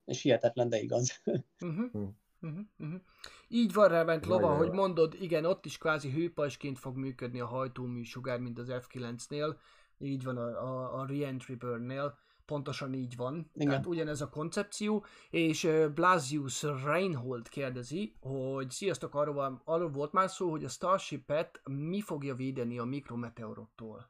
és 0.05 0.21
hihetetlen, 0.21 0.69
de 0.69 0.79
igaz. 0.79 1.21
Uh-huh. 1.59 2.11
Uh-huh. 2.41 2.59
Uh-huh. 2.77 3.01
Így 3.47 3.73
van 3.73 3.89
rá 3.89 4.03
bent 4.03 4.25
lova, 4.25 4.55
hogy 4.55 4.71
mondod, 4.71 5.15
igen, 5.19 5.45
ott 5.45 5.65
is 5.65 5.77
kvázi 5.77 6.11
hőpajsként 6.11 6.79
fog 6.79 6.97
működni 6.97 7.39
a 7.39 7.45
hajtóműsugár, 7.45 8.39
mint 8.39 8.59
az 8.59 8.67
F9-nél, 8.71 9.55
így 9.97 10.23
van 10.23 10.37
a, 10.37 10.47
a, 10.47 10.99
a 10.99 11.05
Reentry 11.05 11.55
Burn-nél, 11.55 12.17
pontosan 12.49 12.93
így 12.93 13.15
van. 13.15 13.49
Igen. 13.53 13.67
Tehát 13.67 13.85
ugyanez 13.85 14.21
a 14.21 14.29
koncepció, 14.29 15.05
és 15.29 15.69
Blasius 15.93 16.63
Reinhold 16.63 17.49
kérdezi, 17.49 18.15
hogy 18.21 18.69
sziasztok, 18.69 19.15
arról, 19.15 19.61
arról 19.65 19.89
volt 19.89 20.11
már 20.11 20.29
szó, 20.29 20.49
hogy 20.49 20.63
a 20.63 20.67
Starship-et 20.69 21.61
mi 21.63 22.01
fogja 22.01 22.35
védeni 22.35 22.79
a 22.79 22.83
mikrometeorottól. 22.83 24.09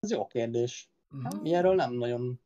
Ez 0.00 0.10
jó 0.10 0.26
kérdés. 0.26 0.90
Uh-huh. 1.10 1.46
Ilyenről 1.46 1.74
nem 1.74 1.92
nagyon 1.92 2.40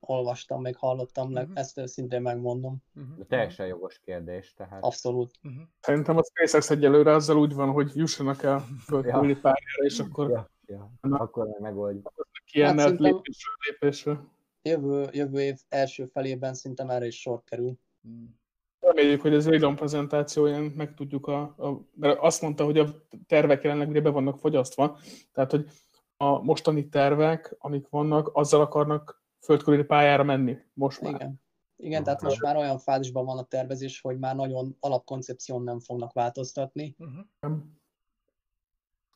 olvastam, 0.00 0.60
meg 0.60 0.76
hallottam, 0.76 1.30
meg 1.32 1.48
Mhm. 1.48 1.56
ezt 1.56 1.78
őszintén 1.78 2.22
megmondom. 2.22 2.82
Uh-huh. 2.94 3.16
De 3.18 3.24
teljesen 3.24 3.66
jogos 3.66 3.98
kérdés, 4.00 4.54
tehát 4.54 4.82
Abszolút. 4.84 5.30
Uh-huh. 5.42 5.62
Szerintem 5.80 6.16
a 6.16 6.22
SpaceX 6.24 6.70
egyelőre 6.70 7.14
azzal 7.14 7.36
úgy 7.38 7.54
van, 7.54 7.70
hogy 7.72 7.90
jussanak 7.94 8.42
el 8.42 8.64
földküli 8.86 9.34
pályára, 9.34 9.84
és 9.84 9.98
akkor 9.98 10.30
Ja, 10.30 10.50
Ja, 10.66 10.92
Na. 11.00 11.16
akkor 11.18 11.46
meg 11.46 11.60
megoldjuk. 11.60 12.12
Kiemelt 12.50 12.78
szerintem- 12.78 13.12
lépésről 13.12 13.54
lépésről. 13.70 14.28
Jövő, 14.62 15.08
jövő 15.12 15.40
év 15.40 15.58
első 15.68 16.06
felében 16.06 16.54
szerintem 16.54 16.90
erre 16.90 17.06
is 17.06 17.20
sor 17.20 17.42
kerül. 17.44 17.78
Reméljük, 18.80 19.20
hogy 19.20 19.34
az 19.34 19.48
Raidon 19.48 19.76
prezentációján 19.76 20.62
meg 20.62 20.94
tudjuk 20.94 21.26
a, 21.26 21.40
a, 21.40 21.88
mert 21.94 22.18
azt 22.18 22.42
mondta, 22.42 22.64
hogy 22.64 22.78
a 22.78 23.06
tervek 23.26 23.62
jelenleg 23.62 23.88
ugye 23.88 24.00
be 24.00 24.10
vannak 24.10 24.38
fogyasztva, 24.38 24.98
tehát 25.32 25.50
hogy 25.50 25.70
a 26.16 26.42
mostani 26.42 26.88
tervek, 26.88 27.54
amik 27.58 27.88
vannak, 27.88 28.30
azzal 28.32 28.60
akarnak 28.60 29.24
földkörüli 29.44 29.84
pályára 29.84 30.22
menni 30.22 30.56
most 30.72 31.00
már. 31.00 31.14
Igen. 31.14 31.40
Igen, 31.76 32.04
tehát 32.04 32.22
most 32.22 32.40
már 32.40 32.56
olyan 32.56 32.78
fázisban 32.78 33.24
van 33.24 33.38
a 33.38 33.44
tervezés, 33.44 34.00
hogy 34.00 34.18
már 34.18 34.36
nagyon 34.36 34.76
alapkoncepción 34.80 35.62
nem 35.62 35.80
fognak 35.80 36.12
változtatni. 36.12 36.96
Uh-huh. 36.98 37.60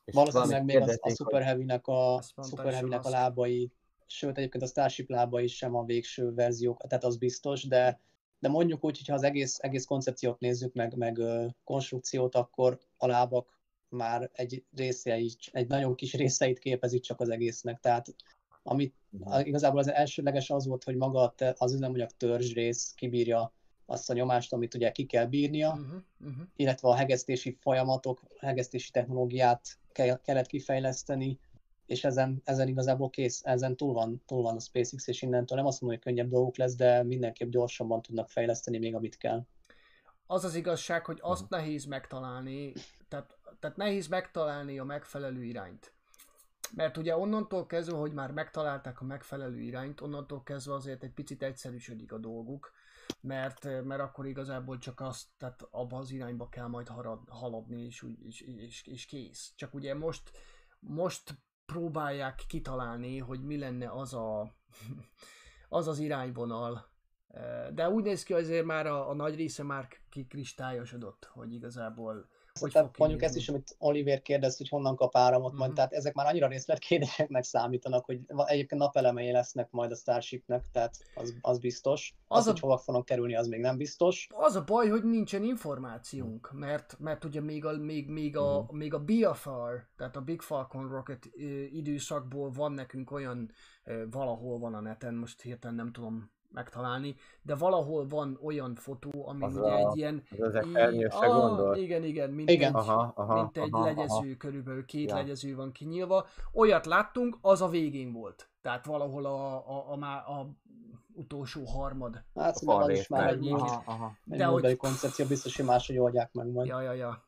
És 0.05 0.13
Valószínűleg 0.13 0.63
még 0.63 0.79
az, 0.81 0.99
a 1.01 1.09
Super 1.09 1.43
Heavy-nek 1.43 1.87
a, 1.87 2.21
Super 2.21 2.73
Heavy-nek 2.73 3.05
a 3.05 3.09
lábai, 3.09 3.71
sőt 4.05 4.37
egyébként 4.37 4.63
a 4.63 4.67
Starship 4.67 5.09
lábai 5.09 5.47
sem 5.47 5.75
a 5.75 5.83
végső 5.83 6.33
verziók, 6.33 6.87
tehát 6.87 7.03
az 7.03 7.17
biztos, 7.17 7.67
de, 7.67 7.99
de 8.39 8.49
mondjuk 8.49 8.83
úgy, 8.83 8.97
hogyha 8.97 9.13
az 9.13 9.23
egész, 9.23 9.57
egész 9.61 9.85
koncepciót 9.85 10.39
nézzük 10.39 10.73
meg, 10.73 10.95
meg 10.95 11.17
ö, 11.17 11.45
konstrukciót, 11.63 12.35
akkor 12.35 12.79
a 12.97 13.07
lábak 13.07 13.59
már 13.89 14.29
egy 14.33 14.63
részeit, 14.75 15.37
egy 15.51 15.67
nagyon 15.67 15.95
kis 15.95 16.13
részeit 16.13 16.59
képezik 16.59 17.01
csak 17.01 17.19
az 17.19 17.29
egésznek, 17.29 17.79
tehát 17.79 18.15
amit 18.63 18.95
a- 19.23 19.39
igazából 19.39 19.79
az 19.79 19.91
elsődleges 19.91 20.49
az 20.49 20.67
volt, 20.67 20.83
hogy 20.83 20.95
maga 20.95 21.33
az 21.57 21.73
üzemanyag 21.73 22.09
törzs 22.17 22.53
rész 22.53 22.93
kibírja 22.95 23.53
azt 23.85 24.09
a 24.09 24.13
nyomást, 24.13 24.53
amit 24.53 24.73
ugye 24.73 24.91
ki 24.91 25.05
kell 25.05 25.25
bírnia, 25.25 25.71
Uh-huh. 25.71 26.01
Uh-huh. 26.19 26.47
illetve 26.55 26.87
a 26.87 26.95
hegesztési 26.95 27.57
folyamatok, 27.61 28.21
hegesztési 28.39 28.91
technológiát 28.91 29.77
kell, 29.91 30.21
kellett 30.21 30.47
kifejleszteni, 30.47 31.39
és 31.85 32.03
ezen, 32.03 32.41
ezen 32.43 32.67
igazából 32.67 33.09
kész, 33.09 33.41
ezen 33.43 33.75
túl 33.75 33.93
van, 33.93 34.23
túl 34.25 34.41
van 34.41 34.55
a 34.55 34.59
SpaceX, 34.59 35.07
és 35.07 35.21
innentől 35.21 35.57
nem 35.57 35.67
azt 35.67 35.81
mondom, 35.81 35.99
hogy 35.99 36.13
könnyebb 36.13 36.29
dolguk 36.29 36.57
lesz, 36.57 36.75
de 36.75 37.03
mindenképp 37.03 37.49
gyorsabban 37.49 38.01
tudnak 38.01 38.29
fejleszteni 38.29 38.77
még, 38.77 38.95
amit 38.95 39.17
kell. 39.17 39.45
Az 40.27 40.43
az 40.43 40.55
igazság, 40.55 41.05
hogy 41.05 41.19
azt 41.21 41.49
nehéz 41.49 41.85
megtalálni, 41.85 42.73
tehát, 43.07 43.37
tehát 43.59 43.77
nehéz 43.77 44.07
megtalálni 44.07 44.79
a 44.79 44.83
megfelelő 44.83 45.43
irányt. 45.43 45.93
Mert 46.75 46.97
ugye 46.97 47.17
onnantól 47.17 47.65
kezdve, 47.65 47.97
hogy 47.97 48.13
már 48.13 48.31
megtalálták 48.31 49.01
a 49.01 49.05
megfelelő 49.05 49.59
irányt, 49.59 50.01
onnantól 50.01 50.43
kezdve 50.43 50.73
azért 50.73 51.03
egy 51.03 51.13
picit 51.13 51.43
egyszerűsödik 51.43 52.11
a 52.11 52.17
dolguk, 52.17 52.71
mert, 53.21 53.83
mert 53.83 54.01
akkor 54.01 54.25
igazából 54.25 54.77
csak 54.77 54.99
azt, 54.99 55.27
tehát 55.37 55.67
abba 55.71 55.97
az 55.97 56.11
irányba 56.11 56.49
kell 56.49 56.67
majd 56.67 56.87
harad, 56.87 57.29
haladni, 57.29 57.81
és, 57.81 58.01
úgy, 58.01 58.25
és, 58.25 58.41
és, 58.41 58.87
és 58.87 59.05
kész. 59.05 59.53
Csak 59.55 59.73
ugye 59.73 59.95
most, 59.95 60.31
most 60.79 61.35
próbálják 61.65 62.43
kitalálni, 62.47 63.17
hogy 63.17 63.43
mi 63.43 63.57
lenne 63.57 63.91
az 63.91 64.13
a, 64.13 64.55
az, 65.69 65.87
az 65.87 65.99
irányvonal, 65.99 66.93
de 67.73 67.89
úgy 67.89 68.03
néz 68.03 68.23
ki, 68.23 68.33
azért 68.33 68.65
már 68.65 68.87
a, 68.87 69.09
a 69.09 69.13
nagy 69.13 69.35
része 69.35 69.63
már 69.63 69.87
kikristályosodott, 70.09 71.25
hogy 71.25 71.53
igazából 71.53 72.29
fog 72.59 72.89
mondjuk 72.97 73.21
ezt 73.23 73.35
is, 73.35 73.49
amit 73.49 73.75
Oliver 73.79 74.21
kérdez, 74.21 74.57
hogy 74.57 74.69
honnan 74.69 74.95
kap 74.95 75.15
áramot, 75.17 75.53
majd, 75.53 75.69
Mhm. 75.69 75.75
tehát 75.75 75.93
ezek 75.93 76.13
már 76.13 76.25
annyira 76.27 76.47
részletkérdéseknek 76.47 77.43
számítanak, 77.43 78.05
hogy 78.05 78.19
egyébként 78.45 78.81
napelemei 78.81 79.31
lesznek 79.31 79.71
majd 79.71 79.91
a 79.91 79.95
Starshipnek, 79.95 80.63
tehát 80.71 80.97
az, 81.15 81.33
az 81.41 81.59
biztos. 81.59 82.13
Az, 82.27 82.37
Az 82.39 82.47
a- 82.47 82.51
hogy 82.51 82.59
hova 82.59 82.77
fognak 82.77 83.05
kerülni, 83.05 83.35
az 83.35 83.47
még 83.47 83.59
nem 83.59 83.77
biztos. 83.77 84.27
Az 84.31 84.55
a 84.55 84.63
baj, 84.63 84.87
hogy 84.87 85.03
nincsen 85.03 85.43
információnk, 85.43 86.51
mert, 86.53 86.95
mert 86.99 87.23
ugye 87.23 87.41
még 87.41 87.65
a, 87.65 87.77
még, 87.77 88.09
még 88.09 88.37
a, 88.37 88.67
még 88.71 88.93
a 88.93 88.99
BFR, 89.03 89.87
tehát 89.97 90.15
a 90.15 90.21
Big 90.21 90.41
Falcon 90.41 90.89
Rocket 90.89 91.25
időszakból 91.71 92.51
van 92.51 92.71
nekünk 92.71 93.11
olyan, 93.11 93.51
valahol 94.11 94.59
van 94.59 94.73
a 94.73 94.79
neten, 94.79 95.13
most 95.13 95.41
hirtelen 95.41 95.75
nem 95.75 95.91
tudom 95.91 96.31
megtalálni, 96.51 97.15
de 97.41 97.55
valahol 97.55 98.07
van 98.07 98.39
olyan 98.43 98.75
fotó, 98.75 99.27
ami 99.27 99.43
Az 99.43 99.55
ugye 99.57 99.69
a- 99.71 99.77
egy 99.77 99.97
ilyen... 99.97 100.23
Az 100.39 100.55
í- 100.93 101.03
Ah, 101.09 101.27
gondol? 101.41 101.75
Igen, 101.75 102.03
igen, 102.03 102.29
mint 102.29 102.49
Igen. 102.49 102.67
egy, 102.69 102.75
Aha, 102.75 103.13
aha, 103.15 103.33
mint 103.41 103.57
egy 103.57 103.69
aha, 103.71 103.83
legyező, 103.85 104.35
körülbelül 104.35 104.85
két 104.85 105.09
Ja. 105.09 105.15
legyező 105.15 105.55
van 105.55 105.71
kinyílva. 105.71 106.25
Olyat 106.53 106.85
láttunk, 106.85 107.37
az 107.41 107.61
a 107.61 107.67
végén 107.67 108.11
volt. 108.11 108.49
Tehát 108.61 108.85
valahol 108.85 109.25
a, 109.25 109.55
a, 109.55 109.91
a, 109.91 109.97
a, 110.03 110.31
a 110.39 110.47
utolsó 111.13 111.63
harmad. 111.65 112.23
Hát 112.35 112.55
szerintem 112.55 112.83
az 112.83 112.89
is 112.89 113.07
már 113.07 113.27
egy, 113.27 113.51
Aha, 113.51 113.83
aha. 113.85 114.15
De 114.23 114.45
hogy- 114.45 114.77
koncepció, 114.77 115.25
biztos, 115.25 115.55
hogy 115.55 115.65
máshogy 115.65 115.97
oldják 115.97 116.33
meg 116.33 116.51
majd. 116.51 116.67
Ja, 116.67 116.81
ja, 116.81 116.91
ja. 116.93 117.23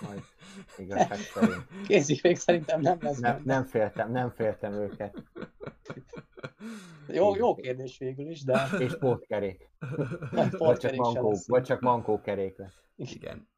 Majd 0.00 0.22
igazság 0.76 1.18
szerint. 1.18 1.66
Készifék 1.86 2.36
szerintem 2.36 2.80
nem 2.80 2.98
lesz 3.00 3.18
Nem, 3.18 3.32
benne. 3.32 3.54
nem 3.54 3.64
féltem, 3.64 4.10
nem 4.10 4.30
féltem 4.30 4.72
őket. 4.72 5.22
Jó, 7.08 7.36
jó 7.36 7.54
kérdés 7.54 7.98
végül 7.98 8.30
is, 8.30 8.44
de 8.44 8.68
És 8.78 8.96
pótkerék. 8.98 9.70
nagy 10.30 10.50
Vagy 10.56 10.78
csak, 10.78 10.94
mankó, 10.94 11.30
lesz. 11.30 11.48
vagy 11.48 11.62
csak 11.62 11.80
mankó 11.80 12.20
kerék 12.20 12.56
lesz. 12.58 12.82
Igen. 12.96 13.48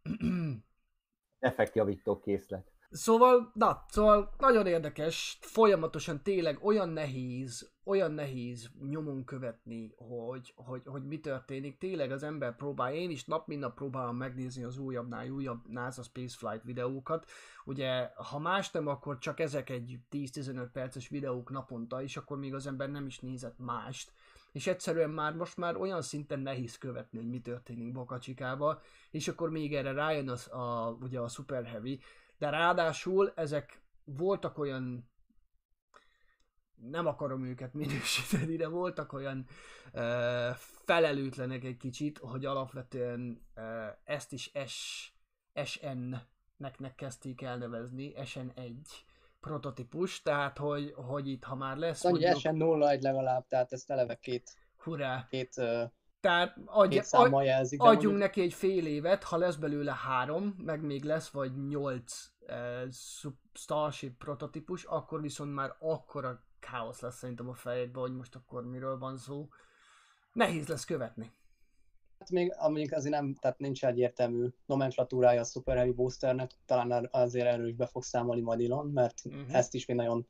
Effektjavító 1.39 2.19
készlet. 2.19 2.73
Szóval, 2.90 3.51
na, 3.55 3.85
szóval 3.89 4.35
nagyon 4.39 4.66
érdekes, 4.66 5.39
folyamatosan 5.40 6.23
tényleg 6.23 6.65
olyan 6.65 6.89
nehéz, 6.89 7.73
olyan 7.91 8.12
nehéz 8.12 8.71
nyomon 8.89 9.25
követni, 9.25 9.95
hogy, 9.97 10.53
hogy, 10.57 10.83
hogy 10.85 11.07
mi 11.07 11.21
történik. 11.21 11.79
Tényleg 11.79 12.11
az 12.11 12.23
ember 12.23 12.57
próbál, 12.57 12.95
én 12.95 13.11
is 13.11 13.25
nap 13.25 13.47
mint 13.47 13.61
nap 13.61 13.75
próbálom 13.75 14.17
megnézni 14.17 14.65
az 14.65 14.79
újabbnál 14.79 15.31
újabb 15.31 15.69
NASA 15.69 16.03
Spaceflight 16.03 16.62
videókat. 16.65 17.31
Ugye, 17.65 18.11
ha 18.15 18.39
más 18.39 18.71
nem, 18.71 18.87
akkor 18.87 19.19
csak 19.19 19.41
ezek 19.41 19.71
egy 19.71 19.99
10-15 20.11 20.69
perces 20.73 21.09
videók 21.09 21.51
naponta, 21.51 22.03
és 22.03 22.17
akkor 22.17 22.39
még 22.39 22.55
az 22.55 22.67
ember 22.67 22.91
nem 22.91 23.07
is 23.07 23.21
nézett 23.21 23.59
mást. 23.59 24.12
És 24.53 24.67
egyszerűen 24.67 25.11
már 25.11 25.35
most 25.35 25.57
már 25.57 25.77
olyan 25.77 26.03
szinten 26.03 26.41
nehéz 26.41 26.79
követni, 26.79 27.19
hogy 27.19 27.29
mi 27.29 27.41
történik 27.41 27.93
Bokacsikába, 27.93 28.81
és 29.11 29.29
akkor 29.29 29.51
még 29.51 29.75
erre 29.75 29.93
rájön 29.93 30.29
az, 30.29 30.49
a, 30.49 30.97
ugye 31.01 31.21
a 31.21 31.29
Super 31.29 31.65
Heavy, 31.65 32.01
de 32.39 32.51
ráadásul 32.51 33.33
ezek 33.35 33.81
voltak 34.05 34.59
olyan 34.59 35.09
nem 36.90 37.07
akarom 37.07 37.44
őket 37.44 37.74
minősíteni, 37.74 38.57
de 38.57 38.69
voltak 38.69 39.12
olyan 39.12 39.47
ö, 39.93 40.48
felelőtlenek 40.85 41.65
egy 41.65 41.77
kicsit, 41.77 42.19
hogy 42.19 42.44
alapvetően 42.44 43.47
ö, 43.55 43.86
ezt 44.05 44.32
is 44.32 44.52
S, 44.66 45.09
SN-nek 45.65 46.94
kezdték 46.97 47.43
elnevezni, 47.43 48.12
SN1 48.16 48.74
prototípus, 49.40 50.23
tehát 50.23 50.59
hogy, 50.59 50.93
hogy 50.97 51.28
itt 51.28 51.44
ha 51.44 51.55
már 51.55 51.77
lesz 51.77 52.05
Annyi 52.05 52.12
mondjuk, 52.12 52.36
esen 52.36 52.57
0 52.57 52.90
egy 52.90 53.02
legalább, 53.02 53.47
tehát 53.47 53.73
ezt 53.73 53.90
eleve 53.90 54.15
két, 54.15 54.57
hurrá, 54.77 55.27
két, 55.31 55.59
ö, 55.59 55.85
tehát 56.20 56.57
adj, 56.65 57.01
jelzik. 57.44 57.78
de 57.78 57.85
adjunk 57.85 58.05
mondjuk- 58.05 58.23
neki 58.23 58.40
egy 58.40 58.52
fél 58.52 58.86
évet, 58.86 59.24
ha 59.24 59.36
lesz 59.36 59.57
belőle 59.57 59.93
három, 59.93 60.55
meg 60.65 60.82
még 60.82 61.05
lesz 61.05 61.28
vagy 61.28 61.66
nyolc 61.69 62.31
uh, 62.40 62.93
Starship 63.52 64.19
prototípus, 64.19 64.85
akkor 64.85 65.20
viszont 65.20 65.55
már 65.55 65.74
akkora 65.78 66.43
káosz 66.61 67.01
lesz 67.01 67.16
szerintem 67.16 67.49
a 67.49 67.55
fejedben, 67.55 68.03
hogy 68.03 68.15
most 68.16 68.35
akkor 68.35 68.66
miről 68.66 68.99
van 68.99 69.16
szó. 69.16 69.49
Nehéz 70.32 70.69
lesz 70.69 70.85
követni. 70.85 71.32
Hát 72.19 72.31
még 72.31 72.55
amíg 72.59 72.95
azért 72.95 73.15
nem, 73.15 73.35
tehát 73.35 73.59
nincs 73.59 73.85
egyértelmű 73.85 74.49
nomenklatúrája 74.66 75.41
a 75.41 75.45
Super 75.45 75.77
Heavy 75.77 75.93
Boosternek, 75.93 76.51
talán 76.66 77.09
azért 77.11 77.47
erről 77.47 77.69
is 77.69 77.74
be 77.74 77.87
fog 77.87 78.03
számolni 78.03 78.41
majd 78.41 78.61
Elon, 78.61 78.87
mert 78.87 79.24
Mhm. 79.24 79.55
ezt 79.55 79.74
is 79.74 79.87
még 79.87 79.97
nagyon 79.97 80.27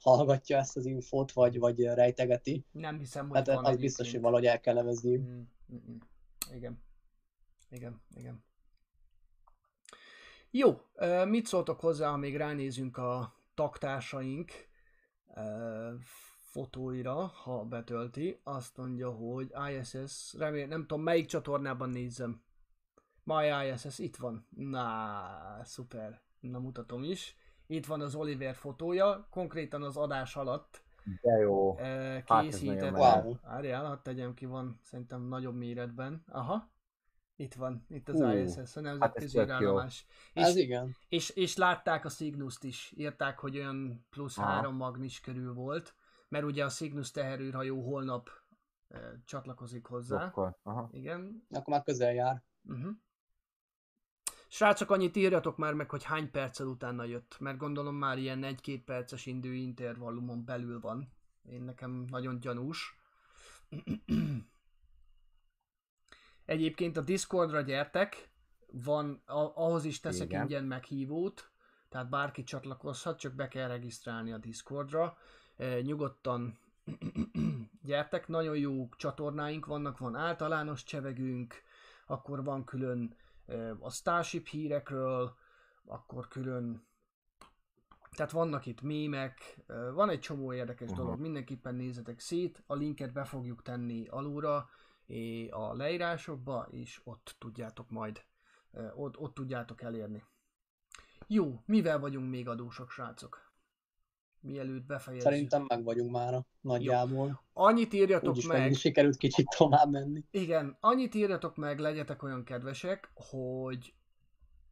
hallgatja 0.00 0.58
ezt 0.58 0.76
az 0.76 0.86
infót, 0.86 1.32
vagy, 1.32 1.58
vagy 1.58 1.82
rejtegeti. 1.84 2.64
Nem 2.70 2.98
hiszem, 2.98 3.28
hogy 3.28 3.36
Hát 3.36 3.46
van 3.46 3.64
az 3.64 3.76
biztos, 3.76 4.10
hogy 4.10 4.20
valahogy 4.20 4.46
el 4.46 4.60
kell 4.60 4.74
nevezni. 4.74 5.16
Mm, 5.16 5.40
mm, 5.72 5.76
mm. 5.90 5.96
Igen. 6.54 6.82
Igen, 7.70 8.02
igen. 8.14 8.44
Jó, 10.50 10.80
mit 11.24 11.46
szóltok 11.46 11.80
hozzá, 11.80 12.10
ha 12.10 12.16
még 12.16 12.36
ránézünk 12.36 12.96
a 12.96 13.34
taktársaink 13.54 14.52
fotóira, 16.38 17.26
ha 17.26 17.64
betölti. 17.64 18.40
Azt 18.44 18.76
mondja, 18.76 19.10
hogy 19.10 19.52
ISS, 19.70 20.34
remélem, 20.38 20.68
nem 20.68 20.86
tudom 20.86 21.02
melyik 21.02 21.26
csatornában 21.26 21.90
nézzem. 21.90 22.42
My 23.22 23.70
ISS, 23.70 23.98
itt 23.98 24.16
van. 24.16 24.46
Na, 24.50 25.60
szuper. 25.62 26.20
Na, 26.40 26.58
mutatom 26.58 27.02
is. 27.04 27.36
Itt 27.66 27.86
van 27.86 28.00
az 28.00 28.14
Oliver 28.14 28.54
fotója, 28.54 29.26
konkrétan 29.30 29.82
az 29.82 29.96
adás 29.96 30.36
alatt 30.36 30.82
De 31.22 31.38
jó. 31.38 31.76
Hát 31.76 32.30
ez 32.30 32.42
készített. 32.42 32.90
menő. 32.90 32.96
Wow. 32.96 33.34
Várjál, 33.42 33.84
hadd 33.84 34.02
tegyem 34.02 34.34
ki, 34.34 34.46
van 34.46 34.78
szerintem 34.82 35.22
nagyobb 35.22 35.56
méretben. 35.56 36.24
Aha. 36.28 36.72
Itt 37.36 37.54
van, 37.54 37.84
itt 37.88 38.08
az 38.08 38.20
Hú, 38.20 38.28
ISS, 38.28 38.76
a 38.76 38.80
nemzetközi 38.80 39.36
jó. 39.36 39.42
űrállomás. 39.42 40.06
Ez 40.32 40.56
És, 40.56 40.62
igen. 40.62 40.96
és, 41.08 41.30
és 41.30 41.56
látták 41.56 42.04
a 42.04 42.08
Cygnus-t 42.08 42.64
is, 42.64 42.92
írták, 42.96 43.38
hogy 43.38 43.56
olyan 43.56 44.06
plusz 44.10 44.38
Aha. 44.38 44.48
három 44.48 44.76
magnis 44.76 45.20
körül 45.20 45.54
volt, 45.54 45.94
mert 46.28 46.44
ugye 46.44 46.64
a 46.64 46.68
Cygnus 46.68 47.10
teherűrhajó 47.10 47.82
holnap 47.82 48.30
eh, 48.88 49.00
csatlakozik 49.24 49.86
hozzá. 49.86 50.24
Akkor, 50.24 50.58
aha. 50.62 50.88
Igen. 50.92 51.46
Akkor 51.50 51.74
már 51.74 51.82
közel 51.82 52.12
jár. 52.12 52.42
Uh-huh. 52.62 52.92
Srácok, 54.48 54.90
annyit 54.90 55.16
írjatok 55.16 55.56
már 55.56 55.74
meg, 55.74 55.90
hogy 55.90 56.04
hány 56.04 56.30
perccel 56.30 56.66
utána 56.66 57.04
jött, 57.04 57.36
mert 57.38 57.58
gondolom 57.58 57.94
már 57.94 58.18
ilyen 58.18 58.40
1-2 58.42 58.82
perces 58.84 59.26
indő 59.26 59.54
intervallumon 59.54 60.44
belül 60.44 60.80
van. 60.80 61.12
Én 61.42 61.62
nekem 61.62 62.04
nagyon 62.10 62.40
gyanús. 62.40 62.98
Egyébként 66.44 66.96
a 66.96 67.00
Discordra 67.00 67.60
gyertek, 67.60 68.28
van, 68.82 69.22
a- 69.26 69.52
ahhoz 69.54 69.84
is 69.84 70.00
teszek 70.00 70.26
Igen. 70.26 70.42
ingyen 70.42 70.64
meghívót, 70.64 71.50
tehát 71.88 72.08
bárki 72.08 72.42
csatlakozhat, 72.42 73.18
csak 73.18 73.32
be 73.32 73.48
kell 73.48 73.68
regisztrálni 73.68 74.32
a 74.32 74.38
Discordra. 74.38 75.16
E, 75.56 75.80
nyugodtan 75.80 76.58
gyertek, 77.82 78.28
nagyon 78.28 78.56
jó 78.56 78.88
csatornáink 78.96 79.66
vannak, 79.66 79.98
van 79.98 80.14
általános 80.14 80.84
csevegünk, 80.84 81.62
akkor 82.06 82.44
van 82.44 82.64
külön 82.64 83.16
e, 83.46 83.76
a 83.80 83.90
Starship 83.90 84.46
hírekről, 84.46 85.36
akkor 85.84 86.28
külön 86.28 86.84
tehát 88.16 88.32
vannak 88.32 88.66
itt 88.66 88.82
mémek, 88.82 89.58
e, 89.66 89.90
van 89.90 90.08
egy 90.08 90.20
csomó 90.20 90.52
érdekes 90.52 90.90
Aha. 90.90 91.02
dolog, 91.02 91.20
mindenképpen 91.20 91.74
nézzetek 91.74 92.20
szét, 92.20 92.62
a 92.66 92.74
linket 92.74 93.12
be 93.12 93.24
fogjuk 93.24 93.62
tenni 93.62 94.06
alulra, 94.08 94.68
a 95.50 95.74
leírásokba, 95.74 96.66
és 96.70 97.00
ott 97.04 97.36
tudjátok 97.38 97.90
majd, 97.90 98.24
ott, 98.94 99.18
ott 99.18 99.34
tudjátok 99.34 99.82
elérni. 99.82 100.22
Jó, 101.26 101.62
mivel 101.66 101.98
vagyunk 101.98 102.30
még 102.30 102.48
adósok, 102.48 102.90
srácok? 102.90 103.52
Mielőtt 104.40 104.84
befejezzük. 104.84 105.30
Szerintem 105.30 105.64
meg 105.68 105.84
vagyunk 105.84 106.10
már 106.10 106.44
nagyjából. 106.60 107.42
Annyit 107.52 107.92
írjatok 107.92 108.30
Úgyis 108.30 108.46
meg... 108.46 108.74
sikerült 108.74 109.16
kicsit 109.16 109.46
tovább 109.56 109.90
menni. 109.90 110.24
igen, 110.30 110.76
annyit 110.80 111.14
írjatok 111.14 111.56
meg, 111.56 111.78
legyetek 111.78 112.22
olyan 112.22 112.44
kedvesek, 112.44 113.10
hogy 113.14 113.94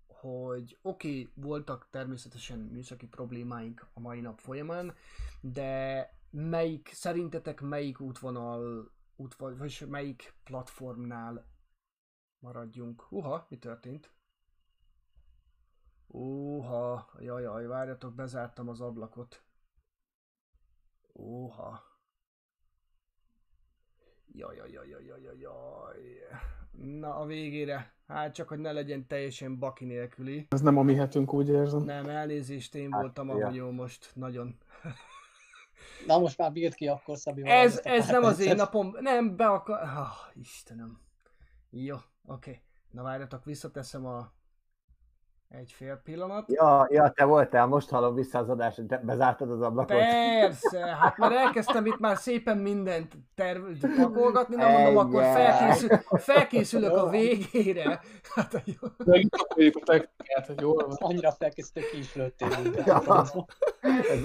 hogy 0.07 0.79
oké, 0.83 1.09
okay, 1.09 1.33
voltak 1.35 1.89
természetesen 1.91 2.59
műszaki 2.59 3.07
problémáink 3.07 3.87
a 3.95 4.01
mai 4.01 4.21
nap 4.21 4.39
folyamán, 4.39 4.95
de 5.41 6.09
melyik, 6.31 6.91
szerintetek 6.93 7.61
melyik 7.61 8.01
útvonal, 8.01 8.91
útvonal 9.23 9.57
vagy 9.57 9.85
melyik 9.89 10.35
platformnál 10.45 11.47
maradjunk? 12.39 13.07
Uha, 13.11 13.47
mi 13.49 13.59
történt? 13.59 14.11
Uha, 16.07 17.11
jaj, 17.19 17.43
jaj, 17.43 17.67
várjatok, 17.67 18.15
bezártam 18.15 18.69
az 18.69 18.81
ablakot. 18.81 19.43
Uha. 21.13 21.83
Jaj, 24.35 24.57
jaj, 24.57 24.71
jaj, 24.71 25.05
jaj, 25.05 25.39
jaj. 25.39 26.01
Na, 26.71 27.17
a 27.17 27.27
végére. 27.27 27.95
Hát 28.07 28.35
csak, 28.35 28.49
hogy 28.49 28.59
ne 28.59 28.73
legyen 28.73 29.07
teljesen 29.07 29.59
baki 29.59 29.85
nélküli. 29.85 30.47
Ez 30.51 30.61
nem 30.61 30.79
a 30.79 30.83
mi 30.83 30.95
hetünk, 30.95 31.33
úgy 31.33 31.49
érzem. 31.49 31.83
Nem, 31.83 32.09
elnézést, 32.09 32.75
én 32.75 32.93
Hát, 32.93 33.01
voltam 33.01 33.29
ja. 33.29 33.45
hagyó 33.47 33.71
most. 33.71 34.11
Nagyon. 34.15 34.59
Na 36.07 36.19
most 36.19 36.39
már 36.39 36.53
bírt 36.53 36.75
ki 36.75 36.87
akkor 36.87 37.19
Szabi 37.19 37.43
Ez, 37.45 37.81
ez 37.85 38.09
nem 38.09 38.23
az 38.23 38.41
én 38.41 38.55
napom. 38.55 38.97
Nem, 39.01 39.37
be 39.37 39.47
akar... 39.47 39.83
Oh, 39.83 40.41
Istenem. 40.41 41.01
Jó, 41.71 41.97
oké. 41.97 42.51
Okay. 42.51 42.63
Na 42.91 43.03
várjatok, 43.03 43.45
visszateszem 43.45 44.07
a... 44.07 44.33
Egy 45.59 45.73
fél 45.73 46.01
pillanat. 46.05 46.45
Ja, 46.53 46.87
ja, 46.91 47.09
te 47.11 47.25
voltál, 47.25 47.67
most 47.67 47.89
hallom 47.91 48.15
vissza 48.15 48.39
az 48.39 48.49
adást, 48.49 48.83
te 48.89 49.01
bezártad 49.05 49.51
az 49.51 49.61
ablakot. 49.61 49.97
Persze, 49.97 50.97
hát 51.01 51.17
már 51.17 51.33
elkezdtem 51.33 51.87
itt 51.87 51.99
már 51.99 52.17
szépen 52.17 52.59
mindent 52.59 53.13
terv, 53.35 53.63
pakolgatni, 53.97 54.57
na 54.57 54.69
mondom, 54.69 54.97
akkor 54.97 55.23
felkészül, 55.23 55.89
felkészülök 56.19 56.97
a 56.97 57.09
végére. 57.09 58.01
Hát 58.35 58.63
jó. 58.65 58.89
Megkapjuk 59.05 59.77
a 59.77 59.81
technikát, 59.85 60.47
hogy 60.47 60.61
jól 60.61 60.87
van. 60.87 60.97
Annyira 61.01 61.31
felkészítő 61.33 61.81
ki 61.91 61.99
is 61.99 62.15
lőttél 62.15 62.49
minket. 62.63 62.87
Ja. 62.87 63.03
Ez, 63.81 64.21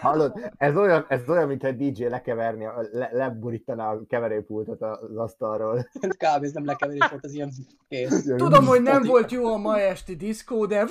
hallod, 0.00 0.32
ez 0.56 0.76
olyan, 0.76 1.04
ez 1.08 1.28
olyan, 1.28 1.46
mintha 1.48 1.68
egy 1.68 1.76
DJ 1.92 2.04
lekeverni, 2.04 2.64
a- 2.64 2.86
le, 2.92 3.08
leburítaná 3.12 3.92
a 3.92 4.00
keverőpultot 4.08 4.82
az 4.82 5.16
asztalról. 5.16 5.88
Kb. 6.00 6.42
ez 6.44 6.52
nem 6.52 6.64
lekeverés 6.64 7.08
volt, 7.10 7.24
ez 7.24 7.34
ilyen 7.34 7.50
kész. 7.88 8.24
Tudom, 8.36 8.66
hogy 8.66 8.82
nem 8.82 9.02
volt 9.02 9.30
jó 9.30 9.52
a 9.52 9.56
ma 9.56 9.78
esti 9.78 10.16
diszkó, 10.16 10.57
de... 10.66 10.78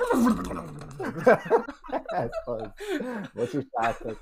Ez 2.05 2.29
az. 2.45 2.71
Most 3.33 3.53
is 3.53 3.65
látod. 3.71 4.17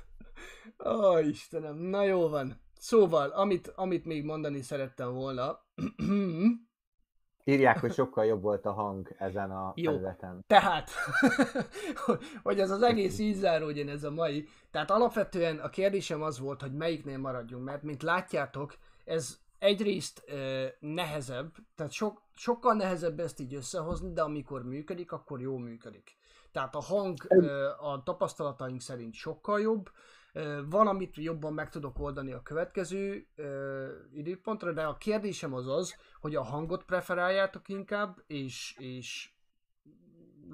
Ó, 0.84 1.18
Istenem, 1.18 1.76
na 1.76 2.02
jó 2.02 2.28
van. 2.28 2.60
Szóval, 2.78 3.28
amit, 3.28 3.72
amit 3.74 4.04
még 4.04 4.24
mondani 4.24 4.62
szerettem 4.62 5.12
volna, 5.12 5.64
Írják, 7.48 7.80
hogy 7.80 7.92
sokkal 7.92 8.24
jobb 8.24 8.42
volt 8.42 8.66
a 8.66 8.72
hang 8.72 9.14
ezen 9.18 9.50
a 9.50 9.72
Jó. 9.76 9.90
felületen. 9.90 10.44
Tehát, 10.46 10.90
hogy 12.42 12.60
ez 12.60 12.70
az 12.70 12.82
egész 12.82 13.18
így 13.18 13.34
záródjon 13.34 13.88
ez 13.88 14.04
a 14.04 14.10
mai. 14.10 14.48
Tehát 14.70 14.90
alapvetően 14.90 15.58
a 15.58 15.68
kérdésem 15.68 16.22
az 16.22 16.38
volt, 16.38 16.60
hogy 16.60 16.72
melyiknél 16.72 17.18
maradjunk, 17.18 17.64
mert 17.64 17.82
mint 17.82 18.02
látjátok, 18.02 18.76
ez 19.04 19.38
egyrészt 19.58 20.22
ö, 20.26 20.66
nehezebb, 20.80 21.54
tehát 21.74 21.92
sok, 21.92 22.22
sokkal 22.36 22.74
nehezebb 22.74 23.20
ezt 23.20 23.40
így 23.40 23.54
összehozni, 23.54 24.12
de 24.12 24.22
amikor 24.22 24.64
működik, 24.64 25.12
akkor 25.12 25.40
jó 25.40 25.56
működik. 25.56 26.16
Tehát 26.52 26.74
a 26.74 26.80
hang 26.80 27.16
a 27.80 28.02
tapasztalataink 28.02 28.80
szerint 28.80 29.14
sokkal 29.14 29.60
jobb, 29.60 29.90
van, 30.68 30.86
amit 30.86 31.16
jobban 31.16 31.52
meg 31.52 31.70
tudok 31.70 31.98
oldani 31.98 32.32
a 32.32 32.42
következő 32.42 33.26
ö, 33.34 33.88
időpontra, 34.12 34.72
de 34.72 34.82
a 34.82 34.96
kérdésem 34.96 35.54
az 35.54 35.68
az, 35.68 35.96
hogy 36.20 36.34
a 36.34 36.42
hangot 36.42 36.84
preferáljátok 36.84 37.68
inkább, 37.68 38.22
és, 38.26 38.76
és 38.78 39.30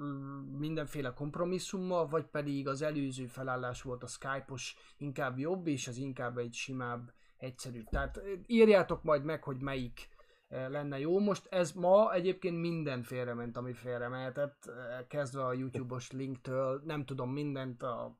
mm, 0.01 0.57
mindenféle 0.57 1.13
kompromisszummal, 1.13 2.07
vagy 2.07 2.25
pedig 2.25 2.67
az 2.67 2.81
előző 2.81 3.25
felállás 3.25 3.81
volt 3.81 4.03
a 4.03 4.07
Skype-os 4.07 4.75
inkább 4.97 5.37
jobb, 5.37 5.67
és 5.67 5.87
az 5.87 5.97
inkább 5.97 6.37
egy 6.37 6.53
simább, 6.53 7.13
egyszerűbb. 7.37 7.89
Tehát 7.89 8.21
írjátok 8.45 9.03
majd 9.03 9.23
meg, 9.23 9.43
hogy 9.43 9.61
melyik 9.61 10.09
lenne 10.53 10.99
jó. 10.99 11.19
Most 11.19 11.47
ez 11.49 11.71
ma 11.71 12.13
egyébként 12.13 12.59
minden 12.59 13.03
félrement, 13.03 13.57
ami 13.57 13.73
félremehetett, 13.73 14.71
kezdve 15.07 15.45
a 15.45 15.53
YouTube-os 15.53 16.11
linktől, 16.11 16.81
nem 16.85 17.05
tudom, 17.05 17.31
mindent 17.31 17.83
a, 17.83 18.17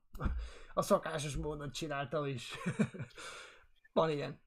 a 0.73 0.81
szokásos 0.81 1.35
módon 1.35 1.72
csináltam 1.72 2.26
is. 2.26 2.53
Van 3.93 4.10
ilyen. 4.10 4.41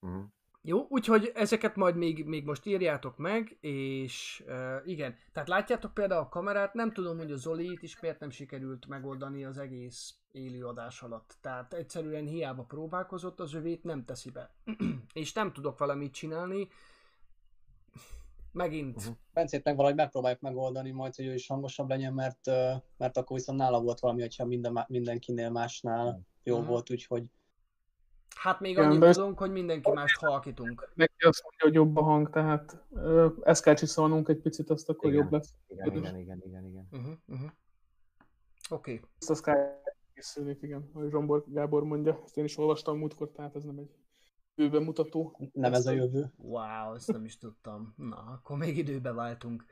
Mhm. 0.00 0.24
Jó, 0.62 0.86
úgyhogy 0.88 1.30
ezeket 1.34 1.76
majd 1.76 1.96
még, 1.96 2.24
még 2.24 2.44
most 2.44 2.66
írjátok 2.66 3.16
meg, 3.16 3.56
és 3.60 4.44
uh, 4.46 4.76
igen, 4.84 5.16
tehát 5.32 5.48
látjátok 5.48 5.94
például 5.94 6.20
a 6.20 6.28
kamerát, 6.28 6.74
nem 6.74 6.92
tudom, 6.92 7.18
hogy 7.18 7.32
a 7.32 7.36
Zolit 7.36 7.82
is 7.82 8.00
miért 8.00 8.20
nem 8.20 8.30
sikerült 8.30 8.86
megoldani 8.86 9.44
az 9.44 9.58
egész 9.58 10.14
élőadás 10.32 11.02
alatt. 11.02 11.36
Tehát 11.40 11.74
egyszerűen 11.74 12.26
hiába 12.26 12.62
próbálkozott, 12.62 13.40
az 13.40 13.54
övét 13.54 13.84
nem 13.84 14.04
teszi 14.04 14.30
be. 14.30 14.54
és 15.12 15.32
nem 15.32 15.52
tudok 15.52 15.78
valamit 15.78 16.12
csinálni. 16.12 16.68
Megint. 18.52 19.04
Mhm. 19.04 19.12
Bencét 19.32 19.64
meg 19.64 19.76
valahogy 19.76 19.96
megpróbáljuk 19.96 20.40
megoldani 20.40 20.90
majd, 20.90 21.14
hogy 21.14 21.26
ő 21.26 21.34
is 21.34 21.46
hangosabb 21.46 21.88
legyen, 21.88 22.12
mert, 22.12 22.46
mert 22.96 23.16
akkor 23.16 23.36
viszont 23.36 23.58
nála 23.58 23.80
volt 23.80 24.00
valami, 24.00 24.20
hogyha 24.20 24.44
minden, 24.44 24.84
mindenkinél 24.88 25.50
másnál 25.50 26.20
jó 26.42 26.58
Mhm. 26.58 26.68
volt, 26.68 26.90
úgyhogy 26.90 27.30
Hát 28.36 28.60
még 28.60 28.70
Igen, 28.70 28.84
annyit 28.84 29.00
de- 29.00 29.12
tudunk, 29.12 29.38
hogy 29.38 29.50
mindenki 29.50 29.90
mást 29.90 30.16
halkítunk. 30.16 30.92
Neki 30.94 31.24
azt 31.24 31.42
mondja, 31.42 31.64
hogy 31.64 31.74
jobb 31.74 31.96
a 31.96 32.02
hang, 32.02 32.30
tehát 32.30 32.84
ö, 32.92 33.28
ezt 33.42 33.62
kell 33.62 33.74
csiszolnunk 33.74 34.28
egy 34.28 34.40
picit, 34.40 34.70
azt 34.70 34.88
akkor 34.88 35.10
Igen. 35.10 35.22
jobb 35.22 35.32
lesz. 35.32 35.54
Igen, 35.68 35.96
igen, 35.96 36.16
igen, 36.18 36.42
igen, 36.44 36.64
igen. 36.64 36.86
Uh-huh, 36.90 37.12
uh-huh. 37.26 37.50
Oké. 38.70 38.92
Okay. 38.92 39.08
Ezt 39.18 39.30
a 39.30 39.34
Skype 39.34 39.82
készülék, 40.14 40.62
igen, 40.62 40.90
ahogy 40.92 41.10
Zsombor 41.10 41.44
Gábor 41.46 41.84
mondja, 41.84 42.20
ezt 42.24 42.36
én 42.36 42.44
is 42.44 42.58
olvastam 42.58 42.98
múltkor, 42.98 43.30
tehát 43.32 43.56
ez 43.56 43.64
nem 43.64 43.78
egy 43.78 43.90
jövőben 44.54 44.82
mutató. 44.82 45.50
nem 45.52 45.72
ez 45.72 45.86
a 45.86 45.90
jövő. 45.90 46.32
Wow, 46.36 46.94
ezt 46.94 47.12
nem 47.12 47.24
is 47.24 47.38
tudtam. 47.38 47.94
Na, 47.96 48.16
akkor 48.16 48.56
még 48.56 48.76
időbe 48.76 49.12
váltunk. 49.12 49.64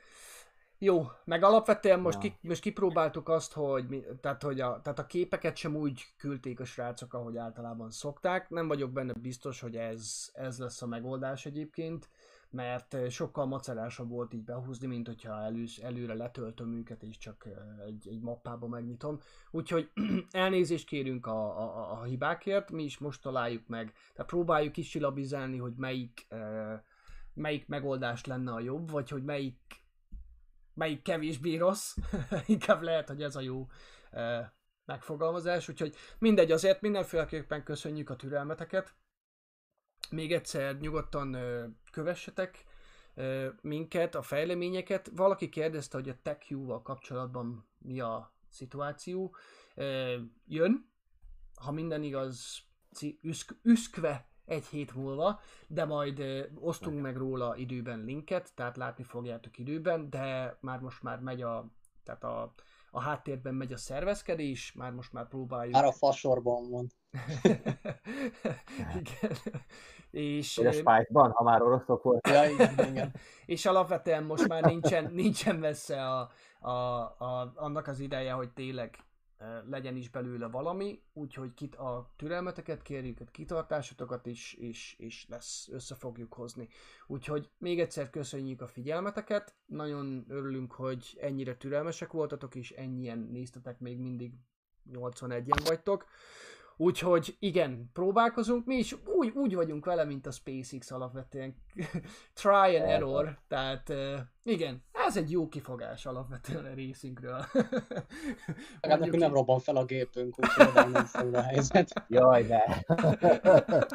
Jó, 0.80 1.06
meg 1.24 1.42
alapvetően 1.42 2.00
most, 2.00 2.22
Ja. 2.22 2.30
ki, 2.30 2.48
most 2.48 2.60
kipróbáltuk 2.60 3.28
azt, 3.28 3.52
hogy, 3.52 3.88
mi, 3.88 4.02
tehát, 4.20 4.42
hogy 4.42 4.60
a, 4.60 4.80
tehát 4.82 4.98
a 4.98 5.06
képeket 5.06 5.56
sem 5.56 5.76
úgy 5.76 6.02
küldték 6.16 6.60
a 6.60 6.64
srácok, 6.64 7.14
ahogy 7.14 7.36
általában 7.36 7.90
szokták. 7.90 8.50
Nem 8.50 8.68
vagyok 8.68 8.90
benne 8.90 9.12
biztos, 9.12 9.60
hogy 9.60 9.76
ez, 9.76 10.30
ez 10.34 10.58
lesz 10.58 10.82
a 10.82 10.86
megoldás 10.86 11.46
egyébként, 11.46 12.08
mert 12.50 12.94
eh, 12.94 13.10
sokkal 13.10 13.46
macerásabb 13.46 14.08
volt 14.08 14.34
így 14.34 14.44
behúzni, 14.44 14.86
mint 14.86 15.06
hogyha 15.06 15.42
elős, 15.42 15.78
előre 15.78 16.14
letöltöm 16.14 16.72
őket, 16.72 17.02
és 17.02 17.18
csak 17.18 17.46
eh, 17.46 17.86
egy, 17.86 18.08
egy 18.08 18.20
mappába 18.20 18.68
megnyitom. 18.68 19.18
Úgyhogy 19.50 19.90
elnézést 20.30 20.86
kérünk 20.86 21.26
a, 21.26 21.58
a, 21.62 21.92
a 21.92 22.02
hibákért, 22.02 22.70
mi 22.70 22.82
is 22.82 22.98
most 22.98 23.22
találjuk 23.22 23.66
meg. 23.66 23.92
Tehát 24.12 24.30
próbáljuk 24.30 24.76
is 24.76 24.88
silabizálni, 24.88 25.56
hogy 25.56 25.74
melyik, 25.76 26.26
eh, 26.28 26.80
melyik 27.34 27.68
megoldás 27.68 28.24
lenne 28.24 28.52
a 28.52 28.60
jobb, 28.60 28.90
vagy 28.90 29.08
hogy 29.08 29.24
melyik 29.24 29.86
melyik 30.78 31.02
kevésbé 31.02 31.56
rossz, 31.56 31.96
inkább 32.46 32.82
lehet, 32.82 33.08
hogy 33.08 33.22
ez 33.22 33.36
a 33.36 33.40
jó 33.40 33.66
uh, 34.12 34.46
megfogalmazás, 34.84 35.68
úgyhogy 35.68 35.94
mindegy, 36.18 36.52
azért 36.52 36.80
mindenféleképpen 36.80 37.62
köszönjük 37.64 38.10
a 38.10 38.16
türelmeteket. 38.16 38.94
Még 40.10 40.32
egyszer 40.32 40.78
nyugodtan 40.78 41.34
uh, 41.34 41.64
kövessetek 41.90 42.64
ö, 43.18 43.48
minket, 43.60 44.14
a 44.14 44.22
fejleményeket. 44.22 45.10
Valaki 45.14 45.48
kérdezte, 45.48 45.96
hogy 45.96 46.08
a 46.08 46.18
TechU-val 46.22 46.82
kapcsolatban 46.82 47.68
mi 47.78 48.00
a 48.00 48.32
szituáció. 48.48 49.34
Jön, 50.46 50.90
ha 51.54 51.72
minden 51.72 52.02
igaz, 52.02 52.62
üszk, 53.20 53.56
üszkve 53.62 54.28
egy 54.48 54.66
hét 54.66 54.94
múlva, 54.94 55.40
de 55.66 55.84
majd 55.84 56.48
osztunk 56.60 57.00
meg 57.00 57.16
róla 57.16 57.56
időben 57.56 58.04
linket, 58.04 58.54
tehát 58.54 58.76
látni 58.76 59.04
fogjátok 59.04 59.58
időben, 59.58 60.10
de 60.10 60.56
már 60.60 60.80
most 60.80 61.02
már 61.02 61.20
megy 61.20 61.42
a, 61.42 61.66
tehát 62.04 62.24
a, 62.24 62.54
a 62.90 63.00
háttérben 63.00 63.54
megy 63.54 63.72
a 63.72 63.76
szervezkedés, 63.76 64.72
már 64.72 64.92
most 64.92 65.12
már 65.12 65.28
próbáljuk. 65.28 65.74
Már 65.74 65.84
a 65.84 65.92
fasorban 65.92 66.70
van. 66.70 66.86
Igen. 69.00 69.36
És, 70.10 70.56
Vagy 70.56 70.66
a 70.66 70.72
Spike-ban, 70.72 71.30
ha 71.30 71.44
már 71.44 71.62
oroszok 71.62 72.02
volt. 72.02 72.28
Ja, 72.28 72.50
igen, 72.50 72.88
igen. 72.88 73.14
és 73.46 73.66
alapvetően 73.66 74.24
most 74.24 74.48
már 74.48 74.64
nincsen, 74.64 75.10
nincsen 75.12 75.56
messze 75.56 76.06
a, 76.06 76.30
a, 76.60 76.70
a, 76.70 77.52
annak 77.54 77.86
az 77.86 78.00
ideje, 78.00 78.32
hogy 78.32 78.50
tényleg 78.50 78.98
legyen 79.68 79.96
is 79.96 80.10
belőle 80.10 80.46
valami, 80.46 81.02
úgyhogy 81.12 81.54
kit, 81.54 81.74
a 81.74 82.12
türelmeteket 82.16 82.82
kérjük, 82.82 83.20
a 83.20 83.24
kitartásotokat 83.24 84.26
is, 84.26 84.52
és, 84.52 84.94
és 84.98 85.26
lesz, 85.28 85.68
össze 85.72 85.94
fogjuk 85.94 86.32
hozni. 86.32 86.68
Úgyhogy 87.06 87.50
még 87.58 87.80
egyszer 87.80 88.10
köszönjük 88.10 88.60
a 88.60 88.66
figyelmeteket, 88.66 89.54
nagyon 89.66 90.24
örülünk, 90.28 90.72
hogy 90.72 91.18
ennyire 91.20 91.56
türelmesek 91.56 92.12
voltatok, 92.12 92.54
és 92.54 92.70
ennyien 92.70 93.18
néztetek 93.18 93.80
még 93.80 93.98
mindig 93.98 94.34
81-en 94.92 95.62
vagytok. 95.64 96.06
Úgyhogy 96.80 97.36
igen, 97.38 97.90
próbálkozunk, 97.92 98.66
mi 98.66 98.74
is 98.74 98.96
úgy, 99.04 99.28
úgy 99.34 99.54
vagyunk 99.54 99.84
vele, 99.84 100.04
mint 100.04 100.26
a 100.26 100.30
SpaceX 100.30 100.90
alapvetően. 100.90 101.54
Try 102.42 102.76
and 102.76 102.88
error, 102.88 103.38
tehát 103.48 103.92
igen, 104.42 104.82
ez 105.08 105.16
egy 105.16 105.30
jó 105.30 105.48
kifogás 105.48 106.06
alapvetően 106.06 106.64
a 106.64 106.74
részünkről. 106.74 107.44
Nekünk 108.80 109.16
nem 109.16 109.32
robban 109.32 109.58
fel 109.58 109.76
a 109.76 109.84
gépünk, 109.84 110.38
úgyhogy 110.38 110.92
nem 110.92 111.06
szól 111.06 111.34
a 111.34 111.42
helyzet. 111.42 111.92
Jaj, 112.08 112.46
de. 112.46 112.84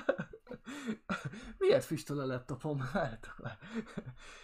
Miért 1.57 1.83
füstöl 1.83 2.19
a 2.19 2.25
laptopom? 2.25 2.81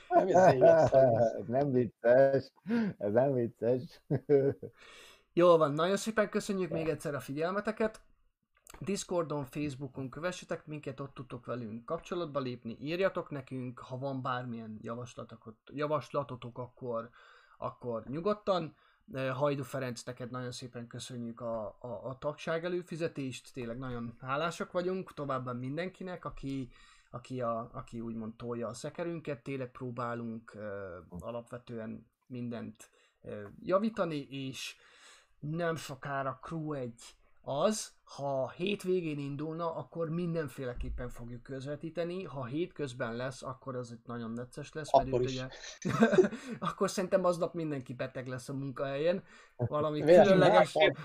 Nem 0.10 0.28
Ez 0.28 1.48
nem 1.48 1.72
vicces. 1.72 2.52
Ez 2.98 3.12
nem 3.12 3.34
vicces. 3.34 4.02
Jól 5.34 5.58
van, 5.58 5.72
nagyon 5.72 5.98
szépen 5.98 6.30
köszönjük 6.30 6.72
még 6.72 6.90
egyszer 6.90 7.16
a 7.16 7.20
figyelmeteket. 7.20 8.02
Discordon, 8.80 9.46
Facebookon 9.46 10.10
kövessetek 10.10 10.66
minket, 10.66 11.00
ott 11.00 11.14
tudtok 11.14 11.46
velünk 11.46 11.86
kapcsolatba 11.86 12.40
lépni, 12.40 12.78
írjatok 12.82 13.30
nekünk, 13.30 13.80
ha 13.80 13.98
van 13.98 14.22
bármilyen 14.22 14.80
javaslatotok, 15.72 16.58
akkor, 16.58 17.10
akkor 17.58 18.04
nyugodtan. 18.08 18.76
Eh, 19.14 19.36
Hajdu 19.36 19.64
Ferenc, 19.64 20.04
neked 20.04 20.32
nagyon 20.32 20.52
szépen 20.52 20.88
köszönjük 20.88 21.42
a, 21.42 21.78
a, 21.80 22.08
a 22.10 22.18
tagság 22.18 22.66
előfizetést, 22.66 23.54
tényleg 23.54 23.78
nagyon 23.78 24.18
hálásak 24.20 24.72
vagyunk, 24.72 25.14
továbbá 25.14 25.52
mindenkinek, 25.52 26.26
aki, 26.26 26.70
aki, 27.12 27.42
a, 27.42 27.70
aki 27.74 28.02
úgymond 28.02 28.36
tolja 28.36 28.68
a 28.68 28.74
szekerünket, 28.74 29.44
tényleg 29.44 29.72
próbálunk 29.72 30.52
uh, 30.56 31.24
alapvetően 31.24 32.08
mindent 32.28 32.90
uh, 33.22 33.44
javítani, 33.60 34.28
és 34.30 34.76
nem 35.40 35.76
sokára 35.76 36.40
Crew 36.42 36.74
egy 36.74 37.19
az, 37.42 37.92
ha 38.04 38.50
hétvégén 38.50 39.20
indulna, 39.20 39.76
akkor 39.76 40.10
mindenféleképpen 40.10 41.10
fogjuk 41.10 41.44
közvetíteni, 41.44 42.24
ha 42.24 42.46
hétközben 42.46 43.16
lesz, 43.16 43.44
akkor 43.44 43.76
az 43.76 43.92
egy 43.92 44.00
nagyon 44.06 44.32
necces 44.32 44.74
lesz, 44.74 44.94
mert 44.94 45.08
Akkor 45.08 45.22
itt 45.22 45.30
is. 45.30 45.36
ugye, 45.36 45.48
akkor 46.70 46.90
szerintem 46.90 47.26
aznap 47.26 47.54
mindenki 47.54 47.94
beteg 47.94 48.28
lesz 48.28 48.50
a 48.50 48.54
munkahelyen, 48.54 49.24
valami 49.56 50.02
Véletlenül 50.02 50.34
különleges, 50.34 50.76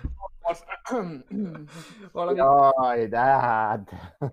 valami 2.12 2.38
Jaj, 2.38 3.08
de 3.08 3.18
hát. 3.18 3.90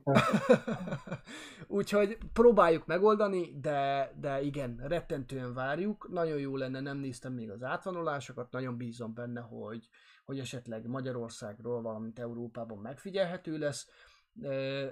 Úgyhogy 1.67 2.17
próbáljuk 2.33 2.85
megoldani, 2.85 3.59
de, 3.59 4.11
de 4.19 4.41
igen, 4.41 4.83
rettentően 4.87 5.53
várjuk. 5.53 6.09
Nagyon 6.09 6.37
jó 6.37 6.55
lenne, 6.55 6.79
nem 6.79 6.97
néztem 6.97 7.33
még 7.33 7.49
az 7.49 7.63
átvonulásokat, 7.63 8.51
nagyon 8.51 8.77
bízom 8.77 9.13
benne, 9.13 9.41
hogy, 9.41 9.89
hogy 10.31 10.39
esetleg 10.39 10.87
Magyarországról, 10.87 11.81
valamint 11.81 12.19
Európában 12.19 12.77
megfigyelhető 12.77 13.57
lesz. 13.57 13.89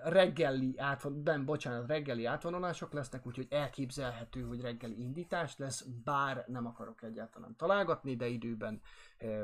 Reggeli 0.03 0.73
átvon, 0.77 1.21
nem, 1.23 1.45
bocsánat, 1.45 1.87
reggeli 1.87 2.25
átvonulások 2.25 2.93
lesznek, 2.93 3.25
úgyhogy 3.25 3.47
elképzelhető, 3.49 4.41
hogy 4.41 4.61
reggeli 4.61 5.01
indítás 5.01 5.57
lesz, 5.57 5.81
bár 6.03 6.43
nem 6.47 6.65
akarok 6.65 7.03
egyáltalán 7.03 7.55
találgatni, 7.55 8.15
de 8.15 8.27
időben 8.27 8.81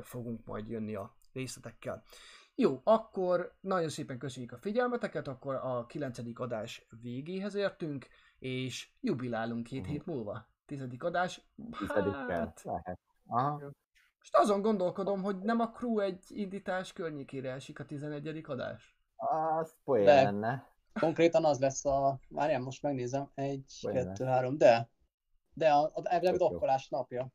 fogunk 0.01 0.45
majd 0.45 0.67
jönni 0.69 0.95
a 0.95 1.15
részletekkel. 1.34 2.03
Jó, 2.55 2.81
akkor 2.84 3.53
nagyon 3.59 3.89
szépen 3.89 4.17
köszönjük 4.17 4.51
a 4.51 4.57
figyelmeteket, 4.57 5.27
akkor 5.27 5.55
a 5.55 5.85
9. 5.85 6.19
adás 6.34 6.88
végéhez 7.01 7.55
értünk, 7.55 8.07
és 8.39 8.89
jubilálunk 9.01 9.63
két 9.63 9.81
Mhm. 9.81 9.89
hét 9.89 10.05
múlva. 10.05 10.47
Tizedik 10.65 11.03
adás. 11.03 11.41
Tizedikkel. 11.77 12.39
Hát, 12.39 12.61
Lehet. 12.63 12.99
Aha. 13.27 13.72
Most 14.31 14.43
azon 14.43 14.61
gondolkodom, 14.61 15.23
hogy 15.23 15.39
nem 15.39 15.60
a 15.60 15.72
crew 15.72 15.99
egy 15.99 16.23
indítás 16.27 16.93
környékére 16.93 17.52
esik 17.52 17.80
a 17.80 17.85
11. 17.85 18.43
adás. 18.47 18.97
Az 19.15 19.76
poén 19.84 20.06
De- 20.06 20.23
lenne. 20.23 20.73
Konkrétan 20.99 21.45
az 21.45 21.60
lesz 21.60 21.85
a... 21.85 22.19
Várjál, 22.30 22.60
most 22.61 22.81
megnézem. 22.81 23.31
Egy, 23.35 23.80
Olyan 23.88 24.06
kettő, 24.06 24.26
három, 24.26 24.57
de... 24.57 24.89
De 25.53 25.69
a, 25.69 25.91
a, 25.93 26.02
Tök 26.02 26.23
jó. 26.23 26.38
dokkolás 26.38 26.89
napja. 26.89 27.27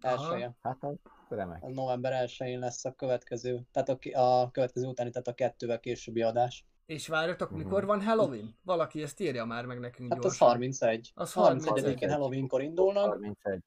Elsője. 0.00 0.56
Hát 0.62 0.76
az 0.80 0.96
remek. 1.28 1.62
A 1.62 1.68
november 1.68 2.24
1-én 2.26 2.58
lesz 2.58 2.84
a 2.84 2.92
következő, 2.92 3.60
tehát 3.72 3.88
a, 3.88 4.20
a 4.20 4.50
következő 4.50 4.86
utáni, 4.86 5.10
tehát 5.10 5.28
a 5.28 5.34
kettővel 5.34 5.80
későbbi 5.80 6.22
adás. 6.22 6.66
És 6.86 7.08
várjatok, 7.08 7.50
Mhm. 7.50 7.58
mikor 7.58 7.84
van 7.84 8.02
Halloween? 8.02 8.56
Valaki 8.62 9.02
ezt 9.02 9.20
írja 9.20 9.44
már 9.44 9.64
meg 9.66 9.80
nekünk 9.80 10.08
Hát 10.08 10.18
az 10.18 10.24
gyorsan. 10.24 10.48
31. 10.48 11.12
Az 11.14 11.32
31-én 11.34 11.66
31. 11.68 12.10
Halloweenkor 12.10 12.62
indulnak, 12.62 13.08
31. 13.08 13.62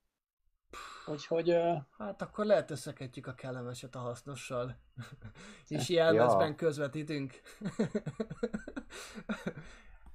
úgyhogy 1.08 1.58
Hát 1.98 2.22
akkor 2.22 2.46
lehet 2.46 2.72
összekedjük 2.72 3.28
a 3.28 3.34
kellemeset 3.34 3.96
a 3.96 4.00
hasznossal. 4.00 4.76
És 5.68 5.90
Ja. 5.90 6.04
jelmezben 6.04 6.56
közvetítünk. 6.56 7.42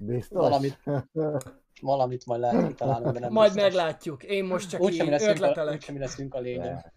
Biztos? 0.01 0.39
Valamit- 0.40 0.82
valamit 1.81 2.27
majd 2.27 2.40
lehet 2.40 2.66
kitalálni, 2.66 3.12
de 3.12 3.19
nem 3.19 3.32
Majd 3.32 3.52
biztos. 3.52 3.73
meglátjuk. 3.74 4.24
Én 4.24 4.44
most 4.44 4.69
csak 4.70 4.81
mi 4.81 4.93
így 4.93 5.06
leszünk, 5.06 5.31
a, 5.31 5.32
ötletelek. 5.32 5.74
úgyse 5.74 5.93
mi 5.93 5.98
leszünk 5.98 6.35
a 6.35 6.40
lényeg. 6.40 6.93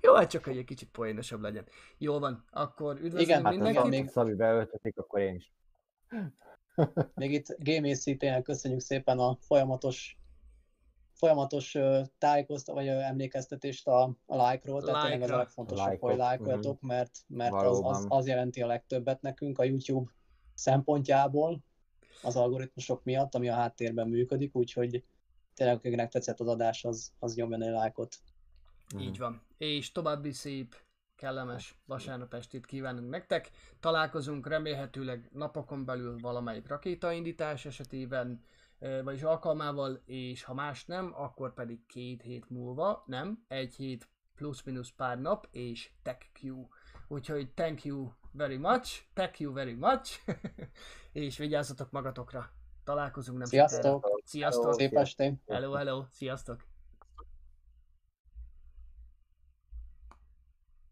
Jó, 0.00 0.14
hát 0.14 0.30
csak 0.30 0.44
hogy 0.44 0.56
egy 0.56 0.64
kicsit 0.64 0.90
poénosabb 0.90 1.40
legyen. 1.40 1.64
Jó 1.98 2.18
van, 2.18 2.44
akkor 2.50 2.94
üdvözlünk 2.94 3.20
Igen, 3.22 3.36
Hát 3.44 3.46
az 3.46 3.54
mindenkit. 3.54 3.80
van, 3.80 3.88
még- 3.90 4.08
Szabi 4.08 4.34
beöltözik, 4.34 4.98
akkor 4.98 5.20
én 5.20 5.34
is. 5.34 5.52
Még 7.14 7.32
itt 7.32 7.56
Game 7.58 7.88
ACT-nek 7.90 8.42
köszönjük 8.42 8.80
szépen 8.80 9.18
a 9.18 9.36
folyamatos 9.40 10.18
folyamatos 11.16 11.76
tájékoztat, 12.18 12.74
vagy 12.74 12.86
emlékeztetést 12.86 13.86
a, 13.86 14.02
a 14.26 14.48
like-ról, 14.48 14.82
tehát 14.82 15.02
tényleg 15.02 15.22
az 15.22 15.30
a 15.30 15.36
legfontosabb, 15.36 15.86
Like-ok, 15.86 16.08
hogy 16.10 16.18
lájkoljatok, 16.18 16.80
mert, 16.80 17.18
mert 17.26 17.54
az, 17.54 17.80
az, 17.82 18.06
az 18.08 18.26
jelenti 18.26 18.62
a 18.62 18.66
legtöbbet 18.66 19.22
nekünk 19.22 19.58
a 19.58 19.64
YouTube 19.64 20.10
szempontjából, 20.54 21.64
az 22.22 22.36
algoritmusok 22.36 23.04
miatt, 23.04 23.34
ami 23.34 23.48
a 23.48 23.54
háttérben 23.54 24.08
működik, 24.08 24.54
úgyhogy 24.54 25.04
tényleg 25.54 25.76
akinek 25.76 26.10
tetszett 26.10 26.40
az 26.40 26.48
adás, 26.48 26.84
az, 26.84 27.12
az 27.18 27.34
nyomjon 27.34 27.62
egy 27.62 27.72
lájkot. 27.72 28.16
Így 28.98 29.18
van. 29.18 29.42
És 29.58 29.92
további 29.92 30.32
szép, 30.32 30.76
kellemes 31.16 31.78
vasárnap 31.84 32.34
estét 32.34 32.66
kívánunk 32.66 33.10
nektek. 33.10 33.50
Találkozunk 33.80 34.48
remélhetőleg 34.48 35.28
napokon 35.32 35.84
belül 35.84 36.18
valamelyik 36.18 36.68
rakétaindítás 36.68 37.64
esetében, 37.64 38.44
vagyis 38.78 39.22
alkalmával, 39.22 40.02
és 40.04 40.44
ha 40.44 40.54
más 40.54 40.84
nem, 40.84 41.12
akkor 41.14 41.54
pedig 41.54 41.86
két 41.86 42.22
hét 42.22 42.50
múlva, 42.50 43.02
nem, 43.06 43.44
egy 43.48 43.74
hét 43.74 44.08
plusz-minusz 44.34 44.92
pár 44.96 45.20
nap, 45.20 45.48
és 45.50 45.90
tech 46.02 46.26
Q. 46.42 46.68
Úgyhogy 47.08 47.52
thank 47.52 47.84
you 47.84 48.08
very 48.32 48.56
much, 48.56 49.02
thank 49.14 49.38
you 49.38 49.52
very 49.52 49.74
much, 49.74 50.20
és 51.12 51.38
vigyázzatok 51.38 51.90
magatokra. 51.90 52.50
Találkozunk 52.84 53.38
nem 53.38 53.46
sokára. 53.46 53.68
Sziasztok! 53.68 54.20
Sziasztok! 54.24 54.74
Szép 54.74 54.92
estét! 54.92 55.40
Hello, 55.46 55.72
hello, 55.72 56.04
sziasztok! 56.10 56.75